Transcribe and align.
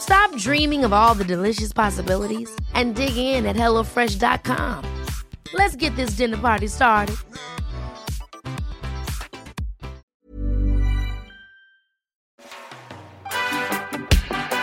Stop 0.00 0.34
dreaming 0.36 0.84
of 0.84 0.92
all 0.92 1.14
the 1.14 1.24
delicious 1.24 1.72
possibilities 1.72 2.50
and 2.74 2.94
dig 2.94 3.16
in 3.16 3.46
at 3.46 3.56
HelloFresh.com. 3.56 4.84
Let's 5.54 5.76
get 5.76 5.96
this 5.96 6.10
dinner 6.10 6.36
party 6.36 6.68
started. 6.68 7.16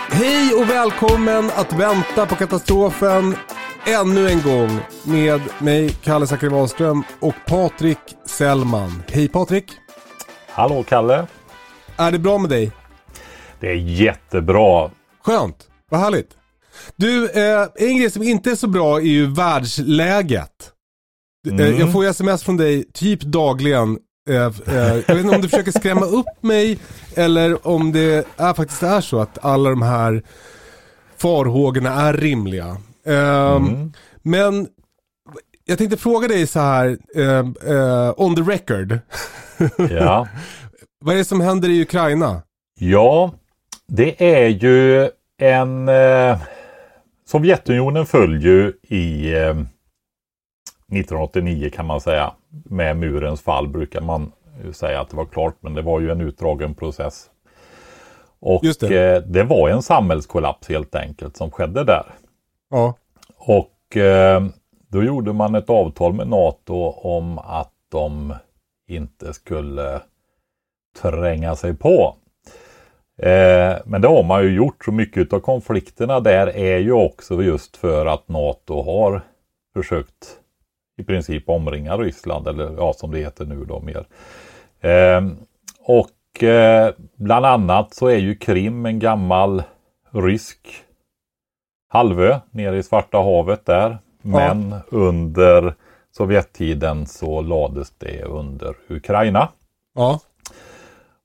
Hej 0.09 0.53
och 0.53 0.69
välkommen 0.69 1.45
att 1.55 1.73
vänta 1.73 2.25
på 2.25 2.35
katastrofen 2.35 3.35
ännu 3.85 4.29
en 4.29 4.41
gång 4.41 4.79
med 5.03 5.41
mig, 5.59 5.89
Kalle 5.89 6.27
Zackari 6.27 6.49
Wahlström 6.49 7.03
och 7.19 7.35
Patrik 7.47 7.97
Sellman. 8.25 9.03
Hej 9.07 9.27
Patrik! 9.27 9.71
Hallå 10.49 10.83
Kalle! 10.83 11.27
Är 11.97 12.11
det 12.11 12.19
bra 12.19 12.37
med 12.37 12.49
dig? 12.49 12.71
Det 13.59 13.69
är 13.69 13.75
jättebra. 13.75 14.89
Skönt, 15.23 15.67
vad 15.91 15.99
härligt. 15.99 16.29
Du, 16.95 17.29
eh, 17.29 17.67
en 17.75 17.97
grej 17.97 18.11
som 18.11 18.23
inte 18.23 18.51
är 18.51 18.55
så 18.55 18.67
bra 18.67 18.97
är 18.97 19.03
ju 19.03 19.27
världsläget. 19.33 20.71
Eh, 21.47 21.53
Mm. 21.53 21.79
Jag 21.79 21.91
får 21.91 22.03
ju 22.03 22.09
sms 22.09 22.43
från 22.43 22.57
dig 22.57 22.83
typ 22.93 23.21
dagligen. 23.21 23.97
Eh, 24.29 24.35
eh, 24.35 24.51
jag 25.07 25.15
vet 25.15 25.23
inte 25.23 25.35
om 25.35 25.41
du 25.41 25.49
försöker 25.49 25.71
skrämma 25.71 26.05
upp 26.05 26.25
mig 26.43 26.79
eller 27.15 27.67
om 27.67 27.91
det 27.91 28.27
är, 28.37 28.53
faktiskt 28.53 28.83
är 28.83 29.01
så 29.01 29.19
att 29.19 29.45
alla 29.45 29.69
de 29.69 29.81
här 29.81 30.23
farhågorna 31.17 31.93
är 31.93 32.13
rimliga. 32.13 32.77
Ehm, 33.05 33.65
Mm. 33.67 33.93
Men 34.21 34.67
jag 35.65 35.77
tänkte 35.77 35.97
fråga 35.97 36.27
dig 36.27 36.47
så 36.47 36.59
här, 36.59 36.97
eh, 37.15 37.39
eh, 37.75 38.13
on 38.17 38.35
the 38.35 38.41
record. 38.41 38.99
Ja. 39.91 40.27
Vad 41.05 41.13
är 41.13 41.17
det 41.17 41.25
som 41.25 41.41
händer 41.41 41.69
i 41.69 41.81
Ukraina? 41.81 42.41
ja, 42.79 43.33
det 43.87 44.35
är 44.35 44.47
ju 44.47 45.09
en... 45.37 45.89
Eh, 45.89 46.37
Sovjetunionen 47.25 48.05
föll 48.05 48.41
ju 48.41 48.73
i 48.81 49.33
eh, 49.33 49.49
1989 49.49 51.69
kan 51.73 51.85
man 51.85 52.01
säga. 52.01 52.33
Med 52.65 52.97
murens 52.97 53.41
fall 53.41 53.67
brukar 53.67 54.01
man 54.01 54.31
säga 54.73 55.01
att 55.01 55.09
det 55.09 55.17
var 55.17 55.25
klart, 55.25 55.55
men 55.59 55.73
det 55.73 55.81
var 55.81 55.99
ju 55.99 56.11
en 56.11 56.21
utdragen 56.21 56.75
process. 56.75 57.29
Och 58.39 58.61
det. 58.79 59.15
Eh, 59.15 59.21
det 59.21 59.43
var 59.43 59.69
en 59.69 59.81
samhällskollaps 59.81 60.69
helt 60.69 60.95
enkelt 60.95 61.37
som 61.37 61.51
skedde 61.51 61.83
där. 61.83 62.05
Ja, 62.69 62.93
Och 63.37 63.97
eh, 63.97 64.45
då 64.87 65.03
gjorde 65.03 65.33
man 65.33 65.55
ett 65.55 65.69
avtal 65.69 66.13
med 66.13 66.27
NATO 66.27 66.75
om 66.89 67.39
att 67.39 67.71
de 67.91 68.33
inte 68.87 69.33
skulle 69.33 70.01
tränga 71.01 71.55
sig 71.55 71.75
på. 71.75 72.15
Eh, 73.17 73.77
men 73.85 74.01
det 74.01 74.07
har 74.07 74.23
man 74.23 74.43
ju 74.43 74.55
gjort. 74.55 74.85
Så 74.85 74.91
mycket 74.91 75.33
av 75.33 75.39
konflikterna 75.39 76.19
där 76.19 76.47
är 76.47 76.77
ju 76.77 76.91
också 76.91 77.43
just 77.43 77.77
för 77.77 78.05
att 78.05 78.27
NATO 78.29 78.81
har 78.81 79.21
försökt 79.73 80.39
i 80.97 81.03
princip 81.03 81.49
omringa 81.49 81.97
Ryssland, 81.97 82.47
eller 82.47 82.75
ja 82.77 82.93
som 82.93 83.11
det 83.11 83.19
heter 83.19 83.45
nu 83.45 83.65
då 83.65 83.79
mer. 83.79 84.05
Eh, 84.81 85.21
och 85.79 86.43
eh, 86.43 86.93
bland 87.15 87.45
annat 87.45 87.93
så 87.93 88.07
är 88.07 88.17
ju 88.17 88.35
Krim 88.35 88.85
en 88.85 88.99
gammal 88.99 89.63
rysk 90.11 90.83
halvö 91.89 92.39
nere 92.51 92.77
i 92.77 92.83
Svarta 92.83 93.17
havet 93.17 93.65
där. 93.65 93.97
Men 94.21 94.75
under 94.89 95.75
Sovjettiden 96.11 97.05
så 97.05 97.41
lades 97.41 97.91
det 97.97 98.23
under 98.23 98.75
Ukraina. 98.89 99.49
ja, 99.95 100.19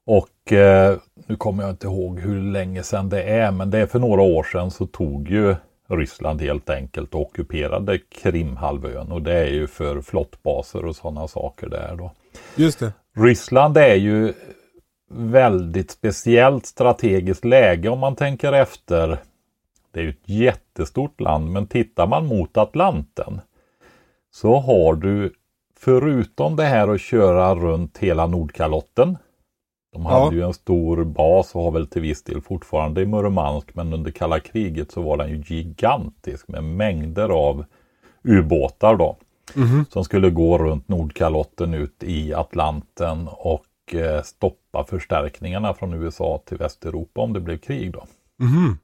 Och 0.06 0.52
eh, 0.52 0.98
nu 1.30 1.36
kommer 1.36 1.62
jag 1.62 1.70
inte 1.70 1.86
ihåg 1.86 2.20
hur 2.20 2.42
länge 2.42 2.82
sedan 2.82 3.08
det 3.08 3.22
är, 3.22 3.50
men 3.50 3.70
det 3.70 3.78
är 3.78 3.86
för 3.86 3.98
några 3.98 4.22
år 4.22 4.42
sedan 4.42 4.70
så 4.70 4.86
tog 4.86 5.28
ju 5.28 5.56
Ryssland 5.88 6.40
helt 6.40 6.70
enkelt 6.70 7.14
och 7.14 7.20
ockuperade 7.20 7.98
Krimhalvön 7.98 9.12
och 9.12 9.22
det 9.22 9.34
är 9.34 9.46
ju 9.46 9.66
för 9.66 10.00
flottbaser 10.00 10.84
och 10.84 10.96
sådana 10.96 11.28
saker 11.28 11.68
där 11.68 11.96
då. 11.96 12.10
just 12.56 12.78
det. 12.78 12.92
Ryssland 13.16 13.76
är 13.76 13.94
ju 13.94 14.32
väldigt 15.10 15.90
speciellt 15.90 16.66
strategiskt 16.66 17.44
läge 17.44 17.88
om 17.88 17.98
man 17.98 18.16
tänker 18.16 18.52
efter. 18.52 19.18
Det 19.92 20.00
är 20.00 20.04
ju 20.04 20.10
ett 20.10 20.28
jättestort 20.28 21.20
land, 21.20 21.50
men 21.50 21.66
tittar 21.66 22.06
man 22.06 22.26
mot 22.26 22.56
Atlanten 22.56 23.40
så 24.30 24.56
har 24.56 24.94
du 24.94 25.32
förutom 25.78 26.56
det 26.56 26.64
här 26.64 26.88
att 26.88 27.00
köra 27.00 27.54
runt 27.54 27.98
hela 27.98 28.26
Nordkalotten. 28.26 29.16
De 29.92 30.06
hade 30.06 30.26
Ja. 30.26 30.32
ju 30.32 30.42
en 30.42 30.52
stor 30.54 31.04
bas 31.04 31.54
och 31.54 31.62
har 31.62 31.70
väl 31.70 31.86
till 31.86 32.02
viss 32.02 32.22
del 32.22 32.40
fortfarande 32.40 33.02
i 33.02 33.06
Murmansk, 33.06 33.74
men 33.74 33.92
under 33.92 34.10
kalla 34.10 34.40
kriget 34.40 34.90
så 34.90 35.02
var 35.02 35.16
den 35.16 35.28
ju 35.30 35.42
gigantisk 35.46 36.48
med 36.48 36.64
mängder 36.64 37.28
av 37.28 37.64
ubåtar 38.24 38.96
då 38.96 39.16
som 39.88 40.04
skulle 40.04 40.30
gå 40.30 40.58
runt 40.58 40.88
Nordkalotten 40.88 41.74
ut 41.74 42.02
i 42.02 42.34
Atlanten 42.34 43.28
och 43.32 43.94
eh, 43.94 44.22
stoppa 44.22 44.84
förstärkningarna 44.84 45.74
från 45.74 45.94
USA 45.94 46.42
till 46.44 46.56
Västeuropa 46.56 47.20
om 47.20 47.32
det 47.32 47.40
blev 47.40 47.58
krig. 47.58 47.92
Då. 47.92 48.04
Mhm. 48.38 48.78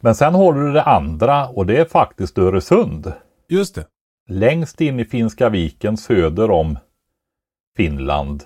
Men 0.00 0.14
sen 0.14 0.34
har 0.34 0.52
du 0.52 0.72
det 0.72 0.82
andra 0.82 1.48
och 1.48 1.66
det 1.66 1.76
är 1.76 1.84
faktiskt 1.84 2.38
Öresund. 2.38 3.12
Just 3.48 3.74
det. 3.74 3.86
Längst 4.28 4.80
in 4.80 5.00
i 5.00 5.04
Finska 5.04 5.48
viken 5.48 5.96
söder 5.96 6.50
om 6.50 6.78
Finland 7.76 8.44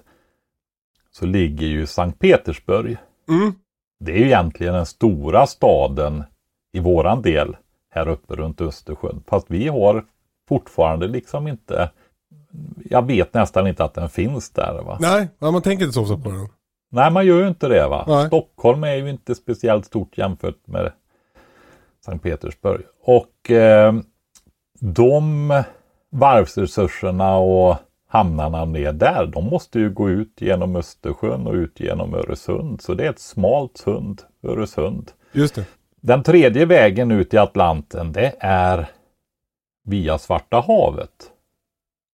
så 1.19 1.27
ligger 1.27 1.67
ju 1.67 1.87
Sankt 1.87 2.19
Petersburg. 2.19 2.97
Mm. 3.29 3.53
Det 4.01 4.13
är 4.13 4.17
ju 4.17 4.25
egentligen 4.25 4.75
den 4.75 4.87
stora 4.87 5.47
staden 5.47 6.25
i 6.73 6.81
våran 6.81 7.23
del 7.23 7.57
här 7.91 8.09
uppe 8.09 8.35
runt 8.35 8.61
Östersjön. 8.61 9.23
Fast 9.27 9.47
vi 9.51 9.69
har 9.69 10.05
fortfarande 10.49 11.09
liksom 11.09 11.49
inte 11.49 11.91
jag 12.85 13.07
vet 13.07 13.35
nästan 13.35 13.67
inte 13.67 13.85
att 13.85 13.95
den 13.95 14.09
finns 14.09 14.51
där. 14.51 14.83
Va? 14.83 14.99
Nej, 15.01 15.29
man 15.39 15.63
tänker 15.63 15.85
inte 15.85 15.95
så 15.95 16.03
ofta 16.03 16.17
på 16.17 16.31
den. 16.31 16.49
Nej, 16.91 17.11
man 17.11 17.27
gör 17.27 17.41
ju 17.41 17.49
inte 17.49 17.69
det. 17.69 17.89
va. 17.89 18.05
Nej. 18.09 18.27
Stockholm 18.27 18.85
är 18.85 18.95
ju 18.95 19.11
inte 19.11 19.35
speciellt 19.35 19.87
stort 19.87 20.19
jämfört 20.19 20.67
med 20.67 20.93
Sankt 22.05 22.23
Petersburg. 22.23 22.83
Och 23.03 23.51
eh, 23.51 23.95
de 24.81 25.63
varvsresurserna 26.11 27.37
och 27.37 27.77
hamnarna 28.17 28.65
ner 28.65 28.93
där, 28.93 29.27
de 29.27 29.45
måste 29.45 29.79
ju 29.79 29.91
gå 29.91 30.11
ut 30.11 30.33
genom 30.41 30.77
Östersjön 30.77 31.47
och 31.47 31.53
ut 31.55 31.81
genom 31.81 32.15
Öresund. 32.15 32.81
Så 32.81 32.95
det 32.95 33.07
är 33.07 33.11
ett 33.11 33.19
smalt 33.19 33.77
sund, 33.77 34.23
Öresund. 34.43 35.13
Just 35.33 35.55
det. 35.55 35.65
Den 36.01 36.23
tredje 36.23 36.65
vägen 36.67 37.11
ut 37.11 37.35
i 37.35 37.39
Atlanten, 37.39 38.13
det 38.13 38.33
är 38.41 38.87
via 39.89 40.19
Svarta 40.19 40.61
havet. 40.61 41.31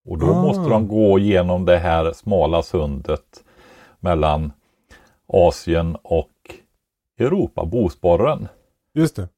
Och 0.08 0.18
då 0.18 0.26
Ah. 0.26 0.42
måste 0.42 0.70
de 0.70 0.88
gå 0.88 1.18
genom 1.18 1.64
det 1.64 1.78
här 1.78 2.12
smala 2.12 2.62
sundet 2.62 3.44
mellan 4.00 4.52
Asien 5.26 5.96
och 6.02 6.28
Europa, 7.20 7.64
Bosporen. 7.64 8.48
Just 8.94 9.16
det. 9.16 9.28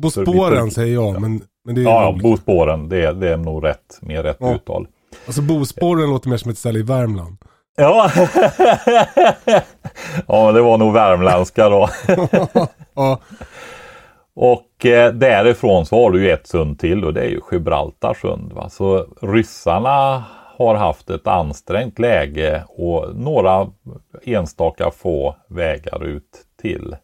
Bosporen 0.00 0.70
säger 0.70 0.94
jag, 0.94 1.20
men, 1.20 1.40
men 1.64 1.74
det 1.74 1.80
är 1.80 1.84
Ja, 1.84 2.02
ja. 2.16 2.22
Bosporen, 2.22 2.88
det, 2.88 3.04
är- 3.04 3.12
det 3.12 3.28
är 3.32 3.36
nog 3.36 3.64
rätt, 3.64 3.98
mer 4.02 4.22
rätt 4.22 4.36
Ja. 4.40 4.54
uttal. 4.54 4.86
Alltså 5.26 5.42
Bosporen 5.42 6.10
låter 6.10 6.28
mer 6.28 6.36
som 6.36 6.50
ett 6.50 6.58
ställe 6.58 6.78
i 6.78 6.82
Värmland. 6.82 7.36
Ja. 7.76 8.10
ja, 10.28 10.52
det 10.52 10.60
var 10.62 10.78
nog 10.78 10.92
värmländska 10.92 11.68
då. 11.68 11.88
ja, 12.94 13.20
Och 14.34 14.86
eh, 14.86 15.12
därifrån 15.12 15.86
så 15.86 16.02
har 16.04 16.10
du 16.10 16.22
ju 16.24 16.30
ett 16.30 16.46
sund 16.46 16.78
till 16.78 17.04
och 17.04 17.14
det 17.14 17.20
är 17.20 17.28
ju 17.28 17.40
Gibraltar 17.52 18.14
sund. 18.14 18.52
Va? 18.52 18.68
Så 18.70 19.06
ryssarna 19.22 20.24
har 20.58 20.74
haft 20.74 21.10
ett 21.10 21.26
ansträngt 21.26 21.98
läge 21.98 22.64
och 22.68 23.16
några 23.16 23.66
enstaka 24.24 24.90
få 24.90 25.36
vägar 25.48 26.04
ut 26.04 26.30
till, 26.62 26.96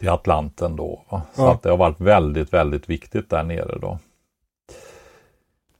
till 0.00 0.08
Atlanten 0.08 0.76
då. 0.76 1.02
Va? 1.10 1.22
Så 1.34 1.42
Ja. 1.42 1.52
att 1.52 1.62
det 1.62 1.70
har 1.70 1.76
varit 1.76 2.00
väldigt, 2.00 2.52
väldigt 2.52 2.90
viktigt 2.90 3.30
där 3.30 3.42
nere 3.42 3.78
då. 3.82 3.98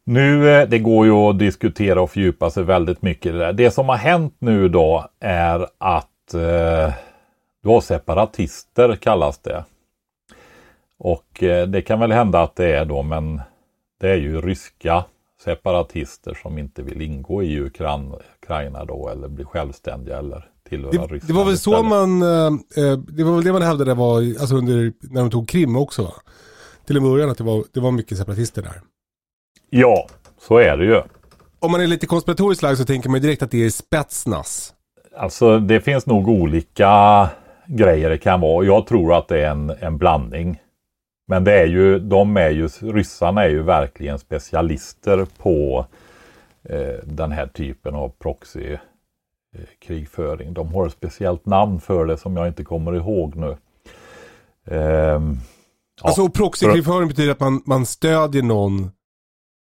Nu, 0.08 0.50
eh, 0.50 0.68
det 0.68 0.78
går 0.78 1.06
ju 1.06 1.12
att 1.12 1.38
diskutera 1.38 2.02
och 2.02 2.10
fördjupa 2.10 2.50
sig 2.50 2.62
väldigt 2.64 3.02
mycket 3.02 3.26
i 3.26 3.32
det 3.32 3.38
där. 3.38 3.52
Det 3.52 3.70
som 3.70 3.88
har 3.88 3.96
hänt 3.96 4.34
nu 4.38 4.68
då 4.68 5.08
är 5.20 5.66
att 5.78 6.34
eh, 6.34 6.94
du 7.62 7.68
har 7.68 7.80
separatister 7.80 8.96
kallas 8.96 9.38
det. 9.38 9.64
Och 10.98 11.42
eh, 11.42 11.66
det 11.66 11.82
kan 11.82 12.00
väl 12.00 12.12
hända 12.12 12.42
att 12.42 12.56
det 12.56 12.76
är 12.76 12.84
då, 12.84 13.02
men 13.02 13.40
det 14.00 14.10
är 14.10 14.16
ju 14.16 14.40
ryska 14.40 15.04
separatister 15.44 16.38
som 16.42 16.58
inte 16.58 16.82
vill 16.82 17.02
ingå 17.02 17.42
i 17.42 17.60
Ukran, 17.60 18.14
Ukraina 18.42 18.84
då 18.84 19.08
eller 19.08 19.28
bli 19.28 19.44
självständiga 19.44 20.18
eller 20.18 20.48
tillhöra 20.68 20.92
Det, 20.92 20.98
Ryssland. 20.98 21.22
det 21.26 21.32
var 21.32 21.44
väl 21.44 21.58
så 21.58 21.70
istället. 21.70 21.90
man, 21.90 22.22
eh, 22.22 22.84
eh, 22.84 22.98
det 22.98 23.24
var 23.24 23.34
väl 23.34 23.44
det 23.44 23.52
man 23.52 23.62
hävdade 23.62 23.94
var, 23.94 24.18
alltså 24.40 24.56
under, 24.56 24.92
när 25.00 25.20
de 25.20 25.30
tog 25.30 25.48
Krim 25.48 25.76
också 25.76 26.02
va? 26.02 26.12
Till 26.86 26.96
en 26.96 27.02
början 27.02 27.30
att 27.30 27.38
det 27.38 27.44
var, 27.44 27.64
det 27.72 27.80
var 27.80 27.90
mycket 27.90 28.18
separatister 28.18 28.62
där. 28.62 28.82
Ja, 29.70 30.06
så 30.38 30.56
är 30.56 30.76
det 30.76 30.84
ju. 30.84 31.02
Om 31.60 31.72
man 31.72 31.80
är 31.80 31.86
lite 31.86 32.06
konspiratoriskt 32.06 32.62
lagd 32.62 32.78
så 32.78 32.84
tänker 32.84 33.10
man 33.10 33.20
direkt 33.20 33.42
att 33.42 33.50
det 33.50 33.64
är 33.64 33.70
Spetsnaz. 33.70 34.74
Alltså 35.16 35.58
det 35.58 35.80
finns 35.80 36.06
nog 36.06 36.28
olika 36.28 37.28
grejer 37.66 38.10
det 38.10 38.18
kan 38.18 38.40
vara. 38.40 38.66
Jag 38.66 38.86
tror 38.86 39.14
att 39.14 39.28
det 39.28 39.40
är 39.40 39.50
en, 39.50 39.70
en 39.70 39.98
blandning. 39.98 40.60
Men 41.28 41.44
det 41.44 41.52
är 41.52 41.66
ju, 41.66 41.98
de 41.98 42.36
är 42.36 42.50
ju, 42.50 42.68
ryssarna 42.68 43.44
är 43.44 43.48
ju 43.48 43.62
verkligen 43.62 44.18
specialister 44.18 45.26
på 45.38 45.86
eh, 46.64 47.04
den 47.04 47.32
här 47.32 47.46
typen 47.46 47.94
av 47.94 48.08
proxy 48.08 48.72
eh. 48.72 48.78
De 50.50 50.74
har 50.74 50.86
ett 50.86 50.92
speciellt 50.92 51.46
namn 51.46 51.80
för 51.80 52.06
det 52.06 52.16
som 52.16 52.36
jag 52.36 52.46
inte 52.46 52.64
kommer 52.64 52.96
ihåg 52.96 53.36
nu. 53.36 53.56
Ja, 54.70 55.20
Alltså 56.02 56.28
proxykrigföring 56.28 57.08
betyder 57.08 57.32
att 57.32 57.40
man, 57.40 57.62
man 57.66 57.86
stödjer 57.86 58.42
någon 58.42 58.90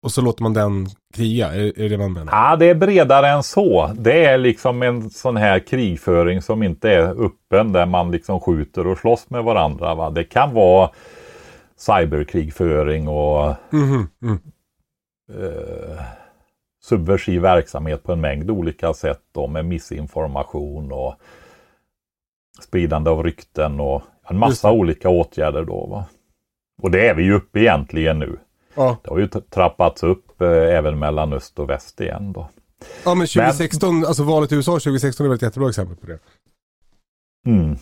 och 0.04 0.12
så 0.12 0.22
låter 0.22 0.44
man 0.44 0.54
den 0.54 0.88
kriga. 1.14 1.48
Är, 1.54 1.60
är 1.60 1.72
det 1.72 1.88
det 1.90 1.98
man 1.98 2.14
menar? 2.14 2.34
Ja, 2.34 2.56
det 2.56 2.66
är 2.66 2.76
bredare 2.76 3.28
än 3.28 3.44
så. 3.44 3.92
Det 3.96 4.26
är 4.26 4.38
liksom 4.38 4.82
en 4.84 5.10
sån 5.10 5.38
här 5.38 5.60
krigföring 5.60 6.42
som 6.42 6.64
inte 6.64 6.92
är 6.92 7.26
öppen 7.26 7.72
där 7.72 7.86
man 7.86 8.12
liksom 8.12 8.40
skjuter 8.40 8.88
och 8.88 8.98
slåss 8.98 9.30
med 9.30 9.44
varandra. 9.44 9.96
Va? 9.96 10.10
Det 10.10 10.24
kan 10.24 10.54
vara 10.54 10.90
cyberkrigföring 11.78 13.08
och 13.08 13.56
Mhm, 13.70 14.08
mm. 14.22 14.40
eh, 15.34 16.02
subversiv 16.84 17.42
verksamhet 17.42 18.04
på 18.04 18.12
en 18.12 18.22
mängd 18.22 18.52
olika 18.52 18.94
sätt 18.94 19.22
då, 19.34 19.48
med 19.48 19.66
missinformation 19.66 20.92
och 20.92 21.16
spridande 22.62 23.10
av 23.10 23.24
rykten 23.24 23.80
och 23.80 24.02
en 24.30 24.38
massa 24.38 24.72
olika 24.72 25.10
åtgärder 25.10 25.64
då. 25.66 25.86
Va? 25.86 26.06
Och 26.82 26.92
det 26.92 27.08
är 27.08 27.14
vi 27.16 27.24
ju 27.24 27.34
uppe 27.34 27.60
egentligen 27.60 28.20
nu. 28.20 28.38
Ja. 28.76 28.98
Det 29.04 29.10
har 29.10 29.20
ju 29.20 29.28
trappats 29.28 30.04
upp 30.04 30.42
eh, 30.42 30.48
även 30.48 31.00
mellan 31.00 31.34
öst 31.34 31.60
och 31.60 31.70
väst 31.70 32.02
igen 32.02 32.34
då. 32.34 32.50
ja, 33.06 33.16
men 33.16 33.28
2016, 33.28 34.06
alltså 34.06 34.24
valet 34.24 34.52
i 34.52 34.56
USA 34.56 34.72
2016 34.72 35.26
är 35.26 35.30
väl 35.30 35.36
ett 35.36 35.42
jättebra 35.42 35.70
exempel 35.70 35.96
på 35.96 36.08
det. 36.08 36.20
Mm. 37.46 37.78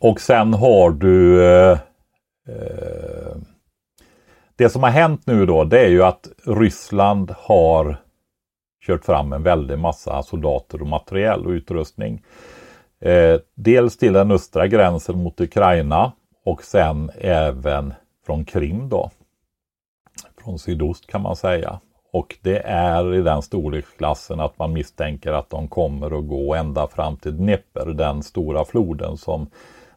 Och 0.00 0.20
sen 0.20 0.54
har 0.54 0.90
du 0.90 1.44
eh, 1.44 1.78
eh, 2.48 3.36
Det 4.56 4.68
som 4.68 4.82
har 4.82 4.90
hänt 4.90 5.22
nu 5.24 5.46
då 5.46 5.64
det 5.64 5.80
är 5.80 5.88
ju 5.88 6.02
att 6.02 6.28
Ryssland 6.44 7.34
har 7.38 7.96
kört 8.86 9.04
fram 9.04 9.32
en 9.32 9.42
väldig 9.42 9.78
massa 9.78 10.22
soldater 10.22 10.80
och 10.80 10.86
materiell 10.86 11.46
och 11.46 11.50
utrustning. 11.50 12.22
Eh, 13.00 13.40
dels 13.54 13.96
till 13.96 14.12
den 14.12 14.30
östra 14.30 14.66
gränsen 14.66 15.18
mot 15.22 15.40
Ukraina 15.40 16.12
och 16.44 16.64
sen 16.64 17.10
även 17.18 17.94
från 18.26 18.44
Krim 18.44 18.88
då. 18.88 19.10
Från 20.46 20.58
sydost 20.58 21.06
kan 21.06 21.22
man 21.22 21.36
säga. 21.36 21.80
Och 22.12 22.36
det 22.42 22.58
är 22.66 23.14
i 23.14 23.22
den 23.22 23.42
storleksklassen 23.42 24.40
att 24.40 24.58
man 24.58 24.72
misstänker 24.72 25.32
att 25.32 25.50
de 25.50 25.68
kommer 25.68 26.18
att 26.18 26.28
gå 26.28 26.54
ända 26.54 26.86
fram 26.86 27.16
till 27.16 27.36
Dnepr, 27.36 27.90
den 27.90 28.22
stora 28.22 28.64
floden 28.64 29.16
som 29.16 29.46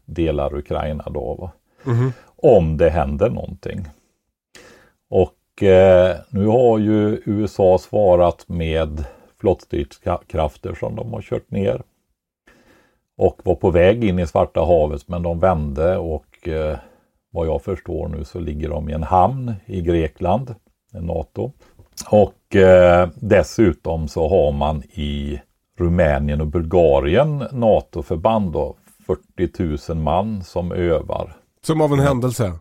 delar 0.06 0.56
Ukraina 0.56 1.04
då. 1.10 1.52
Mhm. 1.84 2.14
Om 2.36 2.78
det 2.78 2.90
händer 2.90 3.30
någonting. 3.30 3.88
Och 5.10 5.64
eh, 5.64 6.18
nu 6.30 6.46
har 6.46 6.78
ju 6.78 7.22
USA 7.26 7.78
svarat 7.78 8.46
med 8.48 9.06
flottstridskrafter 9.40 10.74
som 10.74 10.96
de 10.96 11.14
har 11.14 11.22
kört 11.22 11.52
ner. 11.52 11.82
Och 13.18 13.42
var 13.44 13.56
på 13.56 13.72
väg 13.72 14.04
in 14.04 14.20
i 14.20 14.28
Svarta 14.28 14.66
havet 14.66 15.08
men 15.08 15.24
de 15.24 15.40
vände 15.40 15.98
och 15.98 16.48
eh, 16.48 16.78
vad 17.32 17.48
jag 17.48 17.62
förstår 17.62 18.08
nu 18.08 18.24
så 18.24 18.40
ligger 18.40 18.70
de 18.70 18.90
i 18.90 18.94
en 18.94 19.04
hamn 19.04 19.54
i 19.66 19.82
Grekland, 19.82 20.56
NATO. 20.94 21.52
Och 22.10 22.56
eh, 22.56 23.10
dessutom 23.16 24.08
så 24.08 24.30
har 24.30 24.52
man 24.52 24.84
i 24.84 25.42
Rumänien 25.78 26.42
och 26.42 26.48
Bulgarien 26.48 27.44
NATO-förband 27.52 28.52
då, 28.52 28.76
40 29.38 29.94
000 29.94 30.04
man 30.04 30.44
som 30.44 30.72
övar. 30.72 31.34
Som 31.62 31.82
av 31.82 31.94
en 31.94 32.00
händelse. 32.00 32.54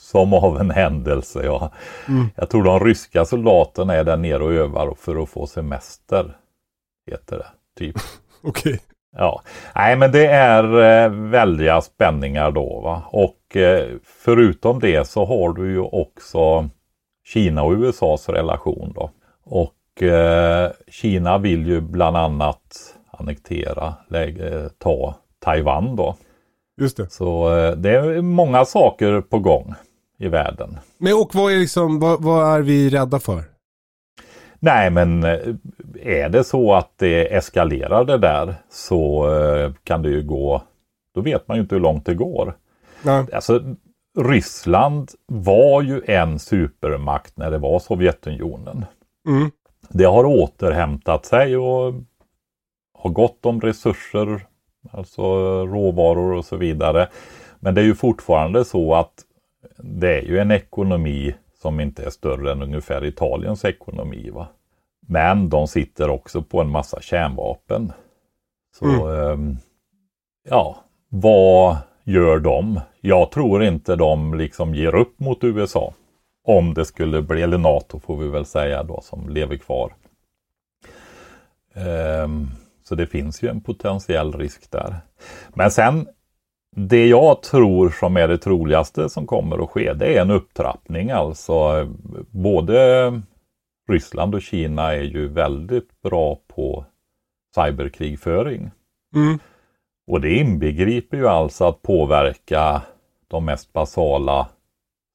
Som 0.00 0.32
av 0.34 0.60
en 0.60 0.70
händelse, 0.70 1.42
ja. 1.44 1.70
Mm. 2.08 2.26
Jag 2.36 2.50
tror 2.50 2.64
de 2.64 2.80
ryska 2.80 3.24
soldaterna 3.24 3.94
är 3.94 4.04
där 4.04 4.16
nere 4.16 4.44
och 4.44 4.52
övar 4.52 4.94
för 4.98 5.22
att 5.22 5.28
få 5.28 5.46
semester. 5.46 6.36
Heter 7.10 7.38
det, 7.38 7.46
typ. 7.78 7.96
Okej. 8.42 8.80
Ja, 9.16 9.42
nej 9.74 9.96
men 9.96 10.12
det 10.12 10.26
är 10.26 10.64
eh, 10.64 11.10
väldiga 11.10 11.80
spänningar 11.80 12.50
då 12.50 12.80
va. 12.80 13.02
Och 13.10 13.56
eh, 13.56 13.88
förutom 14.04 14.80
det 14.80 15.08
så 15.08 15.24
har 15.24 15.52
du 15.52 15.72
ju 15.72 15.80
också 15.80 16.68
Kina 17.24 17.62
och 17.62 17.72
USAs 17.72 18.28
relation 18.28 18.92
då. 18.94 19.10
Och 19.44 20.02
eh, 20.02 20.70
Kina 20.88 21.38
vill 21.38 21.66
ju 21.66 21.80
bland 21.80 22.16
annat 22.16 22.94
annektera, 23.10 23.94
ta 24.78 25.14
Taiwan 25.38 25.96
då. 25.96 26.16
Just 26.80 26.96
det. 26.96 27.12
Så 27.12 27.50
det 27.76 27.90
är 27.90 28.22
många 28.22 28.64
saker 28.64 29.20
på 29.20 29.38
gång 29.38 29.74
i 30.18 30.28
världen. 30.28 30.78
Men 30.98 31.12
och 31.14 31.34
vad 31.34 31.52
är 31.52 31.56
liksom, 31.56 32.00
vad, 32.00 32.22
vad 32.22 32.54
är 32.54 32.60
vi 32.60 32.90
rädda 32.90 33.18
för? 33.18 33.44
Nej 34.60 34.90
men 34.90 35.24
är 36.02 36.28
det 36.28 36.44
så 36.44 36.74
att 36.74 36.92
det 36.96 37.34
eskalerar 37.34 38.04
det 38.04 38.18
där 38.18 38.54
så 38.70 39.34
eh, 39.34 39.72
kan 39.84 40.02
det 40.02 40.10
ju 40.10 40.22
gå, 40.22 40.62
då 41.14 41.20
vet 41.20 41.48
man 41.48 41.56
ju 41.56 41.62
inte 41.62 41.74
hur 41.74 41.82
långt 41.82 42.06
det 42.06 42.14
går. 42.14 42.54
Nej. 43.02 43.24
Alltså 43.32 43.60
Ryssland 44.18 45.10
var 45.26 45.82
ju 45.82 46.02
en 46.06 46.38
supermakt 46.38 47.36
när 47.36 47.50
det 47.50 47.58
var 47.58 47.78
Sovjetunionen. 47.78 48.84
Mm. 49.28 49.50
Det 49.88 50.04
har 50.04 50.24
återhämtat 50.24 51.26
sig 51.26 51.56
och 51.56 51.94
har 52.94 53.10
gott 53.10 53.46
om 53.46 53.60
resurser, 53.60 54.46
alltså 54.90 55.22
råvaror 55.66 56.32
och 56.32 56.44
så 56.44 56.56
vidare. 56.56 57.08
Men 57.60 57.74
det 57.74 57.80
är 57.80 57.84
ju 57.84 57.94
fortfarande 57.94 58.64
så 58.64 58.94
att 58.94 59.24
det 59.78 60.18
är 60.18 60.22
ju 60.22 60.38
en 60.38 60.50
ekonomi 60.50 61.34
som 61.62 61.80
inte 61.80 62.04
är 62.04 62.10
större 62.10 62.52
än 62.52 62.62
ungefär 62.62 63.04
Italiens 63.04 63.64
ekonomi. 63.64 64.30
Va? 64.30 64.48
Men 65.06 65.48
de 65.48 65.68
sitter 65.68 66.10
också 66.10 66.42
på 66.42 66.60
en 66.60 66.70
massa 66.70 67.00
kärnvapen. 67.00 67.92
Så 68.78 69.08
ehm, 69.08 69.56
ja, 70.48 70.76
vad 71.08 71.76
gör 72.04 72.38
de? 72.38 72.80
Jag 73.00 73.30
tror 73.30 73.64
inte 73.64 73.96
de 73.96 74.34
liksom 74.34 74.74
ger 74.74 74.94
upp 74.94 75.20
mot 75.20 75.44
USA. 75.44 75.94
Om 76.44 76.74
det 76.74 76.84
skulle 76.84 77.22
bli, 77.22 77.42
eller 77.42 77.58
NATO 77.58 78.00
får 78.00 78.16
vi 78.16 78.28
väl 78.28 78.46
säga 78.46 78.82
då, 78.82 79.00
som 79.00 79.28
lever 79.28 79.56
kvar. 79.56 79.92
Ehm, 81.74 82.48
så 82.84 82.94
det 82.94 83.06
finns 83.06 83.42
ju 83.42 83.48
en 83.48 83.60
potentiell 83.60 84.32
risk 84.32 84.70
där. 84.70 84.96
Men 85.48 85.70
sen, 85.70 86.08
det 86.76 87.06
jag 87.06 87.42
tror 87.42 87.90
som 87.90 88.16
är 88.16 88.28
det 88.28 88.38
troligaste 88.38 89.08
som 89.08 89.26
kommer 89.26 89.64
att 89.64 89.70
ske, 89.70 89.92
det 89.92 90.16
är 90.16 90.22
en 90.22 90.30
upptrappning 90.30 91.10
alltså. 91.10 91.88
Både 92.30 93.22
Ryssland 93.92 94.34
och 94.34 94.42
Kina 94.42 94.92
är 94.92 95.02
ju 95.02 95.28
väldigt 95.28 96.02
bra 96.02 96.38
på 96.46 96.84
cyberkrigföring. 97.54 98.70
Mm. 99.14 99.38
Och 100.06 100.20
det 100.20 100.34
inbegriper 100.34 101.16
ju 101.16 101.28
alltså 101.28 101.64
att 101.64 101.82
påverka 101.82 102.82
de 103.28 103.44
mest 103.44 103.72
basala 103.72 104.48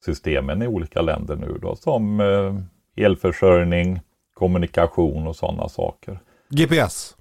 systemen 0.05 0.61
i 0.61 0.67
olika 0.67 1.01
länder 1.01 1.35
nu 1.35 1.57
då, 1.61 1.75
som 1.75 2.19
eh, 2.19 2.55
elförsörjning, 3.05 4.01
kommunikation 4.33 5.27
och 5.27 5.35
sådana 5.35 5.69
saker. 5.69 6.19
GPS. 6.49 7.15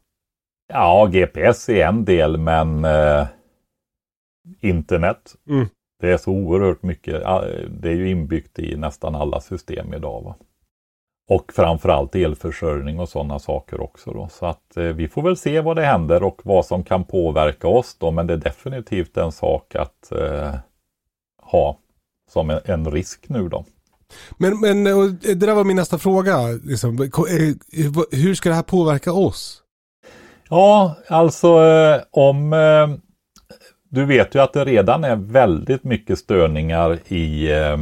Ja, 0.69 1.07
GPS 1.07 1.69
är 1.69 1.87
en 1.87 2.05
del, 2.05 2.39
men 2.39 2.85
eh, 2.85 3.27
internet, 4.61 5.35
Mm. 5.49 5.67
det 6.01 6.13
är 6.13 6.17
så 6.17 6.31
oerhört 6.33 6.83
mycket, 6.83 7.23
det 7.71 7.89
är 7.89 7.95
ju 7.95 8.11
inbyggt 8.11 8.59
i 8.59 8.77
nästan 8.77 9.15
alla 9.15 9.41
system 9.41 9.95
idag. 9.95 10.23
Va? 10.23 10.35
Och 11.29 11.53
framförallt 11.53 12.15
elförsörjning 12.15 13.01
och 13.01 13.09
sådana 13.09 13.39
saker 13.39 13.81
också. 13.81 14.13
Då. 14.13 14.29
Så 14.33 14.47
att 14.47 14.77
eh, 14.77 14.85
vi 14.85 15.09
får 15.09 15.23
väl 15.23 15.37
se 15.37 15.61
vad 15.61 15.77
det 15.77 15.85
händer 15.85 16.23
och 16.23 16.41
vad 16.45 16.67
som 16.67 16.85
kan 16.85 17.05
påverka 17.05 17.69
oss 17.69 17.97
då. 17.99 18.11
Men 18.11 18.27
det 18.27 18.33
är 18.33 18.39
definitivt 18.39 19.17
en 19.17 19.33
sak 19.33 19.75
att 19.75 20.13
eh, 20.13 20.55
ha 21.43 21.79
som 22.31 22.51
en, 22.51 22.61
en, 22.65 22.91
risk 22.91 23.29
nu 23.29 23.49
då. 23.49 23.65
Men, 24.37 24.61
men 24.61 24.85
det 25.21 25.35
där 25.35 25.55
var 25.55 25.65
min 25.65 25.77
nästa 25.77 25.99
fråga. 25.99 26.39
Liksom. 26.65 27.03
Eh, 27.03 27.09
hur 28.11 28.35
ska 28.35 28.49
det 28.49 28.55
här 28.55 28.63
påverka 28.63 29.13
oss? 29.13 29.63
Ja, 30.49 30.97
alltså 31.09 31.65
eh, 31.65 32.03
om 32.11 32.53
eh, 32.53 32.89
du 33.89 34.05
vet 34.05 34.35
ju 34.35 34.39
att 34.39 34.53
det 34.53 34.65
redan 34.65 35.05
är 35.05 35.17
väldigt 35.17 35.85
mycket 35.85 36.19
störningar 36.19 36.99
i 37.09 37.53
eh, 37.53 37.77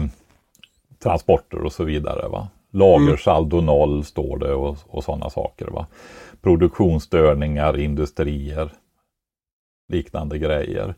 transporter 1.02 1.64
och 1.64 1.72
så 1.72 1.84
vidare. 1.84 2.28
Va? 2.28 2.48
Lagersaldo 2.74 3.60
noll 3.60 4.04
står 4.04 4.38
det 4.38 4.54
och, 4.54 4.76
och 4.86 5.04
sådana 5.04 5.30
saker. 5.30 5.66
Va? 5.66 5.86
Produktionsstörningar, 6.42 7.78
industrier, 7.78 8.72
liknande 9.88 10.38
grejer. 10.38 10.94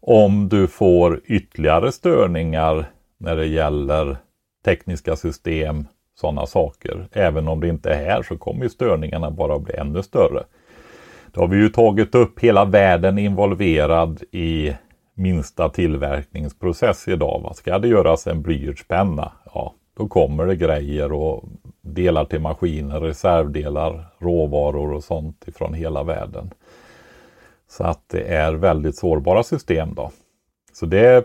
Om 0.00 0.48
du 0.48 0.66
får 0.66 1.20
ytterligare 1.24 1.92
störningar 1.92 2.84
när 3.18 3.36
det 3.36 3.46
gäller 3.46 4.16
tekniska 4.64 5.16
system, 5.16 5.86
sådana 6.20 6.46
saker. 6.46 7.08
Även 7.12 7.48
om 7.48 7.60
det 7.60 7.68
inte 7.68 7.90
är 7.90 8.04
här 8.04 8.22
så 8.22 8.38
kommer 8.38 8.68
störningarna 8.68 9.30
bara 9.30 9.58
bli 9.58 9.74
ännu 9.74 10.02
större. 10.02 10.44
Då 11.32 11.40
har 11.40 11.48
vi 11.48 11.56
ju 11.56 11.68
tagit 11.68 12.14
upp 12.14 12.40
hela 12.40 12.64
världen 12.64 13.18
involverad 13.18 14.22
i 14.32 14.74
minsta 15.14 15.68
tillverkningsprocess 15.68 17.08
idag. 17.08 17.40
Va? 17.42 17.54
Ska 17.54 17.78
det 17.78 17.88
göras 17.88 18.26
en 18.26 18.42
blyertspenna, 18.42 19.32
ja 19.54 19.74
då 20.00 20.08
kommer 20.08 20.46
det 20.46 20.56
grejer 20.56 21.12
och 21.12 21.44
delar 21.82 22.24
till 22.24 22.40
maskiner, 22.40 23.00
reservdelar, 23.00 24.06
råvaror 24.18 24.92
och 24.92 25.04
sånt 25.04 25.48
ifrån 25.48 25.74
hela 25.74 26.02
världen. 26.02 26.50
Så 27.70 27.84
att 27.84 28.00
det 28.06 28.22
är 28.22 28.52
väldigt 28.52 28.96
sårbara 28.96 29.42
system 29.42 29.94
då. 29.94 30.10
Så 30.72 30.86
det 30.86 31.24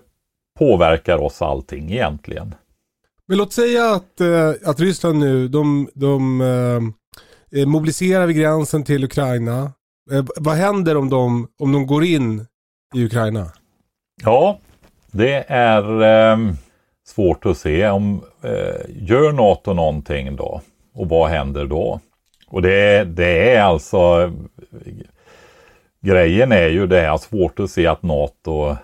påverkar 0.59 1.17
oss 1.17 1.41
allting 1.41 1.91
egentligen. 1.91 2.55
Men 3.25 3.37
låt 3.37 3.53
säga 3.53 3.91
att, 3.91 4.21
eh, 4.21 4.69
att 4.69 4.79
Ryssland 4.79 5.19
nu, 5.19 5.47
de, 5.47 5.89
de 5.93 6.41
eh, 7.51 7.67
mobiliserar 7.67 8.27
vid 8.27 8.35
gränsen 8.35 8.83
till 8.83 9.03
Ukraina. 9.03 9.71
Eh, 10.11 10.25
vad 10.37 10.55
händer 10.55 10.97
om 10.97 11.09
de, 11.09 11.47
om 11.59 11.71
de 11.71 11.87
går 11.87 12.03
in 12.03 12.45
i 12.95 13.05
Ukraina? 13.05 13.51
Ja, 14.23 14.59
det 15.11 15.45
är 15.47 16.01
eh, 16.01 16.37
svårt 17.07 17.45
att 17.45 17.57
se. 17.57 17.87
Om, 17.87 18.21
eh, 18.41 18.89
gör 18.89 19.31
NATO 19.31 19.73
någonting 19.73 20.35
då? 20.35 20.61
Och 20.93 21.09
vad 21.09 21.29
händer 21.29 21.65
då? 21.65 21.99
Och 22.47 22.61
det, 22.61 23.03
det 23.03 23.55
är 23.55 23.61
alltså 23.61 24.31
Grejen 26.05 26.51
är 26.51 26.67
ju 26.67 26.87
det 26.87 27.01
här, 27.01 27.17
svårt 27.17 27.59
att 27.59 27.71
se 27.71 27.87
att 27.87 28.03
NATO 28.03 28.75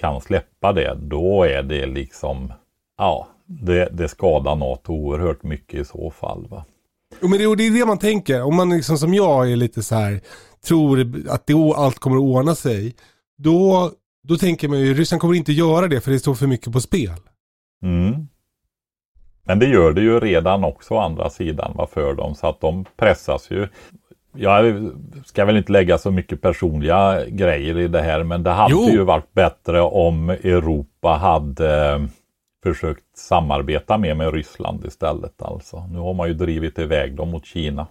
kan 0.00 0.20
släppa 0.20 0.72
det. 0.72 0.98
Då 1.00 1.42
är 1.42 1.62
det 1.62 1.86
liksom, 1.86 2.52
ja, 2.98 3.28
det, 3.46 3.88
det 3.92 4.08
skadar 4.08 4.56
NATO 4.56 4.92
oerhört 4.92 5.42
mycket 5.42 5.80
i 5.80 5.84
så 5.84 6.10
fall. 6.10 6.46
Va? 6.48 6.64
Jo, 7.20 7.28
men 7.28 7.38
det, 7.38 7.56
det 7.56 7.66
är 7.66 7.70
det 7.70 7.86
man 7.86 7.98
tänker. 7.98 8.42
Om 8.42 8.56
man 8.56 8.70
liksom 8.70 8.98
som 8.98 9.14
jag 9.14 9.52
är 9.52 9.56
lite 9.56 9.82
så 9.82 9.94
här, 9.94 10.20
tror 10.66 11.00
att 11.28 11.46
det, 11.46 11.54
allt 11.54 11.98
kommer 11.98 12.16
att 12.16 12.22
ordna 12.22 12.54
sig. 12.54 12.94
Då, 13.38 13.90
då 14.28 14.36
tänker 14.36 14.68
man 14.68 14.80
ju, 14.80 14.94
Ryssland 14.94 15.20
kommer 15.20 15.34
inte 15.34 15.52
göra 15.52 15.88
det 15.88 16.00
för 16.00 16.10
det 16.10 16.18
står 16.18 16.34
för 16.34 16.46
mycket 16.46 16.72
på 16.72 16.80
spel. 16.80 17.16
Mm. 17.82 18.28
Men 19.44 19.58
det 19.58 19.66
gör 19.66 19.92
det 19.92 20.00
ju 20.00 20.20
redan 20.20 20.64
också 20.64 20.94
å 20.94 20.98
andra 20.98 21.30
sidan 21.30 21.72
va, 21.76 21.86
för 21.86 22.14
dem. 22.14 22.34
Så 22.34 22.46
att 22.46 22.60
de 22.60 22.84
pressas 22.96 23.50
ju. 23.50 23.68
Jag 24.34 24.90
ska 25.24 25.44
väl 25.44 25.56
inte 25.56 25.72
lägga 25.72 25.98
så 25.98 26.10
mycket 26.10 26.40
personliga 26.40 27.24
grejer 27.26 27.78
i 27.78 27.88
det 27.88 28.02
här 28.02 28.22
men 28.22 28.42
det 28.42 28.50
hade 28.50 28.72
jo. 28.72 28.88
ju 28.88 29.04
varit 29.04 29.32
bättre 29.32 29.80
om 29.80 30.30
Europa 30.30 31.08
hade 31.08 32.08
försökt 32.62 33.16
samarbeta 33.16 33.98
mer 33.98 34.14
med 34.14 34.34
Ryssland 34.34 34.84
istället. 34.84 35.42
Alltså. 35.42 35.86
Nu 35.86 35.98
har 35.98 36.14
man 36.14 36.28
ju 36.28 36.34
drivit 36.34 36.78
iväg 36.78 37.16
dem 37.16 37.30
mot 37.30 37.46
Kina. 37.46 37.86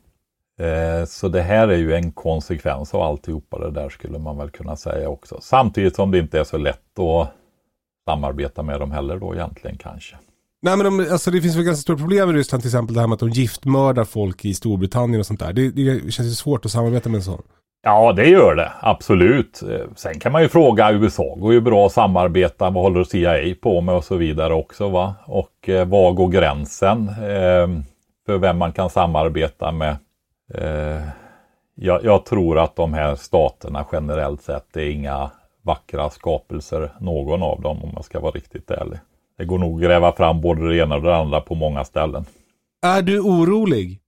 Eh, 0.60 1.06
så 1.06 1.28
det 1.28 1.42
här 1.42 1.68
är 1.68 1.78
ju 1.78 1.94
en 1.94 2.12
konsekvens 2.12 2.94
av 2.94 3.02
alltihopa 3.02 3.60
det 3.60 3.72
där 3.72 3.90
skulle 3.90 4.20
man 4.20 4.38
väl 4.38 4.50
kunna 4.50 4.76
säga 4.76 5.10
också. 5.10 5.38
Samtidigt 5.42 5.96
som 5.96 6.12
det 6.12 6.20
inte 6.20 6.40
är 6.40 6.44
så 6.44 6.58
lätt 6.58 7.00
att 7.00 7.34
samarbeta 8.06 8.64
med 8.64 8.80
dem 8.80 8.92
heller 8.92 9.18
då 9.18 9.36
egentligen 9.36 9.78
kanske. 9.78 10.16
Nej 10.62 10.78
men 10.78 10.98
de, 10.98 11.12
alltså 11.12 11.32
det 11.32 11.42
finns 11.42 11.56
väl 11.56 11.64
ganska 11.64 11.82
stora 11.82 11.98
problem 11.98 12.30
i 12.30 12.34
Ryssland 12.34 12.62
till 12.62 12.70
exempel 12.70 12.94
det 12.94 13.00
här 13.00 13.08
med 13.08 13.14
att 13.14 13.20
de 13.20 13.30
giftmördar 13.30 14.04
folk 14.04 14.46
i 14.46 14.54
Storbritannien 14.54 15.20
och 15.20 15.26
sånt 15.26 15.40
där. 15.40 15.54
Det, 15.54 15.70
det 15.70 16.12
känns 16.12 16.30
ju 16.30 16.34
svårt 16.34 16.66
att 16.66 16.72
samarbeta 16.72 17.10
med 17.10 17.18
en 17.18 17.24
sån. 17.24 17.42
Ja, 17.84 18.14
det 18.14 18.26
gör 18.26 18.56
det. 18.56 18.72
Absolut. 18.80 19.62
Sen 19.96 20.20
kan 20.20 20.32
man 20.32 20.42
ju 20.42 20.50
fråga 20.50 20.92
USA. 20.92 21.36
går 21.36 21.54
ju 21.54 21.62
bra 21.62 21.86
att 21.86 21.92
samarbeta. 21.92 22.70
Vad 22.70 22.84
håller 22.84 23.04
CIA 23.04 23.56
på 23.62 23.82
med 23.82 23.96
och 23.96 24.04
så 24.04 24.16
vidare 24.16 24.54
också. 24.54 24.90
Va? 24.90 25.16
Och 25.26 25.70
eh, 25.70 25.88
var 25.88 26.12
går 26.12 26.28
gränsen 26.28 27.08
eh, 27.10 27.84
för 28.26 28.38
vem 28.38 28.58
man 28.58 28.72
kan 28.72 28.90
samarbeta 28.90 29.72
med? 29.72 29.98
Eh, 30.54 31.02
jag, 31.76 32.04
jag, 32.04 32.26
tror 32.26 32.60
att 32.60 32.76
de 32.76 32.94
här 32.94 33.16
staterna 33.16 33.86
generellt 33.92 34.42
sett 34.42 34.78
är 34.78 34.90
inga 34.90 35.32
vackra 35.62 36.10
skapelser, 36.10 36.92
någon 37.00 37.44
av 37.44 37.62
dem 37.62 37.84
om 37.84 37.94
man 37.94 38.04
ska 38.04 38.20
vara 38.20 38.32
riktigt 38.32 38.72
ärlig. 38.72 39.00
Det 39.38 39.46
går 39.46 39.58
nog 39.58 39.76
att 39.76 39.82
gräva 39.82 40.12
fram 40.12 40.42
både 40.42 40.70
det 40.70 40.78
ena 40.78 40.96
och 40.96 41.02
det 41.02 41.16
andra 41.16 41.42
på 41.42 41.56
många 41.56 41.84
ställen. 41.84 42.26
Är 42.82 43.02
du 43.02 43.20
orolig? 43.20 44.00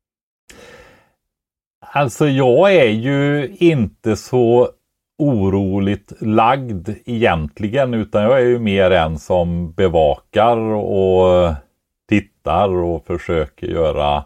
Alltså 1.80 2.28
jag 2.28 2.76
är 2.76 2.90
ju 2.90 3.56
inte 3.60 4.16
så 4.16 4.70
oroligt 5.18 6.14
lagd 6.20 6.90
egentligen 7.06 7.94
utan 7.94 8.24
jag 8.24 8.42
är 8.42 8.46
ju 8.46 8.60
mer 8.60 8.92
en 8.92 9.20
som 9.20 9.74
bevakar 9.74 10.58
och 10.58 11.54
tittar 12.10 12.70
och 12.70 13.06
försöker 13.06 13.68
göra 13.68 14.24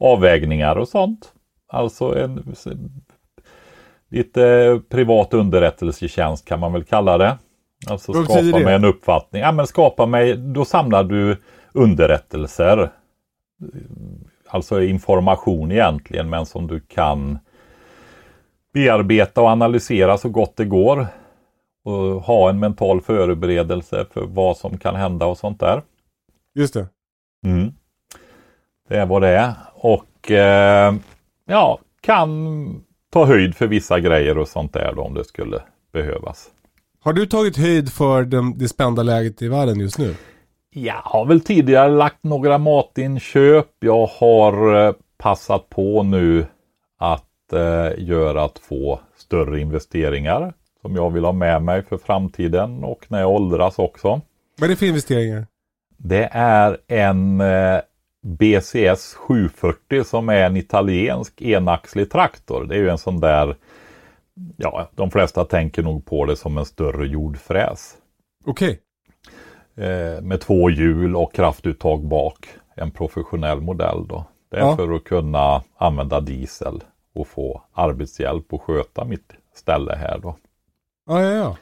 avvägningar 0.00 0.76
och 0.76 0.88
sånt. 0.88 1.32
Alltså 1.68 2.18
en 2.18 2.54
lite 4.10 4.80
privat 4.88 5.34
underrättelsetjänst 5.34 6.44
kan 6.44 6.60
man 6.60 6.72
väl 6.72 6.84
kalla 6.84 7.18
det. 7.18 7.38
Alltså 7.86 8.12
Vad 8.12 8.24
skapa 8.24 8.58
mig 8.58 8.74
en 8.74 8.84
uppfattning. 8.84 9.42
Ja 9.42 9.52
men 9.52 9.66
skapa 9.66 10.06
mig, 10.06 10.36
då 10.36 10.64
samlar 10.64 11.04
du 11.04 11.36
underrättelser 11.72 12.90
alltså 14.48 14.82
information 14.82 15.72
egentligen, 15.72 16.30
men 16.30 16.46
som 16.46 16.66
du 16.66 16.80
kan 16.80 17.38
bearbeta 18.72 19.40
och 19.40 19.48
analysera 19.48 20.18
så 20.18 20.28
gott 20.28 20.56
det 20.56 20.64
går. 20.64 21.06
Och 21.84 22.22
ha 22.22 22.50
en 22.50 22.58
mental 22.58 23.00
förberedelse 23.00 24.06
för 24.12 24.26
vad 24.26 24.56
som 24.56 24.78
kan 24.78 24.96
hända 24.96 25.26
och 25.26 25.38
sånt 25.38 25.60
där. 25.60 25.82
Just 26.54 26.74
det. 26.74 26.86
Mm. 27.44 27.72
Det 28.88 28.96
är 28.96 29.06
vad 29.06 29.22
det 29.22 29.28
är. 29.28 29.52
Och 29.74 30.30
eh, 30.30 30.94
ja, 31.44 31.78
kan 32.00 32.84
ta 33.12 33.24
höjd 33.24 33.54
för 33.54 33.66
vissa 33.66 34.00
grejer 34.00 34.38
och 34.38 34.48
sånt 34.48 34.72
där 34.72 34.92
då, 34.96 35.02
om 35.02 35.14
det 35.14 35.24
skulle 35.24 35.62
behövas. 35.92 36.50
Har 37.00 37.12
du 37.12 37.26
tagit 37.26 37.56
höjd 37.56 37.92
för 37.92 38.24
det, 38.24 38.52
det 38.56 38.68
spända 38.68 39.02
läget 39.02 39.42
i 39.42 39.48
världen 39.48 39.80
just 39.80 39.98
nu? 39.98 40.14
Jag 40.70 41.00
har 41.04 41.26
väl 41.26 41.40
tidigare 41.40 41.90
lagt 41.90 42.24
några 42.24 42.58
matinköp. 42.58 43.66
Jag 43.80 44.06
har 44.06 44.86
eh, 44.86 44.94
passat 45.18 45.70
på 45.70 46.02
nu 46.02 46.46
att 46.98 47.52
eh, 47.52 48.04
göra 48.04 48.48
två 48.48 48.98
större 49.16 49.60
investeringar 49.60 50.52
som 50.82 50.96
jag 50.96 51.10
vill 51.10 51.24
ha 51.24 51.32
med 51.32 51.62
mig 51.62 51.82
för 51.82 51.98
framtiden 51.98 52.84
och 52.84 53.06
när 53.08 53.20
jag 53.20 53.30
åldras 53.30 53.78
också. 53.78 54.20
Vad 54.58 54.64
är 54.64 54.68
det 54.68 54.76
för 54.76 54.86
investeringar? 54.86 55.46
Det 55.96 56.28
är 56.32 56.78
en 56.88 57.40
eh, 57.40 57.80
BCS 58.22 59.14
740 59.14 60.04
som 60.04 60.28
är 60.28 60.46
en 60.46 60.56
italiensk 60.56 61.42
enaxlig 61.42 62.10
traktor. 62.10 62.64
Det 62.64 62.74
är 62.74 62.78
ju 62.78 62.88
en 62.88 62.98
sån 62.98 63.20
där, 63.20 63.56
ja 64.56 64.90
de 64.94 65.10
flesta 65.10 65.44
tänker 65.44 65.82
nog 65.82 66.04
på 66.06 66.24
det 66.24 66.36
som 66.36 66.58
en 66.58 66.64
större 66.64 67.06
jordfräs. 67.06 67.96
Okej. 68.44 68.68
Okay 68.68 68.78
eh, 69.78 70.22
med 70.22 70.40
två 70.40 70.70
hjul 70.70 71.16
och 71.16 71.34
kraftuttag 71.34 72.04
bak. 72.04 72.48
En 72.74 72.90
professionell 72.90 73.60
modell 73.60 74.06
då. 74.08 74.24
Det 74.50 74.56
är 74.56 74.60
ja. 74.60 74.76
för 74.76 74.92
att 74.92 75.04
kunna 75.04 75.62
använda 75.76 76.20
diesel 76.20 76.84
och 77.14 77.28
få 77.28 77.62
arbetshjälp 77.72 78.52
och 78.52 78.62
sköta 78.62 79.04
mitt 79.04 79.32
ställe 79.54 79.94
här 79.94 80.18
då. 80.18 80.36
Ja, 81.06 81.22
ja, 81.22 81.30
ja. 81.30 81.56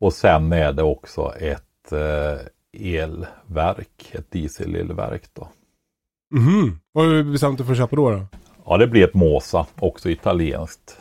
Och 0.00 0.12
sen 0.12 0.52
är 0.52 0.72
det 0.72 0.82
också 0.82 1.32
ett 1.40 1.92
eh, 1.92 2.46
elverk, 2.76 4.10
ett 4.12 4.30
dieselelverk 4.30 5.22
då. 5.34 5.48
Mhm. 6.34 6.80
Vad 6.92 7.04
har 7.04 7.12
du 7.12 7.24
bestämt 7.24 7.58
dig 7.58 7.66
för 7.66 7.72
att 7.72 7.78
köpa 7.78 7.96
då, 7.96 8.10
då? 8.10 8.26
Ja, 8.64 8.76
det 8.76 8.86
blir 8.86 9.04
ett 9.04 9.14
Mosa, 9.14 9.66
också 9.78 10.10
italienskt. 10.10 10.96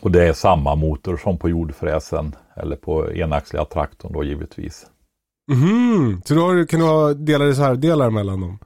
Och 0.00 0.10
det 0.10 0.28
är 0.28 0.32
samma 0.32 0.74
motor 0.74 1.16
som 1.16 1.38
på 1.38 1.48
jordfräsen 1.48 2.34
eller 2.56 2.76
på 2.76 3.12
enaxliga 3.12 3.64
traktorn 3.64 4.12
då 4.12 4.24
givetvis. 4.24 4.86
Mm, 5.52 6.22
så 6.24 6.34
då 6.34 6.66
kan 6.66 6.80
du 6.80 6.86
ha 6.86 7.14
delade 7.14 7.50
reservdelar 7.50 8.10
mellan 8.10 8.40
dem? 8.40 8.58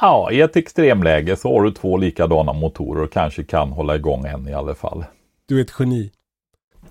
Ja, 0.00 0.30
i 0.32 0.40
ett 0.40 0.56
extremläge 0.56 1.36
så 1.36 1.56
har 1.56 1.62
du 1.62 1.70
två 1.70 1.96
likadana 1.96 2.52
motorer 2.52 3.02
och 3.02 3.12
kanske 3.12 3.44
kan 3.44 3.68
hålla 3.68 3.96
igång 3.96 4.26
en 4.26 4.48
i 4.48 4.54
alla 4.54 4.74
fall. 4.74 5.04
Du 5.46 5.58
är 5.58 5.64
ett 5.64 5.74
geni. 5.78 6.10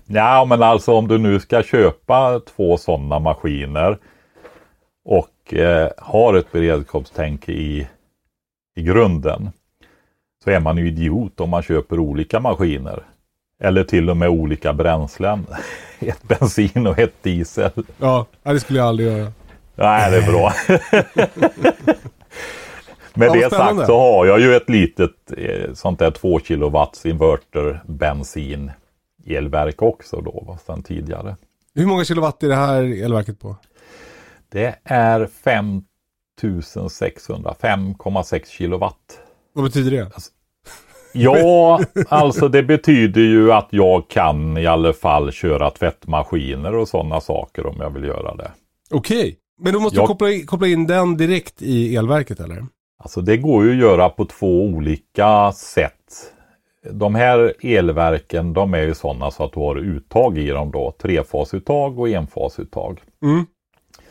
Ja, 0.06 0.44
men 0.48 0.62
alltså 0.62 0.92
om 0.92 1.08
du 1.08 1.18
nu 1.18 1.40
ska 1.40 1.62
köpa 1.62 2.40
två 2.56 2.76
sådana 2.76 3.18
maskiner 3.18 3.98
och 5.10 5.54
eh, 5.54 5.90
har 5.98 6.34
ett 6.34 6.52
beredskapstänk 6.52 7.48
i, 7.48 7.88
i 8.76 8.82
grunden 8.82 9.50
så 10.44 10.50
är 10.50 10.60
man 10.60 10.76
ju 10.76 10.88
idiot 10.88 11.40
om 11.40 11.50
man 11.50 11.62
köper 11.62 11.98
olika 11.98 12.40
maskiner. 12.40 13.02
Eller 13.62 13.84
till 13.84 14.10
och 14.10 14.16
med 14.16 14.28
olika 14.28 14.72
bränslen. 14.72 15.46
Ett 16.00 16.22
bensin 16.22 16.86
och 16.86 16.98
ett 16.98 17.22
diesel. 17.22 17.70
Ja, 17.98 18.26
det 18.42 18.60
skulle 18.60 18.78
jag 18.78 18.88
aldrig 18.88 19.08
göra. 19.08 19.32
Nej, 19.74 20.10
det 20.10 20.16
är 20.16 20.32
bra. 20.32 20.52
Med 23.14 23.28
Ja, 23.28 23.32
det 23.32 23.50
sagt 23.50 23.86
så 23.86 23.98
har 23.98 24.26
jag 24.26 24.40
ju 24.40 24.54
ett 24.54 24.70
litet 24.70 25.32
eh, 25.36 25.72
sånt 25.74 25.98
där 25.98 26.10
2 26.10 26.40
kilowatts 26.40 27.06
inverter 27.06 27.82
bensin 27.86 28.70
elverk 29.26 29.82
också 29.82 30.20
då, 30.20 30.58
sedan 30.66 30.82
tidigare. 30.82 31.36
Hur 31.74 31.86
många 31.86 32.04
kilowatt 32.04 32.42
är 32.42 32.48
det 32.48 32.54
här 32.54 33.04
elverket 33.04 33.40
på? 33.40 33.56
Det 34.52 34.74
är 34.84 35.26
5600, 35.26 37.54
5,6 37.60 38.46
kilowatt. 38.46 39.20
Vad 39.52 39.64
betyder 39.64 39.90
det? 39.90 40.10
Ja, 41.12 41.80
alltså 42.08 42.48
det 42.48 42.62
betyder 42.62 43.20
ju 43.20 43.52
att 43.52 43.68
jag 43.70 44.08
kan 44.08 44.56
i 44.56 44.66
alla 44.66 44.92
fall 44.92 45.32
köra 45.32 45.70
tvättmaskiner 45.70 46.74
och 46.74 46.88
sådana 46.88 47.20
saker 47.20 47.66
om 47.66 47.76
jag 47.80 47.90
vill 47.90 48.04
göra 48.04 48.34
det. 48.34 48.50
Okej. 48.90 49.36
Men 49.62 49.72
då 49.72 49.80
måste 49.80 49.96
Jag- 49.96 50.04
du 50.04 50.06
koppla 50.06 50.30
in, 50.30 50.46
koppla 50.46 50.66
in 50.68 50.86
den 50.86 51.16
direkt 51.16 51.62
i 51.62 51.96
elverket 51.96 52.40
eller? 52.40 52.66
Alltså 53.02 53.20
det 53.20 53.36
går 53.36 53.64
ju 53.64 53.70
att 53.70 53.76
göra 53.76 54.08
på 54.08 54.24
två 54.24 54.62
olika 54.64 55.52
sätt. 55.52 56.32
De 56.92 57.14
här 57.14 57.54
elverken 57.62 58.52
de 58.52 58.74
är 58.74 58.82
ju 58.82 58.94
sådana 58.94 59.30
så 59.30 59.44
att 59.44 59.52
du 59.52 59.60
har 59.60 59.76
uttag 59.76 60.38
i 60.38 60.48
dem 60.50 60.70
då. 60.70 60.94
Trefasuttag 61.02 61.98
och 61.98 62.08
enfasuttag. 62.08 63.00
Mm. 63.22 63.46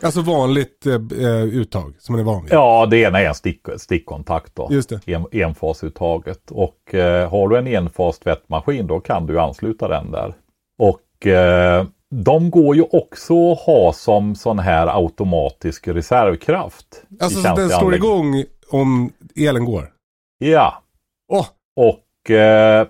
Alltså 0.01 0.21
vanligt 0.21 0.85
eh, 0.85 0.93
eh, 0.93 1.43
uttag 1.43 1.93
som 1.99 2.13
man 2.13 2.19
är 2.19 2.25
van 2.25 2.43
vid. 2.43 2.53
Ja, 2.53 2.85
det 2.85 2.97
ena 2.97 3.21
är 3.21 3.27
en 3.27 3.35
stick, 3.35 3.61
stickkontakt 3.77 4.55
då. 4.55 4.67
Just 4.71 4.89
det. 4.89 5.07
En, 5.13 5.25
enfasuttaget. 5.31 6.51
Och 6.51 6.95
eh, 6.95 7.29
har 7.29 7.47
du 7.47 7.57
en 7.57 7.67
enfas 7.67 8.19
tvättmaskin 8.19 8.87
då 8.87 8.99
kan 8.99 9.25
du 9.25 9.39
ansluta 9.39 9.87
den 9.87 10.11
där. 10.11 10.33
Och 10.79 11.27
eh, 11.27 11.85
de 12.15 12.51
går 12.51 12.75
ju 12.75 12.81
också 12.91 13.51
att 13.51 13.59
ha 13.59 13.93
som 13.93 14.35
sån 14.35 14.59
här 14.59 14.87
automatisk 14.87 15.87
reservkraft. 15.87 17.03
Alltså 17.19 17.41
så 17.41 17.55
den 17.55 17.69
slår 17.69 17.95
igång 17.95 18.43
om 18.71 19.13
elen 19.35 19.65
går? 19.65 19.93
Ja, 20.37 20.83
Åh, 21.31 21.45
och 21.75 22.31
eh, 22.31 22.87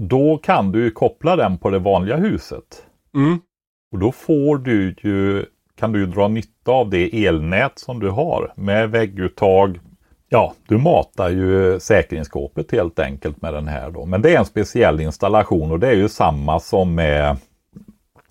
då 0.00 0.38
kan 0.38 0.72
du 0.72 0.84
ju 0.84 0.90
koppla 0.90 1.36
den 1.36 1.58
på 1.58 1.70
det 1.70 1.78
vanliga 1.78 2.16
huset. 2.16 2.86
mm. 3.14 3.40
Och 3.92 4.00
då 4.00 4.12
får 4.12 4.58
du 4.58 4.94
ju, 5.02 5.46
kan 5.78 5.92
du 5.92 6.06
dra 6.06 6.28
nytta 6.28 6.72
av 6.72 6.90
det 6.90 7.26
elnät 7.26 7.78
som 7.78 8.00
du 8.00 8.10
har 8.10 8.52
med 8.56 8.90
vägguttag. 8.90 9.80
Ja, 10.28 10.54
du 10.68 10.78
matar 10.78 11.30
ju 11.30 11.80
säkringsskåpet 11.80 12.72
helt 12.72 12.98
enkelt 12.98 13.42
med 13.42 13.54
den 13.54 13.68
här 13.68 13.90
då. 13.90 14.06
Men 14.06 14.22
det 14.22 14.34
är 14.34 14.38
en 14.38 14.44
speciell 14.44 15.00
installation 15.00 15.70
och 15.70 15.80
det 15.80 15.88
är 15.88 15.94
ju 15.94 16.08
samma 16.08 16.60
som 16.60 16.94
med 16.94 17.36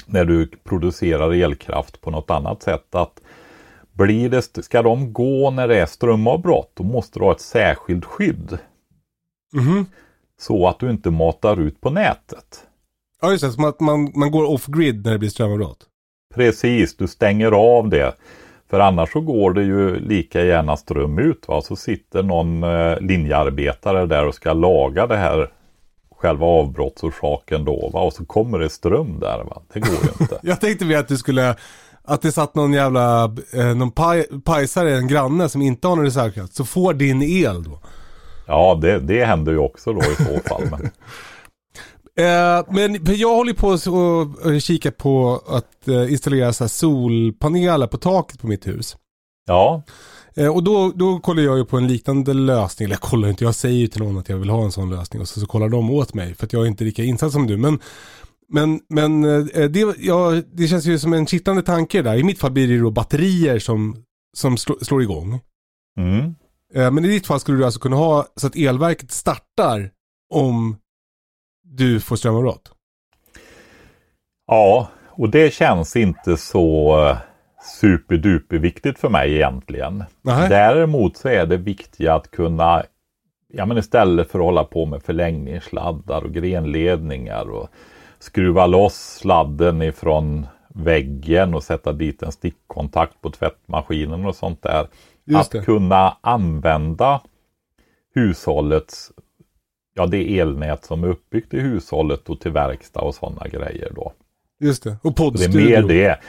när 0.05 0.25
du 0.25 0.47
producerar 0.63 1.31
elkraft 1.33 2.01
på 2.01 2.11
något 2.11 2.29
annat 2.29 2.63
sätt. 2.63 2.95
att 2.95 3.21
blir 3.93 4.29
det, 4.29 4.63
Ska 4.63 4.81
de 4.81 5.13
gå 5.13 5.51
när 5.51 5.67
det 5.67 5.79
är 5.79 5.85
strömavbrott 5.85 6.71
då 6.73 6.83
måste 6.83 7.19
du 7.19 7.25
ha 7.25 7.31
ett 7.31 7.41
särskilt 7.41 8.05
skydd. 8.05 8.57
Mhm. 9.53 9.85
Så 10.39 10.67
att 10.67 10.79
du 10.79 10.89
inte 10.89 11.11
matar 11.11 11.59
ut 11.59 11.81
på 11.81 11.89
nätet. 11.89 12.67
Ja 13.21 13.31
just 13.31 13.43
det, 13.43 13.51
som 13.51 13.63
att 13.63 13.79
man, 13.79 14.11
man 14.15 14.31
går 14.31 14.45
off-grid 14.45 15.05
när 15.05 15.11
det 15.11 15.19
blir 15.19 15.29
strömavbrott. 15.29 15.87
Precis, 16.35 16.97
du 16.97 17.07
stänger 17.07 17.51
av 17.51 17.89
det. 17.89 18.15
För 18.69 18.79
annars 18.79 19.11
så 19.11 19.21
går 19.21 19.53
det 19.53 19.63
ju 19.63 19.99
lika 19.99 20.43
gärna 20.43 20.77
ström 20.77 21.19
ut. 21.19 21.47
Va? 21.47 21.61
Så 21.61 21.75
sitter 21.75 22.23
någon 22.23 22.63
eh, 22.63 22.99
linjearbetare 22.99 24.05
där 24.05 24.27
och 24.27 24.35
ska 24.35 24.53
laga 24.53 25.07
det 25.07 25.17
här 25.17 25.49
själva 26.15 26.45
avbrottsorsaken 26.45 27.65
då. 27.65 27.89
Va? 27.93 28.01
Och 28.01 28.13
så 28.13 28.25
kommer 28.25 28.59
det 28.59 28.69
ström 28.69 29.19
där. 29.19 29.43
Va? 29.43 29.61
Det 29.73 29.79
går 29.79 29.89
ju 30.03 30.09
inte. 30.21 30.39
Jag 30.43 30.61
tänkte 30.61 30.85
mig 30.85 30.95
att 30.95 31.07
du 31.07 31.17
skulle, 31.17 31.55
att 32.03 32.21
det 32.21 32.31
satt 32.31 32.55
någon 32.55 32.73
jävla, 32.73 33.23
eh, 33.53 33.75
någon 33.75 33.91
paj, 33.91 34.25
pajsare, 34.43 34.97
en 34.97 35.07
granne 35.07 35.49
som 35.49 35.61
inte 35.61 35.87
har 35.87 35.95
någon 35.95 36.05
reservkraft, 36.05 36.55
så 36.55 36.65
får 36.65 36.93
din 36.93 37.21
el 37.21 37.63
då. 37.63 37.79
Ja, 38.45 38.79
det, 38.81 38.99
det 38.99 39.25
händer 39.25 39.51
ju 39.51 39.57
också 39.57 39.93
då 39.93 40.01
i 40.01 40.15
så 40.15 40.49
fall. 40.49 40.63
Men, 40.71 40.81
Eh, 42.19 42.65
men 42.69 42.99
jag 43.05 43.35
håller 43.35 43.53
på 43.53 43.67
och 44.49 44.61
kika 44.61 44.91
på 44.91 45.41
att 45.47 45.87
eh, 45.87 46.11
installera 46.11 46.53
så 46.53 46.63
här 46.63 46.69
solpaneler 46.69 47.87
på 47.87 47.97
taket 47.97 48.41
på 48.41 48.47
mitt 48.47 48.67
hus. 48.67 48.97
ja, 49.47 49.83
Eh, 50.35 50.47
och 50.47 50.63
då, 50.63 50.91
då 50.95 51.19
kollar 51.19 51.43
jag 51.43 51.57
ju 51.57 51.65
på 51.65 51.77
en 51.77 51.87
liknande 51.87 52.33
lösning, 52.33 52.85
eller 52.85 52.93
jag 52.93 53.01
kollar 53.01 53.29
inte, 53.29 53.43
jag 53.43 53.55
säger 53.55 53.77
ju 53.77 53.87
till 53.87 54.03
någon 54.03 54.17
att 54.17 54.29
jag 54.29 54.37
vill 54.37 54.49
ha 54.49 54.63
en 54.63 54.71
sån 54.71 54.89
lösning 54.89 55.21
och 55.21 55.27
så, 55.27 55.39
så 55.39 55.45
kollar 55.45 55.69
de 55.69 55.91
åt 55.91 56.13
mig 56.13 56.33
för 56.33 56.45
att 56.45 56.53
jag 56.53 56.63
är 56.63 56.67
inte 56.67 56.83
lika 56.83 57.03
insatt 57.03 57.31
som 57.31 57.47
du. 57.47 57.57
Men, 57.57 57.79
men, 58.49 58.81
men 58.89 59.21
det, 59.71 59.95
ja, 59.99 60.41
det 60.53 60.67
känns 60.67 60.85
ju 60.85 60.99
som 60.99 61.13
en 61.13 61.27
kittlande 61.27 61.61
tanke 61.61 62.01
där. 62.01 62.15
I 62.15 62.23
mitt 62.23 62.39
fall 62.39 62.51
blir 62.51 62.67
det 62.67 62.79
då 62.79 62.91
batterier 62.91 63.59
som, 63.59 63.97
som 64.37 64.57
slå, 64.57 64.75
slår 64.81 65.01
igång. 65.01 65.39
mm. 65.97 66.35
Men 66.73 67.05
i 67.05 67.07
ditt 67.07 67.27
fall 67.27 67.39
skulle 67.39 67.57
du 67.57 67.65
alltså 67.65 67.79
kunna 67.79 67.95
ha 67.95 68.27
så 68.35 68.47
att 68.47 68.55
elverket 68.55 69.11
startar 69.11 69.91
om 70.33 70.77
du 71.75 71.99
får 71.99 72.15
strömavbrott. 72.15 72.71
ja, 74.47 74.87
och 75.09 75.29
det 75.29 75.53
känns 75.53 75.95
inte 75.95 76.37
så 76.37 76.97
eh, 77.09 77.17
superduper 77.79 78.57
viktigt 78.57 78.99
för 78.99 79.09
mig 79.09 79.35
egentligen. 79.35 80.03
Nähä. 80.21 80.49
Däremot 80.49 81.17
så 81.17 81.27
är 81.27 81.45
det 81.45 81.57
viktigt 81.57 82.09
att 82.09 82.31
kunna, 82.31 82.83
ja 83.47 83.65
men 83.65 83.77
istället 83.77 84.31
för 84.31 84.39
att 84.39 84.45
hålla 84.45 84.63
på 84.63 84.85
med 84.85 85.03
förlängningssladdar 85.03 86.21
och 86.23 86.33
grenledningar 86.33 87.49
och 87.49 87.69
skruva 88.19 88.65
loss 88.65 89.17
sladden 89.21 89.81
ifrån 89.81 90.47
väggen 90.67 91.53
och 91.53 91.63
sätta 91.63 91.93
dit 91.93 92.23
en 92.23 92.31
stickkontakt 92.31 93.21
på 93.21 93.31
tvättmaskinen 93.31 94.25
och 94.25 94.35
sånt 94.35 94.61
där. 94.61 94.87
Just 95.25 95.39
att 95.39 95.51
det. 95.51 95.65
kunna 95.65 96.17
använda 96.21 97.21
hushållets, 98.15 99.11
ja 99.93 100.05
det 100.05 100.39
elnät 100.39 100.85
som 100.85 101.03
är 101.03 101.07
uppbyggt 101.07 101.53
i 101.53 101.59
hushållet 101.59 102.29
och 102.29 102.39
till 102.39 102.51
verkstad 102.51 103.01
och 103.01 103.15
sådana 103.15 103.47
grejer 103.47 103.91
då. 103.95 104.13
Just 104.59 104.83
det. 104.83 104.89
Och 104.89 104.97
Det 105.03 105.09
är 105.09 105.25
poddstudio. 105.25 105.65
mer 105.65 105.81
det. 105.87 106.19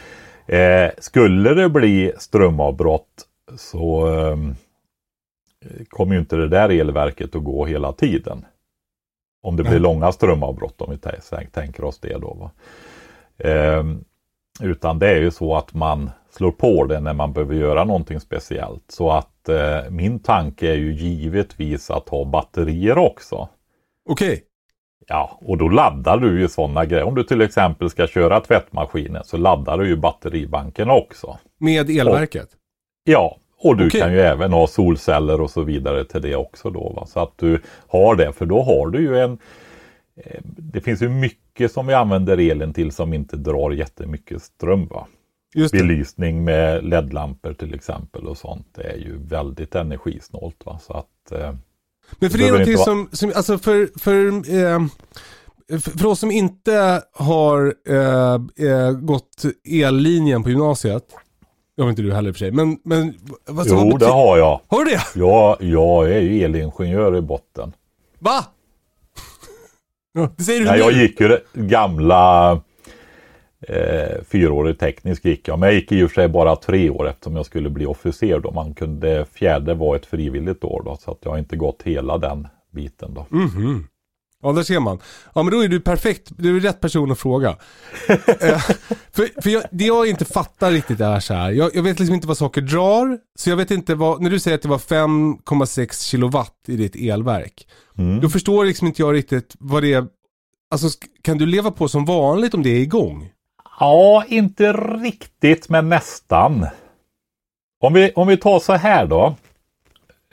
Eh, 0.47 0.91
skulle 0.99 1.55
det 1.55 1.69
bli 1.69 2.13
strömavbrott 2.19 3.27
så 3.57 4.09
eh, 4.19 4.37
kommer 5.89 6.15
ju 6.15 6.21
inte 6.21 6.37
det 6.37 6.49
där 6.49 6.69
elverket 6.69 7.37
att 7.37 7.45
gå 7.45 7.67
hela 7.67 7.93
tiden. 7.93 8.45
Om 9.43 9.57
det 9.57 9.63
blir 9.63 9.73
Nej. 9.73 9.81
långa 9.81 10.13
strömavbrott 10.13 10.81
om 10.81 10.91
vi 10.91 11.47
tänker 11.53 11.85
oss 11.85 11.99
det 11.99 12.19
då. 12.19 12.51
Eh, 13.39 13.85
utan 14.63 14.99
det 14.99 15.09
är 15.09 15.21
ju 15.21 15.31
så 15.31 15.57
att 15.57 15.75
man 15.75 16.11
slår 16.31 16.51
på 16.51 16.85
det 16.85 17.01
när 17.01 17.13
man 17.15 17.33
behöver 17.33 17.55
göra 17.55 17.85
någonting 17.85 18.21
speciellt. 18.21 18.85
Så 18.89 19.11
att 19.11 19.49
eh, 19.49 19.91
min 19.91 20.19
tanke 20.19 20.69
är 20.71 20.75
ju 20.77 20.93
givetvis 20.95 21.91
att 21.91 22.09
ha 22.09 22.25
batterier 22.25 22.99
också. 22.99 23.49
Okej. 24.09 24.45
Ja, 25.07 25.39
och 25.41 25.59
då 25.59 25.69
laddar 25.69 26.19
du 26.19 26.41
ju 26.41 26.49
sådana 26.49 26.85
grejer. 26.85 27.05
Om 27.05 27.15
du 27.15 27.23
till 27.25 27.41
exempel 27.41 27.91
ska 27.91 28.07
köra 28.07 28.41
tvättmaskinen 28.41 29.25
så 29.25 29.37
laddar 29.37 29.79
du 29.79 29.89
ju 29.89 29.97
batteribanken 29.97 30.91
också. 30.91 31.39
Med 31.59 31.91
elverket. 31.91 32.49
Ja, 33.05 33.37
och 33.59 33.77
du 33.77 33.87
Okej. 33.87 34.01
kan 34.01 34.13
ju 34.13 34.21
även 34.21 34.53
ha 34.53 34.67
solceller 34.67 35.41
och 35.41 35.51
så 35.51 35.63
vidare 35.63 36.05
till 36.05 36.23
det 36.23 36.37
också 36.37 36.71
då. 36.71 36.93
Va? 36.97 37.07
Så 37.07 37.21
att 37.21 37.39
du 37.39 37.61
har 37.89 38.17
det, 38.17 38.33
för 38.33 38.47
då 38.47 38.63
har 38.63 38.89
du 38.91 39.01
ju 39.01 39.19
en... 39.19 39.39
eh, 40.17 40.41
Det 40.45 40.81
finns 40.81 41.03
ju 41.03 41.09
mycket 41.09 41.73
som 41.73 41.87
vi 41.87 41.95
använder 41.95 42.39
elen 42.51 42.73
till 42.73 42.93
som 42.93 43.15
inte 43.15 43.37
drar 43.37 43.71
jättemycket 43.71 44.43
ström. 44.43 44.87
Va? 44.87 45.07
Just 45.55 45.73
det. 45.75 45.79
Belysning 45.79 46.45
med 46.45 46.85
LED-lampor 46.85 47.53
till 47.55 47.75
exempel 47.75 48.27
och 48.27 48.37
sånt. 48.39 48.67
Det 48.75 48.83
är 48.83 48.97
ju 48.97 49.19
väldigt 49.19 49.75
energisnålt. 49.75 50.67
Va? 50.67 50.79
Så 50.83 50.93
att, 50.93 51.33
eh, 51.33 51.55
Men 52.19 52.31
för 52.31 52.39
Det 52.39 52.45
det 52.45 52.49
är 52.49 52.53
någonting 52.53 52.79
som, 52.79 53.09
som, 53.13 53.33
alltså 53.37 53.59
för, 53.59 53.91
för, 53.99 54.27
eh, 54.55 54.81
för 55.81 56.07
oss 56.07 56.21
som 56.21 56.31
inte 56.31 57.03
har 57.13 57.75
eh, 57.89 58.35
eh, 58.69 58.91
gått 58.91 59.45
ellinjen 59.65 60.43
på 60.43 60.51
gymnasiet. 60.51 61.05
Det 61.77 61.83
har 61.83 61.91
inte 61.91 62.03
du 62.03 62.15
heller 62.15 62.29
i 62.29 62.33
och 62.33 62.37
för 62.37 62.39
sig. 62.39 62.51
Men, 62.51 62.79
men 62.85 63.15
vad, 63.47 63.67
så 63.67 63.75
vad 63.75 63.87
jo, 63.87 63.99
det 63.99 64.07
har 64.07 64.39
jag. 64.39 64.61
Har 64.67 64.85
du 64.85 64.91
det? 64.91 65.03
jag. 65.15 65.57
Jag 65.63 66.13
är 66.13 66.21
ju 66.21 66.45
elingenjör 66.45 67.17
i 67.17 67.21
botten. 67.21 67.73
Va? 68.19 68.45
Ja, 70.13 70.29
det 70.37 70.43
säger 70.43 70.61
du 70.61 70.67
Nej, 70.67 70.79
nu. 70.79 70.85
jag 70.85 70.93
gick 70.93 71.21
ju 71.21 71.29
det 71.29 71.43
gamla 71.53 72.61
Eh, 73.69 74.23
fyraårig 74.29 74.79
teknisk 74.79 75.25
gick 75.25 75.49
jag, 75.49 75.59
men 75.59 75.67
jag 75.67 75.75
gick 75.75 75.93
i 75.93 76.03
och 76.03 76.11
för 76.11 76.15
sig 76.15 76.29
bara 76.29 76.57
tre 76.57 76.91
år 76.91 77.09
eftersom 77.09 77.37
jag 77.37 77.47
skulle 77.47 77.71
bli 77.71 77.87
officer 77.87 78.39
då. 78.39 78.51
Man 78.51 78.75
kunde, 78.75 79.27
fjärde 79.33 79.75
var 79.75 79.97
ett 79.97 80.07
frivilligt 80.07 80.65
år 80.65 80.83
då, 80.85 80.97
så 81.01 81.11
att 81.11 81.19
jag 81.21 81.31
har 81.31 81.39
inte 81.39 81.57
gått 81.57 81.83
hela 81.83 82.19
den 82.19 82.49
biten 82.73 83.15
då. 83.15 83.27
Mhm. 83.31 83.87
Ja, 84.45 84.53
där 84.53 84.63
ser 84.63 84.81
man. 84.81 84.99
Ja, 85.35 85.43
men 85.43 85.53
då 85.53 85.65
är 85.65 85.69
du 85.69 85.81
perfekt. 85.81 86.33
Du 86.37 86.57
är 86.57 86.61
rätt 86.61 86.81
person 86.81 87.13
att 87.13 87.19
fråga. 87.19 87.57
Eh, 88.41 88.61
för 89.13 89.43
för 89.43 89.51
jag, 89.51 89.63
det 89.71 89.85
jag 89.85 90.09
inte 90.09 90.25
fattar 90.25 90.71
riktigt 90.71 91.01
är 91.01 91.21
så 91.21 91.35
här. 91.35 91.51
Jag, 91.51 91.75
jag 91.75 91.83
vet 91.83 91.99
liksom 91.99 92.15
inte 92.15 92.27
vad 92.27 92.39
saker 92.39 92.61
drar. 92.61 93.19
Så 93.39 93.51
jag 93.51 93.57
vet 93.57 93.71
inte 93.71 93.95
vad, 93.95 94.23
när 94.23 94.31
du 94.31 94.41
säger 94.41 94.55
att 94.55 94.63
det 94.63 94.69
var 94.69 94.79
5,6 94.79 96.11
kilowatt 96.11 96.55
i 96.67 96.77
ditt 96.77 96.97
elverk. 96.97 97.67
Mm. 97.99 98.21
Då 98.21 98.29
förstår 98.29 98.65
liksom 98.65 98.87
inte 98.87 99.03
jag 99.03 99.15
riktigt 99.15 99.55
vad 99.59 99.83
det 99.83 99.93
är. 99.93 100.07
Alltså 100.71 100.89
kan 101.23 101.39
du 101.39 101.47
leva 101.47 101.71
på 101.71 101.89
som 101.89 102.05
vanligt 102.05 102.55
om 102.55 102.63
det 102.63 102.71
är 102.71 102.81
igång? 102.81 103.31
Ja, 103.81 104.25
inte 104.29 104.73
riktigt 104.73 105.69
men 105.69 105.89
nästan. 105.89 106.67
Om 107.81 107.93
vi, 107.93 108.13
om 108.13 108.29
vi 108.29 108.37
tar 108.37 108.59
så 108.59 108.73
här 108.73 109.07
då. 109.07 109.35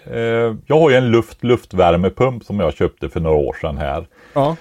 Eh, 0.04 0.56
jag 0.66 0.80
har 0.80 0.90
ju 0.90 0.96
en 0.96 1.12
luft-luftvärmepump 1.12 2.46
som 2.46 2.60
jag 2.60 2.74
köpte 2.74 3.10
för 3.10 3.20
några 3.20 3.36
år 3.36 3.56
sedan 3.62 3.78
här. 3.78 4.08
Ja. 4.34 4.56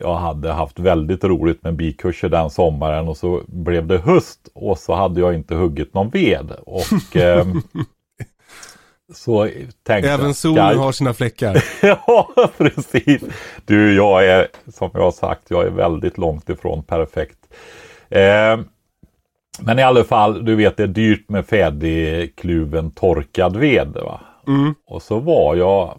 Jag 0.00 0.14
hade 0.14 0.52
haft 0.52 0.78
väldigt 0.78 1.24
roligt 1.24 1.62
med 1.62 1.76
bikurser 1.76 2.28
den 2.28 2.50
sommaren 2.50 3.08
och 3.08 3.16
så 3.16 3.42
blev 3.46 3.86
det 3.86 3.98
höst 3.98 4.48
och 4.54 4.78
så 4.78 4.94
hade 4.94 5.20
jag 5.20 5.34
inte 5.34 5.54
huggit 5.54 5.94
någon 5.94 6.10
ved. 6.10 6.52
Och 6.66 7.16
ehm, 7.16 7.62
så 9.14 9.48
tänkte 9.82 10.10
Även 10.10 10.26
jag, 10.26 10.36
solen 10.36 10.70
ska- 10.72 10.82
har 10.82 10.92
sina 10.92 11.14
fläckar. 11.14 11.64
ja, 11.82 12.28
precis. 12.56 13.22
Du, 13.64 13.94
jag 13.96 14.26
är, 14.26 14.48
som 14.72 14.90
jag 14.94 15.00
har 15.00 15.10
sagt, 15.10 15.42
jag 15.50 15.66
är 15.66 15.70
väldigt 15.70 16.18
långt 16.18 16.48
ifrån 16.48 16.82
perfekt. 16.82 17.38
Eh, 18.08 18.58
men 19.60 19.78
i 19.78 19.82
alla 19.82 20.04
fall, 20.04 20.44
du 20.44 20.54
vet 20.54 20.76
det 20.76 20.82
är 20.82 20.86
dyrt 20.86 21.28
med 21.28 21.46
färdigkluven 21.46 22.90
torkad 22.90 23.56
ved. 23.56 23.92
Va? 23.94 24.20
Mm. 24.46 24.74
Och 24.86 25.02
så 25.02 25.18
var 25.18 25.56
jag, 25.56 25.98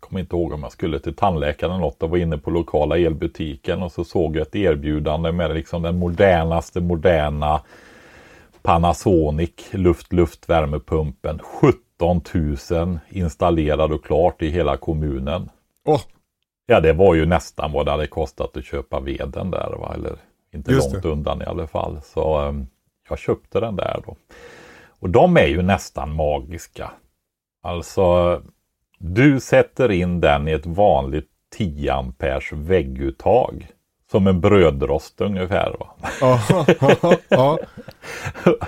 kommer 0.00 0.20
inte 0.20 0.36
ihåg 0.36 0.52
om 0.52 0.62
jag 0.62 0.72
skulle 0.72 0.98
till 0.98 1.16
tandläkaren 1.16 1.72
eller 1.72 1.80
något, 1.80 1.96
jag 2.00 2.08
var 2.08 2.18
inne 2.18 2.38
på 2.38 2.50
lokala 2.50 2.98
elbutiken 2.98 3.82
och 3.82 3.92
så 3.92 4.04
såg 4.04 4.36
jag 4.36 4.42
ett 4.42 4.56
erbjudande 4.56 5.32
med 5.32 5.54
liksom 5.54 5.82
den 5.82 5.98
modernaste 5.98 6.80
moderna 6.80 7.60
Panasonic 8.62 9.50
luft-luftvärmepumpen. 9.70 11.40
17 12.04 12.20
000 12.70 12.98
installerad 13.08 13.92
och 13.92 14.04
klart 14.04 14.42
i 14.42 14.48
hela 14.48 14.76
kommunen. 14.76 15.50
Åh, 15.86 16.00
Ja, 16.66 16.80
det 16.80 16.92
var 16.92 17.14
ju 17.14 17.26
nästan 17.26 17.72
vad 17.72 17.86
det 17.86 17.90
hade 17.90 18.06
kostat 18.06 18.56
att 18.56 18.64
köpa 18.64 19.00
veden 19.00 19.50
där, 19.50 19.76
va? 19.78 19.92
eller 19.94 20.16
inte 20.54 20.72
Just 20.72 20.92
långt 20.92 21.02
det. 21.02 21.08
undan 21.08 21.42
i 21.42 21.44
alla 21.44 21.66
fall. 21.66 22.00
Så 22.02 22.38
ehm, 22.38 22.66
jag 23.08 23.18
köpte 23.18 23.60
den 23.60 23.76
där 23.76 24.02
då. 24.06 24.16
Och 25.00 25.10
de 25.10 25.36
är 25.36 25.46
ju 25.46 25.62
nästan 25.62 26.14
magiska. 26.14 26.90
Alltså, 27.62 28.40
du 28.98 29.40
sätter 29.40 29.90
in 29.90 30.20
den 30.20 30.48
i 30.48 30.52
ett 30.52 30.66
vanligt 30.66 31.28
10 31.56 31.92
amperes 31.92 32.52
vägguttag. 32.52 33.66
Som 34.10 34.26
en 34.26 34.40
brödrost 34.40 35.20
ungefär. 35.20 35.76
Va? 35.80 35.94
ja. 37.28 37.58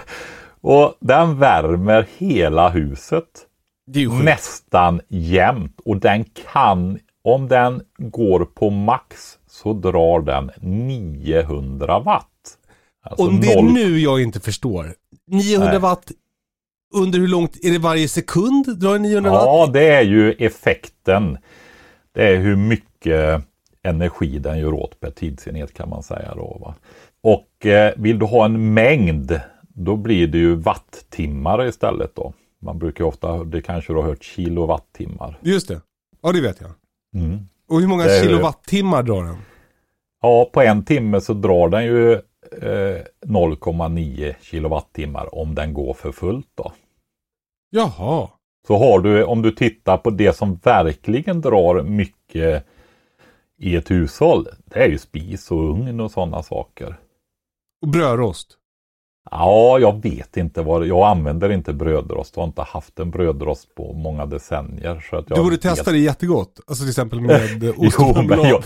Och 0.68 0.94
den 1.00 1.38
värmer 1.38 2.07
hela 2.18 2.68
huset. 2.68 3.24
Nästan 4.24 5.00
jämnt 5.09 5.81
och 5.85 5.96
den 5.96 6.24
kan, 6.52 6.98
om 7.24 7.48
den 7.48 7.83
går 7.98 8.44
på 8.44 8.70
max 8.70 9.38
så 9.48 9.72
drar 9.72 10.20
den 10.20 10.50
900 10.61 11.98
watt. 11.98 12.26
Alltså 13.02 13.26
Och 13.26 13.33
det 13.35 13.52
är 13.52 13.62
noll- 13.62 13.72
nu 13.72 13.98
jag 13.98 14.22
inte 14.22 14.40
förstår. 14.40 14.94
900 15.31 15.70
Nej. 15.70 15.81
watt 15.81 16.12
under 16.94 17.18
hur 17.18 17.29
långt, 17.29 17.57
är 17.64 17.70
det 17.72 17.79
varje 17.79 18.09
sekund 18.09 18.79
drar 18.79 18.92
det 18.92 18.98
900 18.98 19.31
watt? 19.31 19.42
Ja, 19.44 19.70
det 19.72 19.88
är 19.94 20.02
ju 20.02 20.33
effekten. 20.33 21.38
Det 22.12 22.26
är 22.29 22.37
hur 22.37 22.57
mycket 22.57 23.42
energi 23.83 24.38
den 24.38 24.59
gör 24.59 24.72
åt 24.74 25.00
per 25.00 25.11
tidsenhet 25.11 25.74
kan 25.74 25.88
man 25.88 26.02
säga. 26.02 26.35
Då, 26.35 26.59
va? 26.61 26.74
Och 27.22 27.66
eh, 27.66 27.92
vill 27.96 28.18
du 28.18 28.26
ha 28.26 28.44
en 28.44 28.74
mängd, 28.74 29.40
då 29.76 29.96
blir 29.96 30.26
det 30.26 30.38
ju 30.38 30.54
wattimmar 30.54 31.66
istället. 31.68 32.14
då. 32.14 32.32
Man 32.58 32.78
brukar 32.78 33.04
ju 33.04 33.08
ofta, 33.08 33.44
det 33.44 33.62
kanske 33.62 33.92
du 33.92 33.96
har 33.96 34.06
hört, 34.06 34.24
kilowattimmar. 34.24 35.38
Just 35.42 35.68
det. 35.68 35.80
Ja, 36.22 36.32
det 36.32 36.40
vet 36.40 36.60
jag. 36.60 36.70
Mm. 37.22 37.38
Och 37.68 37.80
hur 37.80 37.88
många 37.88 38.04
Det 38.04 38.22
kilowattimmar 38.22 39.02
drar 39.02 39.24
den? 39.24 39.36
Ja, 40.22 40.50
på 40.52 40.62
en 40.62 40.84
timme 40.84 41.20
så 41.20 41.34
drar 41.34 41.68
den 41.68 41.84
ju 41.84 42.12
eh, 42.12 43.04
0,9 43.26 44.34
kilowattimmar 44.40 45.34
om 45.34 45.54
den 45.54 45.74
går 45.74 45.94
för 45.94 46.12
fullt. 46.12 46.48
Då. 46.54 46.72
Jaha. 47.70 48.28
Så 48.66 48.76
har 48.76 49.00
du, 49.00 49.24
om 49.24 49.42
du 49.42 49.50
tittar 49.50 49.96
på 49.96 50.10
det 50.10 50.36
som 50.36 50.54
verkligen 50.54 51.40
drar 51.40 51.82
mycket 51.82 52.66
i 53.58 53.76
ett 53.76 53.90
hushåll, 53.90 54.46
det 54.64 54.78
är 54.84 54.88
ju 54.88 54.98
spis 54.98 55.50
och 55.50 55.70
ugn 55.70 56.00
och 56.00 56.10
sådana 56.10 56.42
saker. 56.42 56.96
Och 57.82 57.88
brödrost. 57.88 58.58
Ja, 59.30 59.78
jag 59.78 60.02
vet 60.02 60.36
inte 60.36 60.62
vad 60.62 60.86
jag 60.86 61.08
använder 61.08 61.52
inte 61.52 61.72
brödrost 61.72 62.36
och 62.36 62.42
har 62.42 62.48
inte 62.48 62.62
haft 62.62 62.98
en 62.98 63.10
brödrost 63.10 63.74
på 63.74 63.92
många 63.92 64.26
decennier. 64.26 65.06
Så 65.10 65.16
att 65.16 65.24
jag 65.28 65.38
Du 65.38 65.42
borde 65.42 65.58
testa 65.58 65.92
det 65.92 65.98
jättegott. 65.98 66.60
Alltså 66.66 66.82
till 66.82 66.90
exempel 66.90 67.20
med 67.20 67.68
ost 67.76 67.96
Jo, 67.98 68.22
men 68.22 68.42
jag, 68.42 68.64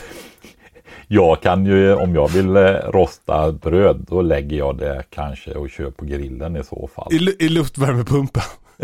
jag 1.09 1.41
kan 1.43 1.67
ju, 1.67 1.95
om 1.95 2.15
jag 2.15 2.29
vill 2.29 2.57
eh, 2.57 2.63
rosta 2.93 3.53
bröd, 3.53 4.07
då 4.09 4.23
lägger 4.23 4.57
jag 4.57 4.79
det 4.79 5.03
kanske 5.11 5.51
och 5.55 5.71
kör 5.71 5.91
på 5.91 6.05
grillen 6.05 6.57
i 6.57 6.65
så 6.65 6.91
fall. 6.95 7.13
I, 7.13 7.37
I 7.45 7.49
luftvärmepumpen. 7.49 8.43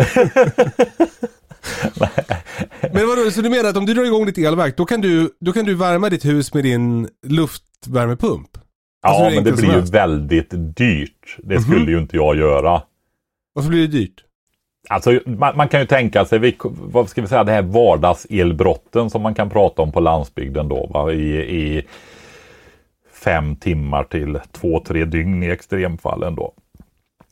Men 2.92 3.08
vadå, 3.08 3.30
så 3.30 3.40
du 3.40 3.50
menar 3.50 3.68
att 3.68 3.76
om 3.76 3.86
du 3.86 3.94
drar 3.94 4.04
igång 4.04 4.26
ditt 4.26 4.38
elverk, 4.38 4.76
då 4.76 4.84
kan 4.84 5.00
du, 5.00 5.30
då 5.40 5.52
kan 5.52 5.64
du 5.64 5.74
värma 5.74 6.08
ditt 6.08 6.24
hus 6.24 6.54
med 6.54 6.64
din 6.64 7.08
luftvärmepump? 7.26 8.48
Alltså, 9.02 9.22
Ja, 9.22 9.28
hur 9.28 9.34
men 9.34 9.44
det 9.44 9.52
blir 9.52 9.74
ju 9.74 9.80
väldigt 9.80 10.50
dyrt. 10.76 11.15
Det 11.38 11.60
skulle 11.60 11.90
ju 11.90 11.98
inte 11.98 12.16
jag 12.16 12.36
göra. 12.36 12.82
Varför 13.52 13.70
blir 13.70 13.80
det 13.80 13.98
dyrt? 13.98 14.24
Alltså, 14.88 15.20
man, 15.26 15.56
man 15.56 15.68
kan 15.68 15.80
ju 15.80 15.86
tänka 15.86 16.24
sig, 16.24 16.38
vi, 16.38 16.56
vad 16.64 17.08
ska 17.08 17.20
vi 17.22 17.28
säga, 17.28 17.44
det 17.44 17.52
här 17.52 17.62
vardagselbrotten 17.62 19.10
som 19.10 19.22
man 19.22 19.34
kan 19.34 19.50
prata 19.50 19.82
om 19.82 19.92
på 19.92 20.00
landsbygden 20.00 20.68
då, 20.68 20.86
va? 20.86 21.12
I, 21.12 21.36
i 21.36 21.86
fem 23.12 23.56
timmar 23.56 24.04
till 24.04 24.40
två, 24.52 24.80
tre 24.80 25.04
dygn 25.04 25.42
i 25.42 25.46
extremfallen 25.46 26.34
då. 26.34 26.52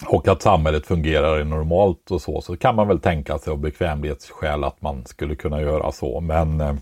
Och 0.07 0.29
att 0.29 0.43
samhället 0.43 0.87
fungerar 0.87 1.45
normalt 1.45 2.11
och 2.11 2.23
så, 2.23 2.41
så 2.41 2.57
kan 2.57 2.75
man 2.75 2.89
väl 2.89 3.01
tänka 3.01 3.39
sig 3.39 3.51
av 3.51 3.59
bekvämlighetsskäl 3.59 4.65
att 4.65 4.83
man 4.83 5.07
skulle 5.07 5.35
kunna 5.35 5.61
göra 5.61 5.93
så. 5.93 6.21
Men, 6.21 6.61
eh, 6.61 6.75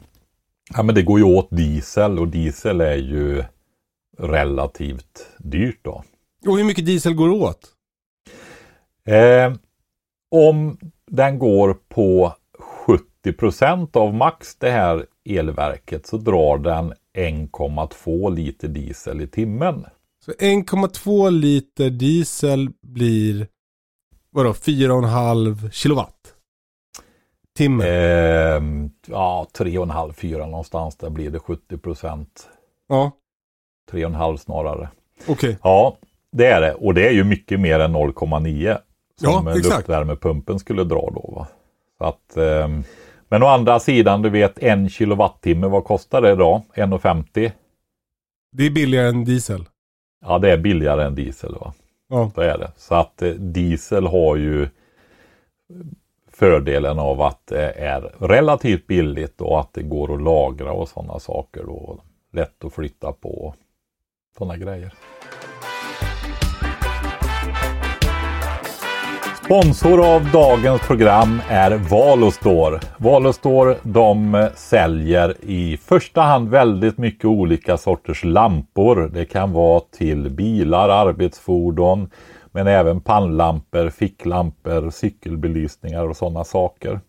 ja, 0.77 0.83
men 0.83 0.95
det 0.95 1.03
går 1.03 1.19
ju 1.19 1.25
åt 1.25 1.49
diesel 1.51 2.19
och 2.19 2.29
diesel 2.29 2.81
är 2.81 2.97
ju 2.97 3.45
relativt 4.19 5.27
dyrt 5.39 5.79
då. 5.83 6.05
Och 6.47 6.57
hur 6.59 6.65
mycket 6.65 6.87
diesel 6.87 7.15
går 7.15 7.29
åt? 7.29 7.69
Eh, 9.07 9.53
om 10.31 10.79
den 11.11 11.39
går 11.39 11.75
på 11.89 12.35
70% 13.25 13.97
av 13.97 14.15
max 14.15 14.57
det 14.57 14.71
här 14.71 15.07
elverket 15.29 16.07
så 16.07 16.17
drar 16.17 16.59
den 16.59 16.95
1,2 17.17 18.35
liter 18.35 18.69
diesel 18.69 19.21
i 19.21 19.27
timmen. 19.27 19.87
Så 20.25 20.33
1,2 20.33 21.31
liter 21.31 21.91
diesel 21.91 22.71
blir, 22.81 23.49
vadå, 24.31 24.53
4,5 24.53 25.71
kilowatt? 25.71 26.35
Timme? 27.57 27.85
Eh, 27.87 28.63
ja, 29.07 29.47
3,5-4 29.55 30.39
någonstans 30.39 30.97
där 30.97 31.11
blir 31.11 31.31
det 31.31 31.39
70% 31.39 32.27
Ja, 32.89 33.11
3,5 33.91 34.37
snarare. 34.37 34.91
okej. 35.29 35.59
Ja, 35.63 35.97
det 36.33 36.47
är 36.47 36.61
det. 36.61 36.75
Och 36.75 36.95
det 36.95 37.09
är 37.09 37.13
ju 37.13 37.25
mycket 37.25 37.61
mer 37.61 37.81
än 37.81 37.97
0,9 37.97 38.79
som 39.21 39.47
Ja, 39.47 39.51
eh, 39.51 39.57
luftvärmepumpen 39.57 40.59
skulle 40.59 40.85
dra 40.85 41.11
då. 41.15 41.33
Va? 41.37 41.47
Så 41.99 42.05
att, 42.05 42.37
ehm, 42.37 42.85
men 43.29 43.43
å 43.43 43.47
andra 43.47 43.81
sidan, 43.81 44.23
du 44.23 44.31
vet 44.31 44.59
en 44.59 44.89
kilowattimme, 44.89 45.67
vad 45.67 45.85
kostar 45.85 46.23
det 46.23 46.35
då? 46.35 46.63
1,50? 46.75 47.53
Det 48.53 48.67
är 48.67 48.71
billigare 48.71 49.09
än 49.09 49.25
diesel. 49.25 49.65
Ja, 50.21 50.39
det 50.39 50.53
är 50.53 50.57
billigare 50.57 51.05
än 51.05 51.15
diesel. 51.15 51.55
va? 51.55 51.73
Ja. 52.09 52.31
Så 52.35 52.41
är 52.41 52.59
det. 52.59 52.73
Så 52.77 52.95
att 52.95 53.23
eh, 53.23 53.31
diesel 53.31 54.07
har 54.07 54.37
ju 54.37 54.69
fördelen 56.33 56.99
av 56.99 57.23
att 57.23 57.47
det 57.47 57.71
är 57.71 58.13
relativt 58.19 58.87
billigt 58.87 59.41
och 59.41 59.61
att 59.61 59.73
det 59.73 59.83
går 59.83 60.15
att 60.15 60.23
lagra 60.23 60.73
och 60.73 60.89
sådana 60.89 61.19
saker. 61.19 61.69
Och 61.69 62.01
lätt 62.33 62.65
att 62.65 62.73
flytta 62.73 63.13
på 63.13 63.29
och 63.29 63.57
sådana 64.39 64.57
grejer. 64.57 64.95
Sponsor 69.53 70.15
av 70.15 70.31
dagens 70.31 70.87
program 70.87 71.43
är 71.49 71.71
Valostor. 71.71 72.81
Valostor 72.97 73.77
de 73.83 74.49
säljer 74.55 75.37
i 75.43 75.77
första 75.77 76.21
hand 76.21 76.49
väldigt 76.49 76.99
mycket 76.99 77.25
olika 77.25 77.77
sorters 77.77 78.25
lampor. 78.25 79.11
Det 79.15 79.25
kan 79.25 79.53
vara 79.53 79.81
till 79.81 80.31
bilar, 80.31 80.89
arbetsfordon, 80.89 82.11
men 82.53 82.67
även 82.67 83.01
pannlampor, 83.01 83.91
ficklampor, 83.91 84.91
cykelbelysningar 84.91 86.09
och 86.09 86.17
sådana 86.17 86.45
saker. 86.45 87.01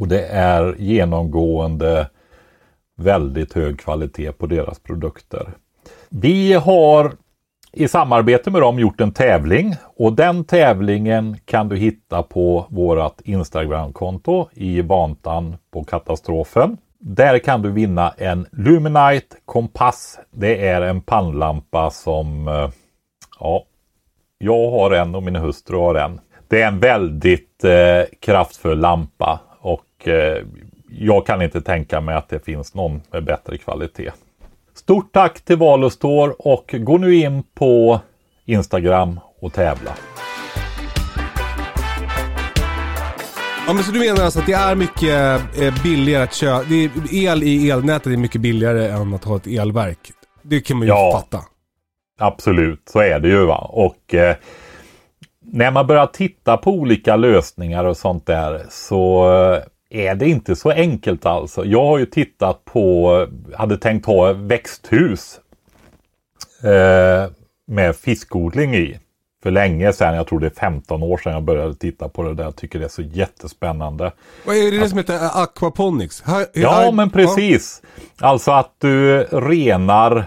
Och 0.00 0.08
det 0.08 0.26
är 0.26 0.74
genomgående 0.78 2.10
väldigt 2.96 3.52
hög 3.52 3.80
kvalitet 3.80 4.32
på 4.32 4.46
deras 4.46 4.78
produkter. 4.78 5.48
Vi 6.08 6.52
har 6.52 7.12
i 7.76 7.88
samarbete 7.88 8.50
med 8.50 8.60
dem 8.60 8.78
gjort 8.78 9.00
en 9.00 9.12
tävling 9.12 9.74
och 9.96 10.12
den 10.12 10.44
tävlingen 10.44 11.36
kan 11.44 11.68
du 11.68 11.76
hitta 11.76 12.22
på 12.22 12.66
vårat 12.70 13.20
Instagramkonto 13.24 14.48
i 14.52 14.82
Vantan 14.82 15.56
på 15.72 15.84
katastrofen. 15.84 16.76
Där 16.98 17.38
kan 17.38 17.62
du 17.62 17.70
vinna 17.70 18.14
en 18.18 18.46
Luminite 18.52 19.36
Kompass. 19.44 20.18
Det 20.30 20.68
är 20.68 20.82
en 20.82 21.00
pannlampa 21.00 21.90
som 21.90 22.48
eh, 22.48 22.70
ja, 23.40 23.64
jag 24.38 24.70
har 24.70 24.90
en 24.90 25.14
och 25.14 25.22
min 25.22 25.36
hustru 25.36 25.76
har 25.76 25.94
en. 25.94 26.20
Det 26.48 26.62
är 26.62 26.68
en 26.68 26.80
väldigt 26.80 27.64
eh, 27.64 28.02
kraftfull 28.20 28.78
lampa 28.78 29.40
och 29.60 30.08
eh, 30.08 30.42
jag 30.90 31.26
kan 31.26 31.42
inte 31.42 31.60
tänka 31.60 32.00
mig 32.00 32.14
att 32.14 32.28
det 32.28 32.44
finns 32.44 32.74
någon 32.74 33.02
med 33.10 33.24
bättre 33.24 33.58
kvalitet. 33.58 34.10
Stort 34.76 35.12
tack 35.12 35.40
till 35.40 35.56
Valostore 35.56 36.32
och 36.38 36.74
gå 36.78 36.98
nu 36.98 37.14
in 37.14 37.42
på 37.54 38.00
Instagram 38.44 39.20
och 39.40 39.52
tävla. 39.52 39.90
Ja 43.66 43.72
men 43.72 43.84
så 43.84 43.92
du 43.92 43.98
menar 43.98 44.24
alltså 44.24 44.40
att 44.40 44.46
det 44.46 44.52
är 44.52 44.74
mycket 44.74 45.40
eh, 45.60 45.82
billigare 45.82 46.22
att 46.22 46.34
köra, 46.34 46.62
el 47.12 47.42
i 47.42 47.70
elnätet 47.70 48.06
är 48.06 48.16
mycket 48.16 48.40
billigare 48.40 48.88
än 48.88 49.14
att 49.14 49.24
ha 49.24 49.36
ett 49.36 49.46
elverk. 49.46 49.98
Det 50.42 50.60
kan 50.60 50.76
man 50.76 50.86
ju 50.86 50.92
ja, 50.92 51.12
fatta. 51.12 51.44
Absolut, 52.18 52.82
så 52.88 53.00
är 53.00 53.20
det 53.20 53.28
ju 53.28 53.46
va. 53.46 53.70
Och 53.72 54.14
eh, 54.14 54.36
när 55.40 55.70
man 55.70 55.86
börjar 55.86 56.06
titta 56.06 56.56
på 56.56 56.70
olika 56.70 57.16
lösningar 57.16 57.84
och 57.84 57.96
sånt 57.96 58.26
där 58.26 58.66
så 58.70 59.32
eh, 59.32 59.62
är 59.90 60.14
det 60.14 60.28
inte 60.28 60.56
så 60.56 60.70
enkelt 60.70 61.26
alltså. 61.26 61.64
Jag 61.64 61.84
har 61.84 61.98
ju 61.98 62.06
tittat 62.06 62.64
på, 62.64 63.26
hade 63.54 63.78
tänkt 63.78 64.06
ha 64.06 64.32
växthus 64.32 65.40
eh, 66.62 67.30
med 67.66 67.96
fiskodling 67.96 68.74
i. 68.74 68.98
För 69.42 69.50
länge 69.50 69.92
sedan, 69.92 70.14
jag 70.14 70.26
tror 70.26 70.40
det 70.40 70.46
är 70.46 70.50
15 70.50 71.02
år 71.02 71.18
sedan 71.18 71.32
jag 71.32 71.42
började 71.42 71.74
titta 71.74 72.08
på 72.08 72.22
det 72.22 72.34
där. 72.34 72.44
Jag 72.44 72.56
tycker 72.56 72.78
det 72.78 72.84
är 72.84 72.88
så 72.88 73.02
jättespännande. 73.02 74.12
Vad 74.46 74.56
är 74.56 74.70
det, 74.70 74.78
det 74.78 74.88
som 74.88 74.98
heter 74.98 75.42
aquaponics? 75.42 76.24
ja, 76.52 76.90
men 76.90 77.10
precis. 77.10 77.82
Alltså 78.18 78.50
att 78.50 78.74
du 78.78 79.22
renar 79.22 80.26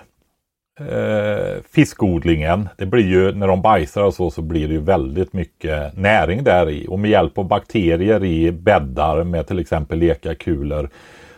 eh, 0.79 1.63
fiskodlingen. 1.71 2.69
Det 2.77 2.85
blir 2.85 3.07
ju 3.07 3.31
när 3.31 3.47
de 3.47 3.61
bajsar 3.61 4.03
och 4.03 4.13
så 4.13 4.31
så 4.31 4.41
blir 4.41 4.67
det 4.67 4.73
ju 4.73 4.81
väldigt 4.81 5.33
mycket 5.33 5.97
näring 5.97 6.43
där 6.43 6.69
i. 6.69 6.85
Och 6.89 6.99
med 6.99 7.11
hjälp 7.11 7.37
av 7.37 7.47
bakterier 7.47 8.23
i 8.23 8.51
bäddar 8.51 9.23
med 9.23 9.47
till 9.47 9.59
exempel 9.59 9.99
lekakulor 9.99 10.89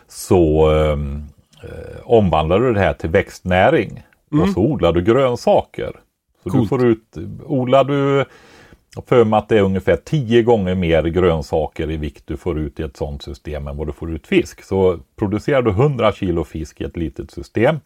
så 0.08 0.70
ehm, 0.70 1.24
eh, 1.62 2.00
omvandlar 2.02 2.60
du 2.60 2.72
det 2.72 2.80
här 2.80 2.92
till 2.92 3.10
växtnäring. 3.10 4.02
Mm. 4.32 4.44
Och 4.44 4.50
så 4.50 4.60
odlar 4.60 4.92
du 4.92 5.02
grönsaker. 5.02 5.92
Så 6.42 6.48
du 6.48 6.66
får 6.66 6.86
ut, 6.86 7.16
odlar 7.44 7.84
du 7.84 8.24
för 9.06 9.24
mig 9.24 9.38
att 9.38 9.48
det 9.48 9.58
är 9.58 9.62
ungefär 9.62 9.96
tio 9.96 10.42
gånger 10.42 10.74
mer 10.74 11.02
grönsaker 11.02 11.90
i 11.90 11.96
vikt 11.96 12.22
du 12.26 12.36
får 12.36 12.58
ut 12.58 12.80
i 12.80 12.82
ett 12.82 12.96
sådant 12.96 13.22
system 13.22 13.68
än 13.68 13.76
vad 13.76 13.86
du 13.86 13.92
får 13.92 14.12
ut 14.12 14.26
fisk. 14.26 14.64
Så 14.64 14.98
producerar 15.16 15.62
du 15.62 15.70
100 15.70 16.12
kilo 16.12 16.44
fisk 16.44 16.80
i 16.80 16.84
ett 16.84 16.96
litet 16.96 17.30
system 17.30 17.76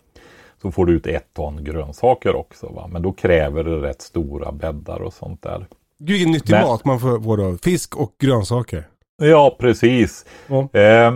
så 0.63 0.73
får 0.73 0.87
du 0.87 0.93
ut 0.93 1.07
ett 1.07 1.35
ton 1.35 1.65
grönsaker 1.65 2.37
också. 2.37 2.67
Va? 2.67 2.87
Men 2.93 3.03
då 3.03 3.13
kräver 3.13 3.65
det 3.65 3.77
rätt 3.77 4.03
stora 4.03 4.53
bäddar 4.53 5.03
och 5.03 5.13
sånt 5.13 5.43
där. 5.43 5.67
Gud 5.99 6.09
vilken 6.09 6.33
nyttig 6.33 6.53
Men, 6.53 6.63
mat 6.63 6.85
man 6.85 7.01
får, 7.01 7.21
får 7.21 7.37
då. 7.37 7.59
Fisk 7.63 7.97
och 7.97 8.15
grönsaker. 8.19 8.85
Ja, 9.23 9.57
precis. 9.59 10.25
Ja. 10.47 10.81
Eh, 10.81 11.15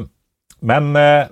men 0.61 0.97
eh, 0.97 1.27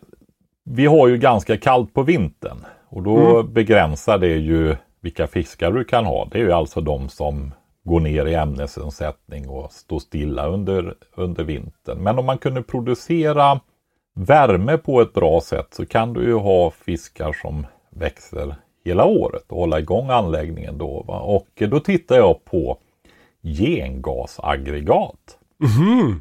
vi 0.65 0.87
har 0.87 1.09
ju 1.09 1.19
ganska 1.19 1.57
kallt 1.57 1.95
på 1.95 2.03
vintern. 2.03 2.65
Och 2.89 3.03
då 3.03 3.39
mm. 3.41 3.53
begränsar 3.53 4.19
det 4.19 4.37
ju 4.37 4.77
vilka 5.01 5.27
fiskar 5.27 5.73
du 5.73 5.85
kan 5.85 6.05
ha. 6.05 6.29
Det 6.33 6.39
är 6.39 6.43
ju 6.43 6.53
alltså 6.53 6.81
de 6.81 7.09
som 7.09 7.53
går 7.85 8.01
ner 8.01 8.27
i 8.27 8.35
ämnesomsättning 8.35 9.49
och 9.49 9.73
står 9.73 9.99
stilla 9.99 10.47
under, 10.47 10.95
under 11.15 11.45
vintern. 11.45 11.99
Men 11.99 12.19
om 12.19 12.27
man 12.27 12.39
kunde 12.39 12.63
producera 12.63 13.61
värme 14.15 14.79
på 14.79 15.01
ett 15.01 15.13
bra 15.13 15.41
sätt 15.41 15.75
så 15.75 15.87
kan 15.87 16.13
du 16.13 16.23
ju 16.23 16.35
ha 16.35 16.71
fiskar 16.71 17.33
som 17.33 17.67
växer 17.99 18.57
hela 18.85 19.05
året 19.05 19.45
och 19.49 19.59
hålla 19.59 19.81
igång 19.81 20.11
anläggningen 20.11 20.79
då. 20.79 21.03
Va? 21.03 21.21
Och 21.21 21.49
då 21.69 21.81
tittar 21.81 22.17
jag 22.17 22.45
på 22.45 22.79
gengasaggregat. 23.43 25.39
Mm. 25.79 26.21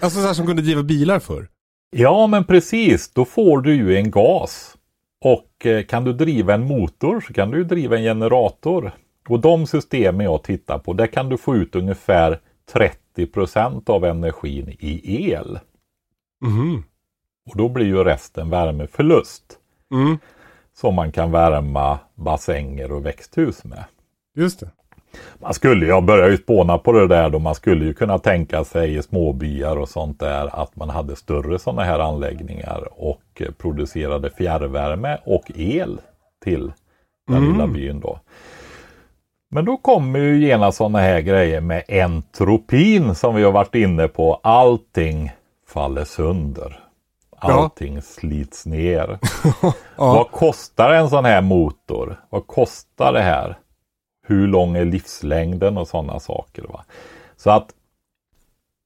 Alltså 0.00 0.20
så 0.20 0.26
här 0.26 0.34
som 0.34 0.46
kunde 0.46 0.62
driva 0.62 0.82
bilar 0.82 1.18
för? 1.18 1.48
Ja 1.90 2.26
men 2.26 2.44
precis, 2.44 3.12
då 3.12 3.24
får 3.24 3.60
du 3.60 3.74
ju 3.74 3.96
en 3.96 4.10
gas. 4.10 4.76
Och 5.20 5.66
eh, 5.66 5.84
kan 5.84 6.04
du 6.04 6.12
driva 6.12 6.54
en 6.54 6.66
motor 6.66 7.20
så 7.20 7.32
kan 7.32 7.50
du 7.50 7.64
driva 7.64 7.96
en 7.96 8.02
generator. 8.02 8.92
Och 9.28 9.40
de 9.40 9.66
systemen 9.66 10.24
jag 10.26 10.42
tittar 10.42 10.78
på, 10.78 10.92
där 10.92 11.06
kan 11.06 11.28
du 11.28 11.36
få 11.36 11.56
ut 11.56 11.74
ungefär 11.74 12.40
30% 13.16 13.90
av 13.90 14.04
energin 14.04 14.76
i 14.80 15.22
el. 15.32 15.58
Mm. 16.44 16.82
Och 17.50 17.56
då 17.56 17.68
blir 17.68 17.86
ju 17.86 18.04
resten 18.04 18.50
värmeförlust. 18.50 19.58
Mm 19.92 20.18
som 20.74 20.94
man 20.94 21.12
kan 21.12 21.30
värma 21.30 21.98
bassänger 22.14 22.92
och 22.92 23.06
växthus 23.06 23.64
med. 23.64 23.84
Just 24.36 24.60
det. 24.60 24.70
Man 25.38 25.54
skulle, 25.54 25.86
jag 25.86 26.04
börjar 26.04 26.28
ju 26.28 26.36
spåna 26.36 26.78
på 26.78 26.92
det 26.92 27.06
där 27.06 27.30
då, 27.30 27.38
man 27.38 27.54
skulle 27.54 27.84
ju 27.84 27.94
kunna 27.94 28.18
tänka 28.18 28.64
sig 28.64 28.94
i 28.96 29.02
småbyar 29.02 29.76
och 29.76 29.88
sånt 29.88 30.20
där 30.20 30.62
att 30.62 30.76
man 30.76 30.90
hade 30.90 31.16
större 31.16 31.58
sådana 31.58 31.84
här 31.84 31.98
anläggningar 31.98 32.88
och 32.90 33.42
producerade 33.58 34.30
fjärrvärme 34.30 35.18
och 35.24 35.50
el 35.54 36.00
till 36.44 36.72
den 37.26 37.36
mm. 37.36 37.52
lilla 37.52 37.66
byn 37.66 38.00
då. 38.00 38.18
Men 39.50 39.64
då 39.64 39.76
kommer 39.76 40.18
ju 40.18 40.46
gärna 40.46 40.72
sådana 40.72 40.98
här 40.98 41.20
grejer 41.20 41.60
med 41.60 41.82
entropin 41.88 43.14
som 43.14 43.34
vi 43.34 43.42
har 43.42 43.52
varit 43.52 43.74
inne 43.74 44.08
på. 44.08 44.40
Allting 44.42 45.32
faller 45.68 46.04
sönder. 46.04 46.83
Allting 47.52 47.94
ja. 47.94 48.00
slits 48.00 48.66
ner. 48.66 49.18
ja. 49.62 49.74
Vad 49.96 50.30
kostar 50.30 50.90
en 50.90 51.10
sån 51.10 51.24
här 51.24 51.42
motor? 51.42 52.20
Vad 52.30 52.46
kostar 52.46 53.12
det 53.12 53.22
här? 53.22 53.58
Hur 54.26 54.46
lång 54.46 54.76
är 54.76 54.84
livslängden 54.84 55.78
och 55.78 55.88
sådana 55.88 56.20
saker. 56.20 56.62
Va? 56.62 56.84
Så 57.36 57.50
att 57.50 57.74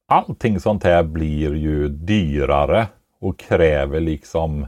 allting 0.08 0.60
sånt 0.60 0.84
här 0.84 1.02
blir 1.02 1.54
ju 1.54 1.88
dyrare 1.88 2.86
och 3.20 3.38
kräver 3.38 4.00
liksom 4.00 4.66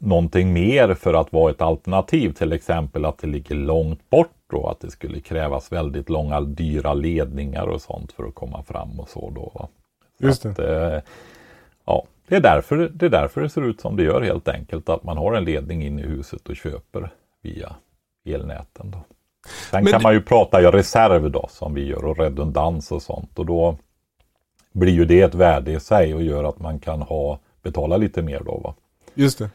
någonting 0.00 0.52
mer 0.52 0.94
för 0.94 1.14
att 1.14 1.32
vara 1.32 1.50
ett 1.50 1.62
alternativ. 1.62 2.32
Till 2.32 2.52
exempel 2.52 3.04
att 3.04 3.18
det 3.18 3.26
ligger 3.26 3.54
långt 3.54 4.10
bort 4.10 4.52
och 4.52 4.70
att 4.70 4.80
det 4.80 4.90
skulle 4.90 5.20
krävas 5.20 5.72
väldigt 5.72 6.08
långa 6.08 6.40
dyra 6.40 6.94
ledningar 6.94 7.66
och 7.66 7.82
sånt 7.82 8.12
för 8.12 8.24
att 8.24 8.34
komma 8.34 8.62
fram 8.62 9.00
och 9.00 9.08
så 9.08 9.30
då. 9.30 9.52
Va? 9.54 9.68
Just 10.18 10.42
det. 10.42 10.50
Att, 10.50 10.58
eh, 10.58 11.00
ja, 11.84 12.04
det 12.32 12.36
är, 12.36 12.40
därför, 12.40 12.90
det 12.94 13.06
är 13.06 13.10
därför 13.10 13.40
det 13.40 13.48
ser 13.48 13.62
ut 13.62 13.80
som 13.80 13.96
det 13.96 14.02
gör 14.02 14.20
helt 14.20 14.48
enkelt. 14.48 14.88
Att 14.88 15.04
man 15.04 15.16
har 15.16 15.34
en 15.34 15.44
ledning 15.44 15.82
in 15.82 15.98
i 15.98 16.02
huset 16.02 16.48
och 16.48 16.56
köper 16.56 17.10
via 17.42 17.76
elnäten. 18.24 18.90
Då. 18.90 19.04
Sen 19.70 19.84
Men 19.84 19.92
kan 19.92 20.02
man 20.02 20.14
ju 20.14 20.22
prata 20.22 20.62
i 20.62 20.64
reserv 20.64 21.30
då 21.30 21.48
som 21.50 21.74
vi 21.74 21.86
gör 21.86 22.04
och 22.04 22.18
redundans 22.18 22.92
och 22.92 23.02
sånt. 23.02 23.38
Och 23.38 23.46
då 23.46 23.78
blir 24.72 24.92
ju 24.92 25.04
det 25.04 25.20
ett 25.20 25.34
värde 25.34 25.72
i 25.72 25.80
sig 25.80 26.14
och 26.14 26.22
gör 26.22 26.44
att 26.44 26.58
man 26.58 26.78
kan 26.78 27.02
ha 27.02 27.38
betala 27.62 27.96
lite 27.96 28.22
mer 28.22 28.42
då. 28.44 28.58
Va? 28.58 28.74
Just 29.14 29.38
det. 29.38 29.50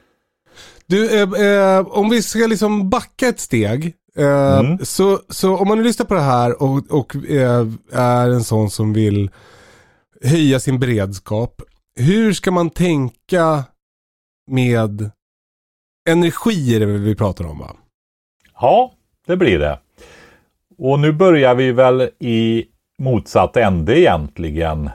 Du, 0.85 1.21
eh, 1.21 1.41
eh, 1.45 1.87
om 1.87 2.09
vi 2.09 2.21
ska 2.21 2.39
liksom 2.39 2.89
backa 2.89 3.27
ett 3.27 3.39
steg. 3.39 3.93
Eh, 4.15 4.59
mm. 4.59 4.85
så, 4.85 5.19
så 5.29 5.57
om 5.57 5.67
man 5.67 5.83
lyssnar 5.83 6.05
på 6.05 6.13
det 6.13 6.21
här 6.21 6.61
och, 6.63 6.91
och 6.91 7.15
eh, 7.15 7.67
är 7.91 8.29
en 8.29 8.43
sån 8.43 8.69
som 8.69 8.93
vill 8.93 9.29
höja 10.21 10.59
sin 10.59 10.79
beredskap 10.79 11.61
hur 11.97 12.33
ska 12.33 12.51
man 12.51 12.69
tänka 12.69 13.63
med 14.47 15.11
energi 16.09 16.75
är 16.75 16.79
det 16.79 16.85
vi 16.85 17.15
pratar 17.15 17.45
om 17.45 17.59
va? 17.59 17.75
Ja, 18.53 18.93
det 19.25 19.37
blir 19.37 19.59
det. 19.59 19.79
Och 20.77 20.99
nu 20.99 21.11
börjar 21.11 21.55
vi 21.55 21.71
väl 21.71 22.09
i 22.19 22.65
motsatt 22.99 23.57
ände 23.57 23.99
egentligen. 23.99 24.89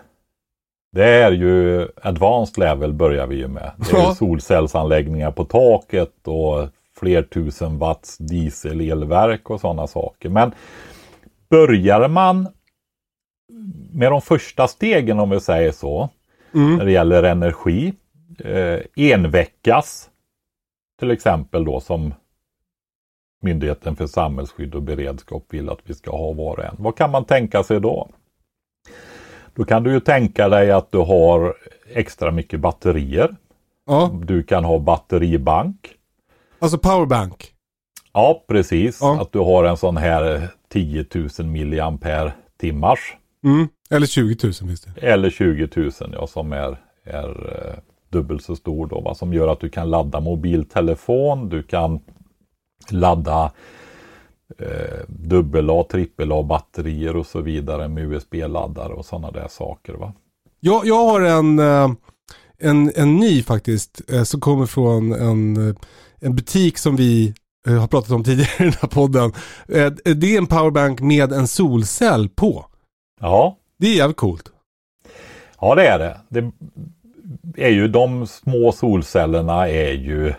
Det 0.93 1.09
är 1.09 1.33
ju 1.33 1.89
advanced 2.03 2.59
level 2.59 2.93
börjar 2.93 3.27
vi 3.27 3.37
ju 3.37 3.49
med. 3.49 3.73
Det 3.77 3.97
är 3.97 4.15
solcellsanläggningar 4.15 5.31
på 5.31 5.45
taket 5.45 6.29
och 6.29 6.69
fler 6.97 7.23
tusen 7.23 7.79
watts 7.79 8.19
dieselelverk 8.19 9.51
och 9.51 9.61
sådana 9.61 9.87
saker. 9.87 10.29
Men 10.29 10.53
börjar 11.51 12.09
man 12.09 12.49
med 13.93 14.13
de 14.13 14.23
första 14.23 14.69
stegen 14.69 15.21
om 15.21 15.31
vi 15.31 15.41
säger 15.41 15.73
så, 15.73 16.11
när 16.53 16.85
det 16.85 16.93
gäller 16.93 17.23
energi, 17.23 17.93
eh, 18.39 18.81
enveckas 18.97 20.11
till 20.99 21.11
exempel 21.11 21.65
då 21.65 21.81
som 21.81 22.15
Myndigheten 23.45 23.97
för 23.97 24.07
samhällsskydd 24.07 24.75
och 24.75 24.83
beredskap 24.83 25.45
vill 25.51 25.69
att 25.71 25.79
vi 25.85 25.95
ska 25.95 26.11
ha 26.11 26.33
var 26.33 26.57
och 26.59 26.65
en. 26.65 26.75
Vad 26.79 26.97
kan 26.97 27.11
man 27.11 27.25
tänka 27.25 27.63
sig 27.63 27.81
då? 27.81 28.09
Då 29.55 29.65
kan 29.65 29.83
du 29.83 29.93
ju 29.93 30.01
tänka 30.01 30.49
dig 30.49 30.71
att 30.73 30.93
du 30.93 30.99
har 30.99 31.55
extra 31.95 32.31
mycket 32.31 32.61
batterier. 32.61 33.37
Ja, 33.87 34.11
Du 34.25 34.43
kan 34.43 34.65
ha 34.65 34.79
batteribank. 34.79 35.95
alltså 36.59 36.79
powerbank. 36.79 37.53
Ja, 38.13 38.45
precis. 38.49 38.99
Ja. 39.01 39.21
Att 39.23 39.33
du 39.33 39.39
har 39.39 39.65
en 39.65 39.77
sån 39.77 39.97
här 39.97 40.49
10 40.69 41.07
000 41.39 41.47
milliampere 41.47 42.33
timmars. 42.57 43.17
Mm. 43.45 43.69
Eller 43.93 44.07
20 44.07 44.37
000 44.43 44.53
finns 44.53 44.81
det. 44.81 45.07
Eller 45.07 45.31
20 45.31 45.69
000 45.77 45.91
ja, 46.13 46.27
som 46.27 46.53
är, 46.53 46.77
är 47.05 47.29
eh, 47.29 47.79
dubbelt 48.09 48.45
så 48.45 48.57
stor 48.57 48.87
då. 48.87 49.01
Va? 49.01 49.15
Som 49.15 49.35
gör 49.35 49.49
att 49.49 49.61
du 49.61 49.69
kan 49.69 49.91
ladda 49.91 50.21
mobiltelefon, 50.21 51.49
du 51.49 51.63
kan 51.63 52.01
ladda 52.91 53.53
eh, 54.59 55.05
dubbel-A, 55.09 55.87
trippel-A 55.91 56.43
batterier 56.43 57.17
och 57.17 57.27
så 57.27 57.41
vidare 57.41 57.89
med 57.89 58.05
USB-laddare 58.05 58.93
och 58.93 59.05
sådana 59.05 59.31
där 59.31 59.49
saker. 59.49 59.93
Va? 59.93 60.13
Jag, 60.61 60.87
jag 60.87 61.05
har 61.07 61.21
en, 61.21 61.59
eh, 61.59 61.91
en, 62.59 62.93
en 62.97 63.17
ny 63.17 63.43
faktiskt 63.43 64.11
eh, 64.11 64.23
som 64.23 64.41
kommer 64.41 64.67
från 64.67 65.13
en, 65.13 65.57
en 66.21 66.37
butik 66.37 66.79
som 66.79 66.97
vi 66.97 67.35
har 67.67 67.87
pratat 67.87 68.11
om 68.11 68.25
tidigare 68.25 68.51
i 68.59 68.63
den 68.65 68.73
här 68.81 68.89
podden. 68.89 69.33
Det 70.05 70.35
är 70.35 70.39
en 70.39 70.47
powerbank 70.47 71.01
med 71.01 71.33
en 71.33 71.49
solcell 71.49 72.29
på. 72.29 72.67
Ja, 73.21 73.59
Det 73.83 73.89
är 73.89 73.97
jävligt 73.97 74.17
coolt. 74.17 74.53
ja 75.61 75.75
det 75.75 75.87
är 75.87 75.99
det. 75.99 76.21
Det 76.29 76.51
är 77.65 77.71
ju 77.71 77.89
de 77.89 78.27
små 78.27 78.73
solcellerna 78.73 79.69
är 79.69 79.93
ju 79.93 80.33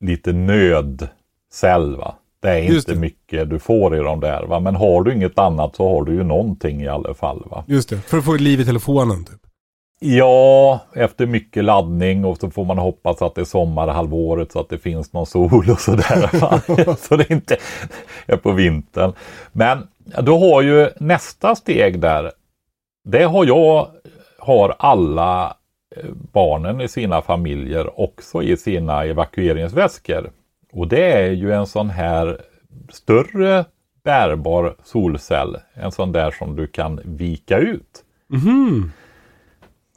lite 0.00 0.32
nödcell. 0.32 1.96
Va? 1.96 2.14
Det 2.42 2.48
är 2.50 2.58
Just 2.58 2.88
inte 2.88 2.92
det. 2.92 3.00
mycket 3.00 3.50
du 3.50 3.58
får 3.58 3.96
i 3.96 3.98
de 3.98 4.20
där. 4.20 4.46
Va? 4.46 4.60
Men 4.60 4.76
har 4.76 5.02
du 5.02 5.12
inget 5.14 5.38
annat 5.38 5.76
så 5.76 5.88
har 5.94 6.04
du 6.04 6.12
ju 6.12 6.22
någonting 6.24 6.82
i 6.82 6.88
alla 6.88 7.14
fall. 7.14 7.42
Va? 7.50 7.64
Just 7.66 7.88
det, 7.88 7.96
för 7.96 8.18
att 8.18 8.24
få 8.24 8.34
liv 8.36 8.60
i 8.60 8.64
telefonen 8.64 9.24
typ. 9.24 9.40
Ja, 10.00 10.80
efter 10.94 11.26
mycket 11.26 11.64
laddning 11.64 12.24
och 12.24 12.38
så 12.38 12.50
får 12.50 12.64
man 12.64 12.78
hoppas 12.78 13.22
att 13.22 13.34
det 13.34 13.40
är 13.40 13.44
sommarhalvåret 13.44 14.52
så 14.52 14.60
att 14.60 14.68
det 14.68 14.78
finns 14.78 15.12
någon 15.12 15.26
sol 15.26 15.70
och 15.70 15.80
sådär. 15.80 16.30
så 17.08 17.16
det 17.16 17.30
inte 17.30 17.56
är 18.26 18.36
på 18.36 18.52
vintern. 18.52 19.12
Men 19.52 19.86
då 20.22 20.38
har 20.38 20.62
ju 20.62 20.90
nästa 21.00 21.54
steg 21.54 22.00
där. 22.00 22.32
Det 23.10 23.24
har 23.24 23.44
jag, 23.44 23.88
har 24.38 24.74
alla 24.78 25.56
eh, 25.96 26.10
barnen 26.32 26.80
i 26.80 26.88
sina 26.88 27.22
familjer 27.22 28.00
också 28.00 28.42
i 28.42 28.56
sina 28.56 29.04
evakueringsväskor. 29.04 30.30
Och 30.72 30.88
det 30.88 31.12
är 31.12 31.30
ju 31.30 31.52
en 31.52 31.66
sån 31.66 31.90
här 31.90 32.40
större 32.90 33.64
bärbar 34.04 34.74
solcell. 34.84 35.56
En 35.74 35.92
sån 35.92 36.12
där 36.12 36.30
som 36.30 36.56
du 36.56 36.66
kan 36.66 37.00
vika 37.04 37.58
ut. 37.58 38.04
Mhm. 38.26 38.92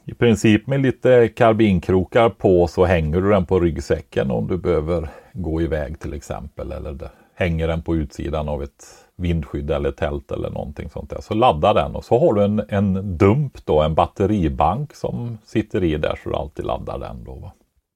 I 0.04 0.14
princip 0.14 0.66
med 0.66 0.80
lite 0.80 1.28
karbinkrokar 1.28 2.28
på 2.28 2.66
så 2.66 2.84
hänger 2.84 3.20
du 3.20 3.30
den 3.30 3.46
på 3.46 3.60
ryggsäcken 3.60 4.30
om 4.30 4.46
du 4.46 4.56
behöver 4.56 5.08
gå 5.32 5.62
iväg 5.62 6.00
till 6.00 6.14
exempel. 6.14 6.72
Eller 6.72 7.10
hänger 7.34 7.68
den 7.68 7.82
på 7.82 7.96
utsidan 7.96 8.48
av 8.48 8.62
ett 8.62 8.84
vindskydd 9.16 9.70
eller 9.70 9.90
tält 9.90 10.32
eller 10.32 10.50
någonting 10.50 10.90
sånt 10.90 11.10
där. 11.10 11.20
Så 11.20 11.34
ladda 11.34 11.72
den 11.72 11.94
och 11.94 12.04
så 12.04 12.20
har 12.20 12.34
du 12.34 12.44
en, 12.44 12.62
en 12.68 13.18
dump 13.18 13.66
då, 13.66 13.82
en 13.82 13.94
batteribank 13.94 14.94
som 14.94 15.38
sitter 15.44 15.84
i 15.84 15.96
där 15.96 16.18
så 16.22 16.30
du 16.30 16.36
alltid 16.36 16.64
laddar 16.64 16.98
den 16.98 17.24
då. 17.24 17.34
Va? 17.34 17.52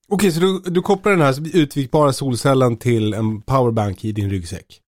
Okej, 0.09 0.33
så 0.33 0.41
du, 0.41 0.61
du 0.67 0.83
kopplar 0.83 1.13
den 1.13 1.21
här 1.21 1.57
utvikbara 1.57 2.13
solcellen 2.13 2.77
till 2.77 3.15
en 3.15 3.43
powerbank 3.43 4.05
i 4.05 4.13
din 4.13 4.31
ryggsäck? 4.31 4.81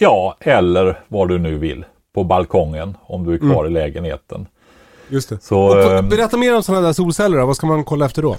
Ja, 0.00 0.36
eller 0.40 1.00
vad 1.08 1.28
du 1.28 1.38
nu 1.38 1.58
vill 1.58 1.84
på 2.14 2.24
balkongen 2.24 2.96
om 3.02 3.24
du 3.24 3.34
är 3.34 3.38
kvar 3.38 3.66
i 3.66 3.70
lägenheten. 3.70 4.46
Just 5.08 5.28
det. 5.28 5.42
Så, 5.42 5.60
Och, 5.60 5.82
ehm, 5.82 6.08
berätta 6.08 6.36
mer 6.36 6.56
om 6.56 6.62
sådana 6.62 6.86
där 6.86 6.92
solceller 6.92 7.38
då. 7.38 7.46
Vad 7.46 7.56
ska 7.56 7.66
man 7.66 7.84
kolla 7.84 8.04
efter 8.04 8.22
då? 8.22 8.36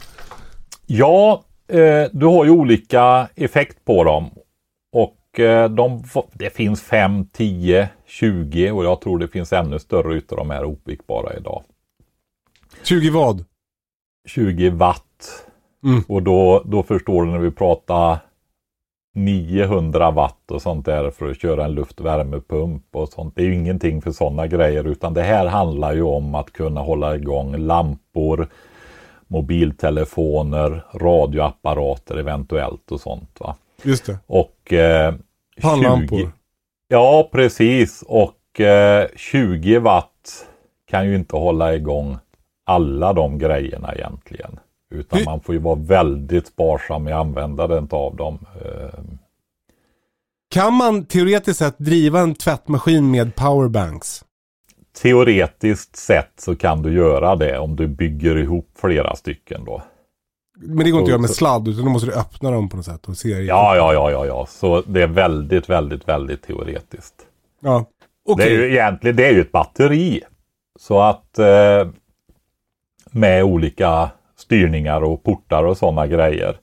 Ja, 0.86 1.43
eh, 1.67 2.03
du 2.12 2.25
har 2.25 2.45
ju 2.45 2.51
olika 2.51 3.27
effekt 3.36 3.86
på 3.86 4.03
dem. 4.03 4.29
Och 4.93 5.15
de, 5.69 6.04
få- 6.04 6.30
det 6.34 6.50
finns 6.50 6.82
5, 6.82 7.26
10, 7.26 7.89
20 8.06 8.72
och 8.72 8.86
jag 8.86 9.02
tror 9.02 9.17
det 9.19 9.28
finns 9.28 9.54
ännu 9.54 9.80
större 9.80 10.13
utav 10.13 10.38
de 10.38 10.50
här 10.50 10.65
ovikbara 10.65 11.38
idag. 11.38 11.63
20 12.84 13.10
vad? 13.10 13.46
20 14.28 14.69
watt. 14.69 15.46
Mm. 15.84 16.04
Och 16.08 16.24
då, 16.24 16.62
då 16.65 16.84
förstår 16.84 17.26
du 17.26 17.32
när 17.32 17.39
vi 17.39 17.52
pratar 17.52 18.19
900 19.15 20.12
watt 20.12 20.52
och 20.52 20.62
sånt 20.62 20.86
där 20.86 21.12
för 21.12 21.32
att 21.32 21.41
köra 21.41 21.65
en 21.65 21.72
luftvärmepump 21.72 22.84
och 22.91 23.10
sånt. 23.10 23.36
Det 23.36 23.41
är 23.41 23.46
ju 23.46 23.54
ingenting 23.54 24.02
för 24.02 24.12
sådana 24.12 24.48
grejer 24.48 24.88
utan 24.88 25.13
det 25.13 25.22
här 25.24 25.46
handlar 25.46 25.93
ju 25.93 26.02
om 26.02 26.36
att 26.36 26.52
kunna 26.52 26.82
hålla 26.82 27.15
igång 27.15 27.58
lampor, 27.58 28.48
mobiltelefoner, 29.28 30.84
radioapparater 30.93 32.17
eventuellt 32.17 32.91
och 32.91 33.02
sånt. 33.02 33.39
Va? 33.39 33.56
Just 33.84 34.06
det. 34.06 34.19
Och 34.26 34.74
eh, 34.74 35.15
Pannlampor. 35.62 36.17
20 36.19 36.32
Ja, 36.88 37.30
precis. 37.32 38.04
Och 38.08 38.60
eh, 38.60 39.08
20 39.15 39.78
watt 39.80 40.46
kan 40.89 41.06
ju 41.08 41.15
inte 41.15 41.36
hålla 41.36 41.76
igång 41.76 42.17
alla 42.65 43.13
de 43.13 43.38
grejerna 43.38 43.96
egentligen. 43.96 44.60
Utan 44.91 45.19
Hur- 45.19 45.26
man 45.26 45.41
får 45.41 45.56
ju 45.56 45.62
vara 45.62 45.76
väldigt 45.76 46.48
sparsam 46.48 47.08
i 47.08 47.12
användandet 47.12 47.93
av 47.93 48.15
dem. 48.15 48.39
Eh, 48.65 49.00
Kan 50.50 50.74
man 50.74 51.06
teoretiskt 51.06 51.60
sett 51.60 51.78
driva 51.78 52.19
en 52.19 52.36
tvättmaskin 52.36 53.12
med 53.12 53.36
powerbanks? 53.36 54.26
teoretiskt 55.02 55.96
sett 55.96 56.34
så 56.38 56.56
kan 56.56 56.82
du 56.82 56.93
göra 56.93 57.36
det 57.36 57.58
om 57.60 57.76
du 57.76 57.88
bygger 57.88 58.38
ihop 58.38 58.69
flera 58.76 59.15
stycken 59.15 59.65
då. 59.65 59.82
Men 60.65 60.86
det 60.86 60.91
går 60.91 60.99
inte 60.99 61.04
att 61.04 61.10
göra 61.10 61.21
med 61.21 61.30
sladd 61.30 61.67
utan 61.67 61.86
då 61.86 61.91
måste 61.91 62.08
du 62.08 62.13
öppna 62.13 62.52
dem 62.52 62.69
på 62.69 62.78
något 62.78 62.86
sätt 62.86 63.08
och 63.08 63.17
se. 63.17 63.30
Ja, 63.30 63.76
ja, 63.76 63.93
ja, 63.93 64.12
ja, 64.12 64.26
ja. 64.26 64.45
Så 64.45 64.82
det 64.82 65.02
är 65.02 65.08
väldigt, 65.08 65.69
väldigt, 65.69 66.08
väldigt 66.08 66.41
teoretiskt. 66.41 67.15
ja. 67.60 67.86
Det 68.38 68.43
är 68.43 68.49
ju 68.49 68.71
egentligen 68.71 69.15
det 69.15 69.28
är 69.28 69.32
ju 69.32 69.41
ett 69.41 69.52
batteri. 69.52 70.21
Så 70.80 70.99
att 70.99 71.39
eh, 71.39 71.88
med 73.12 73.43
olika 73.43 74.10
styrningar 74.36 75.02
och 75.02 75.23
portar 75.23 75.63
och 75.63 75.78
sådana 75.78 76.08
grejer. 76.08 76.58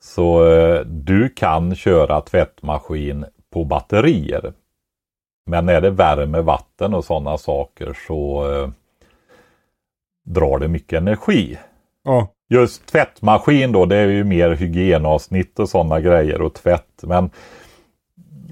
Så 0.00 0.46
eh, 0.46 0.80
du 0.80 1.28
kan 1.28 1.74
köra 1.74 2.20
tvättmaskin 2.20 3.24
på 3.52 3.64
batterier. 3.64 4.52
Men 5.46 5.66
när 5.66 5.80
det 5.80 5.90
värmer 5.90 6.42
vatten 6.42 6.94
och 6.94 7.04
sådana 7.04 7.38
saker 7.38 7.98
så 8.06 8.52
eh, 8.52 8.68
drar 10.24 10.58
det 10.58 10.68
mycket 10.68 10.96
energi. 10.96 11.58
Ja. 12.04 12.28
Just 12.48 12.86
tvättmaskin 12.86 13.72
då, 13.72 13.86
det 13.86 13.96
är 13.96 14.08
ju 14.08 14.24
mer 14.24 14.50
hygienavsnitt 14.50 15.58
och 15.58 15.68
sådana 15.68 16.00
grejer 16.00 16.42
och 16.42 16.54
tvätt. 16.54 17.02
Men 17.02 17.30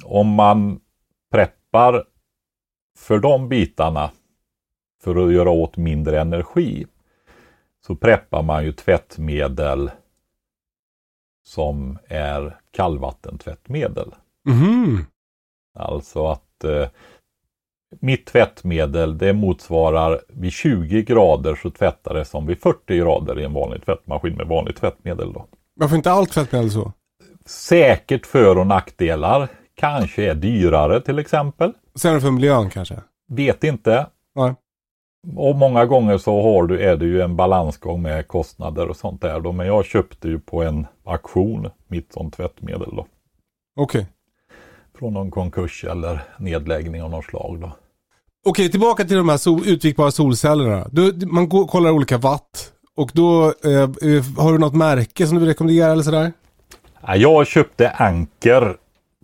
om 0.05 0.29
man 0.29 0.81
preppar 1.31 2.05
för 2.99 3.19
de 3.19 3.49
bitarna 3.49 4.11
för 5.03 5.27
att 5.27 5.33
göra 5.33 5.51
åt 5.51 5.77
mindre 5.77 6.21
energi 6.21 6.87
så 7.87 7.97
preppar 7.97 8.43
man 8.43 8.65
ju 8.65 8.73
tvättmedel 8.73 9.91
som 11.45 11.99
är 12.09 12.61
kallvattentvättmedel. 12.71 14.15
Mhm. 14.45 15.07
Alltså 15.75 16.27
att 16.27 16.65
eh, 16.65 16.89
mitt 18.01 18.27
tvättmedel 18.27 19.19
det 19.19 19.33
motsvarar 19.33 20.21
vid 20.29 20.53
20 20.53 21.03
grader 21.03 21.55
så 21.63 21.71
tvättar 21.71 22.15
det 22.15 22.25
som 22.25 22.47
vid 22.47 22.61
40 22.61 22.97
grader 22.97 23.41
i 23.41 23.45
en 23.45 23.53
vanlig 23.53 23.85
tvättmaskin 23.85 24.35
med 24.35 24.47
vanligt 24.47 24.77
tvättmedel. 24.77 25.33
Då. 25.33 25.47
Varför 25.75 25.97
inte 25.97 26.13
allt 26.13 26.33
tvättmedel 26.33 26.71
så? 26.71 26.93
Säkert 27.47 28.27
för 28.27 28.59
och 28.59 28.67
nackdelar. 28.67 29.49
Kanske 29.75 30.31
är 30.31 30.35
dyrare 30.35 31.01
till 31.01 31.19
exempel. 31.19 31.73
Sämre 31.95 32.21
för 32.21 32.31
miljön 32.31 32.71
kanske? 32.71 33.01
Vet 33.29 33.65
inte. 33.65 34.07
Nej. 34.35 34.55
Och 35.37 35.57
många 35.57 35.87
gånger 35.87 36.19
så 36.19 36.43
har 36.43 36.67
du, 36.67 36.81
är 36.81 36.97
det 36.97 37.07
ju 37.07 37.21
en 37.21 37.37
balansgång 37.37 38.03
med 38.03 38.29
kostnader 38.29 38.89
och 38.89 38.97
sånt 38.97 39.21
där. 39.21 39.41
Då. 39.41 39.53
Men 39.53 39.67
jag 39.67 39.85
köpte 39.85 40.29
ju 40.29 40.41
på 40.41 40.63
en 40.63 40.87
auktion 41.05 41.71
mitt 41.87 42.13
som 42.13 42.31
tvättmedel. 42.31 42.97
Då. 42.97 43.07
Okej. 43.77 44.07
Från 44.99 45.13
någon 45.13 45.31
konkurs 45.31 45.85
eller 45.85 46.23
nedläggning 46.39 47.03
av 47.03 47.11
något 47.11 47.25
slag. 47.25 47.61
Då. 47.61 47.73
Okej, 48.45 48.71
tillbaka 48.71 49.05
till 49.05 49.17
de 49.17 49.29
här 49.29 49.37
sol, 49.37 49.63
utvikbara 49.67 50.11
solcellerna. 50.11 50.89
Du, 50.93 51.27
man 51.27 51.49
går, 51.49 51.67
kollar 51.67 51.91
olika 51.91 52.19
watt. 52.19 52.73
Och 52.97 53.11
då, 53.15 53.45
eh, 53.65 53.83
eh, 53.83 54.25
har 54.37 54.53
du 54.53 54.59
något 54.59 54.75
märke 54.75 55.27
som 55.27 55.35
du 55.35 55.41
vill 55.41 55.49
rekommendera 55.49 55.93
eller 55.93 56.03
sådär? 56.03 56.33
Ja, 57.07 57.17
Jag 57.17 57.47
köpte 57.47 57.91
Anker 57.91 58.77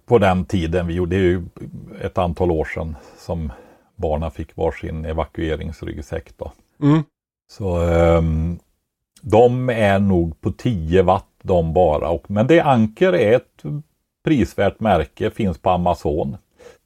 på 0.07 0.19
den 0.19 0.45
tiden 0.45 0.87
vi 0.87 0.95
gjorde, 0.95 1.17
ju 1.17 1.43
ett 2.01 2.19
antal 2.19 2.51
år 2.51 2.65
sedan 2.65 2.97
som 3.19 3.53
barnen 3.97 4.31
fick 4.31 4.57
varsin 4.57 5.05
evakueringsryggsäck 5.05 6.33
då. 6.37 6.53
Mm. 6.83 7.03
Så 7.51 7.81
ehm, 7.81 8.59
de 9.23 9.69
är 9.71 9.99
nog 9.99 10.41
på 10.41 10.53
10 10.53 11.03
watt 11.03 11.27
de 11.43 11.73
bara. 11.73 12.09
Och, 12.09 12.31
men 12.31 12.47
det 12.47 12.61
Anker 12.61 13.13
är 13.13 13.37
ett 13.37 13.63
prisvärt 14.25 14.81
märke, 14.81 15.31
finns 15.31 15.59
på 15.59 15.71
Amazon. 15.71 16.37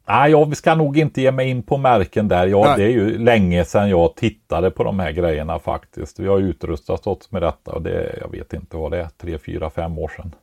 Nej, 0.08 0.30
jag 0.30 0.56
ska 0.56 0.74
nog 0.74 0.98
inte 0.98 1.20
ge 1.20 1.32
mig 1.32 1.50
in 1.50 1.62
på 1.62 1.76
märken 1.76 2.28
där. 2.28 2.46
Ja, 2.46 2.74
det 2.76 2.84
är 2.84 2.88
ju 2.88 3.18
länge 3.18 3.64
sedan 3.64 3.90
jag 3.90 4.14
tittade 4.16 4.70
på 4.70 4.84
de 4.84 4.98
här 4.98 5.12
grejerna 5.12 5.58
faktiskt. 5.58 6.20
Vi 6.20 6.26
har 6.26 6.38
utrustat 6.38 7.06
oss 7.06 7.32
med 7.32 7.42
detta 7.42 7.72
och 7.72 7.82
det, 7.82 8.18
jag 8.20 8.30
vet 8.30 8.52
inte 8.52 8.76
vad 8.76 8.90
det 8.90 8.98
är, 8.98 9.08
3, 9.20 9.38
4, 9.38 9.70
5 9.70 9.98
år 9.98 10.12
sedan. 10.16 10.34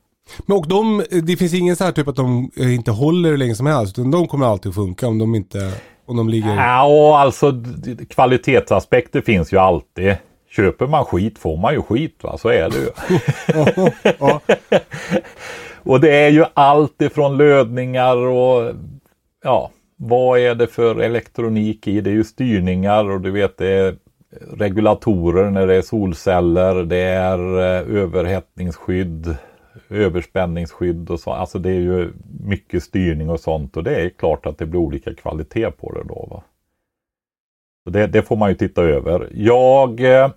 Men 0.45 0.57
och 0.57 0.67
de, 0.67 1.03
det 1.23 1.37
finns 1.37 1.53
ingen 1.53 1.75
så 1.75 1.83
här 1.83 1.91
typ 1.91 2.07
att 2.07 2.15
de 2.15 2.51
eh, 2.57 2.75
inte 2.75 2.91
håller 2.91 3.29
hur 3.29 3.37
länge 3.37 3.55
som 3.55 3.65
helst. 3.65 3.99
Utan 3.99 4.11
de 4.11 4.27
kommer 4.27 4.45
alltid 4.45 4.69
att 4.69 4.75
funka 4.75 5.07
om 5.07 5.17
de 5.17 5.35
inte, 5.35 5.73
om 6.05 6.17
de 6.17 6.29
ligger... 6.29 6.55
Ja, 6.55 6.83
och 6.85 7.19
alltså 7.19 7.63
kvalitetsaspekter 8.09 9.21
finns 9.21 9.53
ju 9.53 9.57
alltid. 9.57 10.15
Köper 10.49 10.87
man 10.87 11.05
skit 11.05 11.39
får 11.39 11.57
man 11.57 11.73
ju 11.73 11.81
skit, 11.81 12.19
va? 12.21 12.37
så 12.37 12.49
är 12.49 12.69
det 12.69 12.77
ju. 12.77 12.89
Och 15.83 15.99
det 15.99 16.15
är 16.15 16.29
ju 16.29 16.45
allt 16.53 17.01
ifrån 17.01 17.37
lödningar 17.37 18.17
och 18.17 18.73
ja, 19.43 19.71
vad 19.95 20.39
är 20.39 20.55
det 20.55 20.67
för 20.67 20.95
elektronik 20.95 21.87
i? 21.87 22.01
Det 22.01 22.09
är 22.09 22.13
ju 22.13 22.23
styrningar 22.23 23.09
och 23.09 23.21
du 23.21 23.31
vet 23.31 23.57
det 23.57 23.67
är 23.67 23.95
regulatorer 24.57 25.49
när 25.49 25.67
det 25.67 25.75
är 25.75 25.81
solceller, 25.81 26.83
det 26.83 26.97
är 26.97 27.39
eh, 27.39 28.01
överhettningsskydd, 28.01 29.37
överspänningsskydd 29.89 31.09
och 31.09 31.19
så. 31.19 31.31
Alltså 31.31 31.59
det 31.59 31.69
är 31.69 31.79
ju 31.79 32.13
mycket 32.39 32.83
styrning 32.83 33.29
och 33.29 33.39
sånt 33.39 33.77
och 33.77 33.83
det 33.83 33.95
är 33.95 34.09
klart 34.09 34.45
att 34.45 34.57
det 34.57 34.65
blir 34.65 34.79
olika 34.79 35.15
kvalitet 35.15 35.71
på 35.71 35.91
det 35.91 36.03
då. 36.03 36.27
Va? 36.31 36.43
Så 37.83 37.89
det, 37.89 38.07
det 38.07 38.21
får 38.21 38.35
man 38.35 38.49
ju 38.49 38.55
titta 38.55 38.81
över. 38.83 39.29
Jag, 39.33 39.99
eh, 39.99 40.31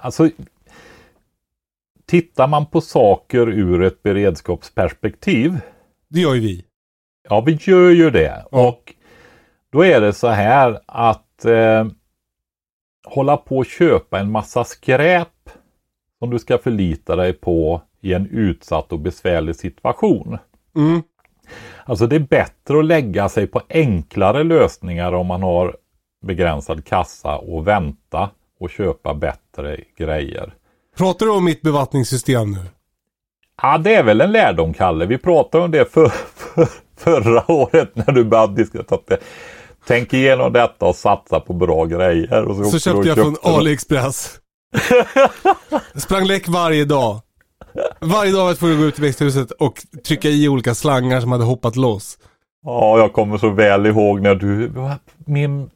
alltså 0.00 0.28
Tittar 2.06 2.48
man 2.48 2.66
på 2.66 2.80
saker 2.80 3.48
ur 3.48 3.82
ett 3.82 4.02
beredskapsperspektiv 4.02 5.60
Det 6.08 6.20
gör 6.20 6.34
ju 6.34 6.40
vi. 6.40 6.64
Ja, 7.28 7.40
vi 7.40 7.58
gör 7.60 7.90
ju 7.90 8.10
det. 8.10 8.44
Och 8.50 8.94
då 9.72 9.84
är 9.84 10.00
det 10.00 10.12
så 10.12 10.28
här 10.28 10.80
att 10.86 11.44
eh, 11.44 11.86
hålla 13.06 13.36
på 13.36 13.56
och 13.56 13.66
köpa 13.66 14.18
en 14.18 14.30
massa 14.30 14.64
skräp 14.64 15.28
som 16.18 16.30
du 16.30 16.38
ska 16.38 16.58
förlita 16.58 17.16
dig 17.16 17.32
på 17.32 17.82
i 18.00 18.12
en 18.12 18.26
utsatt 18.26 18.92
och 18.92 18.98
besvärlig 18.98 19.56
situation. 19.56 20.38
Mm. 20.76 21.02
Alltså 21.84 22.06
det 22.06 22.16
är 22.16 22.20
bättre 22.20 22.78
att 22.78 22.84
lägga 22.84 23.28
sig 23.28 23.46
på 23.46 23.62
enklare 23.68 24.44
lösningar 24.44 25.12
om 25.12 25.26
man 25.26 25.42
har 25.42 25.76
begränsad 26.22 26.84
kassa 26.84 27.36
och 27.36 27.66
vänta 27.66 28.30
och 28.60 28.70
köpa 28.70 29.14
bättre 29.14 29.80
grejer. 29.96 30.54
Pratar 30.96 31.26
du 31.26 31.32
om 31.32 31.44
mitt 31.44 31.62
bevattningssystem 31.62 32.50
nu? 32.50 32.60
Ja, 33.62 33.78
det 33.78 33.94
är 33.94 34.02
väl 34.02 34.20
en 34.20 34.32
lärdom, 34.32 34.74
Kalle. 34.74 35.06
Vi 35.06 35.18
pratade 35.18 35.64
om 35.64 35.70
det 35.70 35.92
för, 35.92 36.08
för, 36.08 36.68
förra 36.96 37.50
året 37.52 37.90
när 37.94 38.12
du 38.12 38.24
började 38.24 38.54
diskutera. 38.54 38.96
att 38.96 39.06
det- 39.06 39.18
Tänk 39.88 40.12
igenom 40.14 40.52
detta 40.52 40.86
och 40.86 40.96
satsa 40.96 41.40
på 41.40 41.52
bra 41.52 41.84
grejer. 41.84 42.44
Och 42.44 42.56
Så 42.56 42.62
du 42.62 42.80
köpte 42.80 43.08
jag 43.08 43.18
från 43.18 43.36
AliExpress. 43.42 44.40
Sprang 45.94 46.24
läck 46.26 46.48
varje 46.48 46.84
dag. 46.84 47.20
Varje 48.00 48.32
dag 48.32 48.40
var 48.40 48.48
jag 48.48 48.58
tvungen 48.58 48.76
att 48.76 48.82
gå 48.82 48.86
ut 48.88 48.98
i 48.98 49.02
växthuset 49.02 49.50
och 49.50 49.82
trycka 50.06 50.28
i 50.28 50.48
olika 50.48 50.74
slangar 50.74 51.20
som 51.20 51.32
hade 51.32 51.44
hoppat 51.44 51.76
loss. 51.76 52.18
Ja, 52.64 52.98
jag 52.98 53.12
kommer 53.12 53.38
så 53.38 53.50
väl 53.50 53.86
ihåg 53.86 54.20
när 54.20 54.34
du... 54.34 54.72
Min 55.26 55.70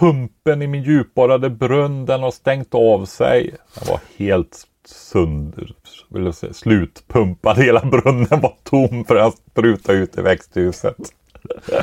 pumpen 0.00 0.62
i 0.62 0.66
min 0.66 0.82
djupborrade 0.82 1.50
brunn, 1.50 2.06
den 2.06 2.22
har 2.22 2.30
stängt 2.30 2.74
av 2.74 3.04
sig. 3.04 3.54
Den 3.74 3.88
var 3.88 4.00
helt 4.16 4.64
sönder, 4.88 5.72
vill 6.10 6.24
jag 6.24 6.34
säga, 6.34 6.52
slutpumpad. 6.52 7.58
Hela 7.58 7.80
brunnen 7.80 8.40
var 8.40 8.52
tom 8.64 9.04
för 9.04 9.16
att 9.16 9.34
spruta 9.50 9.92
ut 9.92 10.18
i 10.18 10.20
växthuset. 10.20 10.96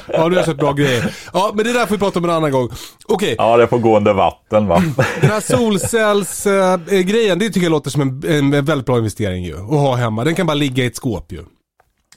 Ja, 0.07 0.29
du 0.29 0.35
har 0.35 0.43
köpt 0.43 0.59
bra 0.59 0.73
grejer. 0.73 1.15
Ja, 1.33 1.51
men 1.55 1.65
det 1.65 1.73
där 1.73 1.85
får 1.85 1.95
vi 1.95 1.99
prata 1.99 2.19
om 2.19 2.25
en 2.25 2.31
annan 2.31 2.51
gång. 2.51 2.69
Okej, 3.07 3.35
Ja, 3.37 3.57
det 3.57 3.67
får 3.67 3.79
gå 3.79 3.97
under 3.97 4.13
vatten 4.13 4.67
va. 4.67 4.83
den 5.21 5.29
här 5.29 5.39
solcellsgrejen, 5.39 7.39
det 7.39 7.45
tycker 7.45 7.61
jag 7.61 7.71
låter 7.71 7.89
som 7.89 8.01
en, 8.01 8.23
en 8.27 8.65
väldigt 8.65 8.85
bra 8.85 8.97
investering 8.97 9.43
ju. 9.43 9.53
Att 9.53 9.69
ha 9.69 9.95
hemma. 9.95 10.23
Den 10.23 10.35
kan 10.35 10.47
bara 10.47 10.53
ligga 10.53 10.83
i 10.83 10.87
ett 10.87 10.95
skåp 10.95 11.31
ju. 11.31 11.43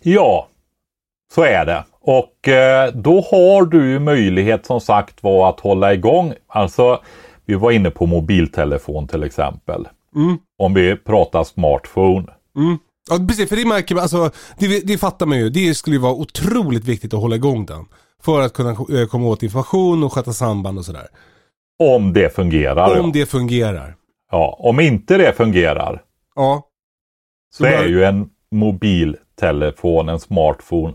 Ja, 0.03 0.49
så 1.35 1.43
är 1.43 1.67
det. 1.67 1.85
Och 2.01 2.49
eh, 2.49 2.93
då 2.95 3.21
har 3.31 3.65
du 3.65 3.91
ju 3.91 3.99
möjlighet 3.99 4.67
som 4.67 4.81
sagt 4.81 5.23
var 5.23 5.49
att 5.49 5.61
hålla 5.61 5.95
igång. 5.95 6.33
Alltså, 6.47 7.01
vi 7.47 7.55
var 7.55 7.71
inne 7.71 7.91
på 7.91 8.07
mobiltelefon 8.07 9.09
till 9.09 9.23
exempel. 9.23 9.89
Mm. 10.17 10.39
Om 10.59 10.75
vi 10.75 10.97
pratar 10.97 11.45
smartphone. 11.45 12.27
Mm. 12.57 12.79
Ja, 13.11 13.19
precis. 13.29 13.49
För 13.49 13.57
det 13.57 13.65
märker 13.67 13.95
man, 13.95 14.03
alltså, 14.03 14.31
det, 14.59 14.87
det 14.87 14.99
fattar 14.99 15.27
man 15.27 15.39
ju. 15.39 15.51
Det 15.51 15.75
skulle 15.75 15.97
ju 15.97 16.03
vara 16.03 16.13
otroligt 16.13 16.85
viktigt 16.85 17.15
att 17.15 17.21
hålla 17.21 17.37
igång 17.37 17.67
den. 17.67 17.85
För 18.23 18.41
att 18.41 18.53
kunna 18.53 18.71
eh, 18.71 19.07
komma 19.11 19.27
åt 19.29 19.43
information 19.43 20.05
och 20.05 20.13
sköta 20.13 20.33
samband 20.33 20.79
och 20.79 20.85
sådär. 20.85 21.07
Om 21.79 22.13
det 22.13 22.35
fungerar. 22.35 23.01
Om 23.01 23.07
ja. 23.07 23.11
det 23.13 23.27
fungerar. 23.27 23.95
Ja, 24.31 24.57
om 24.61 24.81
inte 24.81 25.17
det 25.17 25.33
fungerar 25.37 26.03
Ja. 26.35 26.63
så 27.55 27.63
bör- 27.63 27.71
är 27.71 27.85
ju 27.89 28.05
en 28.05 28.31
mobiltelefon, 28.51 30.09
en 30.09 30.21
smartphone 30.21 30.95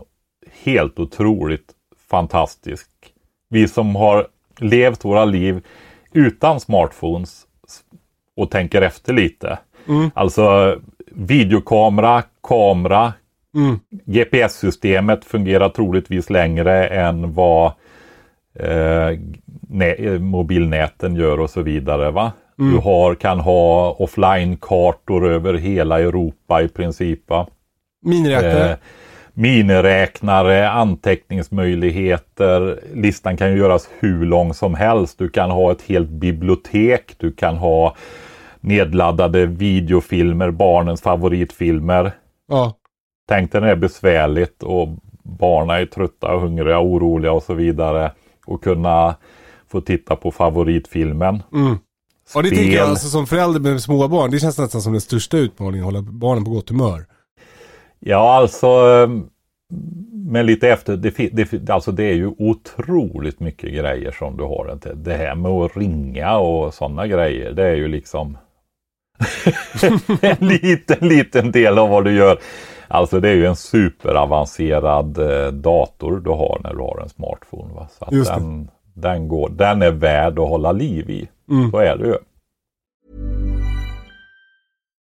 helt 0.62 0.98
otroligt 0.98 1.72
fantastisk. 2.10 2.90
Vi 3.48 3.68
som 3.68 3.96
har 3.96 4.26
levt 4.58 5.04
våra 5.04 5.24
liv 5.24 5.62
utan 6.12 6.60
smartphones 6.60 7.46
och 8.36 8.50
tänker 8.50 8.82
efter 8.82 9.12
lite. 9.12 9.58
Mm. 9.88 10.10
Alltså 10.14 10.76
videokamera, 11.12 12.22
kamera, 12.48 13.12
Mm. 13.56 13.80
GPS-systemet 14.06 15.24
fungerar 15.24 15.68
troligtvis 15.68 16.30
längre 16.30 16.86
än 16.86 17.32
vad 17.34 17.72
eh, 18.60 19.18
nä- 19.68 20.18
mobilnäten 20.18 21.14
gör 21.16 21.40
och 21.40 21.50
så 21.50 21.62
vidare. 21.62 22.10
Va? 22.10 22.32
Du 22.56 22.76
har, 22.78 23.14
kan 23.14 23.40
ha 23.40 23.92
offline-kartor 23.92 25.26
över 25.28 25.54
hela 25.54 26.00
Europa 26.00 26.62
i 26.62 26.68
princip. 26.68 27.30
Va? 27.30 27.46
Miniräknare. 28.02 28.70
Eh, 28.70 28.76
miniräknare, 29.34 30.70
anteckningsmöjligheter. 30.70 32.80
Listan 32.94 33.36
kan 33.36 33.50
ju 33.52 33.58
göras 33.58 33.88
hur 33.98 34.26
lång 34.26 34.54
som 34.54 34.74
helst. 34.74 35.18
Du 35.18 35.28
kan 35.28 35.50
ha 35.50 35.72
ett 35.72 35.82
helt 35.82 36.08
bibliotek. 36.08 37.14
Du 37.18 37.32
kan 37.32 37.56
ha 37.56 37.96
nedladdade 38.64 39.46
videofilmer, 39.46 40.50
barnens 40.50 41.02
favoritfilmer. 41.02 42.12
Ja. 42.48 42.74
Tänk 43.28 43.52
dig 43.52 43.60
när 43.60 43.68
det 43.68 43.72
är 43.72 43.76
besvärligt 43.76 44.62
och 44.62 44.88
barnen 45.22 45.76
är 45.76 45.86
trötta, 45.86 46.36
hungriga, 46.36 46.80
oroliga 46.80 47.32
och 47.32 47.42
så 47.42 47.54
vidare. 47.54 48.12
Och 48.46 48.62
kunna 48.64 49.16
få 49.68 49.80
titta 49.80 50.16
på 50.16 50.30
favoritfilmen. 50.30 51.42
Mm. 51.52 51.78
Ja, 52.34 52.42
det 52.42 52.48
tänker 52.50 52.76
jag 52.76 52.88
alltså 52.88 53.08
som 53.08 53.26
förälder 53.26 53.60
med 53.60 53.80
små 53.80 54.08
barn. 54.08 54.30
Det 54.30 54.38
känns 54.38 54.58
nästan 54.58 54.82
som 54.82 54.92
den 54.92 55.00
största 55.00 55.36
utmaningen, 55.36 55.86
att 55.86 55.94
hålla 55.94 56.02
barnen 56.02 56.44
på 56.44 56.50
gott 56.50 56.68
humör. 56.68 57.06
Ja, 58.00 58.36
alltså 58.36 58.66
eh, 58.66 59.08
men 60.12 60.46
lite 60.46 60.68
efter, 60.68 60.96
det, 60.96 61.10
det, 61.32 61.70
alltså 61.70 61.92
det 61.92 62.04
är 62.04 62.14
ju 62.14 62.32
otroligt 62.38 63.40
mycket 63.40 63.70
grejer 63.70 64.10
som 64.18 64.36
du 64.36 64.42
har. 64.42 64.72
Inte. 64.72 64.94
Det 64.94 65.14
här 65.14 65.34
med 65.34 65.50
att 65.50 65.76
ringa 65.76 66.36
och 66.36 66.74
sådana 66.74 67.06
grejer, 67.06 67.52
det 67.52 67.64
är 67.64 67.74
ju 67.74 67.88
liksom 67.88 68.36
en 70.20 70.48
liten, 70.48 71.08
liten 71.08 71.52
del 71.52 71.78
av 71.78 71.88
vad 71.88 72.04
du 72.04 72.12
gör. 72.12 72.38
Alltså 72.88 73.20
det 73.20 73.28
är 73.28 73.34
ju 73.34 73.46
en 73.46 73.56
superavancerad 73.56 75.18
eh, 75.18 75.52
dator 75.52 76.20
du 76.20 76.30
har 76.30 76.60
när 76.64 76.74
du 76.74 76.80
har 76.80 77.00
en 77.02 77.08
smartphone. 77.08 77.74
Va? 77.74 77.88
Så 77.98 78.04
den, 78.10 78.70
den, 78.94 79.28
går, 79.28 79.48
den 79.48 79.82
är 79.82 79.90
värd 79.90 80.38
att 80.38 80.48
hålla 80.48 80.72
liv 80.72 81.10
i. 81.10 81.28
Mm. 81.50 81.70
Så 81.70 81.78
är 81.78 81.96
det 81.96 82.06
ju. 82.06 82.16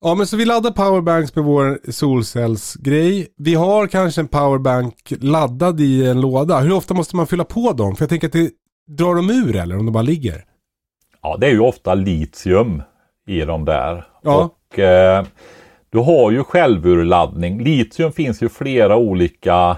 Ja 0.00 0.14
men 0.14 0.26
så 0.26 0.36
vi 0.36 0.44
laddar 0.44 0.70
powerbanks 0.70 1.34
med 1.34 1.44
vår 1.44 1.90
solcellsgrej. 1.90 3.28
Vi 3.36 3.54
har 3.54 3.86
kanske 3.86 4.20
en 4.20 4.28
powerbank 4.28 5.12
laddad 5.20 5.80
i 5.80 6.06
en 6.06 6.20
låda. 6.20 6.58
Hur 6.60 6.72
ofta 6.72 6.94
måste 6.94 7.16
man 7.16 7.26
fylla 7.26 7.44
på 7.44 7.72
dem? 7.72 7.96
För 7.96 8.02
jag 8.02 8.08
tänker 8.10 8.26
att 8.26 8.32
det 8.32 8.50
drar 8.88 9.14
de 9.14 9.30
ur 9.30 9.56
eller 9.56 9.78
om 9.78 9.86
de 9.86 9.92
bara 9.92 10.02
ligger? 10.02 10.44
Ja, 11.22 11.36
det 11.36 11.46
är 11.46 11.50
ju 11.50 11.60
ofta 11.60 11.94
litium 11.94 12.82
i 13.26 13.40
de 13.40 13.64
där. 13.64 14.06
Ja. 14.22 14.50
Och 14.70 14.78
eh, 14.78 15.24
du 15.90 15.98
har 15.98 16.30
ju 16.30 16.44
självurladdning. 16.44 17.62
Litium 17.62 18.12
finns 18.12 18.42
ju 18.42 18.48
flera 18.48 18.96
olika 18.96 19.76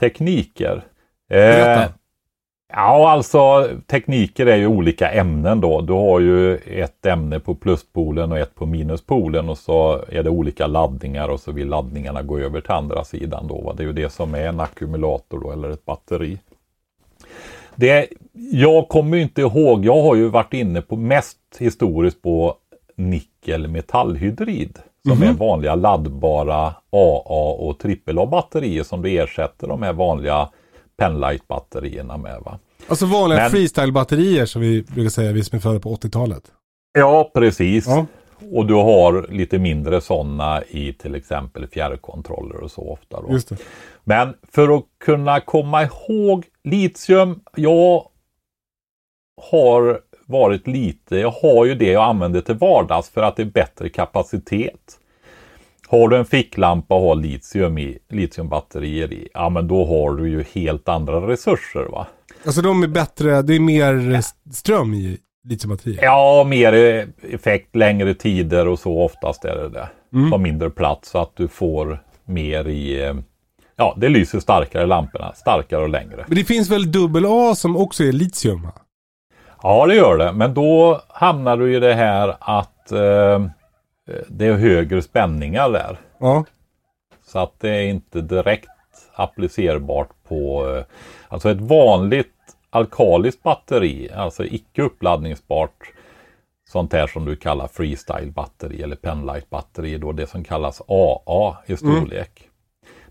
tekniker. 0.00 0.76
Eh, 1.30 1.36
Berätta. 1.36 1.92
Ja, 2.74 3.10
alltså 3.10 3.68
tekniker 3.86 4.46
är 4.46 4.56
ju 4.56 4.66
olika 4.66 5.10
ämnen 5.10 5.60
då. 5.60 5.80
Du 5.80 5.92
har 5.92 6.20
ju 6.20 6.56
ett 6.56 7.06
ämne 7.06 7.40
på 7.40 7.54
pluspolen 7.54 8.32
och 8.32 8.38
ett 8.38 8.54
på 8.54 8.66
minuspolen 8.66 9.48
och 9.48 9.58
så 9.58 10.04
är 10.08 10.22
det 10.22 10.30
olika 10.30 10.66
laddningar 10.66 11.28
och 11.28 11.40
så 11.40 11.52
vill 11.52 11.68
laddningarna 11.68 12.22
gå 12.22 12.38
över 12.38 12.60
till 12.60 12.70
andra 12.70 13.04
sidan 13.04 13.46
då. 13.48 13.60
va. 13.60 13.74
Det 13.76 13.82
är 13.82 13.86
ju 13.86 13.92
det 13.92 14.12
som 14.12 14.34
är 14.34 14.48
en 14.48 14.60
ackumulator 14.60 15.40
då 15.40 15.52
eller 15.52 15.70
ett 15.70 15.84
batteri. 15.84 16.38
Det, 17.74 18.08
jag 18.52 18.88
kommer 18.88 19.16
inte 19.16 19.40
ihåg, 19.40 19.84
jag 19.84 20.02
har 20.02 20.14
ju 20.14 20.28
varit 20.28 20.54
inne 20.54 20.82
på 20.82 20.96
mest 20.96 21.38
historiskt 21.58 22.22
på 22.22 22.54
nickel 22.96 23.68
metallhydrid 23.68 24.78
som 25.08 25.22
är 25.22 25.32
vanliga 25.32 25.74
laddbara 25.74 26.66
AA 26.90 27.52
och 27.58 27.84
AAA 28.06 28.26
batterier 28.26 28.82
som 28.82 29.02
du 29.02 29.22
ersätter 29.22 29.68
de 29.68 29.82
här 29.82 29.92
vanliga 29.92 30.48
Penlight-batterierna 31.02 32.16
med. 32.16 32.40
Va? 32.44 32.58
Alltså 32.86 33.06
vanliga 33.06 33.38
Men- 33.40 33.50
freestyle-batterier 33.50 34.46
som 34.46 34.62
vi 34.62 34.82
brukar 34.82 35.10
säga, 35.10 35.32
vi 35.32 35.44
som 35.44 35.56
är 35.56 35.60
födda 35.60 35.80
på 35.80 35.96
80-talet. 35.96 36.42
Ja, 36.98 37.30
precis. 37.34 37.86
Ja. 37.86 38.06
Och 38.52 38.66
du 38.66 38.74
har 38.74 39.26
lite 39.30 39.58
mindre 39.58 40.00
sådana 40.00 40.62
i 40.68 40.92
till 40.92 41.14
exempel 41.14 41.66
fjärrkontroller 41.66 42.56
och 42.56 42.70
så 42.70 42.92
ofta. 42.92 43.20
Då. 43.20 43.38
Men 44.04 44.34
för 44.52 44.76
att 44.76 44.84
kunna 45.04 45.40
komma 45.40 45.82
ihåg 45.82 46.44
litium, 46.64 47.40
jag 47.56 48.06
har 49.50 50.00
varit 50.26 50.66
lite, 50.66 51.16
jag 51.16 51.30
har 51.30 51.64
ju 51.64 51.74
det 51.74 51.90
jag 51.90 52.04
använder 52.04 52.40
till 52.40 52.54
vardags 52.54 53.10
för 53.10 53.22
att 53.22 53.36
det 53.36 53.42
är 53.42 53.46
bättre 53.46 53.88
kapacitet. 53.88 54.98
Har 55.92 56.08
du 56.08 56.16
en 56.16 56.24
ficklampa 56.24 56.94
och 56.94 57.00
har 57.00 57.14
litium 57.14 57.78
i, 57.78 57.98
litiumbatterier 58.08 59.12
i, 59.12 59.28
ja 59.34 59.48
men 59.48 59.68
då 59.68 59.86
har 59.86 60.16
du 60.16 60.28
ju 60.28 60.44
helt 60.52 60.88
andra 60.88 61.28
resurser 61.28 61.84
va. 61.92 62.06
Alltså 62.46 62.62
de 62.62 62.82
är 62.82 62.86
bättre, 62.86 63.42
det 63.42 63.54
är 63.54 63.60
mer 63.60 64.20
ström 64.52 64.94
i 64.94 65.18
litiumbatterier. 65.48 66.02
Ja, 66.02 66.44
mer 66.48 66.72
effekt, 67.22 67.76
längre 67.76 68.14
tider 68.14 68.68
och 68.68 68.78
så 68.78 69.02
oftast 69.02 69.44
är 69.44 69.56
det 69.56 69.68
det. 69.68 69.88
Tar 70.30 70.38
mindre 70.38 70.70
plats 70.70 71.08
så 71.10 71.18
att 71.18 71.36
du 71.36 71.48
får 71.48 72.02
mer 72.24 72.68
i, 72.68 73.14
ja 73.76 73.94
det 73.96 74.08
lyser 74.08 74.40
starkare 74.40 74.86
lamporna, 74.86 75.32
starkare 75.34 75.82
och 75.82 75.88
längre. 75.88 76.24
Men 76.26 76.36
det 76.36 76.44
finns 76.44 76.70
väl 76.70 76.92
dubbel 76.92 77.24
A 77.28 77.54
som 77.54 77.76
också 77.76 78.04
är 78.04 78.12
litium? 78.12 78.62
va? 78.62 78.72
Ja, 79.62 79.86
det 79.86 79.94
gör 79.94 80.18
det. 80.18 80.32
Men 80.32 80.54
då 80.54 81.00
hamnar 81.08 81.56
du 81.56 81.76
i 81.76 81.80
det 81.80 81.94
här 81.94 82.36
att 82.40 82.92
eh, 82.92 83.46
det 84.28 84.46
är 84.46 84.54
högre 84.54 85.02
spänningar 85.02 85.70
där. 85.70 85.96
Ja. 86.18 86.44
Så 87.24 87.38
att 87.38 87.60
det 87.60 87.70
är 87.70 87.82
inte 87.82 88.20
direkt 88.20 88.68
applicerbart 89.14 90.08
på, 90.28 90.68
eh, 90.76 90.84
alltså 91.28 91.50
ett 91.50 91.60
vanligt 91.60 92.28
alkaliskt 92.70 93.42
batteri, 93.42 94.10
alltså 94.14 94.44
icke 94.44 94.82
uppladdningsbart, 94.82 95.92
sånt 96.68 96.92
här 96.92 97.06
som 97.06 97.24
du 97.24 97.36
kallar 97.36 97.68
freestyle 97.68 98.30
batteri 98.32 98.82
eller 98.82 98.96
penlight 98.96 99.50
batteri, 99.50 99.98
då 99.98 100.12
det 100.12 100.26
som 100.26 100.44
kallas 100.44 100.82
AA 100.88 101.56
i 101.66 101.76
storlek. 101.76 102.48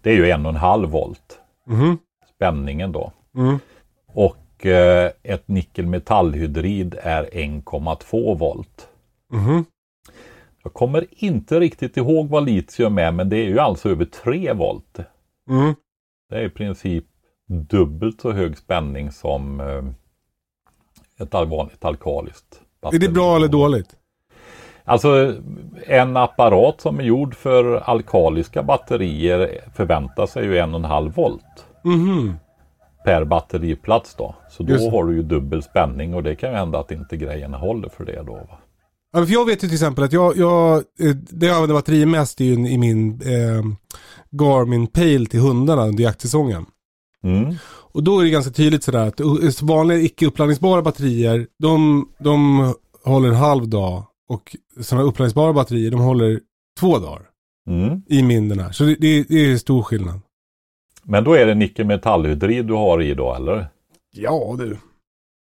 Det 0.02 0.10
är 0.10 0.16
ju 0.16 0.30
en 0.32 0.46
och 0.46 0.50
en 0.52 0.56
halv 0.58 0.90
volt 0.90 1.40
Mhm. 1.66 1.98
spänningen 2.36 2.92
då. 2.92 3.12
Mm. 3.36 3.60
Och 4.08 4.66
eh, 4.66 5.12
ett 5.24 5.48
nickelmetallhydrid 5.48 6.96
är 7.04 7.30
1,2 7.34 8.36
volt. 8.36 8.88
Mhm. 9.34 9.66
Jag 10.64 10.74
kommer 10.74 11.06
inte 11.10 11.60
riktigt 11.60 11.98
ihåg 11.98 12.30
vad 12.30 12.46
litium 12.46 12.98
är, 12.98 13.12
men 13.12 13.30
det 13.30 13.38
är 13.38 13.46
ju 13.48 13.60
alltså 13.60 13.90
över 13.90 14.06
3 14.06 14.54
volt. 14.54 15.00
Mm. 15.50 15.76
Det 16.30 16.36
är 16.36 16.44
i 16.46 16.50
princip 16.50 17.06
dubbelt 17.48 18.22
så 18.22 18.32
hög 18.32 18.58
spänning 18.58 19.12
som 19.12 19.60
eh, 19.60 19.84
ett 21.26 21.34
vanligt 21.34 21.86
alkaliskt 21.86 22.62
Är 22.62 22.82
batteri. 22.82 23.00
det 23.00 23.10
bra 23.10 23.36
eller 23.36 23.48
dåligt? 23.48 23.96
Alltså 24.84 25.36
en 25.88 26.18
apparat 26.18 26.82
som 26.82 27.00
är 27.00 27.04
gjord 27.04 27.36
för 27.36 27.76
alkaliska 27.76 28.64
batterier 28.64 29.60
förväntar 29.76 30.26
sig 30.26 30.46
ju 30.46 30.58
en 30.58 30.70
och 30.74 30.80
en 30.80 30.86
halv 30.86 31.14
volt 31.14 31.66
Mhm. 31.84 32.34
per 33.06 33.24
batteriplats 33.24 34.16
då. 34.16 34.36
Så 34.50 34.64
då 34.64 34.74
Just 34.74 34.92
har 34.92 35.04
du 35.06 35.16
ju 35.16 35.24
dubbel 35.24 35.64
spänning 35.64 36.14
och 36.14 36.24
det 36.24 36.36
kan 36.36 36.50
ju 36.52 36.56
hända 36.56 36.80
att 36.80 36.92
inte 36.92 37.18
grejerna 37.18 37.58
håller 37.58 37.90
för 37.90 38.06
det 38.06 38.24
då. 38.26 38.34
Va? 38.34 38.58
Ja, 39.12 39.26
för 39.26 39.34
jag 39.34 39.46
vet 39.46 39.64
ju 39.64 39.68
till 39.68 39.74
exempel 39.74 40.04
att 40.04 40.14
jag, 40.14 40.38
jag 40.38 40.76
eh, 40.76 41.16
det 41.16 41.46
jag 41.46 41.56
använder 41.56 41.76
batterier 41.76 42.06
mest 42.06 42.42
är 42.42 42.46
ju 42.46 42.54
i 42.70 42.78
min 42.78 43.22
eh, 43.22 43.64
Garmin 44.32 44.88
Pale 44.88 45.26
till 45.26 45.40
hundarna 45.40 45.86
under 45.86 46.04
jaktsäsongen. 46.04 46.66
Mm. 47.24 47.56
Och 47.94 48.04
då 48.04 48.20
är 48.20 48.24
det 48.24 48.30
ganska 48.30 48.52
tydligt 48.52 48.84
sådär 48.84 49.08
att 49.08 49.62
vanliga 49.62 50.00
icke 50.00 50.26
uppladdningsbara 50.26 50.82
batterier, 50.82 51.48
de, 51.60 52.06
de 52.20 52.74
håller 53.04 53.30
en 53.30 53.36
halv 53.36 53.68
dag. 53.70 54.04
Och 54.30 54.56
sådana 54.82 55.08
uppladdningsbara 55.08 55.54
batterier, 55.54 55.92
de 55.92 56.00
håller 56.00 56.40
två 56.80 57.00
dagar. 57.00 57.22
Mm. 57.68 58.02
I 58.08 58.24
min 58.24 58.50
den 58.50 58.60
här. 58.60 58.72
Så 58.72 58.84
det, 58.84 58.96
det, 59.00 59.24
det 59.24 59.52
är 59.52 59.58
stor 59.58 59.84
skillnad. 59.84 60.22
Men 61.04 61.24
då 61.24 61.34
är 61.34 61.46
det 61.46 61.56
nickelmetallhydrid 61.56 62.66
du 62.66 62.74
har 62.74 63.02
i 63.02 63.14
då 63.14 63.36
eller? 63.36 63.68
Ja 64.12 64.56
du. 64.58 64.78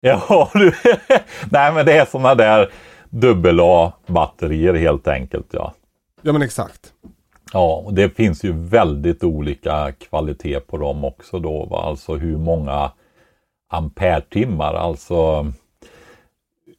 Ja, 0.01 0.51
du. 0.55 0.73
Nej 1.51 1.73
men 1.75 1.87
det 1.87 1.93
är 1.93 2.05
sådana 2.05 2.35
där 2.35 2.73
dubbel-A-batterier 3.15 4.75
helt 4.75 5.09
enkelt 5.09 5.47
ja. 5.51 5.73
Ja 6.23 6.33
men 6.33 6.43
exakt. 6.43 6.93
Ja, 7.53 7.83
och 7.87 7.95
det 7.95 8.09
finns 8.17 8.45
ju 8.45 8.53
väldigt 8.53 9.25
olika 9.25 9.93
kvalitet 9.93 10.61
på 10.61 10.79
dem 10.79 11.05
också 11.05 11.39
då. 11.39 11.65
Va? 11.65 11.83
Alltså 11.83 12.15
hur 12.15 12.37
många 12.39 12.91
ampere-timmar, 13.71 14.75
alltså 14.75 15.47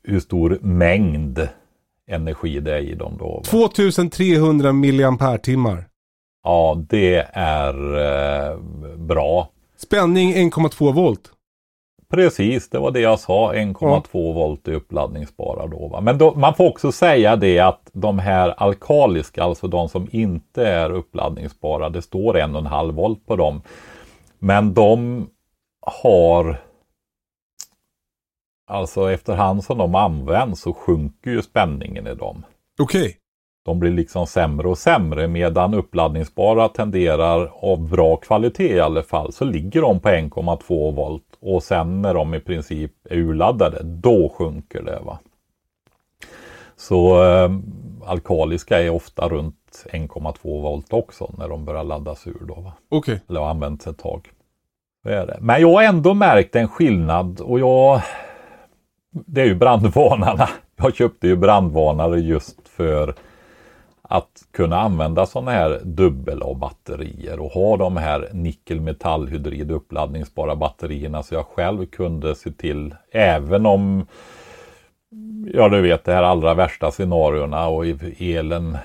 hur 0.04 0.20
stor 0.20 0.58
mängd 0.62 1.48
energi 2.08 2.60
det 2.60 2.74
är 2.74 2.80
i 2.80 2.96
dem 2.96 3.18
då. 3.20 3.28
Va? 3.28 3.42
2300 3.44 4.72
milliampere-timmar. 4.74 5.88
Ja, 6.44 6.84
det 6.90 7.28
är 7.34 7.98
eh, 7.98 8.58
bra. 8.98 9.50
Spänning 9.78 10.34
1,2 10.34 10.94
volt. 10.94 11.32
Precis, 12.16 12.70
det 12.70 12.80
var 12.80 12.92
det 12.92 13.00
jag 13.00 13.20
sa. 13.20 13.54
1,2 13.54 14.34
volt 14.34 14.68
är 14.68 14.74
uppladdningsbara 14.74 15.68
då. 15.68 15.88
Va? 15.88 16.02
Men 16.02 16.18
då, 16.18 16.34
man 16.36 16.54
får 16.54 16.70
också 16.70 16.92
säga 16.92 17.36
det 17.36 17.60
att 17.60 17.90
de 17.94 18.20
här 18.20 18.50
alkaliska, 18.58 19.44
alltså 19.44 19.68
de 19.68 19.90
som 19.90 20.08
inte 20.12 20.68
är 20.68 20.90
uppladdningsbara, 20.92 21.90
det 21.90 22.02
står 22.02 22.34
1,5 22.34 22.92
volt 22.92 23.26
på 23.26 23.36
dem. 23.36 23.62
Men 24.40 24.74
de 24.74 25.28
har, 26.04 26.62
alltså 28.68 29.12
efterhand 29.12 29.64
som 29.64 29.78
de 29.78 29.96
används 29.96 30.62
så 30.62 30.74
sjunker 30.74 31.32
ju 31.32 31.42
spänningen 31.42 32.08
i 32.08 32.16
dem. 32.16 32.46
Okej. 32.80 33.18
De 33.66 33.80
blir 33.80 33.92
liksom 33.92 34.28
sämre 34.28 34.68
och 34.68 34.78
sämre 34.78 35.28
medan 35.28 35.74
uppladdningsbara 35.74 36.70
tenderar 36.70 37.52
av 37.62 37.90
bra 37.90 38.16
kvalitet 38.16 38.76
i 38.76 38.80
alla 38.80 39.04
fall 39.04 39.34
så 39.34 39.46
ligger 39.46 39.82
de 39.82 40.00
på 40.00 40.10
1,2 40.10 40.96
volt 40.96 41.25
och 41.46 41.64
sen 41.64 42.02
när 42.02 42.14
de 42.14 42.34
i 42.34 42.40
princip 42.40 42.92
är 43.10 43.18
urladdade, 43.18 43.84
då 43.84 44.30
sjunker 44.30 44.82
det. 44.82 45.00
Va? 45.06 45.20
Så 46.76 47.24
eh, 47.24 47.52
alkaliska 48.06 48.82
är 48.82 48.90
ofta 48.90 49.30
runt 49.30 49.86
1,2 49.92 50.62
volt 50.62 50.94
också 50.94 51.34
när 51.38 51.50
de 51.50 51.66
börjar 51.66 51.84
laddas 51.84 52.28
ur. 52.28 52.42
Då, 52.48 52.54
va? 52.54 52.74
Okej. 52.90 53.22
Eller 53.30 53.40
har 53.40 53.50
använts 53.50 53.88
ett 53.88 53.98
tag. 53.98 54.32
Så 55.04 55.10
är 55.10 55.28
det. 55.28 55.38
Men 55.42 55.62
jag 55.62 55.74
har 55.74 55.84
ändå 55.84 56.14
märkt 56.14 56.56
en 56.56 56.68
skillnad 56.68 57.42
och 57.42 57.60
jag... 57.60 58.02
Det 59.12 59.42
är 59.42 59.46
ju 59.46 59.56
brandvarnarna. 59.56 60.50
Jag 60.76 60.96
köpte 60.96 61.28
ju 61.28 61.36
brandvarnare 61.36 62.20
just 62.20 62.68
för 62.68 63.16
att 64.10 64.42
kunna 64.52 64.80
använda 64.80 65.26
sådana 65.26 65.52
här 65.52 65.80
dubbel 65.84 66.42
batterier 66.56 67.40
och 67.40 67.52
ha 67.52 67.78
de 67.78 67.98
här 67.98 68.30
nickel-metallhydrid 68.34 69.72
uppladdningsbara 69.72 70.56
batterierna 70.56 71.24
så 71.24 71.36
jag 71.36 71.46
själv 71.46 71.86
kunde 71.86 72.36
se 72.36 72.52
till, 72.52 72.96
även 73.12 73.66
om 73.66 74.06
ja 75.54 75.70
du 75.70 75.82
vet 75.82 76.04
det 76.04 76.14
här 76.14 76.24
allra 76.24 76.54
värsta 76.54 76.92
scenarierna 76.92 77.68
och 77.68 77.86
elen 78.20 78.78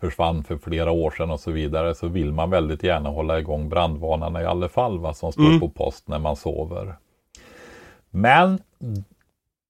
försvann 0.00 0.44
för 0.44 0.56
flera 0.56 0.90
år 0.90 1.10
sedan 1.10 1.30
och 1.30 1.40
så 1.40 1.50
vidare 1.50 1.94
så 1.94 2.08
vill 2.08 2.32
man 2.32 2.50
väldigt 2.50 2.82
gärna 2.82 3.08
hålla 3.08 3.38
igång 3.38 3.68
brandvarnarna 3.68 4.42
i 4.42 4.44
alla 4.44 4.68
fall 4.68 4.98
va, 4.98 5.14
som 5.14 5.32
står 5.32 5.44
Mm. 5.46 5.60
på 5.60 5.68
post 5.68 6.08
när 6.08 6.18
man 6.18 6.36
sover. 6.36 6.94
Men 8.10 8.58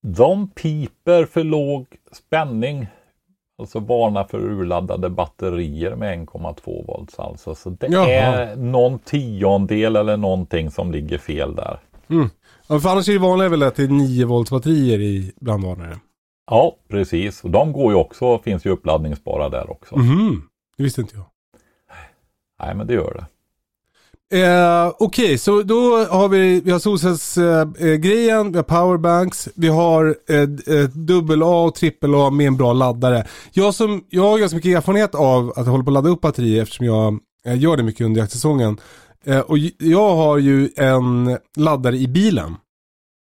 de 0.02 0.48
piper 0.48 1.24
för 1.24 1.44
låg 1.44 1.86
spänning. 2.12 2.86
Alltså 3.58 3.80
varnar 3.80 4.24
för 4.24 4.38
urladdade 4.38 5.10
batterier 5.10 5.96
med 5.96 6.18
1,2 6.28 6.86
volts 6.86 7.18
alltså. 7.18 7.54
Så 7.54 7.70
det 7.70 7.86
Jaha. 7.86 8.10
är 8.10 8.56
någon 8.56 8.98
tiondel 8.98 9.96
eller 9.96 10.16
någonting 10.16 10.70
som 10.70 10.92
ligger 10.92 11.18
fel 11.18 11.54
där. 11.54 11.80
Ja, 12.68 12.80
för 12.80 12.88
annars 12.88 13.08
är 13.08 13.12
det 13.12 13.18
vanliga 13.18 13.48
väl 13.48 13.62
att 13.62 13.76
det 13.76 13.82
är 13.82 13.88
9 13.88 14.26
volts 14.26 14.50
batterier 14.50 14.98
i 15.00 15.32
brandvarnare. 15.40 15.98
Ja, 16.50 16.76
precis. 16.88 17.44
Och 17.44 17.50
de 17.50 17.72
går 17.72 17.92
ju 17.92 17.98
också, 17.98 18.38
finns 18.38 18.66
ju 18.66 18.70
uppladdningsbara 18.70 19.48
där 19.48 19.70
också. 19.70 19.96
Mhm, 19.98 20.42
det 20.76 20.82
visste 20.82 21.00
inte 21.00 21.16
jag. 21.16 21.24
Nej, 22.60 22.74
men 22.74 22.86
det 22.86 22.94
gör 22.94 23.14
det. 23.14 23.26
Eh, 24.34 24.92
Okej, 24.98 25.38
så 25.38 25.62
då 25.62 26.04
har 26.04 26.28
vi, 26.28 26.60
vi 26.60 26.70
har 26.70 26.78
solcellsgrejen, 26.78 28.52
vi 28.52 28.56
har 28.58 28.62
powerbanks, 28.62 29.48
vi 29.54 29.68
har 29.68 30.16
eh, 30.28 30.40
eh, 30.76 30.88
dubbel 30.88 31.42
A 31.42 31.64
och 31.64 31.74
trippel 31.74 32.14
A 32.14 32.30
med 32.30 32.46
en 32.46 32.56
bra 32.56 32.72
laddare. 32.72 33.26
Jag, 33.52 33.74
som, 33.74 34.04
jag 34.10 34.22
har 34.22 34.38
ganska 34.38 34.56
mycket 34.56 34.76
erfarenhet 34.76 35.14
av 35.14 35.52
att 35.56 35.66
hålla 35.66 35.84
på 35.84 35.90
att 35.90 35.94
ladda 35.94 36.08
upp 36.08 36.20
batterier 36.20 36.62
eftersom 36.62 36.86
jag 36.86 37.18
eh, 37.46 37.58
gör 37.58 37.76
det 37.76 37.82
mycket 37.82 38.04
under 38.06 38.20
jaktsäsongen. 38.20 38.80
Eh, 39.24 39.40
och 39.40 39.58
jag 39.78 40.16
har 40.16 40.38
ju 40.38 40.70
en 40.76 41.38
laddare 41.56 41.96
i 41.96 42.08
bilen. 42.08 42.56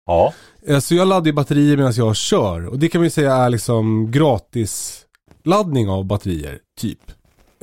Ja, 0.07 0.32
Eh, 0.68 0.78
Så 0.78 0.94
jag 0.94 1.09
laddar 1.09 1.26
ju 1.26 1.32
batterier 1.32 1.76
medan 1.76 1.92
jag 1.96 2.16
kör. 2.16 2.66
Och 2.66 2.78
det 2.78 2.88
kan 2.88 3.00
man 3.00 3.07
ju 3.07 3.11
säga 3.11 3.34
är 3.34 3.50
liksom 3.50 4.11
gratis 4.11 5.02
laddning 5.44 5.88
av 5.88 6.04
batterier, 6.04 6.59
typ. 6.80 6.98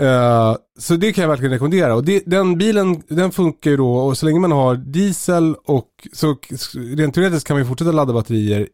Eh, 0.03 0.55
så 0.79 0.95
det 0.95 1.13
kan 1.13 1.21
jag 1.21 1.29
verkligen 1.29 1.51
rekommendera. 1.53 1.95
Och 1.95 2.03
det, 2.03 2.23
den 2.25 2.57
bilen, 2.57 3.03
den 3.07 3.31
funkar 3.31 3.71
ju 3.71 3.77
då 3.77 3.95
och 3.95 4.17
så 4.17 4.25
länge 4.25 4.39
man 4.39 4.51
har 4.51 4.75
diesel 4.75 5.55
och 5.65 5.87
så 6.13 6.35
rent 6.97 7.15
teoretiskt 7.15 7.47
kan 7.47 7.55
man 7.55 7.61
ju 7.63 7.67
fortsätta 7.67 7.91
ladda 7.91 8.13
batterier 8.13 8.67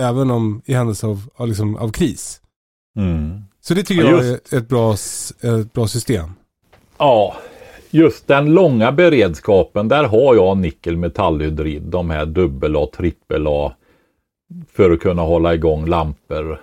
även 0.00 0.30
om 0.30 0.62
i 0.64 0.74
händelse 0.74 1.06
av, 1.06 1.20
av, 1.36 1.48
liksom, 1.48 1.76
av 1.76 1.88
kris. 1.92 2.40
mm. 2.98 3.40
Så 3.60 3.74
det 3.74 3.82
tycker 3.82 4.04
Ja, 4.04 4.10
jag 4.10 4.24
just. 4.26 4.52
är 4.52 4.58
ett 4.58 4.68
bra, 4.68 4.92
ett 5.60 5.72
bra 5.72 5.86
system. 5.88 6.30
ja, 6.98 7.36
just 7.90 8.26
den 8.26 8.46
långa 8.54 8.92
beredskapen, 8.92 9.88
där 9.88 10.04
har 10.04 10.34
jag 10.34 10.56
nickel-metallhydrid, 10.56 11.82
de 11.82 12.10
här 12.10 12.26
dubbel 12.26 12.76
A, 12.76 12.88
trippel 12.96 13.46
A, 13.48 13.72
för 14.72 14.90
att 14.90 15.00
kunna 15.00 15.22
hålla 15.22 15.54
igång 15.54 15.86
lampor 15.86 16.60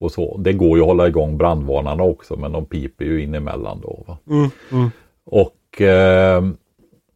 och 0.00 0.12
så. 0.12 0.36
Det 0.38 0.52
går 0.52 0.76
ju 0.78 0.82
att 0.82 0.86
hålla 0.88 1.08
igång 1.08 1.38
brandvarnarna 1.38 2.02
också, 2.02 2.36
men 2.36 2.52
de 2.52 2.64
piper 2.66 3.04
ju 3.04 3.22
in 3.22 3.34
emellan 3.34 3.80
då. 3.80 4.04
Va? 4.08 4.18
Mm, 4.30 4.50
mm. 4.72 4.90
Och 5.24 5.80
eh, 5.82 6.44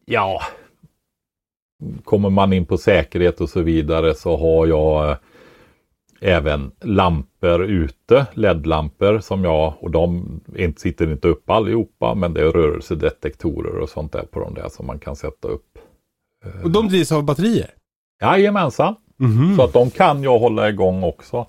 ja, 0.05 0.41
kommer 2.03 2.29
man 2.29 2.53
in 2.53 2.65
på 2.65 2.77
säkerhet 2.77 3.41
och 3.41 3.49
så 3.49 3.61
vidare 3.61 4.15
så 4.15 4.37
har 4.37 4.67
jag 4.67 5.09
eh, 5.09 5.17
även 6.21 6.71
lampor 6.81 7.63
ute, 7.65 8.25
LED-lampor 8.33 9.19
som 9.19 9.43
jag, 9.43 9.73
och 9.79 9.91
de 9.91 10.25
inte, 10.55 10.81
sitter 10.81 11.11
inte 11.11 11.27
upp 11.27 11.49
allihopa, 11.49 12.15
men 12.15 12.33
det 12.33 12.41
är 12.41 12.51
rörelsedetektorer 12.51 13.77
och 13.79 13.89
sånt 13.89 14.11
där 14.11 14.25
på 14.31 14.39
de 14.39 14.53
där 14.53 14.69
som 14.69 14.85
man 14.87 14.99
kan 14.99 15.15
sätta 15.15 15.47
upp. 15.47 15.77
Och 16.63 16.71
de 16.71 16.87
drivs 16.87 17.11
av 17.11 17.23
batterier? 17.23 17.69
Jajamensan, 18.21 18.95
Mhm. 19.17 19.55
så 19.55 19.63
att 19.63 19.73
de 19.73 19.89
kan 19.89 20.23
jag 20.23 20.39
hålla 20.39 20.69
igång 20.69 21.03
också. 21.03 21.45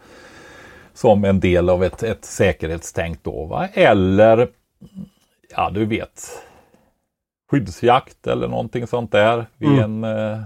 Som 0.94 1.24
en 1.24 1.40
del 1.40 1.68
av 1.70 1.84
ett, 1.84 2.02
ett 2.02 2.24
säkerhetstänk 2.24 3.18
då. 3.22 3.44
Va? 3.46 3.68
Eller, 3.72 4.48
ja 5.56 5.70
du 5.70 5.84
vet, 5.84 6.28
skyddsjakt 7.50 8.26
eller 8.26 8.48
någonting 8.48 8.86
sånt 8.86 9.12
där. 9.12 9.46
Vid 9.58 9.68
Mm. 9.68 10.04
en, 10.04 10.18
eh, 10.32 10.40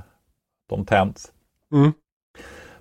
de 0.69 0.85
tänds. 0.87 1.33
Mm. 1.73 1.93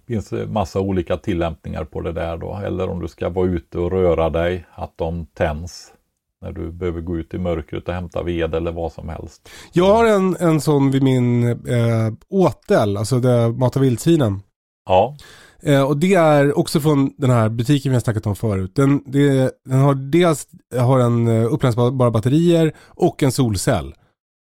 Det 0.06 0.14
finns 0.14 0.32
massa 0.48 0.80
olika 0.80 1.18
tillämpningar 1.18 1.84
på 1.84 2.02
det 2.02 2.12
där 2.12 2.38
då. 2.38 2.56
Eller 2.66 2.90
om 2.90 3.00
du 3.02 3.08
ska 3.08 3.30
vara 3.30 3.48
ute 3.48 3.80
och 3.80 3.92
röra 3.92 4.30
dig, 4.30 4.66
att 4.76 4.94
de 4.96 5.26
tänds. 5.26 5.94
När 6.42 6.52
du 6.52 6.72
behöver 6.72 7.02
gå 7.02 7.18
ut 7.18 7.34
i 7.34 7.38
mörkret 7.38 7.88
och 7.88 7.94
hämta 7.94 8.24
ved 8.24 8.56
eller 8.56 8.72
vad 8.72 8.92
som 8.92 9.10
helst. 9.10 9.50
Jag 9.72 9.94
har 9.94 10.06
en, 10.06 10.36
en 10.40 10.62
sån 10.62 10.92
vid 10.92 11.04
min 11.04 11.44
eh, 11.48 12.14
åtel, 12.30 12.98
alltså 12.98 13.20
där 13.20 13.50
matar 13.50 13.82
vildsvinen. 13.82 14.42
Ja, 14.86 15.16
Eh, 15.64 15.84
och 15.84 15.98
det 15.98 16.14
är 16.14 16.58
också 16.60 16.80
från 16.80 17.14
den 17.18 17.30
här 17.30 17.50
butiken 17.50 17.92
vi 17.92 17.96
har 17.96 18.00
snackat 18.02 18.26
om 18.28 18.36
förut. 18.36 18.76
Den, 18.76 19.04
det, 19.06 19.52
den 19.66 19.80
har 19.80 19.94
dels 19.96 20.48
har 20.78 21.00
en 21.00 21.28
eh, 21.28 21.54
uppladdningsbara 21.54 22.12
batterier 22.12 22.74
och 22.80 23.24
en 23.24 23.32
solcell. 23.32 23.96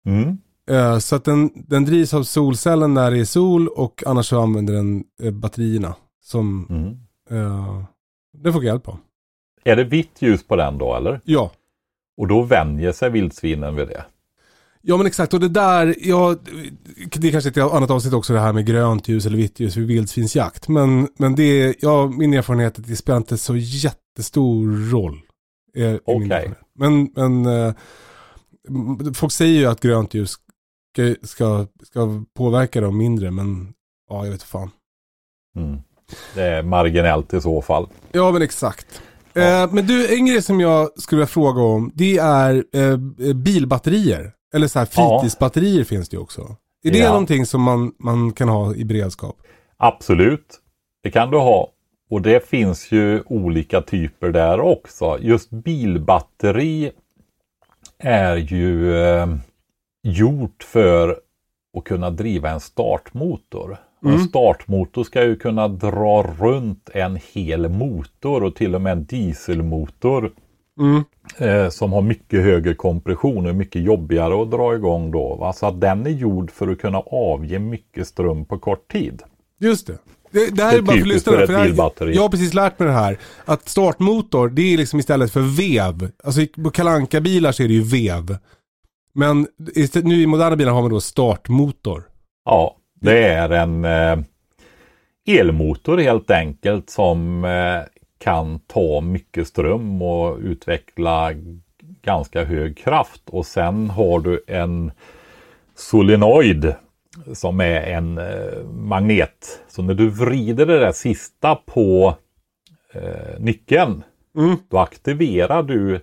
mm. 0.06 0.38
Eh, 0.70 0.97
så 0.97 1.16
att 1.16 1.24
den, 1.24 1.49
den 1.68 1.86
drivs 1.86 2.14
av 2.14 2.24
solcellen 2.24 2.93
när 2.93 3.12
det 3.12 3.20
är 3.20 3.26
sol 3.26 3.68
och 3.68 4.03
annars 4.06 4.26
så 4.28 4.41
använder 4.41 4.74
den 4.74 5.03
eh, 5.24 5.32
batterierna 5.32 5.95
som 6.24 6.68
Mm. 6.70 6.88
eh, 7.43 7.84
den 8.38 8.53
får 8.53 8.64
hjälp 8.64 8.88
av. 8.88 8.97
Är 9.64 9.76
det 9.76 9.84
vitt 9.84 10.22
ljus 10.22 10.47
på 10.47 10.56
den 10.56 10.78
då 10.78 10.95
eller? 10.95 11.22
Ja. 11.24 11.51
Och 12.18 12.28
då 12.28 12.41
vänjer 12.41 12.91
sig 12.91 13.10
vildsvinen 13.10 13.76
vid 13.76 13.88
det. 13.88 14.06
Ja 14.88 14.98
men 14.98 15.06
exakt 15.06 15.34
och 15.34 15.40
det 15.40 15.50
där, 15.50 15.96
ja, 16.00 16.36
det 17.16 17.28
är 17.28 17.32
kanske 17.32 17.50
ett 17.50 17.58
annat 17.58 17.92
avsnitt 17.92 18.14
också 18.14 18.34
det 18.34 18.40
här 18.40 18.54
med 18.54 18.66
grönt 18.66 19.08
ljus 19.08 19.26
eller 19.26 19.38
vitt 19.38 19.60
ljus 19.60 19.78
vid 19.78 19.88
vildsvinsjakt. 19.88 20.68
Men, 20.68 21.08
men 21.18 21.36
det 21.36 21.44
är, 21.44 21.76
ja 21.80 22.08
min 22.08 22.34
erfarenhet 22.34 22.78
är 22.78 22.82
att 22.82 22.88
det 22.88 22.96
spelar 22.96 23.18
inte 23.18 23.38
så 23.38 23.56
jättestor 23.56 24.92
roll. 24.92 25.22
Min 25.76 26.00
Okej. 26.06 26.26
erfarenhet. 26.26 26.58
Men, 26.76 27.10
men 27.16 27.46
eh, 27.46 27.74
folk 29.14 29.34
säger 29.34 29.60
ju 29.60 29.66
att 29.66 29.82
grönt 29.82 30.14
ljus 30.14 30.32
ska, 30.94 31.16
ska, 31.24 31.68
ska 31.84 32.24
påverka 32.36 32.82
dem 32.82 32.98
mindre 32.98 33.32
men 33.32 33.74
ja 34.10 34.26
jag 34.26 34.32
vet 34.32 34.44
fan. 34.44 34.70
Mm. 35.56 35.80
Det 36.36 36.42
är 36.42 36.64
marginellt 36.64 37.34
i 37.34 37.42
så 37.42 37.62
fall. 37.62 37.88
Ja 38.12 38.32
men 38.32 38.42
exakt. 38.42 39.02
Ja. 39.34 39.64
Eh, 39.64 39.74
men 39.74 39.88
du, 39.88 40.16
en 40.16 40.26
grej 40.26 40.42
som 40.42 40.60
jag 40.60 41.02
skulle 41.02 41.20
vilja 41.20 41.28
fråga 41.28 41.62
om, 41.62 41.92
det 41.94 42.18
är 42.18 42.66
eh, 42.74 42.98
bilbatterier. 43.34 44.35
Eller 44.54 44.68
så 44.68 44.80
här 44.80 44.88
Ja. 44.96 45.20
fritidsbatterier 45.20 45.84
finns 45.84 46.10
det 46.10 46.16
ju 46.18 46.22
också. 46.22 46.56
Är 46.84 46.91
det 46.91 46.98
Ja. 46.98 47.10
någonting 47.10 47.46
som 47.46 47.62
man, 47.62 47.93
man 48.00 48.32
kan 48.34 48.50
ha 48.50 48.76
i 48.76 48.86
beredskap? 48.86 49.36
Absolut, 49.78 50.60
det 51.04 51.12
kan 51.12 51.32
du 51.32 51.38
ha. 51.38 51.72
Och 52.10 52.22
det 52.22 52.48
finns 52.50 52.91
ju 52.91 53.24
olika 53.26 53.82
typer 53.82 54.30
där 54.30 54.60
också. 54.60 55.18
Just 55.22 55.50
bilbatteri 55.50 56.91
är 57.98 58.36
ju 58.36 58.98
eh, 58.98 59.28
gjort 60.04 60.64
för 60.64 61.20
att 61.78 61.84
kunna 61.84 62.10
driva 62.10 62.50
en 62.50 62.60
startmotor. 62.60 63.78
Och 64.02 64.08
En 64.10 64.14
Mm. 64.16 64.28
startmotor 64.28 65.04
ska 65.04 65.24
ju 65.24 65.36
kunna 65.36 65.68
dra 65.68 66.24
runt 66.39 66.89
en 66.93 67.20
hel 67.34 67.70
motor 67.70 68.43
och 68.43 68.56
till 68.56 68.76
och 68.76 68.82
med 68.82 68.91
en 68.91 69.06
dieselmotor 69.06 70.32
Mm. 70.80 71.03
eh, 71.38 71.69
som 71.69 71.93
har 71.93 72.01
mycket 72.01 72.43
högre 72.43 72.73
kompression 72.76 73.45
och 73.45 73.49
är 73.49 73.53
mycket 73.55 73.82
jobbigare 73.82 74.41
att 74.41 74.51
dra 74.51 74.76
igång 74.76 75.11
då. 75.11 75.36
Va? 75.36 75.53
Så 75.53 75.65
att 75.65 75.82
den 75.82 76.05
är 76.05 76.09
gjord 76.09 76.51
för 76.51 76.67
att 76.67 76.80
kunna 76.80 76.99
avge 76.99 77.59
mycket 77.59 78.07
ström 78.07 78.45
på 78.45 78.59
kort 78.59 78.91
tid. 78.91 79.21
Just 79.59 79.88
det. 79.88 79.97
Det, 80.32 80.55
det 80.55 80.63
här 80.63 80.71
Det 80.71 80.78
är 80.78 80.78
är 80.78 80.82
bara 80.82 80.97
för 80.97 81.05
lyssnarna. 81.05 81.38
för 81.38 81.47
För 81.47 82.05
här, 82.05 82.13
jag 82.13 82.21
har 82.21 82.30
precis 82.30 82.53
lärt 82.53 82.80
mig 82.80 82.88
det 82.88 82.93
här. 82.93 83.17
Att 83.45 83.69
startmotor, 83.69 84.49
det 84.49 84.73
är 84.73 84.78
liksom 84.78 84.99
istället 84.99 85.32
för 85.32 85.41
vev. 85.57 86.11
Alltså 86.23 86.41
på 86.63 86.69
kalanka 86.69 87.21
bilar 87.21 87.51
så 87.51 87.63
är 87.63 87.67
det 87.67 87.73
ju 87.73 87.84
vev. 87.84 88.38
Men 89.13 89.47
istället, 89.76 90.07
nu 90.07 90.21
i 90.21 90.28
moderna 90.28 90.55
bilar 90.55 90.71
har 90.71 90.82
man 90.82 90.91
då 90.91 91.01
startmotor. 91.01 92.03
Ja, 92.45 92.76
det 93.01 93.23
är 93.23 93.49
en 93.49 93.86
eh, 93.86 94.17
elmotor 95.28 95.97
helt 95.97 96.32
enkelt 96.32 96.89
som 96.89 97.45
eh, 97.45 97.95
kan 98.18 98.59
ta 98.59 99.01
mycket 99.01 99.47
ström 99.47 100.01
och 100.01 100.38
utveckla 100.39 101.32
ganska 102.01 102.43
hög 102.43 102.78
kraft. 102.78 103.22
Och 103.30 103.45
sen 103.45 103.89
har 103.89 104.20
du 104.20 104.43
en 104.47 104.91
solenoid 105.76 106.74
som 107.34 107.59
är 107.59 107.82
en 107.82 108.18
eh, 108.18 108.63
magnet. 108.63 109.61
Så 109.68 109.82
när 109.82 109.93
du 109.93 110.09
vrider 110.09 110.66
det 110.66 110.80
där 110.80 110.91
sista 110.91 111.55
på 111.55 112.16
eh, 112.93 113.39
nyckeln 113.39 114.03
Mm. 114.38 114.55
då 114.70 114.78
aktiverar 114.80 115.63
du 115.63 115.95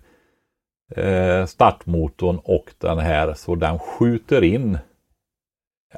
eh, 0.96 1.46
startmotorn 1.46 2.38
och 2.44 2.74
den 2.78 2.98
här 2.98 3.34
så 3.34 3.54
den 3.54 3.78
skjuter 3.78 4.44
in 4.44 4.78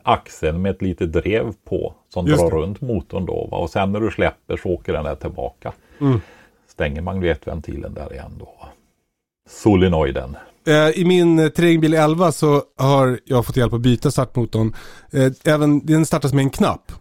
axeln 0.02 0.62
med 0.62 0.70
ett 0.70 0.82
litet 0.82 1.12
drev 1.12 1.52
på 1.64 1.94
som 2.08 2.26
Just 2.26 2.40
drar 2.40 2.50
det. 2.50 2.56
runt 2.56 2.80
motorn 2.80 3.26
då. 3.26 3.48
Va? 3.50 3.58
Och 3.58 3.70
sen 3.70 3.92
när 3.92 4.00
du 4.00 4.10
släpper 4.10 4.56
så 4.56 4.68
åker 4.68 4.92
den 4.92 5.04
där 5.04 5.14
tillbaka. 5.14 5.72
Mm. 6.00 6.20
Stänger 6.68 7.00
magnetventilen 7.00 7.94
där 7.94 8.12
igen 8.12 8.32
då. 8.38 8.68
Solenoiden. 9.48 10.36
Eh, 10.66 10.88
I 10.88 11.04
min 11.04 11.38
eh, 11.38 11.48
terrängbil 11.48 11.94
11 11.94 12.32
så 12.32 12.62
har 12.78 13.20
jag 13.24 13.46
fått 13.46 13.56
hjälp 13.56 13.72
att 13.72 13.80
byta 13.80 14.10
startmotorn. 14.10 14.74
Eh, 15.10 15.32
även, 15.44 15.86
den 15.86 16.06
startas 16.06 16.32
med 16.32 16.42
en 16.42 16.50
knapp. 16.50 16.92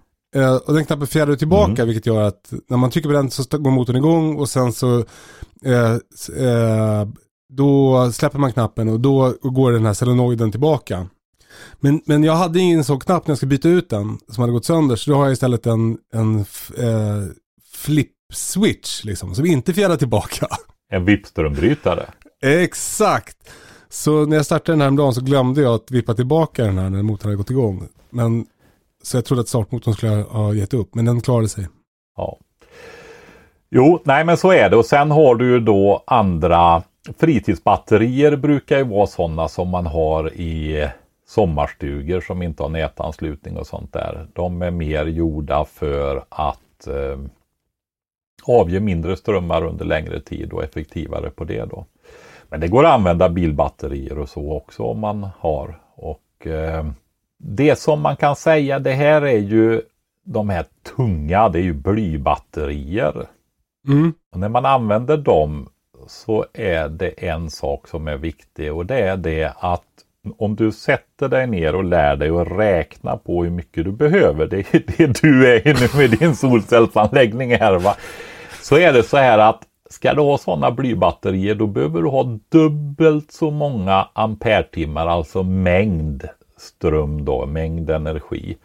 Och 0.66 0.74
den 0.74 0.86
knappen 0.86 1.08
fjädrar 1.08 1.36
tillbaka 1.36 1.86
vilket 1.86 2.06
gör 2.06 2.22
att 2.22 2.54
när 2.70 2.78
man 2.78 2.90
trycker 2.92 3.10
på 3.10 3.14
den 3.14 3.32
så 3.32 3.58
går 3.58 3.72
motorn 3.72 3.96
igång 3.96 4.36
och 4.36 4.50
sen 4.50 4.74
så 4.74 4.98
eh, 5.66 7.06
då 7.50 8.12
släpper 8.12 8.40
man 8.40 8.54
knappen 8.54 8.90
och 8.90 9.00
då 9.00 9.34
går 9.42 9.72
den 9.72 9.86
här 9.86 9.94
solenoiden 9.94 10.52
tillbaka. 10.52 11.08
Men, 11.80 12.02
men 12.06 12.24
jag 12.24 12.36
hade 12.36 12.60
ingen 12.60 12.84
sån 12.84 13.00
knapp 13.00 13.28
när 13.28 13.32
jag 13.32 13.38
skulle 13.38 13.50
byta 13.50 13.70
ut 13.70 13.90
den 13.90 14.18
som 14.28 14.42
hade 14.42 14.54
gått 14.54 14.66
sönder 14.66 14.96
så 14.96 15.12
då 15.12 15.18
har 15.18 15.24
jag 15.24 15.34
istället 15.34 15.66
en, 15.66 15.98
en 16.14 16.40
eh, 16.78 17.24
flip 17.74 18.12
switch 18.34 19.04
liksom 19.04 19.36
som 19.36 19.46
inte 19.46 19.74
fjädrar 19.74 19.98
tillbaka. 19.98 20.48
En 20.90 21.06
Vipströmbrytare. 21.06 22.06
Exakt! 22.42 23.38
Så 23.90 24.26
när 24.26 24.36
jag 24.36 24.46
startade 24.46 24.72
den 24.72 24.82
här 24.82 24.92
dagen 24.98 25.14
så 25.14 25.22
glömde 25.22 25.62
jag 25.62 25.74
att 25.76 25.92
vippa 25.92 26.14
tillbaka 26.14 26.64
den 26.64 26.78
här 26.78 26.90
när 26.90 27.04
motorn 27.04 27.28
hade 27.28 27.38
gått 27.38 27.50
igång. 27.50 27.88
Men, 28.10 28.46
så 29.04 29.18
jag 29.18 29.26
trodde 29.26 29.42
att 29.42 29.48
startmotorn 29.48 29.94
skulle 29.94 30.12
ha 30.12 30.54
gett 30.54 30.74
upp, 30.74 30.96
men 30.96 31.06
den 31.06 31.22
klarade 31.22 31.50
sig. 31.50 31.68
Ja. 32.18 32.38
Jo, 33.72 34.02
nej 34.04 34.26
men 34.26 34.38
så 34.38 34.52
är 34.52 34.70
det. 34.70 34.78
Och 34.78 34.86
sen 34.86 35.12
har 35.12 35.36
du 35.36 35.50
ju 35.50 35.60
då 35.60 36.04
andra 36.08 36.84
fritidsbatterier 37.20 38.36
brukar 38.36 38.78
ju 38.78 38.84
vara 38.84 39.08
sådana 39.08 39.48
som 39.48 39.70
man 39.70 39.86
har 39.86 40.34
i 40.34 40.88
sommarstugor 41.28 42.22
som 42.22 42.42
inte 42.42 42.64
har 42.64 42.70
nätanslutning 42.70 43.58
och 43.58 43.68
sånt 43.68 43.94
där. 43.94 44.28
De 44.34 44.62
är 44.62 44.72
mer 44.72 45.06
gjorda 45.06 45.66
för 45.66 46.24
att 46.30 46.88
eh, 46.88 47.20
avge 48.46 48.80
mindre 48.80 49.18
strömmar 49.18 49.66
under 49.66 49.86
längre 49.86 50.20
tid 50.20 50.54
och 50.54 50.64
effektivare 50.64 51.30
på 51.30 51.44
det 51.44 51.66
då. 51.66 51.86
Men 52.50 52.60
det 52.60 52.68
går 52.68 52.86
att 52.86 52.94
använda 52.94 53.30
bilbatterier 53.30 54.20
och 54.20 54.30
så 54.30 54.54
också 54.54 54.84
om 54.84 55.00
man 55.00 55.28
har. 55.40 55.80
Och 55.96 56.48
eh, 56.48 56.86
Det 57.38 57.80
som 57.80 58.02
man 58.02 58.16
kan 58.16 58.36
säga, 58.36 58.80
det 58.80 58.94
här 58.94 59.22
är 59.22 59.40
ju 59.40 59.82
de 60.24 60.50
här 60.50 60.66
tunga, 60.96 61.50
det 61.50 61.60
är 61.60 61.64
ju 61.64 61.74
blybatterier. 61.74 63.28
Mm. 63.88 64.14
Och 64.34 64.40
när 64.40 64.50
man 64.50 64.66
använder 64.66 65.18
dem 65.18 65.70
så 66.08 66.46
är 66.54 66.90
det 66.90 67.10
en 67.10 67.50
sak 67.50 67.88
som 67.88 68.08
är 68.08 68.18
viktig 68.18 68.74
och 68.74 68.86
det 68.86 69.00
är 69.00 69.18
det 69.18 69.54
att 69.60 69.84
om 70.38 70.56
du 70.56 70.72
sätter 70.72 71.30
dig 71.30 71.48
ner 71.48 71.76
och 71.76 71.84
lär 71.84 72.16
dig 72.16 72.30
att 72.30 72.52
räkna 72.52 73.18
på 73.18 73.44
hur 73.44 73.52
mycket 73.52 73.84
du 73.86 73.92
behöver, 73.92 74.48
det 74.48 74.74
är 74.74 74.84
det 74.98 75.22
du 75.22 75.54
är 75.54 75.64
nu 75.66 76.00
med 76.02 76.20
din 76.20 76.36
solcellsanläggning 76.36 77.56
här 77.56 77.76
va. 77.80 77.96
Så 78.64 78.78
är 78.78 78.94
det 78.94 79.04
så 79.04 79.18
här 79.18 79.40
att 79.40 79.64
ska 79.90 80.14
du 80.14 80.22
ha 80.22 80.38
sådana 80.38 80.72
blybatterier 80.72 81.56
då 81.56 81.68
behöver 81.68 82.02
du 82.02 82.10
ha 82.10 82.40
dubbelt 82.50 83.32
så 83.32 83.52
många 83.52 84.08
ampere-timmar, 84.14 85.08
alltså 85.08 85.44
mängd 85.44 86.28
ström 86.58 87.26
då, 87.26 87.46
mängd 87.46 87.90
energi 87.90 88.58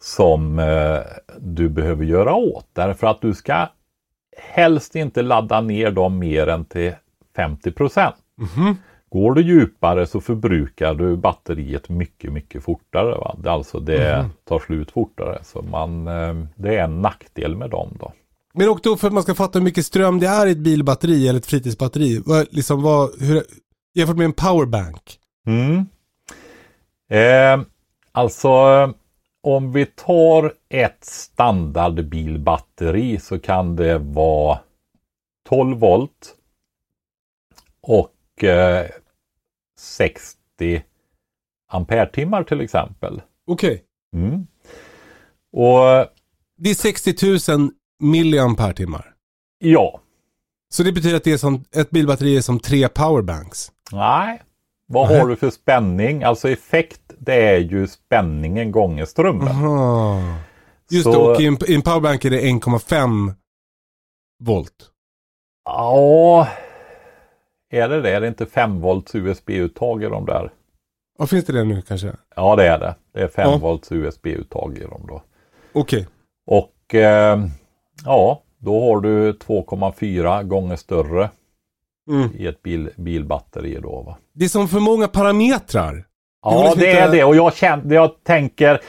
som 0.00 0.58
eh, 0.58 0.98
du 1.38 1.68
behöver 1.68 2.04
göra 2.04 2.34
åt. 2.34 2.66
Därför 2.72 3.06
att 3.06 3.20
du 3.20 3.34
ska 3.34 3.68
helst 4.36 4.96
inte 4.96 5.22
ladda 5.22 5.60
ner 5.60 5.90
dem 5.90 6.18
mer 6.18 6.46
än 6.46 6.64
till 6.64 6.92
50 7.36 7.72
procent. 7.72 8.16
Går 9.08 9.34
du 9.34 9.42
djupare 9.42 10.06
så 10.06 10.20
förbrukar 10.20 10.94
du 10.94 11.16
batteriet 11.16 11.88
mycket, 11.88 12.32
mycket 12.32 12.64
fortare. 12.64 13.14
Va? 13.14 13.36
Det, 13.38 13.50
alltså 13.50 13.80
det 13.80 14.30
tar 14.44 14.58
slut 14.58 14.90
fortare. 14.90 15.38
Så 15.44 15.62
man, 15.62 16.08
eh, 16.08 16.34
det 16.54 16.76
är 16.76 16.84
en 16.84 17.02
nackdel 17.02 17.56
med 17.56 17.70
dem 17.70 17.96
då. 18.00 18.12
Men 18.58 18.68
och 18.68 18.80
då 18.82 18.96
för 18.96 19.06
att 19.06 19.12
man 19.12 19.22
ska 19.22 19.34
fatta 19.34 19.58
hur 19.58 19.64
mycket 19.64 19.86
ström 19.86 20.20
det 20.20 20.26
är 20.26 20.46
i 20.46 20.50
ett 20.50 20.58
bilbatteri 20.58 21.28
eller 21.28 21.38
ett 21.38 21.46
fritidsbatteri. 21.46 22.22
Liksom 22.50 22.82
vad, 22.82 23.22
hur, 23.22 23.42
jämfört 23.94 24.16
med 24.16 24.24
en 24.24 24.32
powerbank. 24.32 25.18
Mm. 25.46 25.86
Eh, 27.10 27.60
alltså 28.12 28.50
om 29.42 29.72
vi 29.72 29.86
tar 29.86 30.54
ett 30.68 31.04
standardbilbatteri 31.04 33.20
så 33.20 33.38
kan 33.38 33.76
det 33.76 33.98
vara 33.98 34.58
12 35.48 35.78
volt 35.78 36.34
och 37.80 38.44
eh, 38.44 38.86
60 39.78 40.82
ampere-timmar 41.68 42.42
till 42.42 42.60
exempel. 42.60 43.22
Okej. 43.46 43.84
Mm. 44.14 44.46
Och 45.52 46.06
Det 46.56 46.70
är 46.70 46.74
60 46.74 47.56
000 47.56 47.70
milliampere-timmar. 47.98 49.14
ja, 49.58 50.00
Så 50.68 50.82
det 50.82 50.92
betyder 50.92 51.16
att 51.16 51.24
det 51.24 51.32
är 51.32 51.36
som, 51.36 51.64
ett 51.76 51.90
bilbatteri 51.90 52.36
är 52.36 52.40
som 52.40 52.60
tre 52.60 52.88
powerbanks. 52.88 53.72
nej. 53.92 54.42
Vad 54.88 55.10
Nej. 55.10 55.20
har 55.20 55.28
du 55.28 55.36
för 55.36 55.50
spänning? 55.50 56.22
Alltså 56.22 56.48
effekt, 56.50 57.00
det 57.18 57.34
är 57.34 57.58
ju 57.58 57.86
spänningen 57.86 58.72
gånger 58.72 59.04
strömmen. 59.04 59.48
Aha. 59.48 60.20
Just 60.90 61.04
Så- 61.04 61.10
det, 61.12 61.18
och 61.18 61.40
i 61.40 61.46
en, 61.46 61.58
i 61.68 61.74
en 61.74 61.82
powerbank 61.82 62.24
är 62.24 62.30
det 62.30 62.40
1,5 62.40 63.32
volt. 64.44 64.90
Ja, 65.64 66.48
är 67.70 67.88
det 67.88 68.00
det? 68.02 68.10
Är 68.10 68.20
det 68.20 68.28
inte 68.28 68.46
5 68.46 68.80
volts 68.80 69.14
USB-uttag 69.14 70.02
i 70.04 70.06
de 70.06 70.26
där? 70.26 70.52
Ja, 71.18 71.26
finns 71.26 71.44
det 71.44 71.52
det 71.52 71.64
nu 71.64 71.82
kanske? 71.82 72.12
Ja, 72.36 72.56
det 72.56 72.66
är 72.68 72.78
det. 72.78 72.94
Det 73.12 73.20
är 73.22 73.28
5 73.28 73.50
Ja. 73.50 73.56
volts 73.56 73.92
USB-uttag 73.92 74.78
i 74.78 74.82
dem 74.82 75.04
då. 75.08 75.22
Okej. 75.72 76.06
Och 76.46 76.94
eh, 76.94 77.38
ja, 78.06 78.42
då 78.58 78.80
har 78.84 79.00
du 79.00 79.32
2,4 79.32 80.42
gånger 80.42 80.76
större 80.76 81.30
Mm. 82.10 82.28
i 82.38 82.46
ett 82.46 82.62
bil, 82.62 82.90
bilbatteri 82.96 83.78
då. 83.82 84.02
Va? 84.02 84.16
Det 84.32 84.44
är 84.44 84.48
som 84.48 84.68
för 84.68 84.80
många 84.80 85.08
parametrar. 85.08 86.04
Ja, 86.42 86.62
det 86.76 86.86
inte- 86.86 87.00
är 87.00 87.10
det. 87.12 87.24
Och 87.24 87.36
jag, 87.36 87.54
känner, 87.56 87.94
jag 87.94 88.10
tänker 88.24 88.80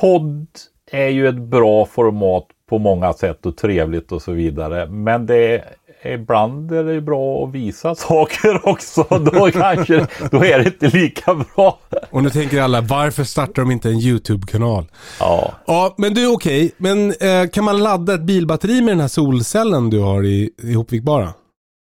podd 0.00 0.46
är 0.90 1.08
ju 1.08 1.28
ett 1.28 1.38
bra 1.38 1.84
format 1.86 2.46
på 2.68 2.78
många 2.78 3.12
sätt 3.12 3.46
och 3.46 3.56
trevligt 3.56 4.12
och 4.12 4.22
så 4.22 4.32
vidare. 4.32 4.86
Men 4.86 5.26
det 5.26 5.64
ibland 6.04 6.72
är 6.72 6.84
det 6.84 7.00
bra 7.00 7.44
att 7.44 7.52
visa 7.52 7.94
saker 8.08 8.68
också. 8.68 9.06
Då 9.10 9.50
kanske 9.52 10.06
då 10.30 10.44
är 10.44 10.58
det 10.58 10.64
inte 10.64 10.98
lika 10.98 11.34
bra. 11.34 11.78
Och 12.10 12.22
nu 12.22 12.30
tänker 12.30 12.62
alla, 12.62 12.80
varför 12.80 13.24
startar 13.24 13.62
de 13.62 13.70
inte 13.70 13.88
en 13.88 13.98
YouTube-kanal? 13.98 14.84
Ja, 15.20 15.52
Ja, 15.66 15.94
men 15.98 16.14
du 16.14 16.32
okej. 16.34 16.72
Men 16.76 17.10
eh, 17.10 17.48
kan 17.52 17.64
man 17.64 17.82
ladda 17.82 18.14
ett 18.14 18.22
bilbatteri 18.22 18.80
med 18.82 18.92
den 18.92 19.00
här 19.00 19.08
solcellen 19.08 19.90
du 19.90 19.98
har 20.00 20.24
i, 20.24 20.50
ihopvikbara? 20.62 21.28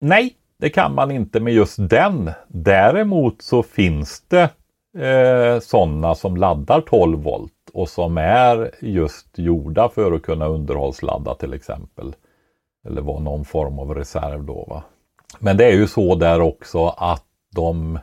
nej, 0.02 0.34
det 0.60 0.70
kan 0.70 0.96
man 0.96 1.12
inte 1.12 1.40
med 1.40 1.54
just 1.54 1.90
den. 1.90 2.32
Däremot 2.48 3.42
så 3.42 3.64
finns 3.64 4.24
det 4.28 4.50
eh, 4.98 5.60
sådana 5.60 6.16
som 6.16 6.38
laddar 6.38 6.82
12 6.82 7.24
volt 7.24 7.52
och 7.74 7.90
som 7.90 8.18
är 8.18 8.72
just 8.82 9.28
gjorda 9.38 9.90
för 9.90 10.12
att 10.12 10.22
kunna 10.22 10.48
underhållsladda 10.48 11.36
till 11.36 11.54
exempel. 11.54 12.16
Eller 12.88 13.02
vara 13.02 13.20
någon 13.20 13.46
form 13.46 13.80
av 13.80 13.96
reserv 13.96 14.44
då. 14.46 14.66
Va? 14.70 14.84
Men 15.40 15.58
det 15.58 15.66
är 15.66 15.72
ju 15.74 15.88
så 15.88 16.16
där 16.16 16.42
också 16.42 16.88
att 16.88 17.24
de 17.56 18.00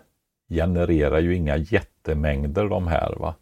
genererar 0.51 1.19
ju 1.21 1.37
inga 1.37 1.57
jättemängder 1.57 2.69
de 2.69 2.87
här. 2.87 3.15
Va? 3.21 3.35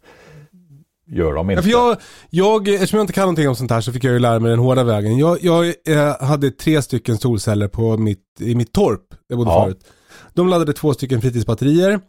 Gör 1.07 1.33
de 1.33 1.49
Ja, 1.49 1.53
inte. 1.53 1.63
för 1.63 1.69
jag, 1.71 1.97
jag, 2.29 2.67
eftersom 2.67 2.97
jag 2.97 3.03
inte 3.03 3.13
kan 3.13 3.21
någonting 3.21 3.49
om 3.49 3.55
sånt 3.55 3.71
här 3.71 3.81
så 3.81 3.93
fick 3.93 4.03
jag 4.03 4.13
ju 4.13 4.19
lära 4.19 4.39
mig 4.39 4.49
den 4.49 4.59
hårda 4.59 4.83
vägen. 4.83 5.17
Jag, 5.17 5.37
jag 5.43 5.65
eh, 5.87 6.21
hade 6.21 6.51
tre 6.51 6.81
stycken 6.81 7.17
solceller 7.17 7.67
på 7.67 7.97
mitt, 7.97 8.23
i 8.39 8.55
mitt 8.55 8.73
torp, 8.73 9.01
jag 9.27 9.37
bodde 9.37 9.51
Ja. 9.51 9.63
förut. 9.63 9.85
De 10.33 10.47
laddade 10.47 10.73
två 10.73 10.93
stycken 10.93 11.21
fritidsbatterier, 11.21 11.99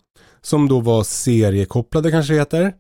som 0.43 0.69
då 0.69 0.81
var 0.81 1.03
seriekopplade 1.03 2.11
kanske 2.11 2.33
det 2.33 2.39
heter. 2.39 2.73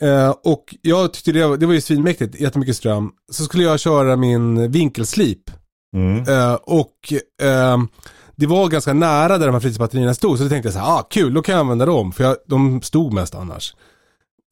Eh, 0.00 0.30
och 0.44 0.74
jag 0.82 1.12
tyckte 1.12 1.32
det 1.32 1.46
var, 1.46 1.56
det 1.56 1.66
var 1.66 1.74
ju 1.74 1.80
svinmäktigt, 1.80 2.40
jättemycket 2.40 2.76
ström. 2.76 3.10
Så 3.32 3.44
skulle 3.44 3.64
jag 3.64 3.80
köra 3.80 4.16
min 4.16 4.70
vinkelslip. 4.72 5.50
Mm. 5.94 6.28
Eh, 6.28 6.54
och 6.54 7.12
ehm, 7.42 7.88
det 8.36 8.46
var 8.46 8.68
ganska 8.68 8.92
nära 8.92 9.38
där 9.38 9.46
de 9.46 9.52
här 9.52 9.60
fritidsbatterierna 9.60 10.14
stod. 10.14 10.38
Så 10.38 10.44
då 10.44 10.50
tänkte 10.50 10.66
jag 10.66 10.74
så 10.74 10.80
här, 10.80 10.98
ah 10.98 11.02
kul, 11.02 11.34
då 11.34 11.42
kan 11.42 11.52
jag 11.52 11.60
använda 11.60 11.86
dem. 11.86 12.12
För 12.12 12.24
jag, 12.24 12.36
de 12.46 12.82
stod 12.82 13.12
mest 13.12 13.34
annars. 13.34 13.74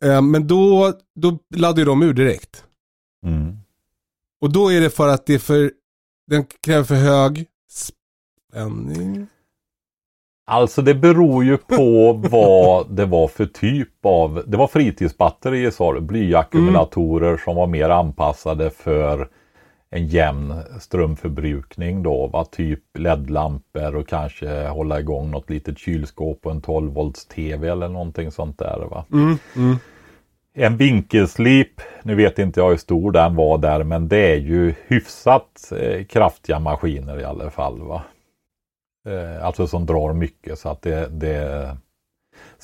Eh, 0.04 0.22
men 0.22 0.46
då, 0.46 0.92
då 1.20 1.38
laddade 1.54 1.80
ju 1.80 1.84
de 1.84 2.02
ur 2.02 2.14
direkt. 2.14 2.64
Mm. 3.26 3.58
Och 4.40 4.52
då 4.52 4.72
är 4.72 4.80
det 4.80 4.90
för 4.90 5.08
att 5.08 5.26
det 5.26 5.34
är 5.34 5.38
för, 5.38 5.72
den 6.30 6.44
kräver 6.62 6.84
för 6.84 6.94
hög 6.94 7.46
spänning. 7.70 9.26
Alltså 10.46 10.82
det 10.82 10.94
beror 10.94 11.44
ju 11.44 11.56
på 11.56 12.12
vad 12.30 12.90
det 12.90 13.06
var 13.06 13.28
för 13.28 13.46
typ 13.46 14.06
av, 14.06 14.42
det 14.46 14.56
var 14.56 14.66
fritidsbatterier 14.66 15.70
sa 15.70 15.92
du, 15.92 16.00
blyackumulatorer 16.00 17.28
mm. 17.28 17.40
som 17.44 17.56
var 17.56 17.66
mer 17.66 17.90
anpassade 17.90 18.70
för 18.70 19.28
en 19.94 20.06
jämn 20.06 20.54
strömförbrukning 20.80 22.02
då. 22.02 22.26
Va? 22.26 22.44
Typ 22.44 22.80
LED-lampor 22.98 23.96
och 23.96 24.08
kanske 24.08 24.66
hålla 24.66 25.00
igång 25.00 25.30
något 25.30 25.50
litet 25.50 25.78
kylskåp 25.78 26.46
och 26.46 26.52
en 26.52 26.60
12 26.60 26.92
volts 26.92 27.26
TV 27.26 27.68
eller 27.68 27.88
någonting 27.88 28.30
sånt 28.30 28.58
där. 28.58 28.86
Va? 28.90 29.04
Mm, 29.12 29.38
mm. 29.56 29.76
En 30.54 30.76
vinkelslip, 30.76 31.80
nu 32.02 32.14
vet 32.14 32.38
inte 32.38 32.60
jag 32.60 32.70
hur 32.70 32.76
stor 32.76 33.12
den 33.12 33.36
var 33.36 33.58
där, 33.58 33.82
men 33.82 34.08
det 34.08 34.32
är 34.32 34.36
ju 34.36 34.74
hyfsat 34.86 35.72
eh, 35.76 36.04
kraftiga 36.04 36.58
maskiner 36.58 37.20
i 37.20 37.24
alla 37.24 37.50
fall. 37.50 37.82
Va? 37.82 38.02
Eh, 39.08 39.46
alltså 39.46 39.66
som 39.66 39.86
drar 39.86 40.12
mycket 40.12 40.58
så 40.58 40.68
att 40.68 40.82
det, 40.82 41.08
det 41.08 41.76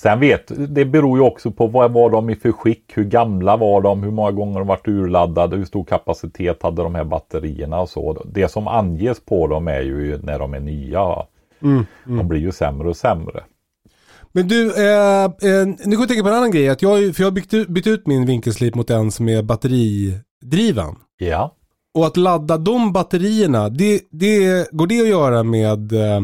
Sen 0.03 0.21
vet, 0.21 0.75
det 0.75 0.85
beror 0.85 1.19
ju 1.19 1.25
också 1.25 1.51
på 1.51 1.67
vad 1.67 1.93
var 1.93 2.11
de 2.11 2.31
i 2.31 2.37
för 2.37 2.53
skick, 2.53 2.93
hur 2.95 3.05
gamla 3.05 3.57
var 3.57 3.81
de, 3.81 4.03
hur 4.03 4.11
många 4.11 4.31
gånger 4.31 4.59
de 4.59 4.69
varit 4.69 4.89
urladdade, 4.89 5.57
hur 5.57 5.65
stor 5.65 5.85
kapacitet 5.85 6.63
hade 6.63 6.83
de 6.83 6.95
här 6.95 7.05
batterierna 7.05 7.81
och 7.81 7.89
så. 7.89 8.23
Det 8.25 8.49
som 8.49 8.69
anges 8.69 9.21
på 9.21 9.47
dem 9.47 9.69
är 9.69 9.81
ju 9.81 10.19
när 10.23 10.39
de 10.39 10.55
är 10.55 10.61
nya. 10.61 11.27
Mm, 11.63 11.87
mm. 12.07 12.19
De 12.19 12.29
blir 12.29 12.41
ju 12.41 12.53
sämre 12.53 12.89
och 12.89 12.97
sämre. 12.97 13.45
Men 14.33 14.49
du, 14.49 14.67
eh, 14.67 15.25
eh, 15.25 15.67
nu 15.85 15.97
går 15.97 16.01
jag 16.01 16.09
tänka 16.09 16.23
på 16.23 16.29
en 16.29 16.35
annan 16.35 16.51
grej. 16.51 16.69
Att 16.69 16.83
jag, 16.83 17.17
för 17.17 17.23
jag 17.23 17.31
har 17.31 17.35
bytt 17.35 17.55
ut, 17.55 17.69
bytt 17.69 17.87
ut 17.87 18.07
min 18.07 18.27
vinkelslip 18.27 18.75
mot 18.75 18.91
en 18.91 19.11
som 19.11 19.29
är 19.29 19.43
batteridriven. 19.43 20.95
Ja. 21.19 21.57
Och 21.95 22.07
att 22.07 22.17
ladda 22.17 22.59
de 22.59 22.93
batterierna, 22.93 23.69
det, 23.69 24.01
det, 24.11 24.71
går 24.71 24.87
det 24.87 25.01
att 25.01 25.09
göra 25.09 25.43
med 25.43 25.93
eh, 25.93 26.17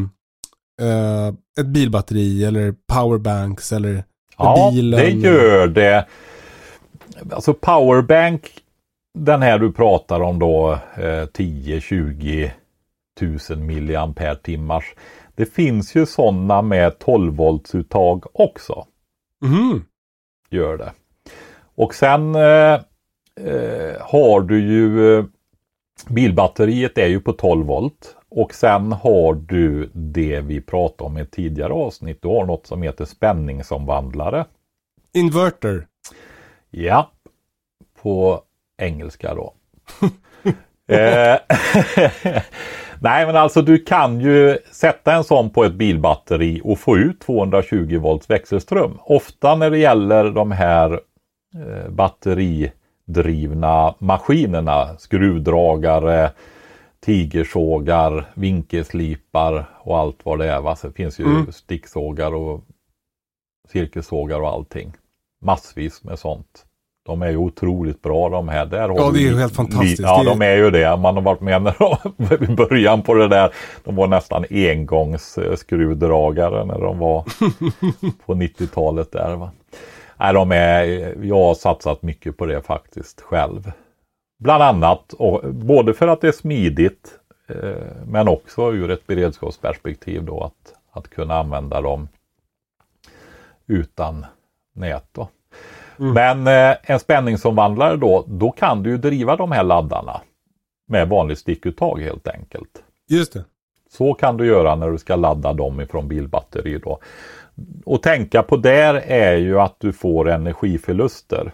eh, 0.81 1.33
ett 1.57 1.67
bilbatteri 1.67 2.45
eller 2.45 2.75
powerbanks 2.87 3.71
eller 3.71 4.03
ja, 4.37 4.71
bilen? 4.71 4.99
Ja, 4.99 5.05
det 5.05 5.11
gör 5.11 5.67
det. 5.67 6.07
Alltså 7.31 7.53
powerbank, 7.53 8.51
den 9.13 9.41
här 9.41 9.59
du 9.59 9.71
pratar 9.71 10.21
om 10.21 10.39
då, 10.39 10.71
eh, 10.95 11.27
10-20 11.33 12.51
tusen 13.19 13.65
milliampere 13.65 14.35
timmars. 14.35 14.95
Det 15.35 15.45
finns 15.45 15.95
ju 15.95 16.05
sådana 16.05 16.61
med 16.61 16.99
12 16.99 17.35
volts 17.35 17.75
uttag 17.75 18.25
också. 18.33 18.85
Mm. 19.43 19.85
Gör 20.49 20.77
det. 20.77 20.91
Och 21.75 21.95
sen 21.95 22.35
eh, 22.35 22.73
eh, 23.45 24.01
har 24.01 24.41
du 24.41 24.59
ju 24.59 25.17
eh, 25.17 25.25
bilbatteriet 26.07 26.97
är 26.97 27.07
ju 27.07 27.19
på 27.19 27.33
12 27.33 27.65
volt. 27.65 28.15
Och 28.29 28.53
sen 28.53 28.91
har 28.91 29.33
du 29.33 29.89
det 29.93 30.39
vi 30.39 30.61
pratade 30.61 31.07
om 31.07 31.17
i 31.17 31.25
tidigare 31.25 31.73
avsnitt. 31.73 32.21
Du 32.21 32.27
har 32.27 32.45
något 32.45 32.67
som 32.67 32.81
heter 32.81 33.05
spänningsomvandlare. 33.05 34.45
Inverter. 35.13 35.87
Ja, 36.69 37.11
på 38.01 38.41
engelska 38.77 39.35
då. 39.35 39.53
eh, 40.95 41.37
Nej 42.99 43.25
men 43.25 43.35
alltså 43.35 43.61
du 43.61 43.77
kan 43.77 44.19
ju 44.19 44.57
sätta 44.71 45.13
en 45.13 45.23
sån 45.23 45.49
på 45.49 45.63
ett 45.63 45.73
bilbatteri 45.73 46.61
och 46.63 46.79
få 46.79 46.97
ut 46.97 47.19
220 47.19 47.99
volts 47.99 48.29
växelström. 48.29 48.99
Ofta 49.03 49.55
när 49.55 49.69
det 49.69 49.77
gäller 49.77 50.29
de 50.29 50.51
här 50.51 50.99
eh, 51.55 51.89
batteridrivna 51.89 53.95
maskinerna, 53.99 54.97
skruvdragare, 54.97 56.31
tigersågar, 57.07 58.25
vinkelslipar 58.33 59.65
och 59.79 59.97
allt 59.97 60.19
vad 60.23 60.39
det 60.39 60.51
är. 60.51 60.61
Va? 60.61 60.75
Så 60.75 60.87
det 60.87 60.93
finns 60.93 61.19
ju 61.19 61.25
mm. 61.25 61.51
sticksågar 61.51 62.33
och 62.33 62.63
cirkelsågar 63.67 64.39
och 64.39 64.49
allting. 64.49 64.93
Massvis 65.41 66.03
med 66.03 66.19
sånt. 66.19 66.65
De 67.05 67.21
är 67.21 67.29
ju 67.29 67.37
otroligt 67.37 68.01
bra 68.01 68.29
de 68.29 68.47
här. 68.47 68.65
Där 68.65 68.89
ja, 68.89 69.11
det 69.13 69.19
är 69.19 69.21
ju 69.21 69.37
helt 69.37 69.55
fantastiskt. 69.55 69.99
Ja, 69.99 70.23
de 70.23 70.41
är 70.41 70.55
ju 70.55 70.71
det. 70.71 70.97
Man 70.97 71.15
har 71.15 71.21
varit 71.21 71.41
med 71.41 71.61
när 71.61 71.75
de, 71.79 71.97
i 72.45 72.55
början 72.55 73.01
på 73.01 73.13
det 73.13 73.27
där. 73.27 73.53
De 73.83 73.95
var 73.95 74.07
nästan 74.07 74.45
engångsskruvdragare 74.49 76.65
när 76.65 76.79
de 76.79 76.99
var 76.99 77.21
på 78.25 78.35
90-talet 78.35 79.11
där. 79.11 79.35
Va? 79.35 79.51
Nej, 80.17 80.33
de 80.33 80.51
är, 80.51 81.15
jag 81.25 81.43
har 81.43 81.55
satsat 81.55 82.01
mycket 82.01 82.37
på 82.37 82.45
det 82.45 82.61
faktiskt 82.61 83.21
själv. 83.21 83.71
Bland 84.37 84.63
annat, 84.63 85.13
och, 85.13 85.53
både 85.53 85.93
för 85.93 86.07
att 86.07 86.21
det 86.21 86.27
är 86.27 86.31
smidigt 86.31 87.19
eh, 87.47 88.05
men 88.05 88.27
också 88.27 88.73
ur 88.73 88.91
ett 88.91 89.07
beredskapsperspektiv 89.07 90.23
då 90.23 90.43
att, 90.43 90.73
att 90.91 91.09
kunna 91.09 91.39
använda 91.39 91.81
dem 91.81 92.07
utan 93.67 94.25
nät. 94.73 95.05
Då. 95.11 95.29
Mm. 95.99 96.13
Men 96.13 96.47
eh, 96.71 96.77
en 96.83 96.99
spänningsomvandlare 96.99 97.97
då, 97.97 98.25
då 98.27 98.51
kan 98.51 98.83
du 98.83 98.89
ju 98.89 98.97
driva 98.97 99.35
de 99.35 99.51
här 99.51 99.63
laddarna 99.63 100.21
med 100.87 101.09
vanligt 101.09 101.39
stickuttag 101.39 102.01
helt 102.01 102.27
enkelt. 102.27 102.83
Just 103.09 103.33
det. 103.33 103.43
Så 103.89 104.13
kan 104.13 104.37
du 104.37 104.45
göra 104.45 104.75
när 104.75 104.91
du 104.91 104.97
ska 104.97 105.15
ladda 105.15 105.53
dem 105.53 105.81
ifrån 105.81 106.07
bilbatteri 106.07 106.79
då. 106.83 106.99
Och 107.85 108.03
tänka 108.03 108.43
på 108.43 108.57
där 108.57 108.93
är 108.93 109.35
ju 109.35 109.59
att 109.59 109.75
du 109.79 109.93
får 109.93 110.29
energiförluster 110.29 111.51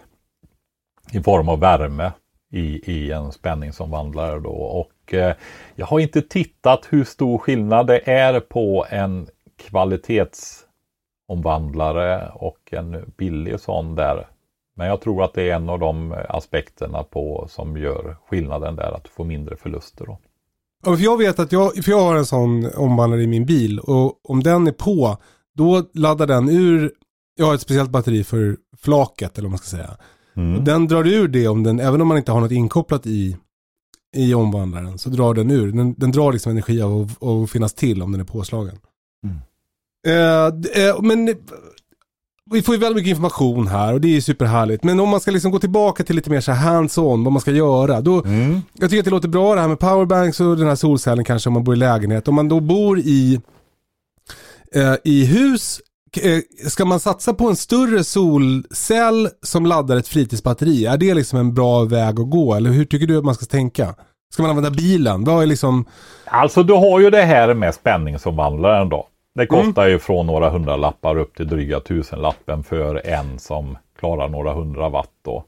i 1.12 1.22
form 1.22 1.48
av 1.48 1.60
värme 1.60 2.12
i, 2.54 2.92
i 2.92 3.12
en 3.12 3.32
spänningsomvandlare 3.32 4.40
då. 4.40 4.50
Och 4.50 5.14
eh, 5.14 5.34
jag 5.74 5.86
har 5.86 6.00
inte 6.00 6.22
tittat 6.22 6.86
hur 6.90 7.04
stor 7.04 7.38
skillnad 7.38 7.86
det 7.86 8.10
är 8.10 8.40
på 8.40 8.86
en 8.90 9.26
kvalitetsomvandlare 9.56 12.32
och 12.34 12.72
en 12.72 13.12
billig 13.16 13.60
sån 13.60 13.94
där. 13.94 14.26
Men 14.76 14.86
jag 14.86 15.00
tror 15.00 15.24
att 15.24 15.34
det 15.34 15.50
är 15.50 15.54
en 15.54 15.68
av 15.68 15.78
de 15.78 16.14
aspekterna 16.28 17.02
på 17.02 17.46
som 17.50 17.76
gör 17.76 18.16
skillnaden 18.28 18.76
där, 18.76 18.96
att 18.96 19.04
du 19.04 19.10
får 19.10 19.24
mindre 19.24 19.56
förluster. 19.56 20.06
Då. 20.06 20.18
Ja, 20.84 20.96
för 20.96 21.04
jag 21.04 21.18
vet 21.18 21.38
att 21.38 21.52
jag, 21.52 21.84
för 21.84 21.90
jag 21.90 22.00
har 22.00 22.16
en 22.16 22.26
sån 22.26 22.70
omvandlare 22.76 23.22
i 23.22 23.26
min 23.26 23.46
bil 23.46 23.78
och 23.78 24.30
om 24.30 24.42
den 24.42 24.66
är 24.66 24.72
på, 24.72 25.16
då 25.54 25.84
laddar 25.94 26.26
den 26.26 26.48
ur, 26.48 26.92
jag 27.36 27.46
har 27.46 27.54
ett 27.54 27.60
speciellt 27.60 27.90
batteri 27.90 28.24
för 28.24 28.56
flaket 28.82 29.38
eller 29.38 29.46
vad 29.46 29.50
man 29.50 29.58
ska 29.58 29.76
säga. 29.76 29.96
Mm. 30.36 30.56
Och 30.56 30.62
den 30.62 30.88
drar 30.88 31.06
ur 31.06 31.28
det 31.28 31.48
om 31.48 31.62
den, 31.62 31.80
även 31.80 32.00
om 32.00 32.08
man 32.08 32.16
inte 32.16 32.32
har 32.32 32.40
något 32.40 32.52
inkopplat 32.52 33.06
i, 33.06 33.36
i 34.16 34.34
omvandlaren, 34.34 34.98
så 34.98 35.10
drar 35.10 35.34
den 35.34 35.50
ur. 35.50 35.72
Den, 35.72 35.94
den 35.94 36.12
drar 36.12 36.32
liksom 36.32 36.52
energi 36.52 36.82
av 36.82 37.12
att 37.20 37.50
finnas 37.50 37.74
till 37.74 38.02
om 38.02 38.12
den 38.12 38.20
är 38.20 38.24
påslagen. 38.24 38.78
Mm. 39.24 39.36
Eh, 40.06 40.86
eh, 40.86 41.02
men 41.02 41.34
vi 42.50 42.62
får 42.62 42.74
ju 42.74 42.80
väldigt 42.80 42.96
mycket 42.96 43.10
information 43.10 43.66
här 43.66 43.92
och 43.92 44.00
det 44.00 44.16
är 44.16 44.20
superhärligt. 44.20 44.84
Men 44.84 45.00
om 45.00 45.08
man 45.08 45.20
ska 45.20 45.30
liksom 45.30 45.50
gå 45.50 45.58
tillbaka 45.58 46.04
till 46.04 46.16
lite 46.16 46.30
mer 46.30 46.40
så 46.40 46.52
hands-on, 46.52 47.24
vad 47.24 47.32
man 47.32 47.40
ska 47.40 47.50
göra. 47.50 48.00
Då, 48.00 48.24
mm. 48.24 48.60
Jag 48.72 48.90
tycker 48.90 48.98
att 49.00 49.04
det 49.04 49.10
låter 49.10 49.28
bra 49.28 49.54
det 49.54 49.60
här 49.60 49.68
med 49.68 49.78
powerbanks 49.78 50.40
och 50.40 50.56
den 50.56 50.68
här 50.68 50.74
solcellen 50.74 51.24
kanske 51.24 51.48
om 51.48 51.52
man 51.52 51.64
bor 51.64 51.74
i 51.74 51.78
lägenhet. 51.78 52.28
Om 52.28 52.34
man 52.34 52.48
då 52.48 52.60
bor 52.60 52.98
i, 52.98 53.40
eh, 54.74 54.94
i 55.04 55.24
hus, 55.24 55.80
eh, 55.80 55.93
ska 56.68 56.84
man 56.84 57.00
satsa 57.00 57.34
på 57.34 57.48
en 57.48 57.56
större 57.56 58.04
solcell 58.04 59.28
som 59.42 59.66
laddar 59.66 59.96
ett 59.96 60.08
fritidsbatteri? 60.08 60.86
Är 60.86 60.96
det 60.96 61.14
liksom 61.14 61.38
en 61.38 61.54
bra 61.54 61.84
väg 61.84 62.20
att 62.20 62.30
gå? 62.30 62.54
Eller 62.54 62.70
hur 62.70 62.84
tycker 62.84 63.06
du 63.06 63.18
att 63.18 63.24
man 63.24 63.34
ska 63.34 63.46
tänka? 63.46 63.94
Ska 64.32 64.42
man 64.42 64.50
använda 64.50 64.70
bilen? 64.70 65.24
Vad 65.24 65.42
är 65.42 65.46
liksom... 65.46 65.84
Alltså 66.24 66.62
du 66.62 66.72
har 66.72 67.00
ju 67.00 67.10
det 67.10 67.22
här 67.22 67.54
med 67.54 67.74
spänningsomvandlaren 67.74 68.88
då. 68.88 69.08
Det 69.34 69.52
mm. 69.52 69.64
kostar 69.64 69.82
mm. 69.82 69.92
ju 69.92 69.98
från 69.98 70.26
några 70.26 70.50
hundralappar 70.50 71.18
upp 71.18 71.36
till 71.36 71.48
dryga 71.48 71.80
tusenlappen 71.80 72.64
för 72.64 73.06
en 73.06 73.38
som 73.38 73.78
klarar 73.98 74.28
några 74.28 74.54
hundra 74.54 74.88
watt 74.88 75.12
då. 75.24 75.44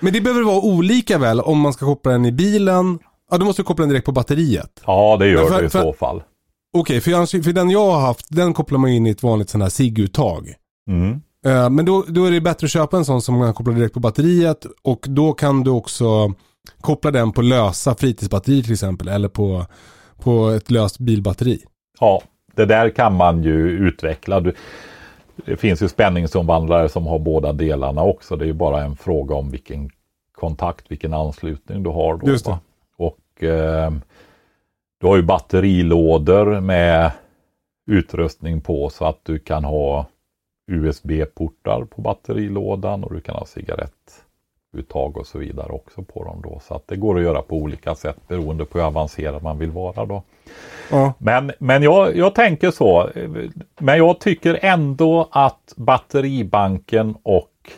Men 0.00 0.12
det 0.12 0.20
behöver 0.20 0.42
vara 0.42 0.60
olika 0.60 1.18
väl 1.18 1.40
om 1.40 1.60
man 1.60 1.72
ska 1.72 1.86
koppla 1.86 2.12
den 2.12 2.24
i 2.24 2.32
bilen? 2.32 2.98
Ja, 3.30 3.38
då 3.38 3.44
måste 3.44 3.62
du 3.62 3.66
koppla 3.66 3.82
den 3.82 3.88
direkt 3.88 4.06
på 4.06 4.12
batteriet. 4.12 4.82
Ja, 4.86 5.16
det 5.20 5.28
gör 5.28 5.46
för, 5.46 5.60
det 5.60 5.66
i 5.66 5.70
för, 5.70 5.82
så 5.82 5.92
fall. 5.92 6.22
Okej, 6.72 7.00
för, 7.00 7.42
för 7.42 7.52
den 7.52 7.70
jag 7.70 7.90
har 7.90 8.00
haft, 8.00 8.26
den 8.28 8.54
kopplar 8.54 8.78
man 8.78 8.90
in 8.90 9.06
i 9.06 9.10
ett 9.10 9.22
vanligt 9.22 9.50
sån 9.50 9.62
här 9.62 9.68
SIG-uttag. 9.68 10.54
Mm. 10.88 11.10
Uh, 11.46 11.70
men 11.70 11.84
då, 11.84 12.04
då 12.08 12.24
är 12.24 12.30
det 12.30 12.40
bättre 12.40 12.64
att 12.64 12.70
köpa 12.70 12.96
en 12.96 13.04
sån 13.04 13.22
som 13.22 13.38
man 13.38 13.54
kopplar 13.54 13.74
direkt 13.74 13.94
på 13.94 14.00
batteriet 14.00 14.66
och 14.82 15.06
då 15.08 15.32
kan 15.32 15.62
du 15.62 15.70
också 15.70 16.32
koppla 16.80 17.10
den 17.10 17.32
på 17.32 17.42
lösa 17.42 17.94
fritidsbatterier 17.94 18.62
till 18.62 18.72
exempel 18.72 19.08
eller 19.08 19.28
på, 19.28 19.66
på 20.18 20.48
ett 20.48 20.70
löst 20.70 20.98
bilbatteri. 20.98 21.64
Ja, 22.00 22.22
det 22.54 22.64
där 22.64 22.90
kan 22.90 23.16
man 23.16 23.42
ju 23.42 23.68
utveckla. 23.68 24.40
det 24.40 25.56
finns 25.56 25.82
ju 25.82 25.88
spänningsomvandlare 25.88 26.88
som 26.88 27.06
har 27.06 27.18
båda 27.18 27.52
delarna 27.52 28.02
också. 28.02 28.36
Det 28.36 28.44
är 28.44 28.46
ju 28.46 28.52
bara 28.52 28.82
en 28.82 28.96
fråga 28.96 29.34
om 29.34 29.50
vilken 29.50 29.90
kontakt, 30.34 30.90
vilken 30.90 31.14
anslutning 31.14 31.82
du 31.82 31.90
har. 31.90 32.16
Då. 32.16 32.58
Och 32.96 33.44
eh, 33.44 33.92
du 35.02 35.08
har 35.08 35.16
ju 35.16 35.22
batterilådor 35.22 36.60
med 36.60 37.10
utrustning 37.86 38.60
på 38.60 38.90
så 38.90 39.04
att 39.04 39.18
du 39.22 39.38
kan 39.38 39.64
ha 39.64 40.06
USB-portar 40.70 41.84
på 41.84 42.02
batterilådan 42.02 43.04
och 43.04 43.14
du 43.14 43.20
kan 43.20 43.34
ha 43.34 43.46
cigarett 43.46 44.24
uttag 44.76 45.16
och 45.16 45.26
så 45.26 45.38
vidare 45.38 45.72
också 45.72 46.02
på 46.02 46.24
dem 46.24 46.42
då. 46.44 46.60
Så 46.68 46.74
att 46.74 46.88
det 46.88 46.96
går 46.96 47.18
att 47.18 47.22
göra 47.22 47.42
på 47.42 47.56
olika 47.56 47.94
sätt 47.94 48.16
beroende 48.28 48.64
på 48.64 48.78
hur 48.78 48.86
avancerad 48.86 49.42
man 49.42 49.58
vill 49.58 49.70
vara 49.70 50.06
då. 50.06 50.22
Ja. 50.90 51.14
Men, 51.18 51.52
men 51.58 51.82
jag, 51.82 52.16
jag 52.16 52.34
tänker 52.34 52.70
så. 52.70 53.10
Men 53.78 53.98
jag 53.98 54.20
tycker 54.20 54.58
ändå 54.62 55.28
att 55.30 55.74
batteribanken 55.76 57.16
och 57.22 57.70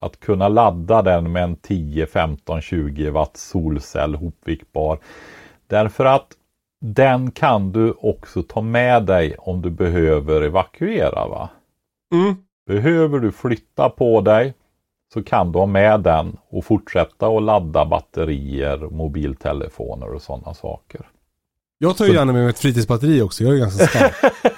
att 0.00 0.20
kunna 0.20 0.48
ladda 0.48 1.02
den 1.02 1.32
med 1.32 1.44
en 1.44 1.56
10, 1.56 2.06
15, 2.06 2.60
20 2.60 3.10
watt 3.10 3.36
solcell 3.36 4.14
hopvikbar. 4.14 4.98
Därför 5.68 6.04
att 6.04 6.26
den 6.80 7.30
kan 7.30 7.72
du 7.72 7.94
också 8.00 8.42
ta 8.42 8.60
med 8.60 9.02
dig 9.02 9.36
om 9.38 9.62
du 9.62 9.70
behöver 9.70 10.42
evakuera. 10.42 11.28
va? 11.28 11.48
Mm. 12.12 12.36
Behöver 12.66 13.18
du 13.18 13.32
flytta 13.32 13.88
på 13.88 14.20
dig 14.20 14.54
så 15.14 15.22
kan 15.22 15.52
du 15.52 15.58
ha 15.58 15.66
med 15.66 16.00
den 16.00 16.36
och 16.50 16.64
fortsätta 16.64 17.26
att 17.26 17.42
ladda 17.42 17.84
batterier, 17.84 18.78
mobiltelefoner 18.78 20.14
och 20.14 20.22
sådana 20.22 20.54
saker. 20.54 21.00
Jag 21.78 21.96
tar 21.96 22.04
ju 22.04 22.12
gärna 22.12 22.32
med 22.32 22.42
mig 22.42 22.50
ett 22.50 22.58
fritidsbatteri 22.58 23.22
också, 23.22 23.44
jag 23.44 23.54
är 23.54 23.58
ganska 23.58 23.86
stark. 23.86 24.14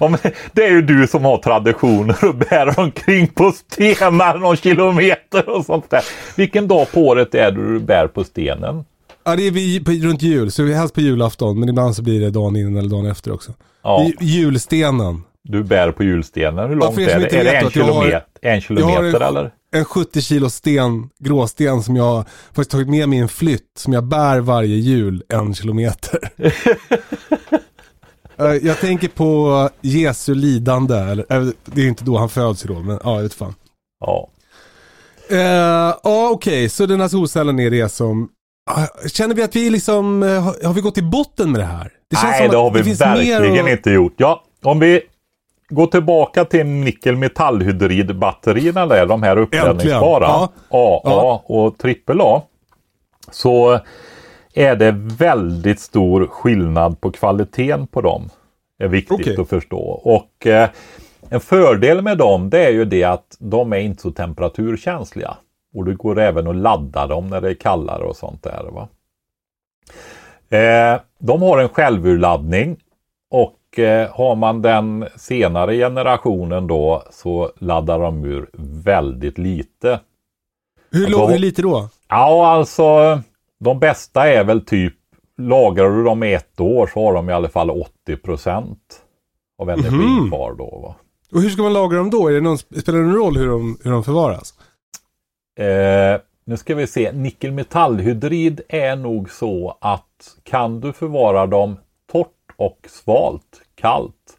Ja, 0.00 0.08
men 0.08 0.18
det 0.52 0.64
är 0.64 0.70
ju 0.70 0.82
du 0.82 1.06
som 1.06 1.24
har 1.24 1.38
traditioner 1.38 2.24
och 2.28 2.34
bär 2.34 2.80
omkring 2.80 3.26
på 3.26 3.52
stenar 3.52 4.38
någon 4.38 4.56
kilometer 4.56 5.48
och 5.48 5.64
sånt 5.64 5.90
där. 5.90 6.04
Vilken 6.36 6.68
dag 6.68 6.92
på 6.92 7.00
året 7.00 7.34
är 7.34 7.50
det 7.50 7.72
du 7.72 7.78
bär 7.78 8.06
på 8.06 8.24
stenen? 8.24 8.84
Ja, 9.24 9.36
det 9.36 9.46
är 9.46 9.50
vi 9.50 9.80
på, 9.84 9.90
runt 9.92 10.22
jul, 10.22 10.50
så 10.50 10.62
vi 10.62 10.74
helst 10.74 10.94
på 10.94 11.00
julafton, 11.00 11.60
men 11.60 11.68
ibland 11.68 11.96
så 11.96 12.02
blir 12.02 12.20
det 12.20 12.30
dagen 12.30 12.56
innan 12.56 12.76
eller 12.76 12.88
dagen 12.90 13.06
efter 13.06 13.32
också. 13.32 13.52
Ja, 13.82 14.04
I, 14.04 14.14
julstenen. 14.24 15.22
du 15.42 15.62
bär 15.64 15.92
på 15.92 16.04
julstenen. 16.04 16.68
Hur 16.68 16.76
långt 16.76 16.94
som 16.94 17.02
är 17.02 17.06
det? 17.06 17.12
Är 17.36 17.44
det 17.44 17.50
en 17.50 17.54
jag 17.54 17.62
har- 17.62 17.70
kilometer, 17.70 18.22
en 18.42 18.60
kilometer 18.60 19.20
en- 19.20 19.22
eller? 19.22 19.50
En 19.72 19.84
70 19.84 20.20
kilo 20.22 20.50
sten, 20.50 21.08
gråsten 21.18 21.82
som 21.82 21.96
jag 21.96 22.24
faktiskt 22.48 22.70
tagit 22.70 22.88
med 22.88 23.08
mig 23.08 23.18
i 23.18 23.22
en 23.22 23.28
flytt 23.28 23.72
som 23.78 23.92
jag 23.92 24.04
bär 24.04 24.40
varje 24.40 24.76
jul 24.76 25.22
en 25.28 25.54
kilometer. 25.54 26.18
Eh, 28.38 28.46
jag 28.46 28.78
tänker 28.80 29.08
på 29.08 29.68
Jesu 29.80 30.34
lidande, 30.34 30.94
eller 30.96 31.24
eh, 31.32 31.46
det 31.64 31.80
är 31.82 31.86
inte 31.88 32.04
då 32.04 32.18
han 32.18 32.28
föds 32.28 32.62
då, 32.62 32.78
men 32.78 32.98
ja, 33.04 33.14
jag 33.16 33.22
vet 33.22 33.34
fan. 33.34 33.54
Ja. 34.00 34.28
Eh, 35.30 35.38
Ja, 36.02 36.30
okej, 36.32 36.68
så 36.68 36.86
den 36.86 37.00
här 37.00 37.08
solcellen 37.08 37.58
är 37.60 37.70
det 37.70 37.88
som... 37.88 38.28
Ah, 38.76 38.86
Känner 39.08 39.34
vi 39.34 39.42
att 39.42 39.56
vi 39.56 39.70
liksom, 39.70 40.22
eh, 40.22 40.42
har, 40.64 40.72
vi 40.72 40.80
gått 40.80 40.94
till 40.94 41.10
botten 41.10 41.52
med 41.52 41.60
det 41.60 41.64
här? 41.64 41.92
Det 42.10 42.16
Nej, 42.22 42.48
det 42.48 42.56
har 42.56 42.70
vi 42.70 42.82
mer 42.84 42.94
verkligen 42.94 43.64
att- 43.64 43.70
inte 43.70 43.90
gjort. 43.90 44.14
Ja, 44.16 44.42
om 44.62 44.78
vi 44.78 45.00
går 45.68 45.86
tillbaka 45.86 46.44
till 46.44 46.66
nickel-metallhydridbatterierna 46.66 48.86
där, 48.86 49.06
de 49.06 49.22
här 49.22 49.36
uppladdningsbara, 49.36 50.24
Ja. 50.26 50.48
AA 50.70 51.00
Ja. 51.04 51.42
och 51.46 51.76
AAA, 51.84 52.42
så 53.30 53.78
är 54.54 54.76
det 54.76 54.90
väldigt 55.18 55.80
stor 55.80 56.26
skillnad 56.26 57.00
på 57.00 57.10
kvaliteten 57.12 57.86
på 57.86 58.00
dem. 58.00 58.30
är 58.82 58.88
viktigt 58.88 59.20
Okej. 59.20 59.40
att 59.40 59.48
förstå. 59.48 59.78
Och 60.04 60.46
eh, 60.46 60.68
en 61.28 61.40
fördel 61.40 62.02
med 62.02 62.18
dem 62.18 62.50
det 62.50 62.64
är 62.66 62.70
ju 62.70 62.84
det 62.84 63.04
att 63.04 63.36
de 63.38 63.72
är 63.72 63.76
inte 63.78 64.02
så 64.02 64.10
temperaturkänsliga. 64.10 65.36
Och 65.74 65.84
det 65.84 65.94
går 65.94 66.18
även 66.18 66.46
att 66.46 66.56
ladda 66.56 67.06
dem 67.06 67.26
när 67.26 67.40
det 67.40 67.50
är 67.50 67.54
kallare 67.54 68.02
och 68.04 68.16
sånt 68.16 68.42
där. 68.42 68.64
Va? 68.72 68.88
Eh, 70.58 71.00
de 71.18 71.42
har 71.42 71.58
en 71.58 71.68
självurladdning 71.68 72.76
och 73.30 73.78
eh, 73.78 74.10
har 74.10 74.34
man 74.36 74.62
den 74.62 75.06
senare 75.16 75.76
generationen 75.76 76.66
då 76.66 77.02
så 77.10 77.52
laddar 77.58 77.98
de 77.98 78.24
ur 78.24 78.50
väldigt 78.84 79.38
lite. 79.38 80.00
Hur, 80.90 81.06
Alltså- 81.06 81.26
hur 81.26 81.38
lite 81.38 81.62
då? 81.62 81.88
Ja, 82.08 82.46
alltså 82.52 83.20
de 83.60 83.78
bästa 83.78 84.28
är 84.28 84.44
väl 84.44 84.64
typ 84.64 84.94
lagrar 85.38 85.90
du 85.90 86.04
dem 86.04 86.22
i 86.22 86.34
ett 86.34 86.60
år 86.60 86.90
så 86.94 87.04
har 87.06 87.14
de 87.14 87.30
i 87.30 87.32
alla 87.32 87.48
fall 87.48 87.70
80% 87.70 88.76
av 89.58 89.70
energin 89.70 90.00
Mhm. 90.20 90.28
kvar 90.28 90.54
då. 90.58 90.80
Va? 90.82 90.94
Och 91.32 91.40
hur 91.42 91.50
ska 91.50 91.62
man 91.62 91.72
lagra 91.72 91.98
dem 91.98 92.10
då? 92.10 92.28
Är 92.28 92.32
det 92.32 92.40
någon, 92.40 92.58
spelar 92.58 92.98
det 92.98 93.04
någon 93.04 93.16
roll 93.16 93.36
hur 93.36 93.48
de, 93.48 93.78
hur 93.84 93.90
de 93.90 94.04
förvaras? 94.04 94.54
Eh, 95.60 96.20
nu 96.44 96.56
ska 96.56 96.74
vi 96.74 96.86
se, 96.86 97.12
nickelmetallhydrid 97.12 98.60
är 98.68 98.96
nog 98.96 99.30
så 99.30 99.76
att 99.80 100.36
kan 100.42 100.80
du 100.80 100.92
förvara 100.92 101.46
dem 101.46 101.76
torrt 102.12 102.52
och 102.56 102.78
svalt, 102.88 103.62
kallt, 103.74 104.38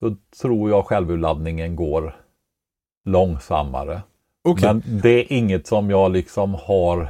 då 0.00 0.16
tror 0.42 0.70
jag 0.70 0.86
självurladdningen 0.86 1.76
går 1.76 2.16
långsammare. 3.04 4.02
Okej. 4.48 4.68
Men 4.68 4.82
det 5.02 5.10
är 5.10 5.32
inget 5.32 5.66
som 5.66 5.90
jag 5.90 6.12
liksom 6.12 6.54
har 6.54 7.08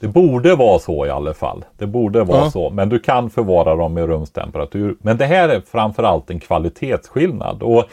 det 0.00 0.08
borde 0.08 0.54
vara 0.54 0.78
så 0.78 1.06
i 1.06 1.10
alla 1.10 1.34
fall. 1.34 1.64
Det 1.78 1.86
borde 1.86 2.24
vara 2.24 2.38
Ja. 2.44 2.50
så. 2.50 2.70
Men 2.70 2.88
du 2.88 2.98
kan 2.98 3.30
förvara 3.30 3.74
dem 3.76 3.98
i 3.98 4.02
rumstemperatur. 4.06 4.96
Men 5.00 5.16
det 5.16 5.26
här 5.26 5.48
är 5.48 5.60
framförallt 5.60 6.30
en 6.30 6.40
kvalitetsskillnad. 6.40 7.62
Och 7.62 7.84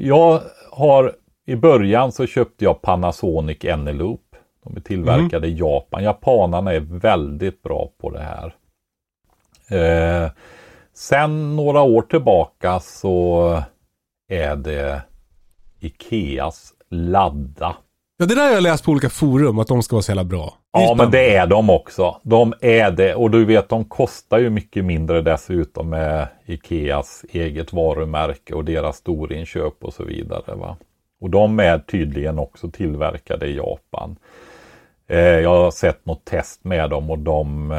jag 0.00 0.40
har 0.72 1.12
i 1.46 1.56
början 1.56 2.12
så 2.12 2.26
köpte 2.26 2.64
jag 2.64 2.82
Panasonic 2.82 3.64
Eneloop. 3.64 4.36
De 4.64 4.76
är 4.76 4.80
tillverkade 4.80 5.46
i 5.46 5.58
Japan. 5.58 6.04
Japanerna 6.04 6.72
är 6.72 6.80
väldigt 6.80 7.62
bra 7.62 7.90
på 8.00 8.10
det 8.10 8.20
här. 8.20 8.54
Eh, 9.68 10.30
sen 10.94 11.56
några 11.56 11.82
år 11.82 12.02
tillbaka 12.02 12.80
så 12.80 13.62
är 14.28 14.56
det 14.56 15.02
Ikeas 15.80 16.72
Ladda. 16.90 17.76
Ja, 18.18 18.26
det 18.26 18.34
där 18.34 18.46
har 18.46 18.52
jag 18.52 18.62
läst 18.62 18.84
på 18.84 18.90
olika 18.90 19.10
forum, 19.10 19.58
att 19.58 19.68
de 19.68 19.82
ska 19.82 19.96
vara 19.96 20.02
så 20.02 20.10
jävla 20.10 20.24
bra. 20.24 20.54
Ja, 20.72 20.94
men 20.98 21.10
det 21.10 21.36
är 21.36 21.46
de 21.46 21.70
också. 21.70 22.20
De 22.22 22.54
är 22.60 22.90
det. 22.90 23.14
Och 23.14 23.30
du 23.30 23.44
vet, 23.44 23.68
de 23.68 23.84
kostar 23.84 24.38
ju 24.38 24.50
mycket 24.50 24.84
mindre 24.84 25.22
dessutom 25.22 25.90
med 25.90 26.28
Ikeas 26.46 27.24
eget 27.28 27.72
varumärke 27.72 28.54
och 28.54 28.64
deras 28.64 28.96
storinköp 28.96 29.84
och 29.84 29.94
så 29.94 30.04
vidare. 30.04 30.54
Va? 30.54 30.76
Och 31.26 31.30
de 31.30 31.60
är 31.60 31.78
tydligen 31.78 32.38
också 32.38 32.70
tillverkade 32.70 33.46
i 33.46 33.56
Japan. 33.56 34.16
Eh, 35.06 35.18
jag 35.18 35.50
har 35.50 35.70
sett 35.70 36.06
något 36.06 36.24
test 36.24 36.64
med 36.64 36.90
dem 36.90 37.10
och 37.10 37.18
de 37.18 37.70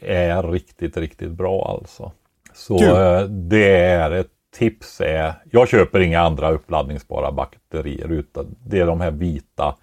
är 0.00 0.42
riktigt, 0.42 0.96
riktigt 0.96 1.30
bra 1.30 1.78
alltså. 1.78 2.12
Så 2.54 2.78
Kul. 2.78 2.88
eh, 2.88 3.22
det 3.22 3.76
är 3.78 4.10
ett 4.10 4.30
tips. 4.56 5.00
Är, 5.00 5.34
jag 5.50 5.68
köper 5.68 6.00
inga 6.00 6.20
andra 6.20 6.50
uppladdningsbara 6.50 7.32
batterier 7.32 8.12
utan 8.12 8.56
det 8.66 8.80
är 8.80 8.86
de 8.86 9.00
här 9.00 9.10
vita 9.10 9.76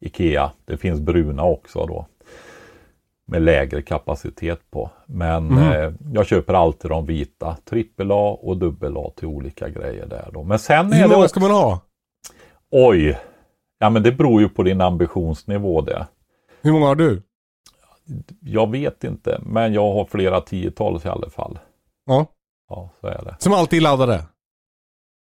Ikea. 0.00 0.50
Det 0.64 0.76
finns 0.76 1.00
bruna 1.00 1.44
också 1.44 1.86
då. 1.86 2.06
Med 3.26 3.42
lägre 3.42 3.82
kapacitet 3.82 4.70
på. 4.70 4.90
Men 5.06 5.44
Mhm. 5.46 5.72
eh, 5.72 5.92
jag 6.12 6.26
köper 6.26 6.54
alltid 6.54 6.90
de 6.90 7.06
vita. 7.06 7.56
AAA 7.70 8.14
och 8.30 8.62
AA 8.62 9.10
till 9.16 9.28
olika 9.28 9.68
grejer 9.68 10.06
där 10.06 10.28
då. 10.32 10.42
Men 10.44 10.58
sen 10.58 10.92
är 10.92 10.96
Hur 10.96 11.02
det 11.02 11.08
många 11.08 11.18
också, 11.24 11.28
ska 11.28 11.40
man 11.40 11.50
ha? 11.50 11.80
Oj! 12.70 13.18
Ja 13.78 13.90
men 13.90 14.02
det 14.02 14.12
beror 14.12 14.40
ju 14.40 14.48
på 14.48 14.62
din 14.62 14.80
ambitionsnivå 14.80 15.80
det. 15.80 16.06
Hur 16.62 16.72
många 16.72 16.86
har 16.86 16.94
du? 16.94 17.22
Jag 18.40 18.70
vet 18.70 19.04
inte, 19.04 19.40
men 19.46 19.72
jag 19.74 19.92
har 19.92 20.04
flera 20.04 20.40
tiotals 20.40 21.04
i 21.04 21.08
alla 21.08 21.30
fall. 21.30 21.58
Ja. 22.06 22.26
Ja, 22.68 22.90
så 23.00 23.06
är 23.06 23.24
det. 23.24 23.36
Som 23.38 23.52
alltid 23.52 23.82
laddade? 23.82 24.22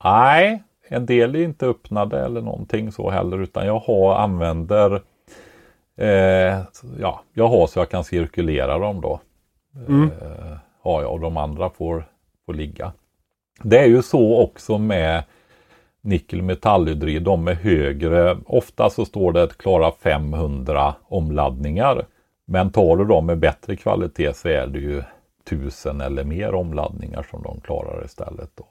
Nej, 0.04 0.64
en 0.88 1.06
del 1.06 1.36
är 1.36 1.44
inte 1.44 1.66
öppnade 1.66 2.26
eller 2.26 2.42
någonting 2.42 2.92
så 2.92 3.10
heller 3.10 3.38
utan 3.42 3.66
jag 3.66 3.80
har, 3.80 4.16
använder 4.16 5.02
eh, 5.98 6.62
ja, 7.00 7.22
jag 7.34 7.48
har 7.48 7.68
så 7.68 7.80
jag 7.80 7.90
kan 7.90 8.04
cirkulera 8.04 8.78
dem 8.78 9.02
då. 9.02 9.20
Mm. 9.88 10.12
Eh, 10.22 10.58
har 10.82 11.02
jag 11.02 11.12
och 11.12 11.20
de 11.20 11.38
andra 11.38 11.70
får, 11.70 12.06
får 12.46 12.54
ligga. 12.54 12.92
Det 13.64 13.80
är 13.80 13.88
ju 13.88 14.02
så 14.02 14.42
också 14.42 14.78
med 14.78 15.24
nickel-metallhydrid, 16.02 17.24
de 17.24 17.48
är 17.48 17.54
högre. 17.54 18.38
Ofta 18.46 18.90
så 18.90 19.06
står 19.06 19.32
det 19.32 19.44
att 19.44 19.58
klara 19.58 19.92
500 19.92 20.96
omladdningar. 21.08 22.06
Men 22.46 22.72
tar 22.72 22.98
du 22.98 23.06
dem 23.06 23.26
med 23.26 23.40
bättre 23.40 23.76
kvalitet 23.76 24.34
så 24.34 24.48
är 24.48 24.68
det 24.68 24.80
ju 24.80 25.04
1000 25.48 26.02
eller 26.02 26.24
mer 26.24 26.54
omladdningar 26.56 27.28
som 27.32 27.44
de 27.44 27.62
klarar 27.62 28.06
istället. 28.06 28.50
Då. 28.56 28.66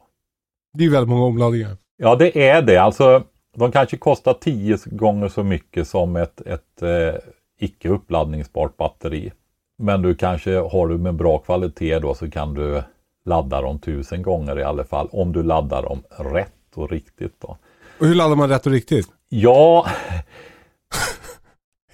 Det 0.73 0.85
är 0.85 0.91
väldigt 0.91 1.09
många 1.09 1.25
omladdningar. 1.25 1.77
Ja, 1.97 2.17
det 2.17 2.49
är 2.49 2.63
det. 2.63 2.77
Alltså, 2.77 3.23
de 3.57 3.73
kanske 3.73 3.97
kostar 3.97 4.35
tio 4.35 4.79
gånger 4.87 5.29
så 5.29 5.43
mycket 5.43 5.89
som 5.89 6.17
ett, 6.17 6.41
ett 6.41 6.83
eh, 6.83 7.15
icke 7.59 7.89
uppladdningsbart 7.89 8.77
batteri. 8.77 9.33
Men 9.79 10.03
du 10.03 10.15
kanske 10.15 10.57
har 10.57 10.89
du 10.89 10.99
med 10.99 11.15
bra 11.15 11.39
kvalitet 11.39 11.99
då 11.99 12.15
så 12.15 12.31
kan 12.31 12.55
du 12.55 12.83
ladda 13.25 13.61
dem 13.61 13.79
tusen 13.79 14.23
gånger 14.23 14.59
i 14.59 14.63
alla 14.63 14.85
fall. 14.85 15.09
Om 15.13 15.33
du 15.33 15.43
laddar 15.43 15.83
dem 15.83 16.03
rätt 16.09 16.53
och 16.75 16.91
riktigt 16.91 17.41
då. 17.41 17.57
Och 17.99 18.07
hur 18.07 18.15
laddar 18.15 18.37
man 18.37 18.49
rätt 18.49 18.67
och 18.67 18.73
riktigt? 18.73 19.09
Ja, 19.29 19.87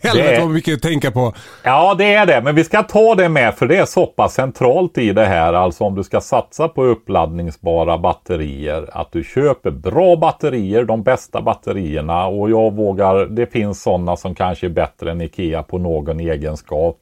Helvete 0.03 0.32
Det- 0.34 0.40
vad 0.40 0.51
mycket 0.51 0.74
att 0.74 0.82
tänka 0.82 1.11
på. 1.11 1.32
Ja, 1.62 1.94
det 1.99 2.14
är 2.14 2.26
det. 2.26 2.40
Men 2.42 2.55
vi 2.55 2.64
ska 2.64 2.82
ta 2.82 3.14
det 3.14 3.28
med 3.28 3.55
för 3.55 3.66
det 3.66 3.76
är 3.76 3.84
så 3.84 4.07
pass 4.07 4.34
centralt 4.34 4.99
i 4.99 5.12
det 5.12 5.24
här. 5.26 5.53
Alltså 5.53 5.84
om 5.84 5.94
du 5.94 6.05
ska 6.05 6.20
satsa 6.20 6.68
på 6.68 6.84
uppladdningsbara 6.84 7.99
batterier. 7.99 8.88
Att 8.92 9.12
du 9.12 9.24
köper 9.24 9.70
bra 9.70 10.16
batterier, 10.16 10.84
de 10.84 11.03
bästa 11.03 11.42
batterierna. 11.42 12.26
Och 12.26 12.51
jag 12.51 12.74
vågar, 12.74 13.26
det 13.26 13.46
finns 13.46 13.82
sådana 13.82 14.16
som 14.16 14.34
kanske 14.34 14.66
är 14.66 14.70
bättre 14.70 15.11
än 15.11 15.20
Ikea 15.20 15.62
på 15.62 15.78
någon 15.78 16.20
egenskap. 16.20 16.96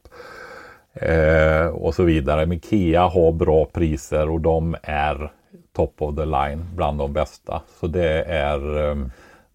Eh, 0.94 1.66
och 1.66 1.94
så 1.94 2.02
vidare. 2.02 2.46
Men 2.46 2.56
Ikea 2.56 3.02
har 3.02 3.32
bra 3.32 3.64
priser 3.64 4.30
och 4.30 4.40
de 4.40 4.76
är 4.82 5.30
top 5.76 6.02
of 6.02 6.16
the 6.16 6.24
line 6.24 6.64
bland 6.74 6.98
de 6.98 7.12
bästa. 7.12 7.62
Så 7.80 7.86
det 7.86 8.22
är 8.22 8.88
eh, 8.90 8.96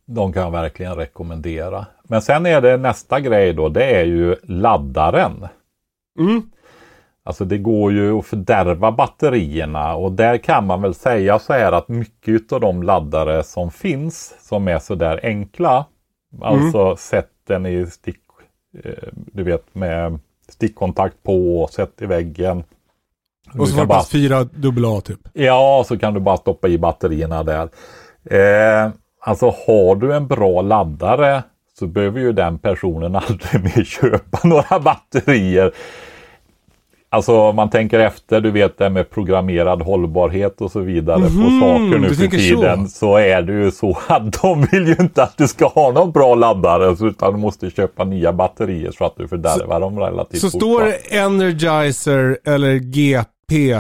de 0.05 0.33
kan 0.33 0.43
jag 0.43 0.51
verkligen 0.51 0.95
rekommendera. 0.95 1.85
Men 2.11 2.21
sen 2.21 2.45
är 2.45 2.61
det 2.61 2.77
nästa 2.77 3.19
grej 3.19 3.53
då, 3.53 3.69
det 3.69 3.85
är 3.85 4.03
ju 4.03 4.35
laddaren. 4.43 5.47
Mm. 6.19 6.41
Alltså 7.23 7.45
det 7.45 7.57
går 7.57 7.91
ju 7.91 8.19
att 8.19 8.25
fördärva 8.25 8.91
batterierna 8.91 9.95
och 9.95 10.11
där 10.11 10.37
kan 10.37 10.65
man 10.65 10.81
väl 10.81 10.93
säga 10.93 11.39
så 11.39 11.53
här 11.53 11.71
att 11.71 11.87
mycket 11.87 12.51
av 12.51 12.59
de 12.59 12.83
laddare 12.83 13.43
som 13.43 13.71
finns 13.71 14.35
som 14.39 14.67
är 14.67 14.79
så 14.79 14.95
där 14.95 15.19
enkla. 15.23 15.85
Alltså 16.41 16.95
sätt 16.95 17.31
den 17.47 17.65
i 17.65 17.85
stick, 17.85 18.21
eh, 18.83 19.09
du 19.13 19.43
vet 19.43 19.75
med 19.75 20.19
stickkontakt 20.49 21.23
på, 21.23 21.69
sätt 21.71 22.01
i 22.01 22.05
väggen. 22.05 22.63
Och 23.59 23.67
så 23.67 23.75
var 23.75 23.79
kan 23.79 23.87
det 23.87 23.87
bara 23.87 24.03
fyra 24.03 24.43
dubbel 24.43 24.85
A 24.85 25.01
typ. 25.01 25.19
Ja, 25.33 25.83
så 25.87 25.97
kan 25.97 26.13
du 26.13 26.19
bara 26.19 26.37
stoppa 26.37 26.67
i 26.67 26.77
batterierna 26.77 27.43
där. 27.43 27.69
Eh, 28.23 28.91
alltså 29.19 29.45
har 29.45 29.95
du 29.95 30.13
en 30.13 30.27
bra 30.27 30.61
laddare 30.61 31.43
så 31.81 31.87
behöver 31.87 32.19
ju 32.19 32.31
den 32.31 32.59
personen 32.59 33.15
aldrig 33.27 33.63
mer 33.63 33.83
köpa 33.83 34.39
några 34.47 34.79
batterier. 34.79 35.71
Alltså 37.09 37.39
om 37.39 37.55
man 37.55 37.69
tänker 37.69 37.99
efter, 37.99 38.41
du 38.41 38.51
vet 38.51 38.77
det 38.77 38.89
med 38.89 39.09
programmerad 39.09 39.81
hållbarhet 39.81 40.61
och 40.61 40.71
så 40.71 40.79
vidare 40.79 41.21
på 41.21 41.59
saker 41.61 41.99
nu 41.99 42.15
för 42.15 42.27
tiden. 42.27 42.89
Så. 42.89 43.17
är 43.17 43.41
det 43.41 43.53
ju 43.53 43.71
så 43.71 43.97
att 44.07 44.41
de 44.41 44.61
vill 44.71 44.87
ju 44.87 44.95
inte 44.99 45.23
att 45.23 45.37
du 45.37 45.47
ska 45.47 45.67
ha 45.67 45.91
någon 45.91 46.11
bra 46.11 46.35
laddare 46.35 46.95
så 46.97 47.07
utan 47.07 47.33
du 47.33 47.39
måste 47.39 47.69
köpa 47.69 48.03
nya 48.03 48.33
batterier 48.33 48.91
så 48.91 49.05
att 49.05 49.15
du 49.17 49.27
fördärvar 49.27 49.79
dem 49.79 49.99
relativt 49.99 50.41
Så 50.41 50.49
fort, 50.49 50.61
står 50.61 50.81
va? 50.81 50.85
det 50.85 51.17
Energizer 51.17 52.37
eller 52.45 52.75
GP, 52.75 53.73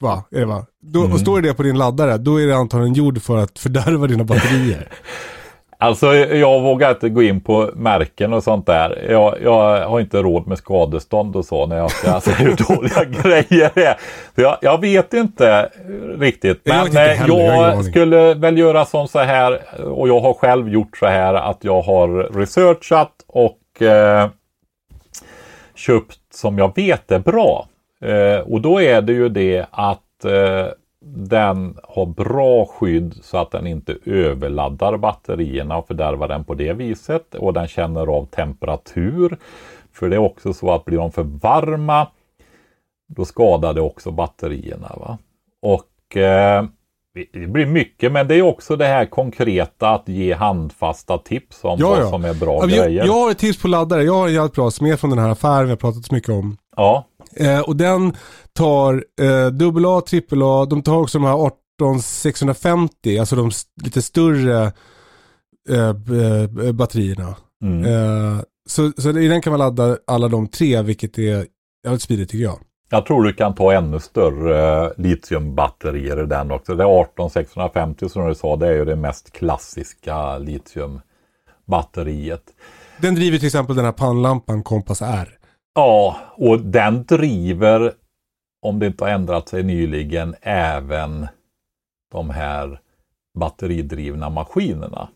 va? 0.00 0.24
Är 0.30 0.40
det 0.40 0.46
va? 0.46 0.66
Då, 0.82 1.00
Mm. 1.00 1.12
Och 1.12 1.20
står 1.20 1.40
det 1.40 1.54
på 1.54 1.62
din 1.62 1.78
laddare, 1.78 2.18
då 2.18 2.40
är 2.40 2.46
det 2.46 2.56
antagligen 2.56 2.94
gjord 2.94 3.22
för 3.22 3.36
att 3.38 3.58
fördärva 3.58 4.06
dina 4.06 4.24
batterier. 4.24 4.88
Alltså 5.82 6.14
jag 6.14 6.60
vågar 6.60 6.90
inte 6.90 7.08
gå 7.08 7.22
in 7.22 7.40
på 7.40 7.70
märken 7.74 8.32
och 8.32 8.42
sånt 8.42 8.66
där. 8.66 9.06
Jag, 9.10 9.36
jag 9.42 9.88
har 9.88 10.00
inte 10.00 10.22
råd 10.22 10.46
med 10.46 10.58
skadestånd 10.58 11.36
och 11.36 11.44
så 11.44 11.66
när 11.66 11.76
jag 11.76 11.90
ska 11.90 12.20
se 12.20 12.30
hur 12.32 12.56
dåliga 12.68 13.04
grejer 13.22 13.70
är. 13.78 13.96
Så 14.34 14.40
jag, 14.40 14.58
jag 14.60 14.80
vet 14.80 15.14
inte 15.14 15.68
riktigt. 16.18 16.60
Jag 16.64 16.76
Men 16.94 16.96
eh, 16.96 17.02
heller, 17.02 17.34
jag 17.34 17.40
ingen 17.40 17.54
jag 17.54 17.64
aning. 17.64 17.84
skulle 17.84 18.34
väl 18.34 18.58
göra 18.58 18.84
som 18.84 19.08
så 19.08 19.18
här 19.18 19.60
och 19.84 20.08
jag 20.08 20.20
har 20.20 20.34
själv 20.34 20.68
gjort 20.68 20.96
så 20.96 21.06
här 21.06 21.34
att 21.34 21.58
jag 21.60 21.82
har 21.82 22.38
researchat 22.38 23.12
och 23.26 23.82
eh, 23.82 24.28
köpt 25.74 26.18
som 26.34 26.58
jag 26.58 26.76
vet 26.76 27.12
är 27.12 27.18
bra. 27.18 27.66
Eh, 28.04 28.38
och 28.38 28.60
då 28.60 28.80
är 28.80 29.02
det 29.02 29.12
ju 29.12 29.28
det 29.28 29.66
att 29.70 30.24
eh, 30.24 30.66
den 31.04 31.78
har 31.82 32.06
bra 32.06 32.66
skydd 32.66 33.14
så 33.22 33.36
att 33.38 33.50
den 33.50 33.66
inte 33.66 33.96
överladdar 34.04 34.96
batterierna 34.96 35.76
och 35.76 35.86
fördärvar 35.86 36.28
den 36.28 36.44
på 36.44 36.54
det 36.54 36.72
viset. 36.72 37.34
Och 37.34 37.52
den 37.52 37.68
känner 37.68 38.06
av 38.06 38.26
temperatur. 38.26 39.38
För 39.92 40.08
det 40.08 40.16
är 40.16 40.20
också 40.20 40.52
så 40.52 40.70
att 40.70 40.84
blir 40.84 40.98
de 40.98 41.12
för 41.12 41.22
varma 41.22 42.06
då 43.08 43.24
skadar 43.24 43.74
det 43.74 43.80
också 43.80 44.10
batterierna. 44.10 44.92
Va? 45.00 45.18
Och 45.62 46.16
eh, 46.16 46.64
det 47.32 47.46
blir 47.46 47.66
mycket, 47.66 48.12
men 48.12 48.28
det 48.28 48.34
är 48.34 48.42
också 48.42 48.76
det 48.76 48.84
här 48.86 49.06
konkreta 49.06 49.88
att 49.90 50.08
ge 50.08 50.34
handfasta 50.34 51.18
tips 51.18 51.64
om 51.64 51.76
Ja, 51.80 51.88
vad 51.88 51.98
ja. 52.00 52.10
som 52.10 52.24
är 52.24 52.34
bra 52.34 52.58
Ja, 52.60 52.66
grejer. 52.66 52.90
jag, 52.90 53.06
jag 53.06 53.12
har 53.12 53.30
ett 53.30 53.38
tips 53.38 53.62
på 53.62 53.68
laddare. 53.68 54.02
Jag 54.02 54.14
har 54.14 54.28
en 54.28 54.34
jävligt 54.34 54.54
bra 54.54 54.70
smed 54.70 55.00
från 55.00 55.10
den 55.10 55.18
här 55.18 55.28
affären 55.30 55.64
vi 55.64 55.70
har 55.70 55.76
pratat 55.76 56.04
så 56.04 56.14
mycket 56.14 56.28
om. 56.30 56.56
Ja, 56.76 57.04
Eh, 57.36 57.60
och 57.60 57.76
den 57.76 58.12
tar 58.52 59.04
eh, 59.20 59.46
AA, 59.46 60.02
AAA, 60.32 60.66
de 60.66 60.82
tar 60.82 60.96
också 60.96 61.18
de 61.18 61.24
här 61.24 61.34
18650, 61.34 63.18
alltså 63.18 63.36
de 63.36 63.50
lite 63.82 64.02
större 64.02 64.72
eh, 65.68 65.88
eh, 65.88 65.94
batterierna. 66.72 67.36
mm. 67.62 67.84
Eh, 67.84 68.40
så, 68.68 68.92
så 68.96 69.18
i 69.18 69.28
den 69.28 69.42
kan 69.42 69.50
man 69.50 69.60
ladda 69.60 69.98
alla 70.06 70.28
de 70.28 70.48
tre, 70.48 70.82
vilket 70.82 71.18
är 71.18 71.46
jävligt 71.84 72.02
smidigt 72.02 72.30
tycker 72.30 72.44
jag. 72.44 72.58
Jag 72.90 73.06
tror 73.06 73.22
du 73.22 73.32
kan 73.32 73.54
ta 73.54 73.72
ännu 73.72 74.00
större 74.00 74.92
litiumbatterier 74.96 76.22
i 76.22 76.26
den 76.26 76.50
också. 76.50 76.74
Det 76.74 76.82
är 76.82 76.86
18650 76.86 78.08
som 78.08 78.28
du 78.28 78.34
sa, 78.34 78.56
det 78.56 78.68
är 78.68 78.72
ju 78.72 78.84
det 78.84 78.96
mest 78.96 79.32
klassiska 79.32 80.38
litiumbatteriet. 80.38 82.42
Den 82.98 83.14
driver 83.14 83.38
till 83.38 83.46
exempel 83.46 83.76
den 83.76 83.84
här 83.84 83.92
pannlampan 83.92 84.62
Compass 84.62 85.02
R. 85.02 85.38
Ja, 85.74 86.16
och 86.36 86.60
den 86.60 87.04
driver, 87.04 87.92
om 88.62 88.78
det 88.78 88.86
inte 88.86 89.04
har 89.04 89.10
ändrat 89.10 89.48
sig 89.48 89.62
nyligen, 89.62 90.34
även 90.42 91.26
de 92.12 92.30
här 92.30 92.80
batteridrivna 93.38 94.30
maskinerna. 94.30 95.08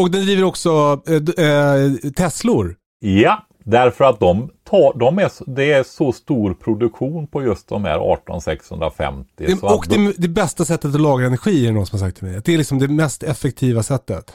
Och 0.00 0.10
den 0.10 0.20
driver 0.24 0.44
också 0.44 1.00
eh, 1.06 1.46
eh, 1.46 2.10
Teslor. 2.16 2.76
Ja, 3.00 3.42
därför 3.64 4.04
att 4.04 4.20
de 4.20 4.50
tar, 4.64 4.98
de 4.98 5.18
är, 5.18 5.28
så- 5.28 5.44
det 5.44 5.72
är 5.72 5.82
så 5.82 6.12
stor 6.12 6.54
produktion 6.54 7.26
på 7.26 7.42
just 7.42 7.68
de 7.68 7.84
här 7.84 7.98
18650. 7.98 9.30
Det, 9.36 9.62
och 9.62 9.84
det, 9.88 10.12
det 10.18 10.28
bästa 10.28 10.64
sättet 10.64 10.94
att 10.94 11.00
lagra 11.00 11.26
energi 11.26 11.62
är 11.64 11.66
det 11.68 11.74
någon 11.74 11.86
som 11.86 12.00
har 12.00 12.06
sagt 12.06 12.18
till 12.18 12.28
mig. 12.28 12.40
Det 12.44 12.54
är 12.54 12.58
liksom 12.58 12.78
det 12.78 12.88
mest 12.88 13.22
effektiva 13.22 13.82
sättet. 13.82 14.32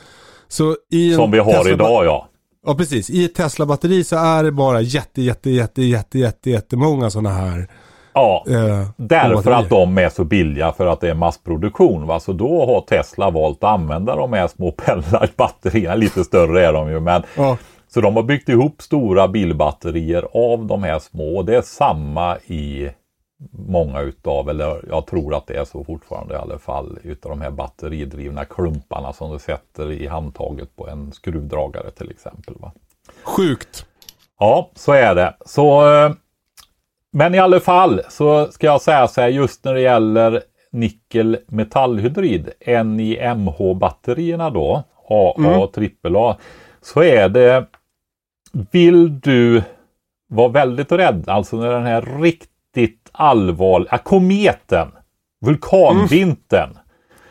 Så 0.47 0.77
i 0.91 1.09
en 1.11 1.15
som 1.15 1.31
vi 1.31 1.39
har 1.39 1.53
Tesla- 1.53 1.73
idag 1.73 2.05
ja. 2.05 2.27
Ja 2.65 2.75
precis. 2.75 3.09
I 3.09 3.25
ett 3.25 3.35
Tesla-batteri 3.35 4.03
så 4.03 4.15
är 4.15 4.43
det 4.43 4.51
bara 4.51 4.81
jätte, 4.81 5.21
jätte, 5.21 5.49
jätte, 5.51 5.81
jätte, 5.81 6.19
jätte, 6.19 6.49
jättemånga 6.49 7.09
sådana 7.09 7.29
här. 7.29 7.67
Ja, 8.13 8.45
Eh, 8.47 8.87
Därför 8.97 9.51
att 9.51 9.69
de 9.69 9.97
är 9.97 10.09
så 10.09 10.23
billiga 10.23 10.71
för 10.71 10.87
att 10.87 11.01
det 11.01 11.09
är 11.09 11.13
massproduktion. 11.15 12.07
Va? 12.07 12.19
Så 12.19 12.33
då 12.33 12.65
har 12.65 12.81
Tesla 12.81 13.29
valt 13.29 13.63
att 13.63 13.69
använda 13.79 14.15
de 14.15 14.33
här 14.33 14.47
små 14.47 14.71
pellarbatterierna. 15.27 15.95
Lite 15.95 16.23
större 16.23 16.65
är 16.65 16.73
de 16.73 16.89
ju. 16.91 16.99
Men, 16.99 17.23
Ja. 17.37 17.57
Så 17.93 18.01
de 18.01 18.15
har 18.15 18.23
byggt 18.23 18.49
ihop 18.49 18.81
stora 18.81 19.27
bilbatterier 19.27 20.25
av 20.33 20.65
de 20.65 20.83
här 20.83 20.99
små. 20.99 21.37
Och 21.37 21.45
det 21.45 21.55
är 21.55 21.61
samma 21.61 22.37
i 22.37 22.89
många 23.51 24.01
utav, 24.01 24.49
eller 24.49 24.85
jag 24.89 25.07
tror 25.07 25.35
att 25.35 25.47
det 25.47 25.57
är 25.57 25.65
så 25.65 25.83
fortfarande 25.83 26.33
i 26.33 26.37
alla 26.37 26.57
fall, 26.57 26.99
utav 27.03 27.29
de 27.29 27.41
här 27.41 27.51
batteridrivna 27.51 28.45
klumparna 28.45 29.13
som 29.13 29.31
du 29.31 29.39
sätter 29.39 29.91
i 29.91 30.07
handtaget 30.07 30.75
på 30.75 30.87
en 30.87 31.11
skruvdragare 31.11 31.91
till 31.91 32.11
exempel. 32.11 32.53
Va? 32.57 32.71
Sjukt. 33.23 33.85
Ja, 34.39 34.69
så 34.75 34.91
är 34.91 35.15
det. 35.15 35.33
Så, 35.45 35.95
eh, 35.95 36.11
men 37.11 37.35
i 37.35 37.39
alla 37.39 37.59
fall 37.59 38.01
så 38.09 38.51
ska 38.51 38.67
jag 38.67 38.81
säga 38.81 39.07
så 39.07 39.21
här 39.21 39.27
just 39.27 39.63
när 39.63 39.73
det 39.73 39.81
gäller 39.81 40.43
nickel 40.71 41.37
metallhydrid, 41.47 42.49
NIMH-batterierna 42.65 44.49
då, 44.49 44.83
AA 45.09 45.57
och 45.57 45.77
AAA, 46.03 46.37
så 46.81 47.03
är 47.03 47.29
det, 47.29 47.65
vill 48.71 49.19
du 49.19 49.63
vara 50.27 50.47
väldigt 50.47 50.91
rädd, 50.91 51.29
alltså 51.29 51.57
när 51.57 51.71
den 51.71 51.85
här 51.85 52.19
riktigt 52.21 52.52
allvarliga, 53.13 53.97
kometen, 53.97 54.87
vulkanvintern, 55.45 56.77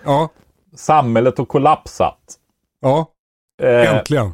Ja. 0.05 0.29
samhället 0.77 1.39
har 1.39 1.45
kollapsat. 1.45 2.19
Ja. 2.81 3.07
Eh, 3.63 3.95
Äntligen. 3.97 4.33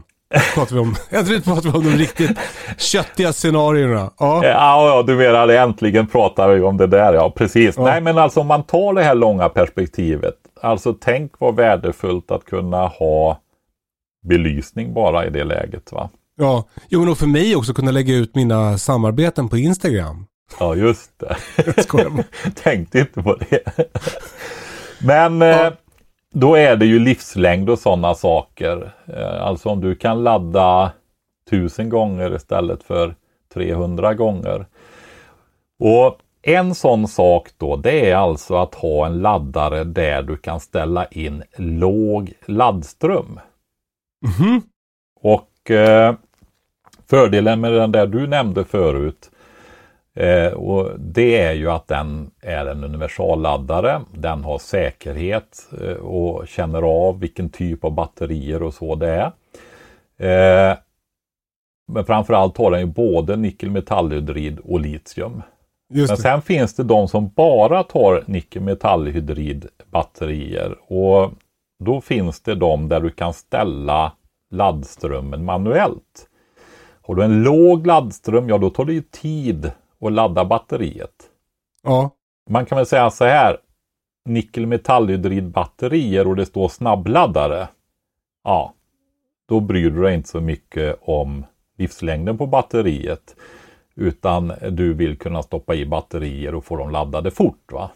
Pratar 0.54 0.74
vi 0.74 0.80
om. 0.80 0.94
Äntligen 1.10 1.42
pratar 1.42 1.62
vi 1.62 1.78
om 1.78 1.84
de 1.84 1.90
riktigt 1.90 2.38
köttiga 2.78 3.32
scenarierna. 3.32 4.10
Ja. 4.18 4.44
Eh, 4.44 4.50
Ja, 4.50 4.88
ja, 4.88 5.02
du 5.02 5.16
menar. 5.16 5.48
Äntligen 5.48 6.06
pratar 6.06 6.48
vi 6.48 6.60
om 6.60 6.76
det 6.76 6.86
där. 6.86 7.12
Ja, 7.14 7.30
precis. 7.30 7.76
Ja. 7.76 7.82
Nej, 7.84 8.00
men 8.00 8.18
alltså 8.18 8.40
om 8.40 8.46
man 8.46 8.62
tar 8.62 8.92
det 8.94 9.02
här 9.02 9.14
långa 9.14 9.48
perspektivet. 9.48 10.34
Alltså 10.62 10.94
tänk 11.00 11.32
vad 11.38 11.56
värdefullt 11.56 12.30
att 12.30 12.44
kunna 12.44 12.86
ha 12.86 13.38
belysning 14.28 14.94
bara 14.94 15.26
i 15.26 15.30
det 15.30 15.44
läget. 15.44 15.92
va? 15.92 16.10
ja. 16.36 16.64
Jo 16.88 17.00
men 17.00 17.08
och 17.08 17.18
för 17.18 17.26
mig 17.26 17.56
också 17.56 17.74
kunna 17.74 17.90
lägga 17.90 18.14
ut 18.14 18.34
mina 18.34 18.78
samarbeten 18.78 19.48
på 19.48 19.56
Instagram. 19.58 20.26
Ja, 20.60 20.74
just 20.74 21.18
det. 21.18 21.36
Jag. 21.92 22.24
Tänkte 22.54 22.98
inte 22.98 23.22
på 23.22 23.34
det. 23.34 23.62
Men 25.00 25.42
eh, 25.42 25.72
då 26.32 26.54
är 26.54 26.76
det 26.76 26.86
ju 26.86 26.98
livslängd 26.98 27.70
och 27.70 27.78
sådana 27.78 28.14
saker. 28.14 28.92
Eh, 29.06 29.42
alltså 29.42 29.68
om 29.68 29.80
du 29.80 29.94
kan 29.94 30.24
ladda 30.24 30.92
tusen 31.50 31.88
gånger 31.88 32.34
istället 32.34 32.82
för 32.82 33.14
300 33.54 34.14
gånger. 34.14 34.66
Och 35.78 36.18
en 36.42 36.74
sån 36.74 37.08
sak 37.08 37.48
då, 37.56 37.76
det 37.76 38.10
är 38.10 38.16
alltså 38.16 38.56
att 38.56 38.74
ha 38.74 39.06
en 39.06 39.18
laddare 39.18 39.84
där 39.84 40.22
du 40.22 40.36
kan 40.36 40.60
ställa 40.60 41.06
in 41.06 41.42
låg 41.56 42.32
laddström. 42.46 43.40
Mhm. 44.26 44.62
Och 45.20 45.70
eh, 45.70 46.14
Fördelen 47.10 47.60
med 47.60 47.72
den 47.72 47.92
där 47.92 48.06
du 48.06 48.26
nämnde 48.26 48.64
förut 48.64 49.30
eh, 50.18 50.52
och 50.52 51.00
det 51.00 51.40
är 51.40 51.52
ju 51.52 51.70
att 51.70 51.88
den 51.88 52.30
är 52.40 52.66
en 52.66 52.84
universalladdare. 52.84 54.00
Den 54.14 54.44
har 54.44 54.58
säkerhet 54.58 55.68
eh, 55.82 55.96
och 55.96 56.48
känner 56.48 56.82
av 56.82 57.20
vilken 57.20 57.50
typ 57.50 57.84
av 57.84 57.92
batterier 57.92 58.62
och 58.62 58.74
så 58.74 58.94
det 58.94 59.08
är. 59.08 60.70
Eh, 60.70 60.76
men 61.92 62.04
framförallt 62.04 62.56
har 62.56 62.70
den 62.70 62.80
ju 62.80 62.86
både 62.86 63.36
nickel-metallhydrid 63.36 64.58
och 64.64 64.80
litium. 64.80 65.42
Just 65.94 66.10
Men 66.10 66.16
sen 66.16 66.42
finns 66.42 66.74
det 66.74 66.82
de 66.82 67.08
som 67.08 67.28
bara 67.28 67.82
tar 67.82 68.24
nickel-metallhydrid 68.26 69.66
batterier 69.90 70.76
och 70.92 71.32
då 71.84 72.00
finns 72.00 72.40
det 72.40 72.54
de 72.54 72.88
där 72.88 73.00
du 73.00 73.10
kan 73.10 73.34
ställa 73.34 74.12
laddströmmen 74.50 75.44
manuellt. 75.44 76.28
Har 77.02 77.14
du 77.14 77.24
en 77.24 77.42
låg 77.42 77.86
laddström, 77.86 78.48
ja 78.48 78.58
då 78.58 78.70
tar 78.70 78.84
det 78.84 78.92
ju 78.92 79.02
tid 79.02 79.72
att 80.00 80.12
ladda 80.12 80.44
batteriet. 80.44 81.30
Ja. 81.82 82.10
Man 82.50 82.66
kan 82.66 82.76
väl 82.76 82.86
säga 82.86 83.10
så 83.10 83.24
här. 83.24 83.56
Nickel-metallhydrid 84.24 85.50
batterier 85.50 86.26
och 86.26 86.36
det 86.36 86.46
står 86.46 86.68
snabbladdare. 86.68 87.68
Ja, 88.44 88.74
då 89.48 89.60
bryr 89.60 89.90
du 89.90 90.02
dig 90.02 90.14
inte 90.14 90.28
så 90.28 90.40
mycket 90.40 90.98
om 91.02 91.46
livslängden 91.76 92.38
på 92.38 92.46
batteriet. 92.46 93.36
Utan 93.94 94.52
du 94.70 94.94
vill 94.94 95.18
kunna 95.18 95.42
stoppa 95.42 95.74
i 95.74 95.86
batterier 95.86 96.54
och 96.54 96.64
få 96.64 96.76
dem 96.76 96.90
laddade 96.90 97.30
fort. 97.30 97.72
va? 97.72 97.90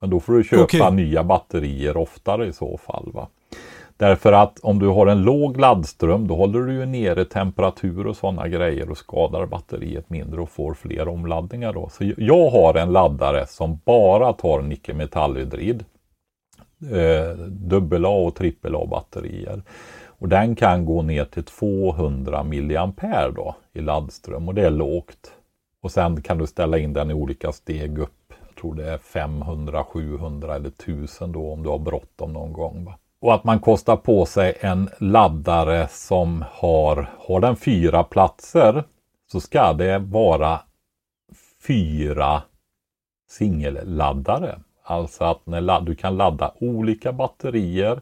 Men 0.00 0.10
då 0.10 0.20
får 0.20 0.32
du 0.32 0.44
köpa 0.44 0.62
Okej. 0.64 0.92
nya 0.92 1.24
batterier 1.24 1.96
oftare 1.96 2.46
i 2.46 2.52
så 2.52 2.78
fall. 2.78 3.10
va? 3.12 3.28
Därför 3.96 4.32
att 4.32 4.58
om 4.58 4.78
du 4.78 4.88
har 4.88 5.06
en 5.06 5.22
låg 5.22 5.60
laddström 5.60 6.28
då 6.28 6.36
håller 6.36 6.60
du 6.60 6.72
ju 6.72 6.86
nere 6.86 7.24
temperatur 7.24 8.06
och 8.06 8.16
sådana 8.16 8.48
grejer 8.48 8.90
och 8.90 8.98
skadar 8.98 9.46
batteriet 9.46 10.10
mindre 10.10 10.40
och 10.40 10.50
får 10.50 10.74
fler 10.74 11.08
omladdningar 11.08 11.72
då. 11.72 11.88
Så 11.88 12.12
jag 12.16 12.50
har 12.50 12.74
en 12.74 12.92
laddare 12.92 13.46
som 13.46 13.80
bara 13.84 14.32
tar 14.32 14.62
nickelmetallhydrid. 14.62 15.84
Eh, 16.92 17.38
dubbel 17.48 18.04
A 18.04 18.08
och 18.26 18.34
trippel 18.34 18.74
A 18.74 18.86
batterier. 18.90 19.62
Och 20.06 20.28
den 20.28 20.56
kan 20.56 20.84
gå 20.84 21.02
ner 21.02 21.24
till 21.24 21.44
200 21.44 22.42
milliampere 22.42 23.30
då 23.30 23.54
i 23.72 23.80
laddström 23.80 24.48
och 24.48 24.54
det 24.54 24.66
är 24.66 24.70
lågt. 24.70 25.32
Och 25.80 25.90
sen 25.90 26.22
kan 26.22 26.38
du 26.38 26.46
ställa 26.46 26.78
in 26.78 26.92
den 26.92 27.10
i 27.10 27.14
olika 27.14 27.52
steg 27.52 27.98
upp. 27.98 28.32
Jag 28.48 28.60
tror 28.60 28.74
det 28.74 28.90
är 28.90 28.98
500, 28.98 29.84
700 29.84 30.54
eller 30.54 30.68
1000 30.68 31.32
då 31.32 31.52
om 31.52 31.62
du 31.62 31.68
har 31.68 31.78
bråttom 31.78 32.32
någon 32.32 32.52
gång. 32.52 32.84
Va? 32.84 32.94
Och 33.24 33.34
att 33.34 33.44
man 33.44 33.60
kostar 33.60 33.96
på 33.96 34.26
sig 34.26 34.58
en 34.60 34.90
laddare 34.98 35.88
som 35.88 36.44
har, 36.50 37.10
har 37.18 37.40
den 37.40 37.56
fyra 37.56 38.04
platser 38.04 38.84
så 39.32 39.40
ska 39.40 39.72
det 39.72 39.98
vara 39.98 40.60
fyra 41.66 42.42
singelladdare. 43.30 44.58
Alltså 44.82 45.24
att 45.24 45.46
när 45.46 45.60
ladd, 45.60 45.84
du 45.84 45.94
kan 45.94 46.16
ladda 46.16 46.52
olika 46.60 47.12
batterier. 47.12 48.00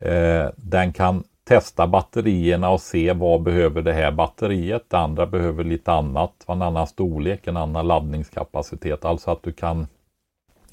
Eh, 0.00 0.46
den 0.56 0.92
kan 0.92 1.24
testa 1.44 1.86
batterierna 1.86 2.70
och 2.70 2.80
se 2.80 3.12
vad 3.12 3.42
behöver 3.42 3.82
det 3.82 3.92
här 3.92 4.12
batteriet. 4.12 4.84
Det 4.88 4.98
andra 4.98 5.26
behöver 5.26 5.64
lite 5.64 5.92
annat, 5.92 6.44
en 6.48 6.62
annan 6.62 6.86
storlek, 6.86 7.46
en 7.46 7.56
annan 7.56 7.86
laddningskapacitet. 7.86 9.04
Alltså 9.04 9.30
att 9.30 9.42
du 9.42 9.52
kan 9.52 9.86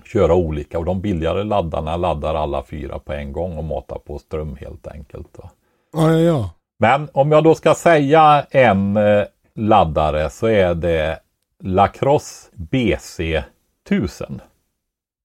köra 0.08 0.36
olika 0.36 0.80
och 0.80 0.86
de 0.86 1.02
billigare 1.02 1.44
laddarna 1.44 1.98
laddar 1.98 2.36
alla 2.36 2.64
fyra 2.64 3.00
på 3.00 3.14
en 3.14 3.34
gång 3.34 3.58
och 3.58 3.64
matar 3.64 4.00
på 4.00 4.20
ström 4.20 4.56
helt 4.56 4.88
enkelt. 4.88 5.28
Då. 5.32 5.50
Ja, 5.94 6.12
ja, 6.12 6.20
ja. 6.20 6.50
Men 6.80 7.10
om 7.14 7.32
jag 7.32 7.44
då 7.44 7.56
ska 7.56 7.76
säga 7.76 8.46
en 8.50 8.98
eh, 8.98 9.24
laddare 9.56 10.30
så 10.30 10.48
är 10.48 10.76
det 10.76 11.20
Lacrosse 11.64 12.50
BC 12.54 13.44
1000. 13.90 14.42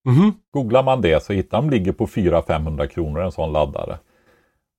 Mhm. 0.04 0.32
Googlar 0.50 0.82
man 0.82 1.00
det 1.00 1.22
så 1.22 1.32
hittar 1.32 1.62
man 1.62 1.70
ligger 1.70 1.92
på 1.92 2.06
400-500 2.06 2.86
kronor 2.86 3.22
en 3.22 3.32
sån 3.32 3.52
laddare. 3.52 3.98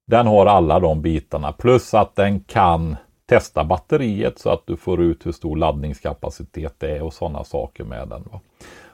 Den 0.08 0.28
har 0.28 0.46
alla 0.46 0.80
de 0.80 1.02
bitarna 1.02 1.52
plus 1.52 1.94
att 1.94 2.16
den 2.16 2.40
kan 2.40 2.96
testa 3.26 3.64
batteriet 3.64 4.40
så 4.40 4.50
att 4.50 4.68
du 4.68 4.78
får 4.78 5.02
ut 5.02 5.26
hur 5.26 5.32
stor 5.32 5.58
laddningskapacitet 5.58 6.76
det 6.78 6.98
är 6.98 7.04
och 7.04 7.14
sådana 7.14 7.44
saker 7.44 7.84
med 7.84 8.08
den. 8.08 8.24
Va? 8.32 8.40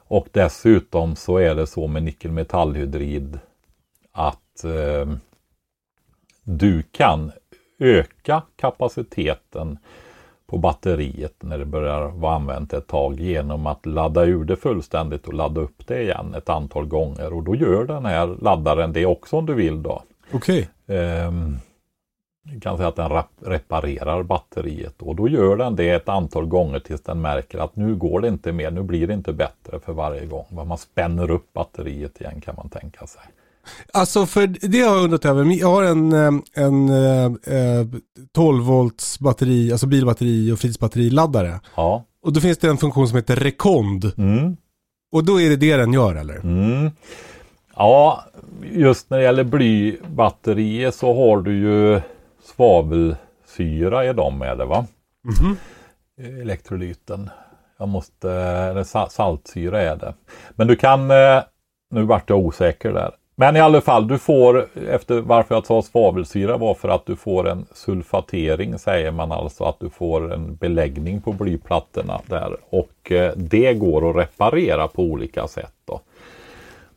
Och 0.07 0.27
dessutom 0.31 1.15
så 1.15 1.37
är 1.37 1.55
det 1.55 1.67
så 1.67 1.87
med 1.87 2.03
nickel-metallhydrid 2.03 3.39
att 4.11 4.63
eh, 4.63 5.15
du 6.43 6.83
kan 6.91 7.31
öka 7.79 8.41
kapaciteten 8.55 9.77
på 10.47 10.57
batteriet 10.57 11.35
när 11.39 11.57
det 11.57 11.65
börjar 11.65 12.07
vara 12.07 12.35
använt 12.35 12.73
ett 12.73 12.87
tag 12.87 13.19
genom 13.19 13.67
att 13.67 13.85
ladda 13.85 14.25
ur 14.25 14.43
det 14.43 14.55
fullständigt 14.55 15.27
och 15.27 15.33
ladda 15.33 15.61
upp 15.61 15.87
det 15.87 16.01
igen 16.01 16.33
ett 16.37 16.49
antal 16.49 16.85
gånger. 16.85 17.33
Och 17.33 17.43
då 17.43 17.55
gör 17.55 17.85
den 17.85 18.05
här 18.05 18.27
laddaren 18.41 18.93
det 18.93 19.05
också 19.05 19.37
om 19.37 19.45
du 19.45 19.53
vill 19.53 19.83
då. 19.83 20.03
Okej. 20.31 20.69
Ehm, 20.87 21.57
jag 21.57 21.74
kan 22.61 22.77
säga 22.77 22.89
att 22.89 22.95
den 22.95 23.23
reparerar 23.51 24.23
batteriet 24.23 25.01
och 25.01 25.15
då 25.15 25.27
gör 25.27 25.57
den 25.57 25.75
det 25.75 25.89
ett 25.89 26.09
antal 26.09 26.45
gånger 26.45 26.79
tills 26.79 27.01
den 27.01 27.21
märker 27.21 27.57
att 27.57 27.75
nu 27.75 27.95
går 27.95 28.21
det 28.21 28.27
inte 28.27 28.51
mer, 28.51 28.71
nu 28.71 28.83
blir 28.83 29.07
det 29.07 29.13
inte 29.13 29.33
bättre 29.33 29.79
för 29.79 29.93
varje 29.93 30.25
gång. 30.25 30.45
Man 30.49 30.77
spänner 30.77 31.31
upp 31.31 31.53
batteriet 31.53 32.21
igen 32.21 32.41
kan 32.41 32.55
man 32.55 32.69
tänka 32.69 33.07
sig. 33.07 33.21
Alltså 33.93 34.25
för 34.25 34.47
det 34.47 34.81
har 34.81 34.95
jag 34.95 35.03
undrat 35.03 35.25
över. 35.25 35.59
Jag 35.59 35.67
har 35.67 35.83
en, 35.83 36.13
eh, 36.13 36.31
en 36.53 36.89
eh, 36.89 37.25
eh, 37.25 37.87
12 38.31 38.63
volts 38.63 39.19
batteri, 39.19 39.71
alltså 39.71 39.87
bilbatteri 39.87 40.51
och 40.51 40.59
fritidsbatteriladdare. 40.59 41.59
Ja. 41.75 42.03
Och 42.21 42.33
då 42.33 42.39
finns 42.39 42.57
det 42.57 42.67
en 42.67 42.77
funktion 42.77 43.07
som 43.07 43.15
heter 43.15 43.35
rekond. 43.35 44.11
Mm. 44.17 44.57
Och 45.11 45.25
då 45.25 45.41
är 45.41 45.49
det 45.49 45.55
det 45.55 45.77
den 45.77 45.93
gör 45.93 46.15
eller? 46.15 46.35
Mm. 46.35 46.91
Ja, 47.75 48.23
just 48.71 49.09
när 49.09 49.17
det 49.17 49.23
gäller 49.23 49.43
blybatterier 49.43 50.91
så 50.91 51.13
har 51.13 51.41
du 51.41 51.53
ju 51.57 52.01
svavelsyra 52.45 54.05
i 54.05 54.13
dem 54.13 54.37
med 54.37 54.57
det 54.57 54.65
va? 54.65 54.85
Elektrolyten. 56.41 57.29
Jag 57.77 57.87
måste, 57.87 58.31
eller 58.31 58.83
sa- 58.83 59.09
saltsyra 59.09 59.81
är 59.81 59.95
det. 59.95 60.13
Men 60.55 60.67
du 60.67 60.75
kan, 60.75 61.11
eh, 61.11 61.43
nu 61.91 62.03
vart 62.03 62.29
jag 62.29 62.39
osäker 62.39 62.93
där. 62.93 63.11
Men 63.37 63.55
i 63.55 63.59
alla 63.59 63.81
fall, 63.81 64.07
du 64.07 64.17
får, 64.17 64.67
efter 64.89 65.21
varför 65.21 65.55
jag 65.55 65.65
sa 65.65 65.81
svavelsyra 65.81 66.57
var 66.57 66.73
för 66.73 66.89
att 66.89 67.05
du 67.05 67.15
får 67.15 67.47
en 67.49 67.65
sulfatering 67.73 68.79
säger 68.79 69.11
man 69.11 69.31
alltså 69.31 69.63
att 69.63 69.79
du 69.79 69.89
får 69.89 70.33
en 70.33 70.55
beläggning 70.55 71.21
på 71.21 71.33
blyplattorna 71.33 72.21
där. 72.27 72.57
Och 72.69 73.11
eh, 73.11 73.33
det 73.35 73.73
går 73.73 74.09
att 74.09 74.15
reparera 74.15 74.87
på 74.87 75.01
olika 75.03 75.47
sätt 75.47 75.73
då. 75.85 76.01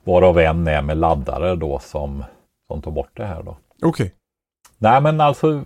Varav 0.04 0.38
en 0.38 0.68
är 0.68 0.82
med 0.82 0.96
laddare 0.98 1.56
då 1.56 1.78
som, 1.78 2.24
som 2.66 2.82
tar 2.82 2.90
bort 2.90 3.10
det 3.16 3.24
här 3.24 3.42
då. 3.42 3.56
Okej. 3.82 4.12
Nej 4.78 5.00
men 5.00 5.20
alltså, 5.20 5.62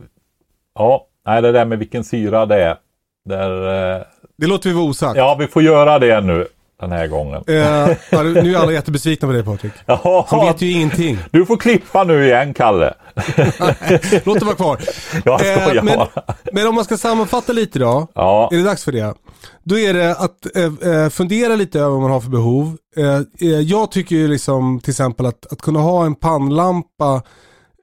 ja, 0.75 1.07
nej 1.27 1.43
det 1.43 1.53
där 1.53 1.65
med 1.65 1.79
vilken 1.79 2.05
syra 2.05 2.47
det 2.47 2.63
är. 2.65 2.77
Där, 3.29 3.51
eh, 3.97 4.03
Det 4.39 4.47
låter 4.47 4.69
vi 4.69 4.75
vara 4.75 4.85
osagt. 4.85 5.17
ja, 5.17 5.37
vi 5.39 5.47
får 5.47 5.63
göra 5.63 5.99
det 5.99 6.21
nu 6.21 6.47
den 6.81 6.93
här 6.93 7.07
gången. 7.07 7.35
Eh, 7.47 7.89
nu 8.43 8.55
är 8.55 8.57
alla 8.59 8.73
jättebesvikna 8.73 9.29
på 9.29 9.33
dig 9.33 9.45
Patrik. 9.45 9.73
Jaha, 9.87 10.25
Han 10.29 10.47
vet 10.47 10.63
ju 10.63 10.71
ingenting. 10.71 11.19
du 11.31 11.47
får 11.47 11.57
klippa 11.57 12.05
nu 12.05 12.25
igen 12.27 12.55
Kalle. 12.55 12.95
Låt 14.25 14.39
det 14.39 14.45
vara 14.45 14.55
kvar. 14.57 14.79
Jag 15.25 15.41
skojar 15.41 15.77
Eh, 15.77 15.83
men, 15.85 15.99
men 16.53 16.67
om 16.67 16.75
man 16.75 16.85
ska 16.85 16.97
sammanfatta 16.97 17.53
lite 17.53 17.79
då. 17.79 18.07
Ja, 18.15 18.49
Är 18.53 18.57
det 18.57 18.63
dags 18.63 18.85
för 18.85 18.93
det? 18.93 19.15
Då 19.63 19.79
är 19.79 19.95
det 19.95 20.11
att 20.17 20.57
eh, 20.57 20.93
eh, 20.93 21.09
fundera 21.09 21.57
lite 21.57 21.81
över 21.81 21.91
vad 21.91 22.01
man 22.01 22.11
har 22.11 22.21
för 22.21 22.31
behov. 22.31 22.77
Eh, 22.97 23.17
eh, 23.41 23.61
jag 23.61 23.91
tycker 23.91 24.17
ju 24.17 24.29
liksom 24.29 24.81
till 24.81 24.91
exempel 24.91 25.27
att, 25.27 25.53
att 25.53 25.63
kunna 25.63 25.81
ha 25.81 26.05
en 26.07 26.15
pannlampa 26.15 27.23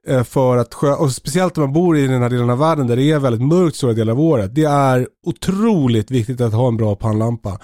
Eh, 0.06 0.22
för 0.22 0.56
att 0.56 0.74
skö- 0.74 0.96
och 0.96 1.12
speciellt 1.12 1.58
om 1.58 1.64
man 1.64 1.72
bor 1.72 1.96
i 1.96 2.06
den 2.06 2.22
här 2.22 2.30
delen 2.30 2.50
av 2.50 2.58
världen 2.58 2.86
där 2.86 2.96
det 2.96 3.10
är 3.10 3.18
väldigt 3.18 3.48
mörkt 3.48 3.76
stora 3.76 3.92
delar 3.92 4.12
av 4.12 4.20
året. 4.20 4.54
Det 4.54 4.64
är 4.64 5.08
otroligt 5.26 6.10
viktigt 6.10 6.40
att 6.40 6.52
ha 6.52 6.68
en 6.68 6.76
bra 6.76 6.96
pannlampa. 6.96 7.58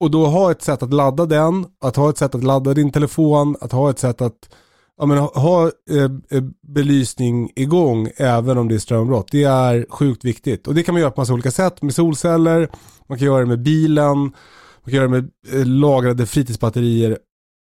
Och 0.00 0.10
då 0.10 0.26
ha 0.26 0.50
ett 0.50 0.62
sätt 0.62 0.82
att 0.82 0.94
ladda 0.94 1.26
den, 1.26 1.66
att 1.80 1.96
ha 1.96 2.10
ett 2.10 2.18
sätt 2.18 2.34
att 2.34 2.44
ladda 2.44 2.74
din 2.74 2.92
telefon, 2.92 3.56
att 3.60 3.72
ha 3.72 3.90
ett 3.90 3.98
sätt 3.98 4.20
att 4.20 4.48
ja, 4.98 5.06
men, 5.06 5.18
ha, 5.18 5.32
ha 5.34 5.70
eh, 5.90 6.04
eh 6.30 6.42
belysning 6.74 7.50
igång 7.56 8.10
även 8.16 8.58
om 8.58 8.68
det 8.68 8.74
är 8.74 8.78
strömbrott. 8.78 9.28
Det 9.30 9.44
är 9.44 9.86
sjukt 9.90 10.24
viktigt. 10.24 10.66
Och 10.66 10.74
det 10.74 10.82
kan 10.82 10.94
man 10.94 11.00
göra 11.00 11.10
på 11.10 11.20
massa 11.20 11.32
olika 11.32 11.50
sätt 11.50 11.82
med 11.82 11.94
solceller, 11.94 12.68
man 13.08 13.18
kan 13.18 13.26
göra 13.26 13.40
det 13.40 13.46
med 13.46 13.62
bilen, 13.62 14.18
man 14.18 14.84
kan 14.84 14.94
göra 14.94 15.08
det 15.08 15.22
med 15.22 15.30
eh, 15.52 15.66
lagrade 15.66 16.26
fritidsbatterier 16.26 17.18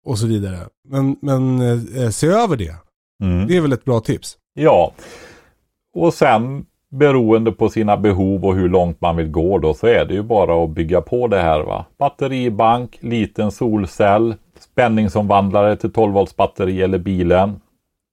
och 0.05 0.19
så 0.19 0.27
vidare. 0.27 0.59
Men, 0.89 1.15
men 1.21 1.61
eh, 1.61 2.03
eh 2.03 2.09
se 2.09 2.27
över 2.27 2.57
det 2.57 2.75
mm. 3.23 3.47
Det 3.47 3.57
är 3.57 3.61
väl 3.61 3.73
ett 3.73 3.85
bra 3.85 3.99
tips. 3.99 4.37
ja. 4.53 4.91
Och 5.93 6.13
sen 6.13 6.65
beroende 6.91 7.51
på 7.51 7.69
sina 7.69 7.97
behov 7.97 8.45
och 8.45 8.55
hur 8.55 8.69
långt 8.69 9.01
man 9.01 9.15
vill 9.17 9.31
gå 9.31 9.57
då 9.57 9.73
så 9.73 9.87
är 9.87 10.05
det 10.05 10.13
ju 10.13 10.23
bara 10.23 10.63
att 10.63 10.69
bygga 10.69 11.01
på 11.01 11.27
det 11.27 11.39
här 11.39 11.59
va. 11.59 11.85
Batteribank, 11.99 12.97
liten 13.01 13.51
solcell, 13.51 14.35
spänningsomvandlare 14.59 15.75
till 15.75 15.91
12 15.91 16.13
volts 16.13 16.35
batteri 16.35 16.81
eller 16.81 16.97
bilen. 16.97 17.59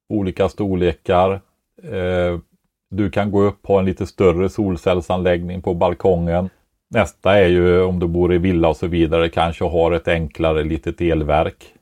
Olika 0.09 0.49
storlekar. 0.49 1.33
Eh, 1.83 2.39
Du 2.91 3.11
kan 3.11 3.31
gå 3.31 3.43
upp 3.43 3.63
på 3.63 3.79
en 3.79 3.85
lite 3.85 4.07
större 4.07 4.49
solcellsanläggning 4.49 5.63
på 5.63 5.75
balkongen. 5.75 6.49
Nästa 6.91 7.39
är 7.39 7.49
ju 7.49 7.83
om 7.83 7.99
du 7.99 8.07
bor 8.07 8.35
i 8.35 8.39
villa 8.39 8.69
och 8.69 8.77
så 8.77 8.87
vidare 8.87 9.29
kanske 9.29 9.65
har 9.65 9.93
ett 9.93 10.09
enklare 10.09 10.65
litet 10.65 11.01
elverk. 11.01 11.74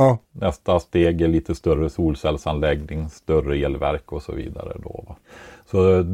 Ja. 0.00 0.18
Nästa 0.32 0.80
steg 0.80 1.20
är 1.20 1.28
lite 1.28 1.54
större 1.54 1.90
solcellsanläggning, 1.90 3.08
större 3.08 3.56
elverk 3.56 4.12
och 4.12 4.22
så 4.22 4.32
vidare. 4.32 4.76
Då, 4.82 5.04
va? 5.08 5.16
Så 5.70 6.04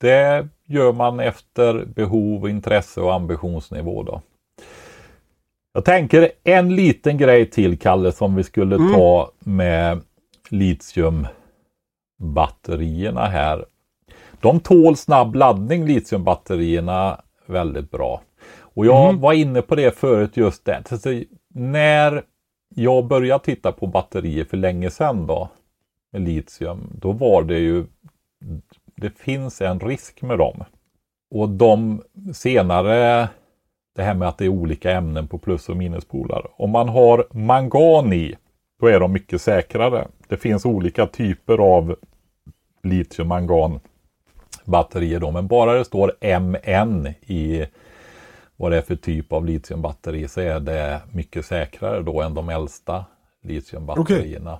det 0.00 0.48
gör 0.66 0.92
man 0.92 1.20
efter 1.20 1.84
behov, 1.84 2.48
intresse 2.48 3.00
och 3.00 3.14
ambitionsnivå. 3.14 4.02
Då. 4.02 4.20
Jag 5.72 5.84
tänker 5.84 6.30
en 6.44 6.76
liten 6.76 7.18
grej 7.18 7.50
till 7.50 7.78
Kalle 7.78 8.12
som 8.12 8.36
vi 8.36 8.44
skulle 8.44 8.76
Mm. 8.76 8.92
ta 8.94 9.30
med 9.38 10.00
litiumbatterierna 10.50 13.26
här. 13.26 13.64
De 14.40 14.60
tål 14.60 14.96
snabb 14.96 15.34
laddning 15.34 15.86
litiumbatterierna 15.86 17.20
väldigt 17.46 17.90
bra. 17.90 18.20
Och 18.60 18.86
jag 18.86 19.08
Mm. 19.08 19.20
var 19.20 19.32
inne 19.32 19.62
på 19.62 19.74
det 19.74 19.98
förut 19.98 20.36
just 20.36 20.64
det. 20.64 20.82
Så 21.00 21.22
när 21.54 22.22
jag 22.74 23.06
började 23.06 23.44
titta 23.44 23.72
på 23.72 23.86
batterier 23.86 24.44
för 24.44 24.56
länge 24.56 24.90
sedan 24.90 25.26
då 25.26 25.48
med 26.12 26.22
litium, 26.22 26.90
då 26.94 27.12
var 27.12 27.42
det 27.42 27.58
ju 27.58 27.84
det 28.94 29.18
finns 29.18 29.60
en 29.60 29.80
risk 29.80 30.22
med 30.22 30.38
dem. 30.38 30.64
Och 31.30 31.48
de 31.48 32.02
senare, 32.34 33.28
det 33.96 34.02
här 34.02 34.14
med 34.14 34.28
att 34.28 34.38
det 34.38 34.44
är 34.44 34.48
olika 34.48 34.92
ämnen 34.92 35.28
på 35.28 35.38
plus 35.38 35.68
och 35.68 35.76
minuspolar. 35.76 36.46
Om 36.56 36.70
man 36.70 36.88
har 36.88 37.26
mangan 37.30 38.12
i, 38.12 38.36
då 38.80 38.86
är 38.86 39.00
de 39.00 39.12
mycket 39.12 39.42
säkrare. 39.42 40.08
Det 40.28 40.36
finns 40.36 40.66
olika 40.66 41.06
typer 41.06 41.58
av 41.58 41.96
litium-mangan 42.82 43.80
batterier 44.64 45.20
då, 45.20 45.30
men 45.30 45.46
bara 45.46 45.74
det 45.74 45.84
står 45.84 46.40
MN 46.40 47.06
i 47.20 47.66
vad 48.60 48.72
det 48.72 48.76
är 48.78 48.82
för 48.82 48.96
typ 48.96 49.32
av 49.32 49.46
litiumbatteri 49.46 50.28
så 50.28 50.40
är 50.40 50.60
det 50.60 51.00
mycket 51.12 51.46
säkrare 51.46 52.02
då 52.02 52.22
än 52.22 52.34
de 52.34 52.48
äldsta 52.48 53.04
litiumbatterierna. 53.42 54.58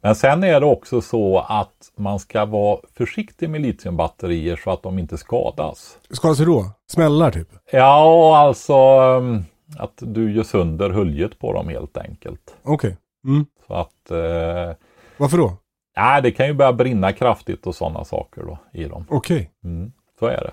Men 0.00 0.14
sen 0.14 0.44
är 0.44 0.60
det 0.60 0.66
också 0.66 1.00
så 1.00 1.38
att 1.38 1.92
man 1.96 2.18
ska 2.18 2.44
vara 2.44 2.78
försiktig 2.94 3.50
med 3.50 3.60
litiumbatterier 3.60 4.56
så 4.64 4.70
att 4.70 4.82
de 4.82 4.98
inte 4.98 5.18
skadas. 5.18 5.98
Skadas 6.10 6.40
hur 6.40 6.46
då? 6.46 6.70
Smällar 6.90 7.30
typ? 7.30 7.48
Ja, 7.72 8.38
alltså 8.38 9.00
um, 9.00 9.44
att 9.78 9.94
du 9.96 10.32
gör 10.32 10.42
sönder 10.42 10.90
höljet 10.90 11.38
på 11.38 11.52
dem 11.52 11.68
helt 11.68 11.96
enkelt. 11.96 12.56
Okej. 12.62 12.96
Mm. 13.24 13.46
Så 13.66 13.74
att 13.74 14.10
eh, 14.10 14.76
Varför 15.16 15.38
då? 15.38 15.56
nej, 15.96 16.22
det 16.22 16.30
kan 16.30 16.46
ju 16.46 16.54
börja 16.54 16.72
brinna 16.72 17.12
kraftigt 17.12 17.66
och 17.66 17.74
sådana 17.74 18.04
saker 18.04 18.42
då 18.42 18.58
i 18.72 18.84
dem. 18.84 19.04
Okej. 19.08 19.50
Mm, 19.64 19.92
så 20.18 20.26
är 20.26 20.40
det. 20.40 20.52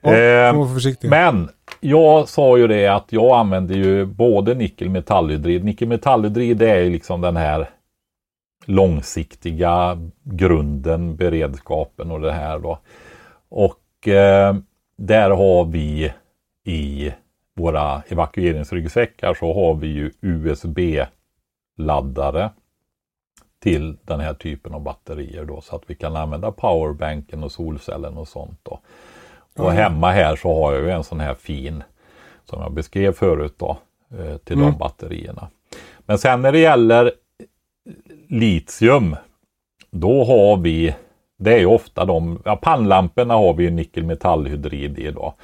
Ja, 0.00 0.14
Eh. 0.14 0.66
Men 1.02 1.48
jag 1.80 2.28
sa 2.28 2.58
ju 2.58 2.66
det 2.66 2.86
att 2.86 3.12
jag 3.12 3.38
använder 3.38 3.74
ju 3.74 4.04
både 4.04 4.54
nickelmetallhydrid. 4.54 5.64
Nickelmetallhydrid 5.64 6.62
är 6.62 6.80
ju 6.80 6.90
liksom 6.90 7.20
den 7.20 7.36
här 7.36 7.70
långsiktiga 8.66 9.98
grunden, 10.22 11.16
beredskapen 11.16 12.10
och 12.10 12.20
det 12.20 12.32
här 12.32 12.58
då. 12.58 12.78
Och 13.48 14.08
eh, 14.08 14.56
där 14.96 15.30
har 15.30 15.64
vi 15.64 16.12
i 16.64 17.12
våra 17.56 18.02
evakueringsryggsäckar 18.08 19.34
så 19.34 19.54
har 19.54 19.74
vi 19.74 19.86
ju 19.86 20.10
USB-laddare 20.20 22.50
till 23.62 23.96
den 24.04 24.20
här 24.20 24.34
typen 24.34 24.74
av 24.74 24.82
batterier 24.82 25.44
då 25.44 25.60
så 25.60 25.76
att 25.76 25.82
vi 25.86 25.94
kan 25.94 26.16
använda 26.16 26.52
powerbanken 26.52 27.44
och 27.44 27.52
solcellen 27.52 28.16
och 28.16 28.28
sånt 28.28 28.60
då. 28.62 28.80
Och 29.64 29.72
hemma 29.72 30.10
här 30.10 30.36
så 30.36 30.62
har 30.62 30.72
jag 30.72 30.82
ju 30.82 30.90
en 30.90 31.04
sån 31.04 31.20
här 31.20 31.34
fin 31.34 31.82
som 32.44 32.62
jag 32.62 32.72
beskrev 32.72 33.12
förut 33.12 33.54
då 33.58 33.76
eh, 34.18 34.36
till 34.36 34.56
Mm. 34.56 34.70
de 34.70 34.78
batterierna. 34.78 35.48
Men 36.06 36.18
sen 36.18 36.42
när 36.42 36.52
det 36.52 36.58
gäller 36.58 37.12
litium 38.28 39.16
då 39.90 40.24
har 40.24 40.56
vi 40.56 40.94
det 41.38 41.54
är 41.54 41.58
ju 41.58 41.66
ofta 41.66 42.04
de, 42.04 42.42
ja, 42.44 42.56
pannlamporna 42.56 43.34
har 43.34 43.54
vi 43.54 43.64
ju 43.64 43.70
nickelmetallhydrid 43.70 44.98
i 44.98 45.10
då. 45.10 45.34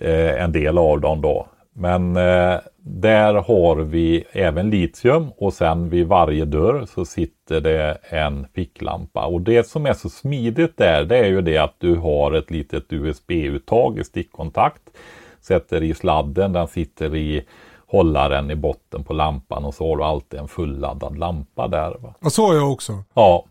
Eh, 0.00 0.42
en 0.42 0.52
del 0.52 0.78
av 0.78 1.00
dem 1.00 1.20
då. 1.20 1.46
Men 1.80 2.16
eh, 2.16 2.58
där 2.76 3.34
har 3.34 3.76
vi 3.76 4.24
även 4.32 4.70
litium 4.70 5.30
och 5.36 5.52
sen 5.52 5.88
vid 5.88 6.06
varje 6.06 6.44
dörr 6.44 6.86
så 6.86 7.04
sitter 7.04 7.60
det 7.60 7.98
en 8.02 8.46
ficklampa. 8.54 9.26
Och 9.26 9.40
det 9.40 9.66
som 9.66 9.86
är 9.86 9.92
så 9.92 10.08
smidigt 10.08 10.76
där 10.76 11.04
det 11.04 11.18
är 11.18 11.26
ju 11.26 11.40
det 11.40 11.58
att 11.58 11.74
du 11.78 11.96
har 11.96 12.32
ett 12.32 12.50
litet 12.50 12.92
USB-uttag 12.92 13.98
i 13.98 14.04
stickkontakt. 14.04 14.82
Sätter 15.40 15.82
i 15.82 15.94
sladden, 15.94 16.52
den 16.52 16.68
sitter 16.68 17.16
i 17.16 17.44
hållaren 17.86 18.50
i 18.50 18.54
botten 18.54 19.04
på 19.04 19.12
lampan 19.12 19.64
och 19.64 19.74
så 19.74 19.88
har 19.88 19.96
du 19.96 20.04
alltid 20.04 20.40
en 20.40 20.48
fulladdad 20.48 21.18
lampa 21.18 21.68
där. 21.68 21.96
Va? 22.00 22.14
Ja, 22.20 22.30
så 22.30 22.46
har 22.46 22.54
jag 22.54 22.72
också. 22.72 22.92
Ja, 23.14 23.44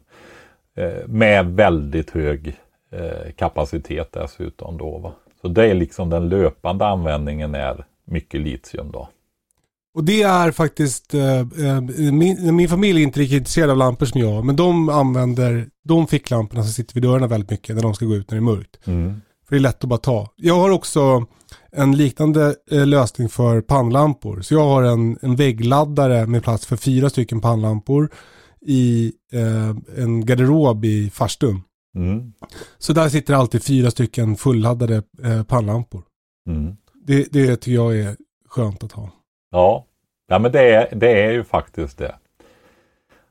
eh, 0.76 1.08
med 1.08 1.46
väldigt 1.46 2.12
hög 2.12 2.58
eh, 2.92 3.32
kapacitet 3.36 4.12
dessutom 4.12 4.78
då. 4.78 4.98
Va? 4.98 5.12
Så 5.42 5.48
det 5.48 5.68
är 5.68 5.74
liksom 5.74 6.10
den 6.10 6.30
löpande 6.30 6.86
användningen 6.86 7.56
är 7.56 7.86
mycket 8.12 8.42
litium 8.42 8.92
då. 8.92 9.10
Och 9.94 10.04
det 10.04 10.22
är 10.22 10.52
faktiskt, 10.52 11.14
eh, 11.14 11.40
eh, 11.40 11.82
min, 12.12 12.56
min 12.56 12.70
familj 12.70 13.00
är 13.00 13.04
inte 13.04 13.20
lika 13.20 13.36
intresserad 13.36 13.70
av 13.70 13.78
lampor 13.78 14.06
som 14.06 14.22
jag, 14.22 14.46
men 14.46 14.56
de 14.56 14.90
använder 14.90 15.70
de 15.84 16.08
ficklamporna 16.08 16.64
som 16.64 16.72
sitter 16.72 16.94
vid 16.94 17.04
dörrarna 17.04 17.28
väldigt 17.28 17.50
mycket 17.50 17.76
när 17.76 17.84
de 17.84 17.94
ska 17.94 18.06
gå 18.06 18.16
ut 18.16 18.32
när 18.32 18.36
det 18.38 18.40
är 18.40 18.56
mörkt. 18.56 18.88
Mm. 18.88 19.22
För 19.48 19.56
det 19.56 19.60
är 19.60 19.62
lätt 19.62 19.84
att 19.84 19.90
bara 19.90 20.00
ta. 20.00 20.34
Jag 20.36 20.56
har 20.56 20.70
också 20.70 21.26
en 21.72 21.98
liknande 21.98 22.56
eh, 22.72 22.88
lösning 22.88 23.30
för 23.30 23.62
pannlampor. 23.62 24.42
Så 24.42 24.54
jag 24.54 24.66
har 24.66 24.84
en, 24.84 25.18
en 25.22 25.36
väggladdare 25.36 26.28
med 26.28 26.44
plats 26.44 26.66
för 26.66 26.76
fyra 26.76 27.10
stycken 27.10 27.42
pannlampor 27.42 28.10
i 28.62 29.14
eh, 29.32 30.04
en 30.04 30.26
garderob 30.26 30.86
i 30.86 31.10
farstun. 31.10 31.62
Mm. 31.96 32.34
Så 32.78 32.94
där 32.94 33.10
sitter 33.10 33.34
alltid 33.34 33.64
fyra 33.64 33.92
stycken 33.92 34.36
fulladdade 34.36 35.04
eh, 35.24 35.44
pannlampor. 35.44 36.04
Mm. 36.48 36.76
Det, 37.10 37.32
det 37.32 37.56
tycker 37.56 37.76
jag 37.76 37.98
är 37.98 38.16
skönt 38.48 38.84
att 38.84 38.92
ha. 38.92 39.10
Ja. 39.52 39.86
ja, 40.28 40.40
men 40.40 40.52
det 40.52 40.74
är, 40.74 40.96
det 40.96 41.24
är 41.24 41.32
ju 41.32 41.44
faktiskt 41.44 41.98
det. 41.98 42.16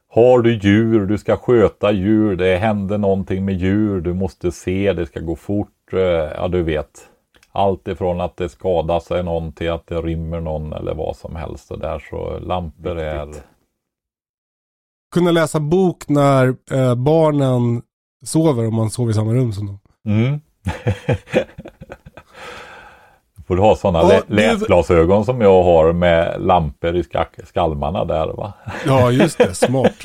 Har 0.08 0.42
du 0.42 0.54
djur, 0.58 1.06
du 1.06 1.18
ska 1.18 1.36
sköta 1.36 1.92
djur, 1.92 2.36
det 2.36 2.56
händer 2.56 2.98
någonting 2.98 3.44
med 3.44 3.54
djur, 3.54 4.00
du 4.00 4.14
måste 4.14 4.52
se, 4.52 4.92
det 4.92 5.06
ska 5.06 5.20
gå 5.20 5.36
fort. 5.36 5.92
eh, 5.92 5.98
Ja, 5.98 6.48
du 6.48 6.62
vet. 6.62 7.08
Allt 7.52 7.88
ifrån 7.88 8.20
att 8.20 8.36
det 8.36 8.48
skadar 8.48 9.00
sig 9.00 9.22
någon 9.22 9.52
till 9.52 9.70
att 9.70 9.86
det 9.86 10.00
rymmer 10.00 10.40
någon 10.40 10.72
eller 10.72 10.94
vad 10.94 11.16
som 11.16 11.36
helst. 11.36 11.66
Så 11.66 11.76
där 11.76 11.98
så 12.10 12.38
lampor 12.38 12.98
är... 12.98 13.34
Kunna 15.14 15.30
läsa 15.30 15.60
bok 15.60 16.08
när 16.08 16.56
eh, 16.70 16.94
barnen 16.94 17.82
sover 18.24 18.66
om 18.66 18.74
man 18.74 18.90
sover 18.90 19.10
i 19.10 19.14
samma 19.14 19.32
rum 19.32 19.52
som 19.52 19.66
dem. 19.66 19.78
Mm. 20.06 20.40
får 23.48 23.56
du 23.56 23.62
ha 23.62 23.76
sådana 23.76 24.12
Ja, 24.14 24.20
läsglasögon 24.26 25.24
som 25.24 25.40
jag 25.40 25.62
har 25.62 25.92
med 25.92 26.36
lampor 26.40 26.96
i 26.96 27.02
ska- 27.04 27.24
skalmarna 27.48 28.04
där 28.04 28.26
va. 28.26 28.52
Ja, 28.86 29.10
just 29.10 29.38
det. 29.38 29.54
Smart. 29.54 30.04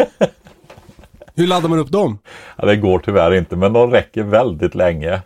Hur 1.36 1.48
laddar 1.48 1.70
man 1.70 1.80
upp 1.80 1.90
dem? 1.91 2.18
Ja, 2.57 2.65
det 2.65 2.76
går 2.76 2.99
tyvärr 2.99 3.34
inte 3.34 3.56
men 3.56 3.74
de 3.74 3.91
räcker 3.91 4.24
väldigt 4.24 4.76
länge. 4.76 5.22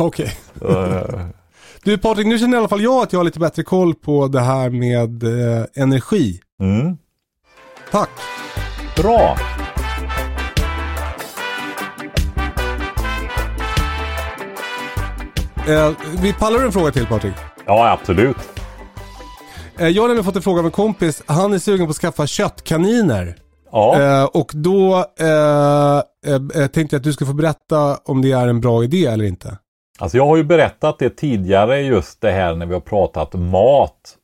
Okej. 0.00 0.32
Eh, 0.68 1.26
Du 1.84 1.98
Patrik, 1.98 2.26
nu 2.26 2.38
känner 2.38 2.56
i 2.56 2.58
alla 2.58 2.68
fall 2.68 2.82
jag 2.82 3.02
att 3.02 3.12
jag 3.12 3.20
har 3.20 3.24
lite 3.24 3.38
bättre 3.40 3.62
koll 3.62 3.94
på 3.94 4.26
det 4.28 4.40
här 4.40 4.70
med 4.70 5.22
eh, 5.22 5.64
energi. 5.74 6.40
Mm. 6.60 6.96
Tack. 7.90 8.10
Bra! 8.96 9.36
Eh, 15.68 15.90
vi 16.22 16.32
pallar 16.32 16.64
en 16.64 16.72
fråga 16.72 16.90
till 16.92 17.06
Patrik. 17.06 17.34
Ja 17.66 17.90
absolut. 17.90 18.36
Eh, 19.78 19.88
jag 19.88 20.02
har 20.02 20.08
nämligen 20.08 20.24
fått 20.24 20.36
en 20.36 20.42
fråga 20.42 20.58
av 20.58 20.66
en 20.66 20.72
kompis. 20.72 21.22
Han 21.26 21.52
är 21.52 21.58
sugen 21.58 21.86
på 21.86 21.90
att 21.90 21.96
skaffa 21.96 22.26
köttkaniner. 22.26 23.36
Ja. 23.72 24.02
Eh, 24.02 24.24
och 24.24 24.50
då 24.54 25.04
eh, 25.20 25.96
eh, 26.26 26.62
eh, 26.62 26.66
tänkte 26.66 26.96
jag 26.96 27.00
att 27.00 27.04
du 27.04 27.12
ska 27.12 27.26
få 27.26 27.32
berätta 27.32 27.96
om 28.04 28.22
det 28.22 28.32
är 28.32 28.48
en 28.48 28.60
bra 28.60 28.84
idé 28.84 29.06
eller 29.06 29.24
inte. 29.24 29.58
Alltså 29.98 30.16
jag 30.16 30.26
har 30.26 30.36
ju 30.36 30.44
berättat 30.44 30.98
det 30.98 31.10
tidigare 31.10 31.80
just 31.80 32.20
det 32.20 32.30
här 32.30 32.54
när 32.54 32.66
vi 32.66 32.74
har 32.74 32.80
pratat 32.80 33.34
mat. 33.34 34.16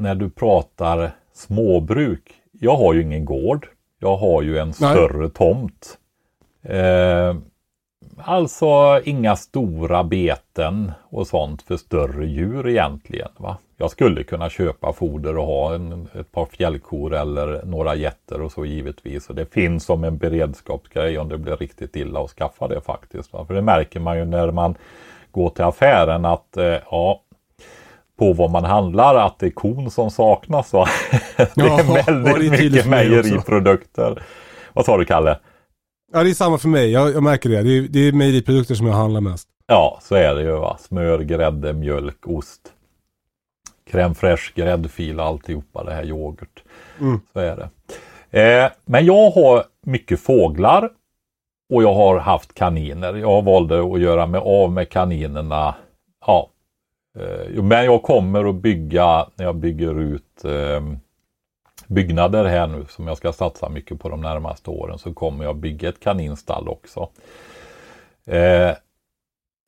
När 0.00 0.14
du 0.14 0.30
pratar 0.30 1.16
småbruk. 1.34 2.32
Jag 2.52 2.76
har 2.76 2.94
ju 2.94 3.02
ingen 3.02 3.24
gård. 3.24 3.66
Jag 4.00 4.16
har 4.16 4.42
ju 4.42 4.58
en 4.58 4.66
Nej. 4.66 4.74
större 4.74 5.28
tomt. 5.28 5.98
Eh, 6.68 7.36
alltså 8.18 9.00
inga 9.04 9.36
stora 9.36 10.04
beten 10.04 10.92
och 11.10 11.26
sånt 11.26 11.62
för 11.62 11.76
större 11.76 12.26
djur 12.26 12.68
egentligen. 12.68 13.28
Va? 13.36 13.56
Jag 13.76 13.90
skulle 13.90 14.22
kunna 14.22 14.50
köpa 14.50 14.92
foder 14.92 15.38
och 15.38 15.46
ha 15.46 15.74
en, 15.74 16.08
ett 16.20 16.32
par 16.32 16.46
fjällkor 16.46 17.14
eller 17.14 17.62
några 17.64 17.94
getter 17.94 18.40
och 18.40 18.52
så 18.52 18.64
givetvis. 18.64 19.28
Och 19.28 19.34
det 19.34 19.52
finns 19.52 19.84
som 19.84 20.04
en 20.04 20.16
beredskapsgrej 20.18 21.18
om 21.18 21.28
det 21.28 21.38
blir 21.38 21.56
riktigt 21.56 21.96
illa 21.96 22.20
att 22.20 22.30
skaffa 22.30 22.68
det 22.68 22.80
faktiskt. 22.80 23.32
Va? 23.32 23.44
För 23.44 23.54
det 23.54 23.62
märker 23.62 24.00
man 24.00 24.18
ju 24.18 24.24
när 24.24 24.50
man 24.50 24.74
går 25.30 25.50
till 25.50 25.64
affären 25.64 26.24
att 26.24 26.56
eh, 26.56 26.76
ja, 26.90 27.20
på 28.18 28.32
vad 28.32 28.50
man 28.50 28.64
handlar 28.64 29.14
att 29.14 29.38
det 29.38 29.46
är 29.46 29.50
kon 29.50 29.90
som 29.90 30.10
saknas. 30.10 30.72
Va? 30.72 30.86
det 31.36 31.42
är 31.42 31.50
Ja, 31.54 32.02
väldigt 32.06 32.50
det 32.50 32.56
är 32.56 32.58
tydligt 32.58 32.72
mycket 32.72 32.86
mejeriprodukter. 32.86 34.22
Vad 34.72 34.84
sa 34.84 34.96
du 34.96 35.04
Kalle? 35.04 35.38
Ja, 36.12 36.22
det 36.22 36.30
är 36.30 36.34
samma 36.34 36.58
för 36.58 36.68
mig. 36.68 36.90
Jag, 36.90 37.14
jag 37.14 37.22
märker 37.22 37.48
det. 37.48 37.62
Det 37.62 37.78
är, 37.78 37.82
det 37.82 37.98
är 38.00 38.12
mejeriprodukter 38.12 38.74
som 38.74 38.86
jag 38.86 38.94
handlar 38.94 39.20
mest. 39.20 39.48
Ja, 39.66 39.98
så 40.02 40.14
är 40.14 40.34
det 40.34 40.42
ju. 40.42 40.56
Va? 40.56 40.76
Smör, 40.80 41.18
grädde, 41.18 41.72
mjölk, 41.72 42.26
ost. 42.26 42.60
Crème 43.90 44.14
fraîche, 44.14 44.52
gräddfil, 44.54 45.20
alltihopa 45.20 45.84
det 45.84 45.92
här 45.92 46.04
yoghurt. 46.04 46.62
Mm. 47.00 47.20
Så 47.32 47.38
är 47.38 47.56
det. 47.56 47.68
Eh, 48.40 48.70
men 48.84 49.06
jag 49.06 49.30
har 49.30 49.64
mycket 49.82 50.20
fåglar 50.20 50.90
och 51.72 51.82
jag 51.82 51.94
har 51.94 52.18
haft 52.18 52.54
kaniner. 52.54 53.14
Jag 53.14 53.42
valde 53.44 53.92
att 53.92 54.00
göra 54.00 54.26
mig 54.26 54.40
av 54.44 54.72
med 54.72 54.88
kaninerna. 54.88 55.74
Ja. 56.26 56.50
Eh, 57.18 57.62
men 57.62 57.84
jag 57.84 58.02
kommer 58.02 58.48
att 58.48 58.54
bygga, 58.54 59.26
när 59.34 59.44
jag 59.44 59.56
bygger 59.56 60.00
ut 60.00 60.44
eh, 60.44 60.80
byggnader 61.86 62.44
här 62.44 62.66
nu 62.66 62.84
som 62.88 63.08
jag 63.08 63.16
ska 63.16 63.32
satsa 63.32 63.68
mycket 63.68 64.00
på 64.00 64.08
de 64.08 64.20
närmaste 64.20 64.70
åren 64.70 64.98
så 64.98 65.14
kommer 65.14 65.44
jag 65.44 65.56
bygga 65.56 65.88
ett 65.88 66.00
kaninstall 66.00 66.68
också. 66.68 67.08
Eh, 68.24 68.76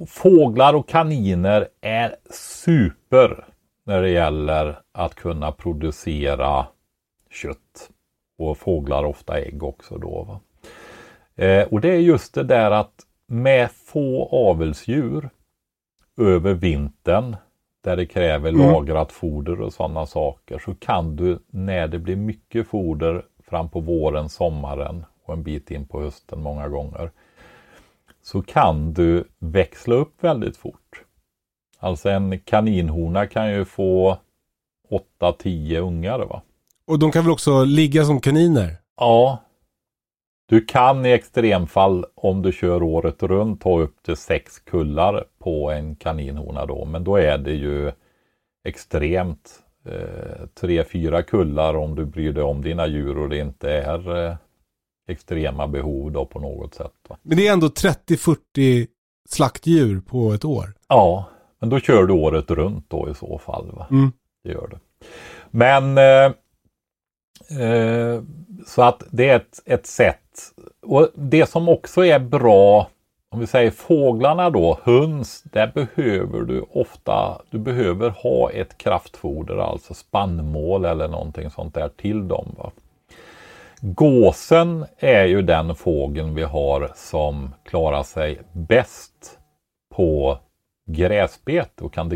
fåglar 0.07 0.75
och 0.75 0.89
kaniner 0.89 1.69
är 1.81 2.17
super 2.31 3.45
när 3.85 4.03
det 4.03 4.11
gäller 4.11 4.81
att 4.93 5.15
kunna 5.15 5.53
producera 5.53 6.67
kött. 7.31 7.91
Och 8.39 8.59
fåglar 8.59 9.05
ofta 9.05 9.39
ägg 9.39 9.63
också 9.63 9.99
då. 9.99 10.23
Va? 10.23 10.41
Eh, 11.45 11.69
och 11.69 11.81
det 11.81 11.89
är 11.89 11.99
just 11.99 12.35
det 12.35 12.43
där 12.43 12.71
att 12.71 12.95
med 13.27 13.71
få 13.71 14.29
avelsdjur 14.33 15.31
över 16.17 16.55
vintern 16.55 17.37
där 17.89 17.97
det 17.97 18.07
kräver 18.07 18.49
Mm. 18.51 18.71
lagrat 18.73 19.13
foder 19.13 19.61
och 19.61 19.73
sådana 19.73 20.07
saker 20.07 20.59
så 20.59 20.75
kan 20.75 21.17
du 21.17 21.39
när 21.51 21.89
det 21.89 21.99
blir 21.99 22.17
mycket 22.17 22.67
foder 22.69 23.25
fram 23.49 23.69
på 23.69 23.81
våren, 23.81 24.29
sommaren 24.29 25.05
och 25.25 25.35
en 25.35 25.43
bit 25.43 25.71
in 25.71 25.87
på 25.87 26.01
hösten 26.01 26.43
många 26.43 26.69
gånger 26.69 27.11
så 28.23 28.43
kan 28.43 28.93
du 28.93 29.25
växla 29.39 29.95
upp 29.95 30.25
väldigt 30.25 30.57
fort. 30.57 31.03
Alltså 31.79 32.09
en 32.09 32.39
kaninhona 32.39 33.27
kan 33.27 33.51
ju 33.53 33.65
få 33.65 34.19
8-10 35.21 35.79
ungar. 35.79 36.19
Va? 36.19 36.43
Och 36.87 36.99
de 36.99 37.11
kan 37.13 37.25
väl 37.25 37.33
också 37.33 37.65
ligga 37.65 38.05
som 38.05 38.21
kaniner? 38.21 38.77
Ja. 38.97 39.39
Du 40.49 40.65
kan 40.65 41.07
i 41.07 41.13
extremfall 41.13 42.05
om 42.15 42.43
du 42.43 42.53
kör 42.53 42.83
året 42.83 43.23
runt 43.23 43.61
ta 43.61 43.81
upp 43.81 44.03
till 44.03 44.17
sex 44.17 44.59
kullar 44.59 45.25
på 45.39 45.71
en 45.71 45.97
kaninhona 45.97 46.67
då. 46.67 46.85
Men 46.85 47.05
då 47.05 47.17
är 47.17 47.39
det 47.39 47.53
ju 47.53 47.93
extremt. 48.65 49.63
Eh, 49.87 50.47
tre, 50.61 50.85
fyra 50.85 51.23
kullar 51.23 51.75
om 51.75 51.95
du 51.95 52.05
bryr 52.05 52.33
dig 52.33 52.43
om 52.43 52.63
dina 52.63 52.87
djur 52.87 53.19
och 53.19 53.29
det 53.29 53.39
inte 53.39 53.71
är 53.71 54.27
eh, 54.27 54.37
extrema 55.09 55.69
behov 55.69 56.13
då 56.13 56.27
på 56.27 56.41
något 56.41 56.75
sätt. 56.75 56.93
Va? 57.09 57.17
Men 57.23 57.37
det 57.37 57.49
är 57.49 57.53
ändå 57.53 57.67
30-40 57.67 58.87
slaktdjur 59.29 60.01
på 60.01 60.33
ett 60.33 60.45
år. 60.45 60.75
Ja, 60.89 61.25
men 61.59 61.69
då 61.69 61.81
kör 61.81 62.05
du 62.05 62.13
året 62.13 62.51
runt 62.51 62.91
då 62.91 63.09
i 63.11 63.15
så 63.15 63.39
fall. 63.39 63.71
Va? 63.73 63.87
Mm. 63.91 64.13
Det 64.45 64.51
gör 64.51 64.69
det. 64.69 64.79
Men 65.51 65.99
eh, 65.99 66.33
eh, 67.63 68.23
så 68.67 68.83
att 68.83 69.03
det 69.11 69.29
är 69.29 69.37
ett, 69.37 69.61
ett 69.65 69.87
sätt. 69.87 70.28
Och 70.83 71.09
det 71.15 71.47
som 71.47 71.69
också 71.69 72.05
är 72.05 72.19
bra, 72.19 72.89
om 73.31 73.41
vi 73.41 73.47
säger 73.47 73.71
fåglarna 73.71 74.51
då, 74.51 74.79
höns, 74.83 75.43
där 75.43 75.73
behöver 75.75 76.41
du 76.41 76.65
ofta, 76.73 77.43
du 77.51 77.59
behöver 77.59 78.11
ha 78.11 78.51
ett 78.51 78.79
kraftfoder, 78.79 79.57
alltså 79.57 79.95
spannmål 79.95 80.85
eller 80.85 81.09
någonting 81.09 81.51
sånt 81.51 81.75
där 81.75 81.89
till 81.89 82.29
dem. 82.29 82.55
Va? 82.59 82.71
Gåsen 83.81 84.85
är 84.99 85.25
ju 85.25 85.43
den 85.43 85.75
fågeln 85.75 86.35
vi 86.35 86.43
har 86.43 86.93
som 86.95 87.55
klarar 87.65 88.03
sig 88.03 88.41
bäst 88.53 89.39
på 89.95 90.39
gräsbete 90.87 91.85
och 91.85 91.93
kan 91.93 92.11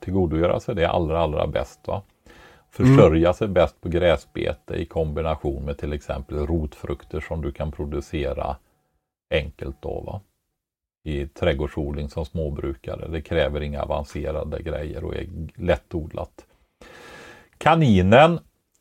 tillgodogöra, 0.00 0.60
sig 0.60 0.74
det 0.74 0.88
allra, 0.88 1.20
allra 1.20 1.46
bäst. 1.46 1.80
Va? 1.86 2.02
Försörja 2.74 3.32
sig 3.32 3.48
bäst 3.48 3.80
på 3.80 3.88
gräsbete 3.88 4.74
i 4.74 4.86
kombination 4.86 5.64
med 5.64 5.78
till 5.78 5.92
exempel 5.92 6.46
rotfrukter 6.46 7.20
som 7.20 7.42
du 7.42 7.52
kan 7.52 7.72
producera 7.72 8.56
enkelt 9.30 9.76
då. 9.82 10.00
Va? 10.00 10.20
I 11.04 11.26
trädgårdsodling 11.26 12.08
som 12.08 12.24
småbrukare. 12.24 13.08
Det 13.08 13.22
kräver 13.22 13.60
inga 13.60 13.82
avancerade 13.82 14.62
grejer 14.62 15.04
och 15.04 15.14
är 15.14 15.26
lättodlat. 15.54 16.46
Kaninen 17.58 18.38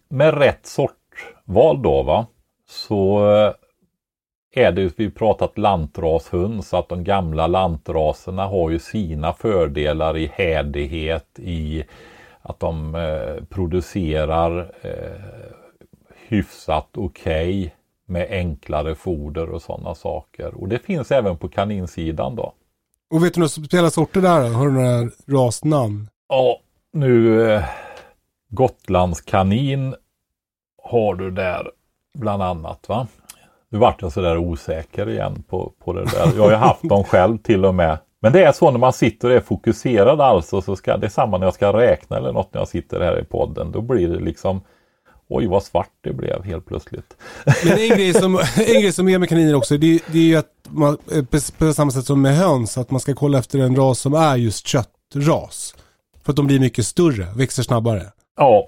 med 0.09 0.37
rätt 0.37 0.65
sortval 0.65 1.81
då 1.81 2.03
va. 2.03 2.27
Så 2.67 3.31
eh, 3.35 3.53
är 4.53 4.71
det, 4.71 4.99
vi 4.99 5.11
pratat 5.11 5.57
lantrashund, 5.57 6.65
så 6.65 6.77
att 6.77 6.89
de 6.89 7.03
gamla 7.03 7.47
lantraserna 7.47 8.45
har 8.45 8.69
ju 8.69 8.79
sina 8.79 9.33
fördelar 9.33 10.17
i 10.17 10.31
härdighet, 10.33 11.39
i 11.39 11.83
att 12.43 12.59
de 12.59 12.95
eh, 12.95 13.43
producerar 13.49 14.71
eh, 14.81 15.63
hyfsat 16.27 16.89
okej 16.97 17.75
med 18.05 18.27
enklare 18.31 18.95
foder 18.95 19.49
och 19.49 19.61
sådana 19.61 19.95
saker. 19.95 20.53
Och 20.61 20.67
det 20.67 20.79
finns 20.79 21.11
även 21.11 21.37
på 21.37 21.49
kaninsidan 21.49 22.35
då. 22.35 22.53
Och 23.09 23.23
vet 23.23 23.33
du 23.33 23.39
några 23.39 23.49
speciella 23.49 23.89
sorter 23.89 24.21
där? 24.21 24.49
Har 24.49 24.65
du 24.65 24.73
några 24.73 25.09
rasnamn? 25.27 26.09
Ja, 26.29 26.59
nu 26.91 27.41
eh, 27.51 27.63
Gotlandskanin 28.49 29.95
har 30.83 31.15
du 31.15 31.31
där 31.31 31.71
bland 32.17 32.43
annat 32.43 32.89
va. 32.89 33.07
Nu 33.69 33.79
vart 33.79 34.01
jag 34.01 34.11
sådär 34.11 34.37
osäker 34.37 35.09
igen 35.09 35.43
på, 35.49 35.73
på 35.83 35.93
det 35.93 36.05
där. 36.05 36.31
Jag 36.35 36.43
har 36.43 36.49
ju 36.49 36.55
haft 36.55 36.89
dem 36.89 37.03
själv 37.07 37.37
till 37.37 37.65
och 37.65 37.75
med. 37.75 37.97
Men 38.23 38.33
det 38.33 38.43
är 38.43 38.51
så 38.51 38.71
när 38.71 38.79
man 38.79 38.93
sitter 38.93 39.29
och 39.29 39.35
är 39.35 39.39
fokuserad 39.39 40.21
alltså. 40.21 40.61
Så 40.61 40.75
ska, 40.75 40.97
det 40.97 41.07
är 41.07 41.09
samma 41.09 41.37
när 41.37 41.47
jag 41.47 41.53
ska 41.53 41.73
räkna 41.73 42.17
eller 42.17 42.31
något 42.31 42.53
när 42.53 42.61
jag 42.61 42.67
sitter 42.67 42.99
här 42.99 43.19
i 43.19 43.23
podden. 43.23 43.71
Då 43.71 43.81
blir 43.81 44.07
det 44.07 44.19
liksom 44.19 44.61
Oj 45.27 45.47
vad 45.47 45.63
svart 45.63 45.91
det 46.01 46.13
blev 46.13 46.43
helt 46.43 46.65
plötsligt. 46.65 47.17
Men 47.65 47.77
en 47.77 47.89
grej 47.89 48.13
som, 48.13 48.35
en 48.57 48.81
grej 48.81 48.91
som 48.91 49.09
är 49.09 49.19
med 49.19 49.29
kaniner 49.29 49.55
också, 49.55 49.77
det, 49.77 49.99
det 50.07 50.17
är 50.17 50.23
ju 50.23 50.35
att 50.35 50.51
man, 50.69 50.97
eh, 51.11 51.25
på, 51.57 51.73
samma 51.73 51.91
sätt 51.91 52.05
som 52.05 52.21
med 52.21 52.35
höns, 52.35 52.77
att 52.77 52.91
man 52.91 52.99
ska 52.99 53.13
kolla 53.13 53.39
efter 53.39 53.59
en 53.59 53.75
ras 53.75 53.99
som 53.99 54.13
är 54.13 54.35
just 54.35 54.67
köttras. 54.67 55.75
För 56.23 56.31
att 56.31 56.35
de 56.35 56.47
blir 56.47 56.59
mycket 56.59 56.85
större, 56.85 57.27
växer 57.35 57.63
snabbare. 57.63 58.03
Ja, 58.37 58.67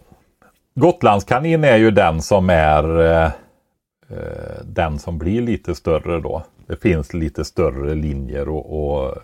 Gotlandskanin 0.75 1.63
är 1.63 1.77
ju 1.77 1.91
den 1.91 2.21
som 2.21 2.49
är 2.49 3.01
eh, 3.01 3.31
eh, 4.09 4.63
den 4.65 4.99
som 4.99 5.17
blir 5.17 5.41
lite 5.41 5.75
större 5.75 6.21
då. 6.21 6.43
Det 6.67 6.81
finns 6.81 7.13
lite 7.13 7.45
större 7.45 7.95
linjer 7.95 8.49
och, 8.49 8.95
och 8.95 9.17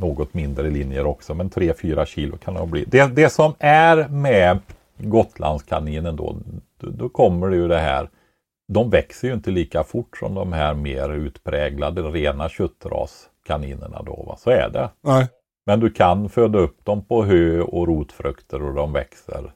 något 0.00 0.34
mindre 0.34 0.70
linjer 0.70 1.06
också, 1.06 1.34
men 1.34 1.50
3-4 1.50 2.04
kilo 2.04 2.36
kan 2.36 2.54
det 2.54 2.66
bli. 2.66 2.84
Det, 2.86 3.06
det 3.06 3.28
som 3.28 3.54
är 3.58 4.08
med 4.08 4.58
Gotlandskaninen 4.98 6.16
då, 6.16 6.36
då, 6.80 6.90
då 6.90 7.08
kommer 7.08 7.48
det 7.48 7.56
ju 7.56 7.68
det 7.68 7.78
här. 7.78 8.08
De 8.68 8.90
växer 8.90 9.28
ju 9.28 9.34
inte 9.34 9.50
lika 9.50 9.84
fort 9.84 10.16
som 10.16 10.34
de 10.34 10.52
här 10.52 10.74
mer 10.74 11.12
utpräglade 11.12 12.02
rena 12.02 12.48
köttraskaninerna 12.48 14.02
då. 14.02 14.24
Va? 14.28 14.36
Så 14.36 14.50
är 14.50 14.70
det. 14.70 14.90
Nej. 15.00 15.28
Men 15.66 15.80
du 15.80 15.90
kan 15.90 16.28
föda 16.28 16.58
upp 16.58 16.84
dem 16.84 17.04
på 17.04 17.24
hö 17.24 17.60
och 17.60 17.86
rotfrukter 17.86 18.62
och 18.62 18.74
de 18.74 18.92
växer 18.92 19.52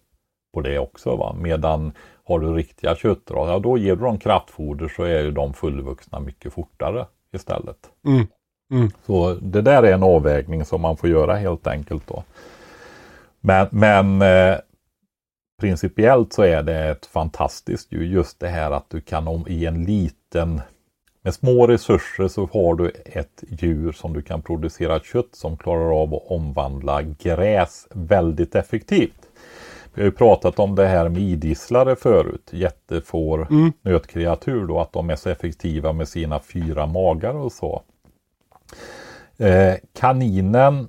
på 0.55 0.61
det 0.61 0.78
också. 0.78 1.16
Va? 1.16 1.36
Medan 1.40 1.93
har 2.24 2.39
du 2.40 2.55
riktiga 2.55 2.97
köttras, 2.97 3.48
ja 3.48 3.59
då 3.59 3.78
ger 3.78 3.97
du 3.97 4.03
dem 4.03 4.19
kraftfoder 4.19 4.89
så 4.89 5.03
är 5.03 5.23
ju 5.23 5.31
de 5.31 5.55
fullvuxna 5.55 6.20
mycket 6.20 6.53
fortare 6.53 7.07
istället. 7.32 7.78
Mm. 8.07 8.27
Mm. 8.70 8.90
Så 9.06 9.34
det 9.34 9.62
där 9.62 9.82
är 9.82 9.93
en 9.93 10.02
avvägning 10.02 10.64
som 10.64 10.80
man 10.80 10.97
får 10.97 11.10
göra 11.10 11.36
helt 11.36 11.66
enkelt 11.66 12.06
då. 12.06 12.24
Men, 13.40 13.68
men 13.70 14.22
eh, 14.22 14.59
principiellt 15.60 16.32
så 16.32 16.43
är 16.43 16.62
det 16.62 16.84
ett 16.84 17.06
fantastiskt 17.06 17.93
ju 17.93 18.06
just 18.06 18.40
det 18.40 18.48
här 18.48 18.70
att 18.70 18.90
du 18.90 19.01
kan 19.01 19.28
om 19.28 19.44
i 19.48 19.66
en 19.66 19.84
liten 19.84 20.60
med 21.22 21.34
små 21.34 21.66
resurser 21.66 22.28
så 22.28 22.48
har 22.52 22.74
du 22.74 22.93
ett 23.05 23.44
djur 23.48 23.93
som 23.93 24.12
du 24.12 24.22
kan 24.22 24.43
producera 24.43 25.01
kött 25.01 25.28
som 25.32 25.56
klarar 25.56 26.02
av 26.02 26.14
att 26.14 26.22
omvandla 26.26 27.02
gräs 27.02 27.86
väldigt 27.90 28.55
effektivt. 28.55 29.28
Vi 29.94 30.02
har 30.02 30.06
ju 30.06 30.12
pratat 30.12 30.59
om 30.59 30.74
det 30.74 30.86
här 30.86 31.09
med 31.09 31.22
idisslare 31.22 31.97
förut, 31.97 32.51
jättefår, 32.52 33.47
Mm. 33.51 33.72
nötkreatur 33.82 34.66
då, 34.66 34.80
att 34.80 34.93
de 34.93 35.10
är 35.10 35.16
så 35.16 35.28
effektiva 35.30 35.93
med 35.93 36.09
sina 36.09 36.40
fyra 36.40 36.86
magar 36.86 37.34
och 37.34 37.52
så. 37.52 37.82
Eh, 39.36 39.74
kaninen 39.98 40.88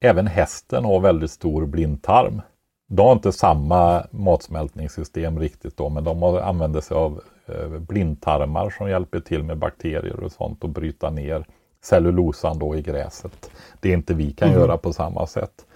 även 0.00 0.26
hästen 0.26 0.84
har 0.84 1.00
väldigt 1.00 1.30
stor 1.30 1.66
blindtarm. 1.66 2.42
De 2.86 3.06
har 3.06 3.12
inte 3.12 3.32
samma 3.32 4.06
matsmältningssystem 4.10 5.38
riktigt 5.38 5.76
då, 5.76 5.88
men 5.88 6.04
de 6.04 6.22
använder 6.22 6.80
sig 6.80 6.96
av 6.96 7.20
eh, 7.46 7.68
blindtarmar 7.68 8.70
som 8.70 8.90
hjälper 8.90 9.20
till 9.20 9.42
med 9.42 9.58
bakterier 9.58 10.20
och 10.20 10.32
sånt 10.32 10.64
och 10.64 10.70
bryta 10.70 11.10
ner 11.10 11.44
cellulosan 11.82 12.58
då 12.58 12.76
i 12.76 12.82
gräset. 12.82 13.50
Det 13.80 13.90
inte 13.90 14.14
vi 14.14 14.32
kan 14.32 14.48
mm. 14.48 14.60
göra 14.60 14.76
på 14.76 14.92
samma 14.92 15.26
sätt. 15.26 15.66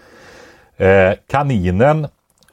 Eh, 0.76 1.12
kaninen 1.26 2.06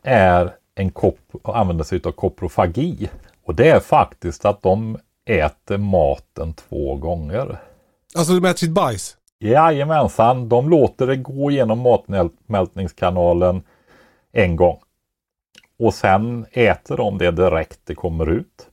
är 0.03 0.53
en 0.75 0.91
kop 0.91 1.19
använder 1.43 1.83
sig 1.83 2.01
av 2.05 2.11
koprofagi. 2.11 3.09
Och 3.43 3.55
det 3.55 3.69
är 3.69 3.79
faktiskt 3.79 4.45
att 4.45 4.61
de 4.61 4.97
äter 5.25 5.77
maten 5.77 6.53
två 6.53 6.95
gånger. 6.95 7.61
Alltså 8.15 8.39
de 8.39 8.47
äter 8.47 8.57
sitt 8.57 8.71
bajs? 8.71 9.17
Jajamensan, 9.39 10.49
de 10.49 10.69
låter 10.69 11.07
det 11.07 11.15
gå 11.15 11.51
genom 11.51 11.79
matmältningskanalen 11.79 13.63
en 14.33 14.55
gång. 14.55 14.79
Och 15.79 15.93
sen 15.93 16.45
äter 16.51 16.97
de 16.97 17.17
det 17.17 17.31
direkt 17.31 17.79
det 17.83 17.95
kommer 17.95 18.29
ut. 18.29 18.67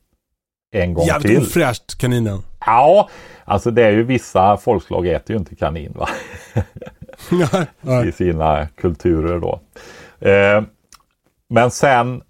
En 0.73 0.95
gång 0.95 1.07
Jävligt 1.07 1.23
till. 1.23 1.33
Jävligt 1.33 1.49
ofräscht 1.49 1.99
kaninen. 1.99 2.43
Ja, 2.67 3.09
alltså 3.45 3.71
det 3.71 3.83
är 3.85 3.91
ju 3.91 4.03
vissa 4.03 4.57
folkslag 4.57 5.07
äter 5.07 5.35
ju 5.35 5.39
inte 5.39 5.55
kanin 5.55 5.95
va. 5.97 6.09
I 8.05 8.13
sina 8.13 8.67
kulturer 8.67 9.41
då. 9.41 9.61
Eh, 10.29 10.63
men 11.49 11.71
sen 11.71 12.23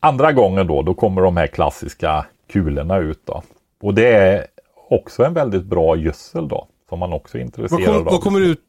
andra 0.00 0.32
gången 0.32 0.66
då, 0.66 0.82
då 0.82 0.94
kommer 0.94 1.22
de 1.22 1.36
här 1.36 1.46
klassiska 1.46 2.26
kulorna 2.52 2.98
ut 2.98 3.20
då. 3.24 3.42
Och 3.82 3.94
det 3.94 4.12
är 4.12 4.46
också 4.92 5.24
en 5.24 5.34
väldigt 5.34 5.64
bra 5.64 5.96
gödsel 5.96 6.48
då. 6.48 6.68
Som 6.88 6.98
man 6.98 7.12
också 7.12 7.38
är 7.38 7.42
intresserad 7.42 7.80
vad 7.80 7.86
kom, 7.86 7.96
av. 7.96 8.04
Vad 8.04 8.22
kommer, 8.22 8.40
ut, 8.40 8.60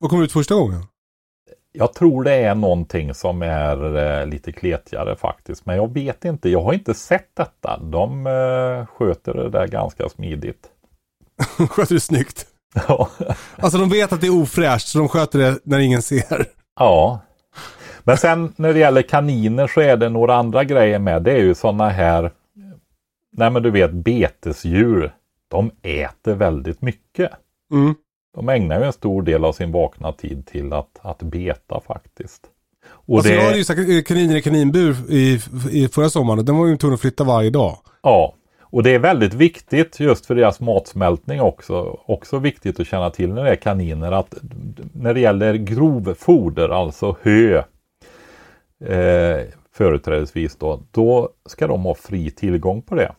vad 0.00 0.10
kommer 0.10 0.24
ut 0.24 0.32
första 0.32 0.54
gången? 0.54 0.86
Jag 1.72 1.94
tror 1.94 2.24
det 2.24 2.34
är 2.34 2.54
någonting 2.54 3.14
som 3.14 3.42
är 3.42 3.96
eh, 3.96 4.26
lite 4.26 4.52
kletigare 4.52 5.16
faktiskt. 5.16 5.66
Men 5.66 5.76
jag 5.76 5.94
vet 5.94 6.24
inte. 6.24 6.48
Jag 6.48 6.62
har 6.62 6.72
inte 6.72 6.94
sett 6.94 7.28
detta. 7.34 7.78
De 7.78 8.26
eh, 8.26 8.86
sköter 8.86 9.34
det 9.34 9.50
där 9.50 9.66
ganska 9.66 10.08
smidigt. 10.08 10.68
sköter 11.68 11.94
det 11.94 12.00
snyggt? 12.00 12.46
Ja. 12.88 13.08
alltså 13.56 13.78
de 13.78 13.88
vet 13.88 14.12
att 14.12 14.20
det 14.20 14.26
är 14.26 14.42
ofräscht 14.42 14.88
så 14.88 14.98
de 14.98 15.08
sköter 15.08 15.38
det 15.38 15.58
när 15.64 15.78
ingen 15.78 16.02
ser. 16.02 16.46
Ja. 16.78 17.20
Men 18.04 18.16
sen 18.16 18.52
när 18.56 18.72
det 18.72 18.78
gäller 18.78 19.02
kaniner 19.02 19.66
så 19.66 19.80
är 19.80 19.96
det 19.96 20.08
några 20.08 20.34
andra 20.34 20.64
grejer 20.64 20.98
med. 20.98 21.22
Det 21.22 21.32
är 21.32 21.42
ju 21.42 21.54
sådana 21.54 21.88
här, 21.88 22.30
nej 23.32 23.50
men 23.50 23.62
du 23.62 23.70
vet 23.70 23.92
betesdjur. 23.92 25.12
De 25.52 25.70
äter 25.82 26.34
väldigt 26.34 26.82
mycket. 26.82 27.30
Mm. 27.72 27.94
De 28.34 28.48
ägnar 28.48 28.80
ju 28.80 28.86
en 28.86 28.92
stor 28.92 29.22
del 29.22 29.44
av 29.44 29.52
sin 29.52 29.72
vakna 29.72 30.12
tid 30.12 30.46
till 30.46 30.72
att, 30.72 30.98
att 31.00 31.22
beta 31.22 31.80
faktiskt. 31.86 32.42
Och 32.86 33.16
alltså 33.16 33.32
det... 33.32 33.36
Jag 33.36 33.44
hade 33.44 33.58
ju 33.58 33.64
sagt 33.64 34.06
kaniner 34.06 34.36
i 34.36 34.42
kaninbur 34.42 34.96
i, 35.08 35.40
i 35.70 35.88
förra 35.88 36.10
sommaren. 36.10 36.44
Den 36.44 36.56
var 36.56 36.66
ju 36.66 36.76
tvungen 36.76 36.94
att 36.94 37.00
flytta 37.00 37.24
varje 37.24 37.50
dag. 37.50 37.76
Ja, 38.02 38.34
och 38.60 38.82
det 38.82 38.90
är 38.90 38.98
väldigt 38.98 39.34
viktigt 39.34 40.00
just 40.00 40.26
för 40.26 40.34
deras 40.34 40.60
matsmältning 40.60 41.40
också. 41.40 42.00
Också 42.06 42.38
viktigt 42.38 42.80
att 42.80 42.86
känna 42.86 43.10
till 43.10 43.32
när 43.32 43.44
det 43.44 43.50
är 43.50 43.56
kaniner 43.56 44.12
att 44.12 44.34
när 44.92 45.14
det 45.14 45.20
gäller 45.20 45.54
grovfoder, 45.54 46.68
alltså 46.68 47.16
hö, 47.22 47.62
eh, 48.84 49.46
företrädesvis 49.72 50.56
då, 50.56 50.80
då 50.90 51.28
ska 51.46 51.66
de 51.66 51.82
ha 51.82 51.94
fri 51.94 52.30
tillgång 52.30 52.82
på 52.82 52.94
det. 52.94 53.12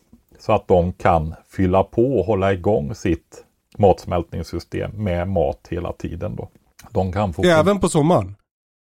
Så 0.46 0.52
att 0.52 0.68
de 0.68 0.92
kan 0.92 1.34
fylla 1.48 1.82
på 1.82 2.18
och 2.18 2.26
hålla 2.26 2.52
igång 2.52 2.94
sitt 2.94 3.44
matsmältningssystem 3.78 4.90
med 5.04 5.28
mat 5.28 5.66
hela 5.70 5.92
tiden. 5.92 6.36
Då. 6.36 6.48
De 6.90 7.12
kan 7.12 7.32
få 7.32 7.44
Även 7.44 7.80
på 7.80 7.88
sommaren? 7.88 8.36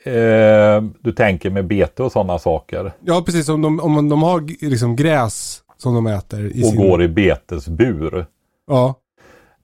Eh, 0.04 0.84
du 1.00 1.12
tänker 1.12 1.50
med 1.50 1.68
bete 1.68 2.04
och 2.04 2.12
sådana 2.12 2.40
saker? 2.40 2.92
Ja, 3.00 3.24
precis. 3.26 3.50
Om 3.50 3.62
de, 3.62 3.80
om 3.80 4.10
de 4.10 4.24
har 4.24 4.66
liksom 4.70 4.96
gräs 4.96 5.62
som 5.78 5.94
de 5.94 6.08
äter. 6.08 6.48
Och 6.48 6.68
sin... 6.68 6.76
går 6.76 7.04
i 7.04 7.08
betesbur. 7.08 8.26
Ja. 8.68 8.96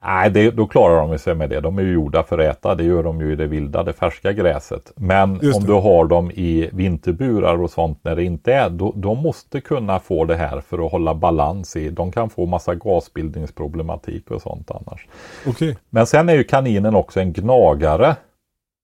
Nej, 0.07 0.29
det, 0.29 0.51
då 0.51 0.67
klarar 0.67 1.07
de 1.07 1.17
sig 1.17 1.35
med 1.35 1.49
det. 1.49 1.59
De 1.59 1.77
är 1.77 1.83
ju 1.83 1.93
gjorda 1.93 2.23
för 2.23 2.37
att 2.37 2.57
äta. 2.57 2.75
Det 2.75 2.83
gör 2.83 3.03
de 3.03 3.21
ju 3.21 3.31
i 3.31 3.35
det 3.35 3.47
vilda, 3.47 3.83
det 3.83 3.93
färska 3.93 4.33
gräset. 4.33 4.91
Men 4.95 5.31
om 5.55 5.63
du 5.63 5.73
har 5.73 6.05
dem 6.05 6.31
i 6.31 6.69
vinterburar 6.73 7.61
och 7.61 7.69
sånt 7.69 7.99
när 8.03 8.15
det 8.15 8.23
inte 8.23 8.53
är, 8.53 8.69
då, 8.69 8.93
de 8.95 9.17
måste 9.17 9.61
kunna 9.61 9.99
få 9.99 10.25
det 10.25 10.35
här 10.35 10.61
för 10.61 10.85
att 10.85 10.91
hålla 10.91 11.15
balans 11.15 11.75
i. 11.75 11.89
De 11.89 12.11
kan 12.11 12.29
få 12.29 12.45
massa 12.45 12.75
gasbildningsproblematik 12.75 14.31
och 14.31 14.41
sånt 14.41 14.71
annars. 14.71 15.07
Okay. 15.45 15.75
Men 15.89 16.07
sen 16.07 16.29
är 16.29 16.33
ju 16.33 16.43
kaninen 16.43 16.95
också 16.95 17.19
en 17.19 17.33
gnagare. 17.33 18.15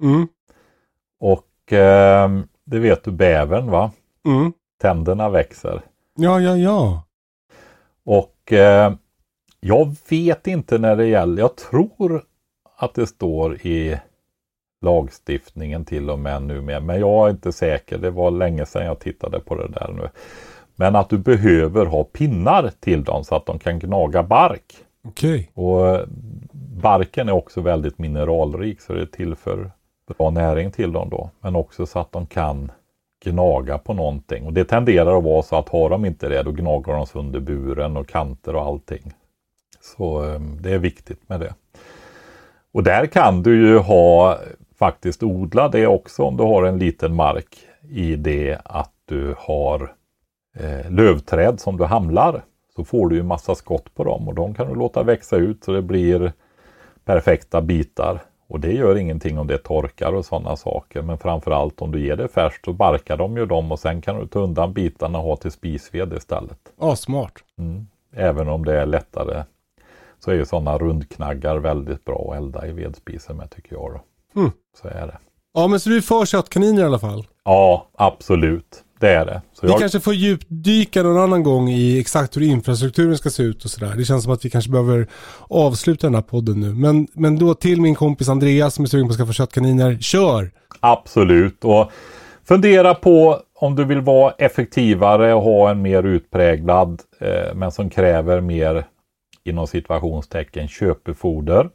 Mm. 0.03 0.27
Och 1.19 1.73
eh, 1.73 2.29
det 2.65 2.79
vet 2.79 3.03
du 3.03 3.11
bävern 3.11 3.71
va? 3.71 3.91
Mm. 4.27 4.53
Tänderna 4.81 5.29
växer. 5.29 5.81
Ja, 6.15 6.39
ja, 6.39 6.57
ja. 6.57 7.03
Och 8.05 8.53
eh, 8.53 8.93
jag 9.65 9.95
vet 10.10 10.48
inte 10.48 10.77
när 10.77 10.95
det 10.95 11.06
gäller, 11.06 11.41
jag 11.41 11.56
tror 11.56 12.23
att 12.77 12.94
det 12.94 13.07
står 13.07 13.56
i 13.56 13.98
lagstiftningen 14.81 15.85
till 15.85 16.10
och 16.10 16.19
med 16.19 16.41
nu 16.41 16.61
med, 16.61 16.84
men 16.84 16.99
jag 16.99 17.27
är 17.27 17.31
inte 17.31 17.52
säker. 17.52 17.98
Det 17.98 18.10
var 18.10 18.31
länge 18.31 18.65
sedan 18.65 18.85
jag 18.85 18.99
tittade 18.99 19.40
på 19.40 19.56
det 19.56 19.68
där 19.68 19.94
nu. 19.98 20.10
Men 20.76 20.95
att 20.95 21.10
du 21.10 21.18
behöver 21.18 21.85
ha 21.85 22.03
pinnar 22.03 22.72
till 22.80 23.03
dem 23.03 23.23
så 23.23 23.35
att 23.35 23.45
de 23.45 23.60
kan 23.60 23.80
gnaga 23.80 24.23
bark. 24.23 24.76
Okej. 25.07 25.49
Okay. 25.53 25.65
Och 25.65 25.88
eh, 25.88 26.06
barken 26.81 27.30
är 27.30 27.34
också 27.34 27.61
väldigt 27.61 27.98
mineralrik 27.98 28.81
så 28.81 28.94
det 28.94 29.07
tillför 29.07 29.72
bra 30.18 30.30
näring 30.30 30.72
till 30.72 30.91
dem 30.91 31.10
då. 31.10 31.30
Men 31.40 31.56
också 31.56 31.85
så 31.85 31.99
att 31.99 32.11
de 32.11 32.26
kan 32.26 32.72
gnaga 33.26 33.77
på 33.77 33.94
någonting. 33.94 34.45
Och 34.45 34.53
det 34.53 34.65
tenderar 34.65 35.18
att 35.18 35.23
vara 35.23 35.41
så 35.41 35.56
att 35.56 35.69
har 35.69 35.90
de 35.90 36.06
inte 36.06 36.30
det 36.30 36.44
då 36.44 36.52
gnagar 36.52 36.94
de 36.94 37.07
sönder 37.07 37.40
buren 37.40 37.98
och 37.98 38.07
kanter 38.07 38.56
och 38.56 38.61
allting. 38.61 39.14
Så 39.84 40.23
ehm, 40.23 40.61
det 40.61 40.73
är 40.73 40.80
viktigt 40.80 41.30
med 41.30 41.39
det. 41.39 41.53
Och 42.72 42.84
där 42.84 43.05
kan 43.05 43.43
du 43.43 43.68
ju 43.68 43.77
ha 43.77 44.39
faktiskt 44.80 45.23
odla 45.23 45.69
det 45.69 45.88
också 45.88 46.23
om 46.23 46.38
du 46.38 46.43
har 46.43 46.64
en 46.64 46.80
liten 46.80 47.15
mark 47.15 47.57
i 47.89 48.15
det 48.15 48.57
att 48.65 48.93
du 49.05 49.35
har 49.38 49.93
eh, 50.55 50.91
lövträd 50.91 51.60
som 51.60 51.77
du 51.77 51.84
hamlar. 51.84 52.43
Så 52.76 52.84
får 52.84 53.10
du 53.10 53.15
ju 53.15 53.23
massa 53.23 53.55
skott 53.55 53.95
på 53.95 54.03
dem 54.03 54.27
och 54.27 54.35
de 54.35 54.53
kan 54.53 54.68
du 54.68 54.76
låta 54.76 55.03
växa 55.03 55.35
ut 55.35 55.64
så 55.64 55.72
det 55.72 55.81
blir 55.81 56.34
perfekta 57.05 57.61
bitar. 57.61 58.19
Och 58.47 58.60
det 58.60 58.73
gör 58.73 58.97
ingenting 58.97 59.39
om 59.39 59.47
det 59.47 59.57
torkar 59.57 60.14
och 60.14 60.26
sådana 60.26 60.55
saker. 60.55 61.01
Men 61.01 61.18
framförallt 61.18 61.81
om 61.81 61.91
du 61.91 62.05
ger 62.05 62.15
det 62.15 62.27
färskt 62.27 62.65
så 62.65 62.73
barkar 62.73 63.18
de 63.18 63.38
ju 63.38 63.45
dem 63.45 63.72
och 63.72 63.80
sen 63.80 64.01
kan 64.01 64.19
du 64.19 64.27
ta 64.27 64.39
undan 64.39 64.73
bitarna 64.73 65.19
och 65.19 65.23
ha 65.23 65.35
till 65.35 65.51
spisved 65.51 66.14
istället. 66.14 66.60
Ja, 66.80 66.95
smart. 66.95 67.34
Mm. 67.57 67.88
Även 68.15 68.47
om 68.47 68.65
det 68.65 68.81
är 68.81 68.85
lättare 68.85 69.43
så 70.23 70.31
är 70.31 70.35
ju 70.35 70.45
sådana 70.45 70.77
rundknaggar 70.77 71.57
väldigt 71.57 72.05
bra 72.05 72.29
att 72.31 72.37
elda 72.37 72.67
i 72.67 72.71
vedspisen 72.71 73.37
med 73.37 73.49
tycker 73.49 73.75
jag. 73.75 73.91
Då. 73.93 74.39
Mm. 74.39 74.51
Så 74.81 74.87
är 74.87 75.07
det. 75.07 75.17
Ja 75.53 75.67
men 75.67 75.79
så 75.79 75.89
du 75.89 75.97
är 75.97 76.01
för 76.01 76.25
köttkaniner 76.25 76.81
i 76.81 76.85
alla 76.85 76.99
fall? 76.99 77.27
Ja 77.45 77.87
absolut. 77.97 78.83
Det 78.99 79.09
är 79.09 79.25
det. 79.25 79.41
Så 79.53 79.65
vi 79.65 79.71
jag... 79.71 79.79
kanske 79.79 79.99
får 79.99 80.13
djupdyka 80.13 81.03
någon 81.03 81.17
annan 81.23 81.43
gång 81.43 81.69
i 81.69 81.99
exakt 81.99 82.37
hur 82.37 82.41
infrastrukturen 82.41 83.17
ska 83.17 83.29
se 83.29 83.43
ut 83.43 83.65
och 83.65 83.71
sådär. 83.71 83.93
Det 83.97 84.05
känns 84.05 84.23
som 84.23 84.33
att 84.33 84.45
vi 84.45 84.49
kanske 84.49 84.71
behöver 84.71 85.07
avsluta 85.49 86.07
den 86.07 86.15
här 86.15 86.21
podden 86.21 86.59
nu. 86.59 86.73
Men, 86.73 87.07
men 87.13 87.39
då 87.39 87.53
till 87.53 87.81
min 87.81 87.95
kompis 87.95 88.29
Andreas 88.29 88.73
som 88.73 88.83
är 88.83 88.89
sugen 88.89 89.07
på 89.07 89.11
att 89.11 89.17
skaffa 89.17 89.33
köttkaniner. 89.33 89.97
Kör! 90.01 90.51
Absolut. 90.79 91.65
Och 91.65 91.91
fundera 92.43 92.95
på 92.95 93.39
om 93.55 93.75
du 93.75 93.85
vill 93.85 94.01
vara 94.01 94.33
effektivare 94.37 95.33
och 95.33 95.41
ha 95.41 95.71
en 95.71 95.81
mer 95.81 96.03
utpräglad 96.03 97.01
eh, 97.19 97.55
men 97.55 97.71
som 97.71 97.89
kräver 97.89 98.41
mer 98.41 98.85
inom 99.44 99.68
situationstecken 99.68 100.68
köpefoder. 100.68 101.70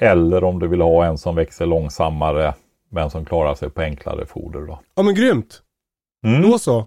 Eller 0.00 0.44
om 0.44 0.58
du 0.58 0.68
vill 0.68 0.80
ha 0.80 1.06
en 1.06 1.18
som 1.18 1.34
växer 1.34 1.66
långsammare 1.66 2.54
men 2.90 3.10
som 3.10 3.24
klarar 3.24 3.54
sig 3.54 3.70
på 3.70 3.80
enklare 3.80 4.26
foder. 4.26 4.60
Då. 4.60 4.80
Ja 4.94 5.02
men 5.02 5.14
grymt! 5.14 5.62
Mm. 6.26 6.42
Då 6.42 6.58
så. 6.58 6.78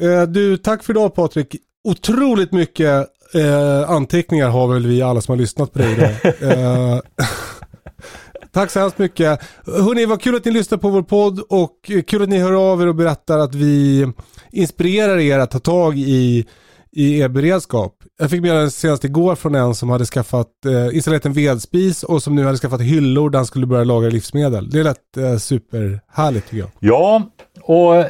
Eh, 0.00 0.22
du, 0.22 0.56
tack 0.56 0.82
för 0.82 0.92
idag 0.92 1.14
Patrik. 1.14 1.56
Otroligt 1.84 2.52
mycket 2.52 3.08
eh, 3.34 3.90
anteckningar 3.90 4.48
har 4.48 4.68
väl 4.68 4.86
vi 4.86 5.02
alla 5.02 5.20
som 5.20 5.32
har 5.32 5.38
lyssnat 5.38 5.72
på 5.72 5.78
dig 5.78 5.92
idag. 5.92 6.10
eh, 6.52 7.00
tack 8.52 8.70
så 8.70 8.80
hemskt 8.80 8.98
mycket. 8.98 9.40
Hörni, 9.66 10.06
vad 10.06 10.20
kul 10.22 10.36
att 10.36 10.44
ni 10.44 10.50
lyssnar 10.50 10.78
på 10.78 10.88
vår 10.88 11.02
podd 11.02 11.40
och 11.48 11.90
kul 12.06 12.22
att 12.22 12.28
ni 12.28 12.38
hör 12.38 12.72
av 12.72 12.82
er 12.82 12.86
och 12.86 12.94
berättar 12.94 13.38
att 13.38 13.54
vi 13.54 14.06
inspirerar 14.50 15.18
er 15.18 15.38
att 15.38 15.50
ta 15.50 15.58
tag 15.58 15.98
i 15.98 16.46
i 16.92 17.20
er 17.20 17.28
beredskap. 17.28 17.94
Jag 18.18 18.30
fick 18.30 18.42
meddelande 18.42 18.70
senast 18.70 19.04
igår 19.04 19.34
från 19.34 19.54
en 19.54 19.74
som 19.74 19.90
hade 19.90 20.04
skaffat, 20.04 20.64
eh, 20.66 20.96
installerat 20.96 21.26
en 21.26 21.32
vedspis 21.32 22.02
och 22.02 22.22
som 22.22 22.34
nu 22.34 22.44
hade 22.44 22.58
skaffat 22.58 22.80
hyllor 22.80 23.30
där 23.30 23.38
han 23.38 23.46
skulle 23.46 23.66
börja 23.66 23.84
lagra 23.84 24.10
livsmedel. 24.10 24.70
Det 24.70 24.82
lät 24.82 25.16
eh, 25.16 25.36
superhärligt 25.36 26.50
tycker 26.50 26.58
jag. 26.62 26.70
Ja, 26.78 27.22
och 27.62 27.96
eh, 27.96 28.06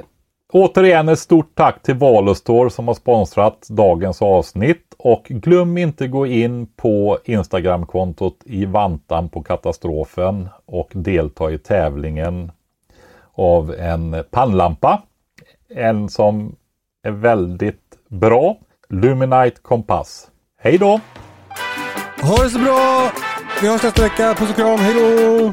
Återigen 0.55 1.09
ett 1.09 1.19
stort 1.19 1.55
tack 1.55 1.83
till 1.83 1.95
Valustor 1.95 2.69
som 2.69 2.89
har 2.89 2.95
sponsrat 2.95 3.67
dagens 3.69 4.23
avsnitt 4.23 4.95
och 4.99 5.25
glöm 5.29 5.79
inte 5.79 6.09
gå 6.09 6.27
in 6.27 6.67
på 6.67 7.19
Instagramkontot 7.25 8.37
i 8.45 8.65
vantan 8.65 9.29
på 9.29 9.43
katastrofen 9.43 10.49
och 10.67 10.91
delta 10.95 11.53
i 11.53 11.59
tävlingen 11.59 12.53
av 13.35 13.75
en 13.75 14.25
pannlampa. 14.31 15.03
En 15.69 16.09
som 16.09 16.57
är 17.03 17.11
väldigt 17.11 17.99
bra. 18.09 18.57
Luminite 18.93 19.61
Kompass. 19.63 20.27
Hej 20.63 20.79
då! 20.79 21.01
Ha 22.23 22.43
det 22.45 22.51
så 22.51 22.59
bra! 22.59 23.13
Vi 23.61 23.69
hörs 23.69 23.83
nästa 23.83 24.03
vecka. 24.03 24.35
Puss 24.35 24.51
och 24.51 24.57
kram. 24.57 24.79
Hej 24.79 24.95
då! 24.95 25.53